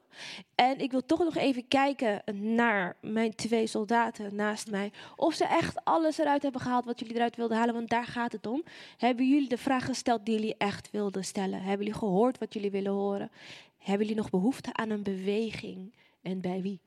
En 0.54 0.78
ik 0.78 0.90
wil 0.90 1.06
toch 1.06 1.18
nog 1.18 1.36
even 1.36 1.68
kijken 1.68 2.22
naar 2.54 2.96
mijn 3.00 3.34
twee 3.34 3.66
soldaten 3.66 4.34
naast 4.34 4.70
mij. 4.70 4.92
Of 5.16 5.34
ze 5.34 5.44
echt 5.44 5.84
alles 5.84 6.18
eruit 6.18 6.42
hebben 6.42 6.60
gehaald 6.60 6.84
wat 6.84 7.00
jullie 7.00 7.14
eruit 7.14 7.36
wilden 7.36 7.56
halen, 7.56 7.74
want 7.74 7.88
daar 7.88 8.06
gaat 8.06 8.32
het 8.32 8.46
om. 8.46 8.62
Hebben 8.96 9.28
jullie 9.28 9.48
de 9.48 9.58
vraag 9.58 9.84
gesteld 9.84 10.24
die 10.24 10.34
jullie 10.34 10.54
echt 10.58 10.90
wilden 10.90 11.24
stellen? 11.24 11.62
Hebben 11.62 11.86
jullie 11.86 12.00
gehoord 12.00 12.38
wat 12.38 12.54
jullie 12.54 12.70
willen 12.70 12.92
horen? 12.92 13.30
Hebben 13.78 14.06
jullie 14.06 14.22
nog 14.22 14.30
behoefte 14.30 14.72
aan 14.72 14.90
een 14.90 15.02
beweging? 15.02 15.94
En 16.22 16.40
bij 16.40 16.62
wie? 16.62 16.80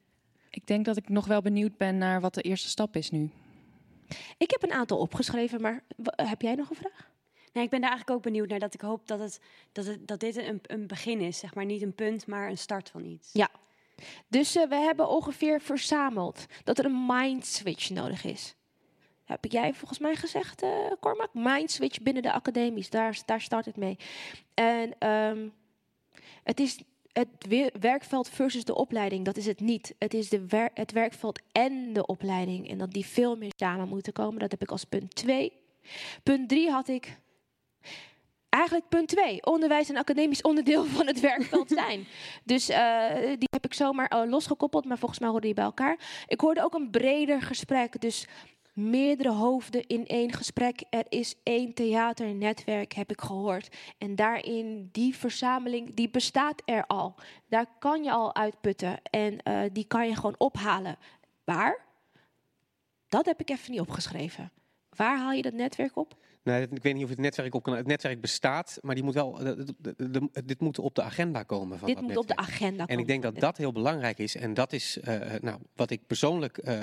Ik 0.54 0.68
denk 0.68 0.86
dat 0.86 0.98
ik 0.98 1.10
nog 1.10 1.26
wel 1.26 1.42
benieuwd 1.42 1.78
ben 1.78 1.98
naar 1.98 2.22
wat 2.22 2.34
de 2.34 2.42
eerste 2.42 2.68
stap 2.68 2.96
is 2.96 3.12
nu. 3.12 3.30
Ik 4.38 4.52
heb 4.52 4.64
een 4.64 4.72
aantal 4.72 4.98
opgeschreven, 4.98 5.62
maar 5.62 5.84
heb 6.16 6.42
jij 6.42 6.56
nog 6.56 6.70
een 6.70 6.76
vraag? 6.76 7.12
Nee, 7.54 7.64
ik 7.64 7.70
ben 7.70 7.82
daar 7.82 7.90
eigenlijk 7.90 8.18
ook 8.18 8.24
benieuwd 8.24 8.50
naar. 8.50 8.60
Dat 8.60 8.74
ik 8.74 8.82
hoop 8.82 9.08
dat, 9.08 9.20
het, 9.20 9.40
dat, 9.72 9.86
het, 9.86 10.08
dat 10.08 10.20
dit 10.20 10.38
een, 10.38 10.60
een 10.62 10.88
begin 10.88 11.20
is. 11.20 11.40
Zeg 11.40 11.56
maar 11.56 11.66
niet 11.66 11.82
een 11.82 11.96
punt, 11.96 12.28
maar 12.28 12.50
een 12.50 12.58
start 12.58 12.90
van 12.90 13.06
iets. 13.06 13.30
Ja. 13.34 13.50
Dus 14.28 14.56
eh, 14.56 14.70
we 14.70 14.76
hebben 14.76 15.10
ongeveer 15.10 15.62
verzameld 15.62 16.46
dat 16.64 16.78
er 16.78 16.86
een 16.86 17.06
mind 17.08 17.46
switch 17.46 17.90
nodig 17.90 18.24
is. 18.24 18.56
Heb 19.24 19.46
jij 19.46 19.74
volgens 19.74 20.00
mij 20.00 20.16
gezegd, 20.16 20.62
eh 20.62 20.92
Cormac? 21.00 21.30
Mind 21.34 21.72
switch 21.72 22.02
binnen 22.02 22.24
de 22.24 22.34
academies, 22.34 22.90
daar, 22.90 23.22
daar 23.26 23.42
start 23.42 23.66
het 23.66 23.78
mee. 23.78 23.98
En 24.54 24.96
ehm, 25.00 25.48
het 26.44 26.60
is 26.60 26.84
het 27.14 27.28
we- 27.48 27.72
werkveld 27.80 28.30
versus 28.30 28.64
de 28.64 28.76
opleiding, 28.76 29.26
dat 29.26 29.38
is 29.38 29.46
het 29.46 29.60
niet. 29.60 29.96
Het 30.00 30.14
is 30.14 30.30
de 30.30 30.48
wer- 30.48 30.72
het 30.74 30.92
werkveld 30.92 31.40
en 31.52 31.94
de 31.94 32.06
opleiding. 32.06 32.70
En 32.70 32.78
dat 32.78 32.92
die 32.92 33.06
veel 33.06 33.36
meer 33.38 33.52
samen 33.56 33.88
moeten 33.88 34.14
komen. 34.14 34.40
Dat 34.40 34.52
heb 34.52 34.62
ik 34.62 34.72
als 34.72 34.84
punt 34.84 35.16
2. 35.16 35.52
Punt 36.24 36.50
3 36.50 36.70
had 36.70 36.88
ik 36.88 37.22
Eigenlijk 38.50 38.90
punt 38.90 39.08
2. 39.08 39.46
Onderwijs 39.46 39.90
en 39.90 39.98
academisch 39.98 40.42
onderdeel 40.42 40.86
van 40.86 41.08
het 41.08 41.20
werkveld 41.20 41.70
zijn. 41.84 42.06
dus 42.44 42.70
eh, 42.70 43.16
die 43.26 43.48
heb 43.52 43.66
ik 43.66 43.74
zomaar 43.74 44.08
eh, 44.08 44.30
losgekoppeld, 44.30 44.86
maar 44.86 44.98
volgens 44.98 45.20
mij 45.20 45.30
hoorden 45.30 45.46
die 45.48 45.56
bij 45.56 45.66
elkaar. 45.66 46.24
Ik 46.28 46.40
hoorde 46.40 46.64
ook 46.64 46.74
een 46.74 46.90
breder 46.90 47.42
gesprek. 47.42 48.02
Dus 48.02 48.28
meerdere 48.74 49.32
hoofden 49.32 49.88
in 49.88 50.06
één 50.06 50.32
gesprek. 50.32 50.84
Er 50.90 51.06
is 51.10 51.36
één 51.44 51.74
theaternetwerk, 51.74 52.94
heb 52.94 53.12
ik 53.12 53.22
gehoord. 53.22 53.76
En 53.98 54.16
daarin, 54.16 54.90
die 54.92 55.16
verzameling, 55.16 55.94
die 55.94 56.10
bestaat 56.10 56.62
er 56.66 56.86
al. 56.88 57.16
Daar 57.48 57.68
kan 57.80 58.04
je 58.04 58.12
al 58.12 58.36
uitputten. 58.36 59.02
En 59.04 59.42
eh, 59.42 59.62
die 59.72 59.86
kan 59.86 60.08
je 60.08 60.16
gewoon 60.16 60.36
ophalen. 60.38 60.98
Waar? 61.44 61.86
Dat 63.08 63.26
heb 63.26 63.40
ik 63.40 63.50
even 63.50 63.72
niet 63.72 63.80
opgeschreven. 63.80 64.52
Waar 64.90 65.18
haal 65.18 65.32
je 65.32 65.42
dat 65.42 65.54
netwerk 65.54 65.96
op? 65.96 66.16
Nee, 66.44 66.68
ik 66.72 66.84
weet 66.84 66.94
niet 66.94 67.04
of 67.04 67.10
het 67.10 67.20
netwerk 67.20 67.56
op 67.56 67.64
kan. 67.64 67.76
Het 67.76 67.88
netwerk 67.88 68.22
bestaat, 68.22 68.78
maar 68.82 68.96
die 68.96 69.04
moet 69.04 69.14
wel, 69.14 69.34
de- 69.34 69.74
de- 69.80 70.10
de- 70.12 70.44
dit 70.46 70.60
moet 70.60 70.80
op 70.80 70.96
de 70.96 71.02
agenda 71.02 71.44
komen. 71.44 71.78
Van 71.80 71.88
Dit 71.88 71.96
dat 71.98 72.06
moet 72.06 72.18
op 72.18 72.28
de 72.28 72.36
agenda 72.36 72.82
En 72.82 72.88
komen. 72.88 73.00
ik 73.02 73.08
denk 73.08 73.24
dat 73.24 73.40
dat 73.40 73.58
heel 73.58 73.72
belangrijk 73.72 74.18
is. 74.18 74.36
En 74.36 74.54
dat 74.54 74.74
is 74.74 75.00
eh, 75.00 75.36
eh, 75.36 75.42
nou, 75.42 75.60
wat 75.76 75.90
ik 75.90 76.08
persoonlijk 76.08 76.58
eh, 76.58 76.82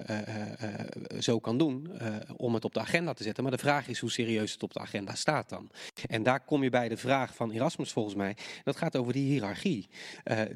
zo 1.19 1.39
kan 1.39 1.59
doen 1.59 1.91
om 2.37 2.55
het 2.55 2.65
op 2.65 2.74
de 2.74 2.81
agenda 2.81 3.12
te 3.12 3.23
zetten. 3.23 3.43
Maar 3.43 3.53
de 3.53 3.59
vraag 3.59 3.89
is 3.89 3.99
hoe 3.99 4.11
serieus 4.11 4.53
het 4.53 4.62
op 4.62 4.73
de 4.73 4.81
agenda 4.81 5.15
staat 5.15 5.49
dan. 5.49 5.70
En 6.09 6.23
daar 6.23 6.45
kom 6.45 6.62
je 6.62 6.70
bij 6.70 6.89
de 6.89 6.97
vraag 6.97 7.35
van 7.35 7.51
Erasmus 7.51 7.93
volgens 7.93 8.15
mij. 8.15 8.37
Dat 8.65 8.77
gaat 8.77 8.97
over 8.97 9.12
die 9.12 9.31
hiërarchie 9.31 9.89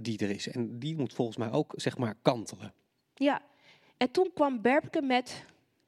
die 0.00 0.18
er 0.18 0.30
is. 0.30 0.48
En 0.48 0.78
die 0.78 0.96
moet 0.96 1.12
volgens 1.14 1.36
mij 1.36 1.50
ook 1.50 1.72
zeg 1.76 1.98
maar 1.98 2.14
kantelen. 2.22 2.72
Ja, 3.14 3.42
en 3.96 4.10
toen 4.10 4.30
kwam 4.34 4.62
Berbke 4.62 5.02
met 5.02 5.44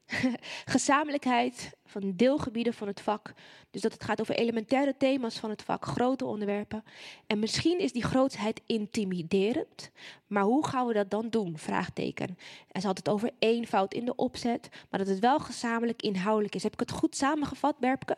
gezamenlijkheid 0.74 1.76
van 1.84 2.12
deelgebieden 2.16 2.74
van 2.74 2.86
het 2.86 3.00
vak. 3.00 3.32
Dus 3.70 3.80
dat 3.80 3.92
het 3.92 4.04
gaat 4.04 4.20
over 4.20 4.34
elementaire 4.34 4.96
thema's 4.96 5.38
van 5.38 5.50
het 5.50 5.62
vak, 5.62 5.84
grote 5.84 6.24
onderwerpen. 6.24 6.84
En 7.26 7.38
misschien 7.38 7.78
is 7.78 7.92
die 7.92 8.04
grootheid 8.04 8.60
intimiderend, 8.66 9.90
maar 10.26 10.42
hoe 10.42 10.66
gaan 10.66 10.86
we 10.86 10.92
dat 10.92 11.10
dan 11.10 11.28
doen? 11.28 11.58
Vraagteken. 11.58 12.38
En 12.72 12.80
ze 12.80 12.86
had 12.86 12.96
het 12.96 13.08
over 13.08 13.30
eenvoud 13.38 13.94
in 13.94 14.04
de 14.04 14.14
opzet, 14.14 14.68
maar 14.90 14.98
dat 15.00 15.08
het 15.08 15.18
wel 15.18 15.38
gezamenlijk 15.38 16.02
inhoudelijk 16.02 16.54
is. 16.54 16.62
Heb 16.62 16.72
ik 16.72 16.80
het 16.80 16.90
goed 16.90 17.16
samengevat, 17.16 17.78
Berbke? 17.78 18.16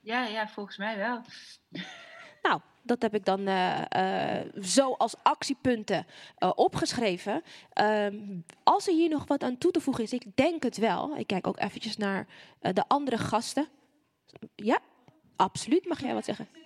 Ja, 0.00 0.26
ja, 0.26 0.48
volgens 0.48 0.76
mij 0.76 0.96
wel. 0.96 1.20
Nou, 2.42 2.60
dat 2.82 3.02
heb 3.02 3.14
ik 3.14 3.24
dan 3.24 3.46
eh, 3.46 4.40
eh, 4.40 4.46
zo 4.62 4.92
als 4.92 5.14
actiepunten 5.22 6.06
eh, 6.38 6.50
opgeschreven. 6.54 7.42
Ehm, 7.72 8.16
als 8.62 8.86
er 8.86 8.94
hier 8.94 9.08
nog 9.08 9.26
wat 9.26 9.42
aan 9.42 9.58
toe 9.58 9.70
te 9.70 9.80
voegen 9.80 10.04
is, 10.04 10.12
ik 10.12 10.36
denk 10.36 10.62
het 10.62 10.76
wel. 10.76 11.16
Ik 11.16 11.26
kijk 11.26 11.46
ook 11.46 11.60
eventjes 11.60 11.96
naar 11.96 12.26
de 12.60 12.84
andere 12.88 13.18
gasten. 13.18 13.68
Ja, 14.54 14.78
absoluut. 15.36 15.86
Mag 15.86 16.00
jij 16.00 16.14
wat 16.14 16.24
zeggen? 16.24 16.61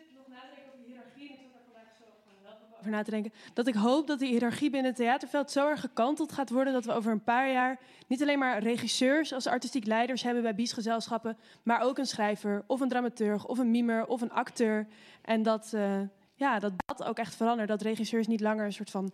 Over 2.87 2.99
na 2.99 3.05
te 3.05 3.11
denken. 3.11 3.33
Dat 3.53 3.67
ik 3.67 3.75
hoop 3.75 4.07
dat 4.07 4.19
die 4.19 4.29
hiërarchie 4.29 4.71
binnen 4.71 4.91
het 4.91 5.01
theaterveld 5.01 5.51
zo 5.51 5.69
erg 5.69 5.81
gekanteld 5.81 6.33
gaat 6.33 6.51
worden 6.51 6.73
dat 6.73 6.85
we 6.85 6.93
over 6.93 7.13
een 7.13 7.25
paar 7.25 7.51
jaar 7.51 7.79
niet 8.07 8.23
alleen 8.23 8.39
maar 8.39 8.63
regisseurs 8.63 9.33
als 9.33 9.47
artistiek 9.47 9.87
leiders 9.87 10.23
hebben 10.23 10.43
bij 10.43 10.55
biesgezelschappen, 10.55 11.39
maar 11.63 11.81
ook 11.81 11.99
een 11.99 12.07
schrijver 12.07 12.65
of 12.67 12.81
een 12.81 12.89
dramaturg 12.89 13.47
of 13.47 13.59
een 13.59 13.71
mimer 13.71 14.07
of 14.07 14.21
een 14.21 14.33
acteur. 14.33 14.87
En 15.23 15.43
dat, 15.43 15.73
eh, 15.73 16.01
ja, 16.35 16.59
dat 16.59 16.73
dat 16.87 17.05
ook 17.05 17.19
echt 17.19 17.37
verandert. 17.37 17.69
Dat 17.69 17.83
regisseurs 17.83 18.27
niet 18.27 18.41
langer 18.41 18.65
een 18.65 18.73
soort 18.73 18.91
van 18.91 19.13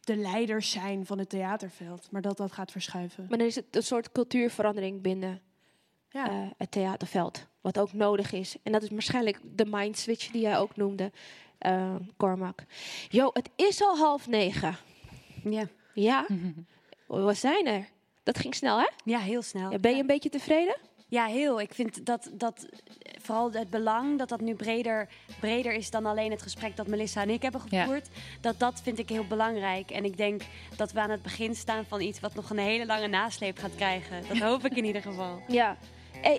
de 0.00 0.16
leiders 0.16 0.70
zijn 0.70 1.06
van 1.06 1.18
het 1.18 1.28
theaterveld, 1.28 2.08
maar 2.10 2.22
dat 2.22 2.36
dat 2.36 2.52
gaat 2.52 2.70
verschuiven. 2.70 3.26
Maar 3.28 3.38
dan 3.38 3.46
is 3.46 3.54
het 3.54 3.76
een 3.76 3.82
soort 3.82 4.12
cultuurverandering 4.12 5.02
binnen 5.02 5.40
eh, 6.08 6.46
het 6.56 6.70
theaterveld. 6.70 7.46
Wat 7.60 7.78
ook 7.78 7.92
nodig 7.92 8.32
is. 8.32 8.56
En 8.62 8.72
dat 8.72 8.82
is 8.82 8.90
waarschijnlijk 8.90 9.40
de 9.42 9.66
mind 9.66 9.98
switch 9.98 10.30
die 10.30 10.40
jij 10.40 10.58
ook 10.58 10.76
noemde, 10.76 11.12
eh 11.58 11.94
Cormac. 12.16 12.58
Jo, 13.08 13.30
het 13.32 13.50
is 13.56 13.82
al 13.82 13.96
half 13.96 14.26
negen. 14.28 14.76
Ja. 15.44 15.68
Ja? 15.94 16.26
We 17.06 17.34
zijn 17.34 17.66
er. 17.66 17.88
Dat 18.22 18.38
ging 18.38 18.54
snel, 18.54 18.78
hè? 18.78 18.88
Ja, 19.04 19.18
heel 19.18 19.42
snel. 19.42 19.70
Ja, 19.70 19.78
ben 19.78 19.94
je 19.94 20.00
een 20.00 20.06
beetje 20.06 20.28
tevreden? 20.28 20.76
Ja, 21.08 21.26
heel. 21.26 21.60
Ik 21.60 21.74
vind 21.74 22.06
dat, 22.06 22.30
dat 22.32 22.66
vooral 23.22 23.52
het 23.52 23.70
belang 23.70 24.18
dat 24.18 24.28
dat 24.28 24.40
nu 24.40 24.54
breder, 24.54 25.08
breder 25.40 25.72
is 25.72 25.90
dan 25.90 26.06
alleen 26.06 26.30
het 26.30 26.42
gesprek 26.42 26.76
dat 26.76 26.86
Melissa 26.86 27.22
en 27.22 27.30
ik 27.30 27.42
hebben 27.42 27.60
gevoerd. 27.60 28.08
Dat, 28.40 28.58
dat 28.58 28.80
vind 28.82 28.98
ik 28.98 29.08
heel 29.08 29.26
belangrijk. 29.26 29.90
En 29.90 30.04
ik 30.04 30.16
denk 30.16 30.42
dat 30.76 30.92
we 30.92 31.00
aan 31.00 31.10
het 31.10 31.22
begin 31.22 31.54
staan 31.54 31.84
van 31.84 32.00
iets 32.00 32.20
wat 32.20 32.34
nog 32.34 32.50
een 32.50 32.58
hele 32.58 32.86
lange 32.86 33.06
nasleep 33.06 33.58
gaat 33.58 33.74
krijgen. 33.74 34.28
Dat 34.28 34.38
hoop 34.38 34.64
ik 34.64 34.76
in 34.76 34.84
ieder 34.84 35.02
geval. 35.02 35.42
Ja. 35.48 35.76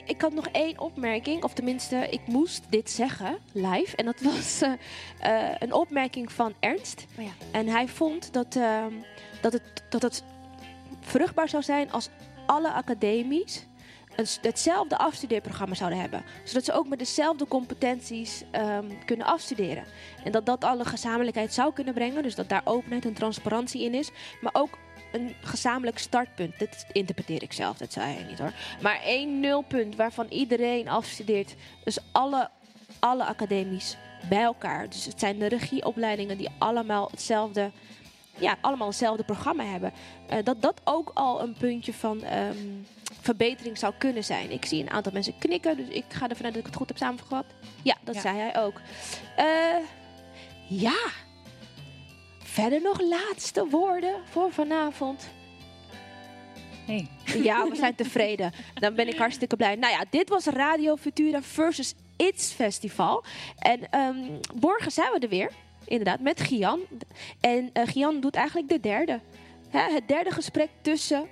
Ik 0.05 0.21
had 0.21 0.33
nog 0.33 0.47
één 0.47 0.79
opmerking, 0.79 1.43
of 1.43 1.53
tenminste, 1.53 2.07
ik 2.09 2.27
moest 2.27 2.63
dit 2.69 2.89
zeggen 2.89 3.37
live. 3.51 3.95
En 3.95 4.05
dat 4.05 4.21
was 4.21 4.61
eh, 4.61 4.71
eh, 5.19 5.55
een 5.59 5.73
opmerking 5.73 6.31
van 6.31 6.53
Ernst. 6.59 7.05
Oh 7.17 7.23
ja. 7.23 7.31
En 7.51 7.67
hij 7.67 7.87
vond 7.87 8.33
dat, 8.33 8.55
ehm, 8.55 8.93
dat, 9.41 9.53
het, 9.53 9.83
dat 9.89 10.01
het 10.01 10.23
vruchtbaar 10.99 11.49
zou 11.49 11.63
zijn 11.63 11.91
als 11.91 12.09
alle 12.45 12.71
academies 12.71 13.65
een, 14.15 14.27
hetzelfde 14.41 14.97
afstudeerprogramma 14.97 15.75
zouden 15.75 15.99
hebben. 15.99 16.23
Zodat 16.43 16.65
ze 16.65 16.73
ook 16.73 16.87
met 16.87 16.99
dezelfde 16.99 17.47
competenties 17.47 18.43
ehm, 18.51 18.85
kunnen 19.05 19.25
afstuderen. 19.25 19.83
En 20.23 20.31
dat 20.31 20.45
dat 20.45 20.63
alle 20.63 20.85
gezamenlijkheid 20.85 21.53
zou 21.53 21.73
kunnen 21.73 21.93
brengen. 21.93 22.23
Dus 22.23 22.35
dat 22.35 22.49
daar 22.49 22.61
openheid 22.63 23.05
en 23.05 23.13
transparantie 23.13 23.83
in 23.83 23.93
is. 23.93 24.11
Maar 24.41 24.53
ook 24.55 24.77
een 25.15 25.35
gezamenlijk 25.41 25.97
startpunt. 25.97 26.59
Dit 26.59 26.85
interpreteer 26.91 27.43
ik 27.43 27.53
zelf, 27.53 27.77
dat 27.77 27.93
zei 27.93 28.13
hij 28.13 28.23
niet 28.23 28.39
hoor. 28.39 28.53
Maar 28.81 29.01
één 29.01 29.39
nulpunt 29.39 29.95
waarvan 29.95 30.25
iedereen 30.29 30.87
afstudeert. 30.89 31.55
Dus 31.83 31.97
alle, 32.11 32.49
alle 32.99 33.25
academies 33.25 33.97
bij 34.29 34.41
elkaar. 34.43 34.89
Dus 34.89 35.05
het 35.05 35.19
zijn 35.19 35.39
de 35.39 35.47
regieopleidingen 35.47 36.37
die 36.37 36.49
allemaal 36.57 37.07
hetzelfde, 37.11 37.71
ja, 38.37 38.55
allemaal 38.61 38.87
hetzelfde 38.87 39.23
programma 39.23 39.63
hebben. 39.63 39.91
Eh, 40.27 40.43
dat 40.43 40.61
dat 40.61 40.81
ook 40.83 41.11
al 41.13 41.41
een 41.41 41.53
puntje 41.53 41.93
van 41.93 42.23
ehm, 42.23 42.57
verbetering 43.21 43.77
zou 43.77 43.93
kunnen 43.97 44.23
zijn. 44.23 44.51
Ik 44.51 44.65
zie 44.65 44.81
een 44.81 44.89
aantal 44.91 45.11
mensen 45.11 45.37
knikken, 45.37 45.77
dus 45.77 45.87
ik 45.87 46.05
ga 46.07 46.29
ervan 46.29 46.45
uit 46.45 46.53
dat 46.53 46.61
ik 46.63 46.65
het 46.69 46.75
goed 46.75 46.87
heb 46.87 46.97
samengevat. 46.97 47.45
Ja, 47.81 47.95
dat 48.03 48.15
Ja. 48.15 48.21
zei 48.21 48.37
hij 48.37 48.57
ook. 48.63 48.81
Eh, 49.35 49.45
ja. 50.67 50.97
Verder 52.55 52.81
nog 52.81 53.01
laatste 53.01 53.67
woorden 53.69 54.15
voor 54.29 54.51
vanavond. 54.51 55.27
Nee. 56.87 57.09
Ja, 57.43 57.69
we 57.69 57.75
zijn 57.75 57.95
tevreden. 57.95 58.51
Dan 58.73 58.95
ben 58.95 59.07
ik 59.07 59.17
hartstikke 59.17 59.55
blij. 59.55 59.75
Nou 59.75 59.93
ja, 59.93 60.05
dit 60.09 60.29
was 60.29 60.45
Radio 60.45 60.95
Futura 60.95 61.41
versus 61.41 61.95
It's 62.17 62.51
Festival. 62.51 63.23
En 63.57 63.91
ehm, 63.91 64.15
morgen 64.59 64.91
zijn 64.91 65.11
we 65.11 65.19
er 65.19 65.29
weer. 65.29 65.51
Inderdaad, 65.85 66.19
met 66.19 66.41
Gian. 66.41 66.79
En 67.39 67.69
eh, 67.73 67.87
Gian 67.87 68.19
doet 68.19 68.35
eigenlijk 68.35 68.69
de 68.69 68.79
derde. 68.79 69.19
Hè, 69.69 69.93
het 69.93 70.07
derde 70.07 70.31
gesprek 70.31 70.69
tussen... 70.81 71.27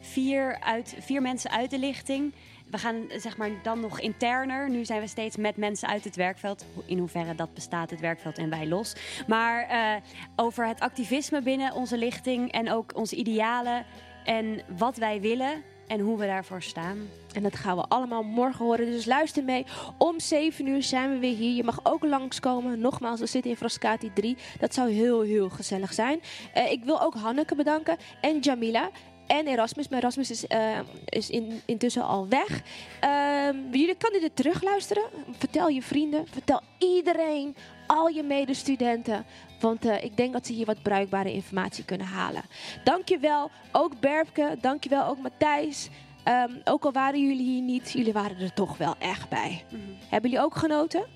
Vier, 0.00 0.60
uit, 0.60 0.96
vier 0.98 1.22
mensen 1.22 1.50
uit 1.50 1.70
de 1.70 1.78
lichting. 1.78 2.34
We 2.76 2.82
gaan 2.82 3.10
eh, 3.10 3.20
zeg 3.20 3.36
maar 3.36 3.50
dan 3.62 3.80
nog 3.80 4.00
interner. 4.00 4.70
Nu 4.70 4.84
zijn 4.84 5.00
we 5.00 5.06
steeds 5.06 5.36
met 5.36 5.56
mensen 5.56 5.88
uit 5.88 6.04
het 6.04 6.16
werkveld. 6.16 6.64
In 6.86 6.98
hoeverre 6.98 7.34
dat 7.34 7.54
bestaat, 7.54 7.90
het 7.90 8.00
werkveld 8.00 8.38
en 8.38 8.50
wij 8.50 8.66
los. 8.66 8.94
Maar 9.26 9.62
eh, 9.62 10.02
over 10.36 10.66
het 10.66 10.80
activisme 10.80 11.42
binnen 11.42 11.72
onze 11.72 11.98
lichting 11.98 12.52
en 12.52 12.70
ook 12.70 12.96
onze 12.96 13.16
idealen. 13.16 13.84
En 14.24 14.60
wat 14.78 14.96
wij 14.96 15.20
willen 15.20 15.62
en 15.86 16.00
hoe 16.00 16.18
we 16.18 16.26
daarvoor 16.26 16.62
staan. 16.62 17.08
En 17.32 17.42
dat 17.42 17.56
gaan 17.56 17.76
we 17.76 17.84
allemaal 17.88 18.22
morgen 18.22 18.64
horen. 18.64 18.86
Dus 18.86 19.04
luister 19.04 19.44
mee. 19.44 19.66
Om 19.98 20.20
7 20.20 20.66
uur 20.66 20.82
zijn 20.82 21.10
we 21.10 21.18
weer 21.18 21.36
hier. 21.36 21.54
Je 21.54 21.64
mag 21.64 21.80
ook 21.82 22.04
langskomen. 22.04 22.80
Nogmaals, 22.80 23.20
we 23.20 23.26
zitten 23.26 23.50
in 23.50 23.56
Frascati 23.56 24.12
3. 24.12 24.36
Dat 24.58 24.74
zou 24.74 24.90
heel, 24.90 25.20
heel 25.20 25.48
gezellig 25.48 25.92
zijn. 25.92 26.20
Eh, 26.52 26.70
ik 26.70 26.84
wil 26.84 27.02
ook 27.02 27.14
Hanneke 27.14 27.54
bedanken. 27.54 27.96
En 28.20 28.38
Jamila. 28.38 28.90
En 29.26 29.46
Erasmus. 29.46 29.88
Maar 29.88 29.98
Erasmus 29.98 30.30
is, 30.30 30.46
eh, 30.46 30.78
is 31.04 31.30
in, 31.30 31.60
intussen 31.64 32.04
al 32.04 32.28
weg. 32.28 32.62
Ehm, 33.00 33.56
jullie 33.70 33.96
kunnen 33.96 34.20
dit 34.20 34.36
terugluisteren. 34.36 35.04
Vertel 35.38 35.68
je 35.68 35.82
vrienden. 35.82 36.26
Vertel 36.30 36.60
iedereen. 36.78 37.56
Al 37.86 38.08
je 38.08 38.22
medestudenten. 38.22 39.24
Want 39.60 39.84
eh, 39.84 40.04
ik 40.04 40.16
denk 40.16 40.32
dat 40.32 40.46
ze 40.46 40.52
hier 40.52 40.66
wat 40.66 40.82
bruikbare 40.82 41.32
informatie 41.32 41.84
kunnen 41.84 42.06
halen. 42.06 42.42
Dankjewel. 42.84 43.50
Ook 43.72 44.00
Berpke. 44.00 44.56
Dankjewel 44.60 45.06
ook 45.06 45.18
Matthijs. 45.18 45.88
Ehm, 46.24 46.52
ook 46.64 46.84
al 46.84 46.92
waren 46.92 47.20
jullie 47.20 47.44
hier 47.44 47.62
niet, 47.62 47.90
jullie 47.92 48.12
waren 48.12 48.38
er 48.38 48.52
toch 48.52 48.76
wel 48.76 48.94
echt 48.98 49.28
bij. 49.28 49.64
Hebben 50.08 50.30
jullie 50.30 50.44
ook 50.44 50.56
genoten? 50.56 51.06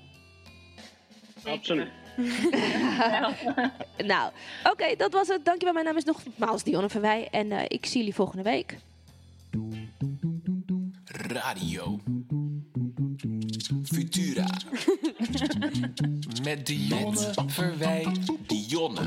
Absoluut. 1.43 2.00
nou, 4.11 4.31
oké, 4.63 4.95
dat 4.97 5.13
was 5.13 5.27
het. 5.27 5.45
Dankjewel. 5.45 5.73
Mijn 5.73 5.85
naam 5.85 5.97
is 5.97 6.03
nogmaals 6.03 6.63
Dionne 6.63 6.89
van 6.89 7.01
Wij. 7.01 7.27
En 7.31 7.51
eh, 7.51 7.63
ik 7.67 7.85
zie 7.85 7.97
jullie 7.97 8.15
volgende 8.15 8.43
week. 8.43 8.77
Radio. 11.05 11.99
Futura. 13.83 14.47
Met 16.43 16.65
Dionne 16.65 17.33
Verwij. 17.47 18.07
Dionne 18.47 19.01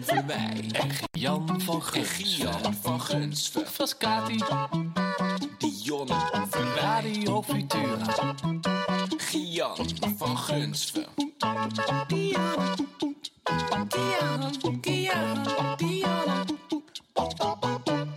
Verwij. 0.00 0.64
En 0.72 0.88
Jan 1.12 1.60
van 1.60 1.82
Guns. 1.82 2.36
Jan 2.36 2.74
van 2.74 3.00
Guns. 3.00 3.52
Frascati. 3.64 4.38
Dionne 5.58 6.46
Verwij. 6.50 6.74
Radio 6.80 7.42
Futura. 7.42 8.34
Gian 9.32 9.76
van 10.16 10.36
Gunsven. 10.36 11.06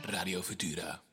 Radio 0.02 0.42
Futura. 0.42 1.09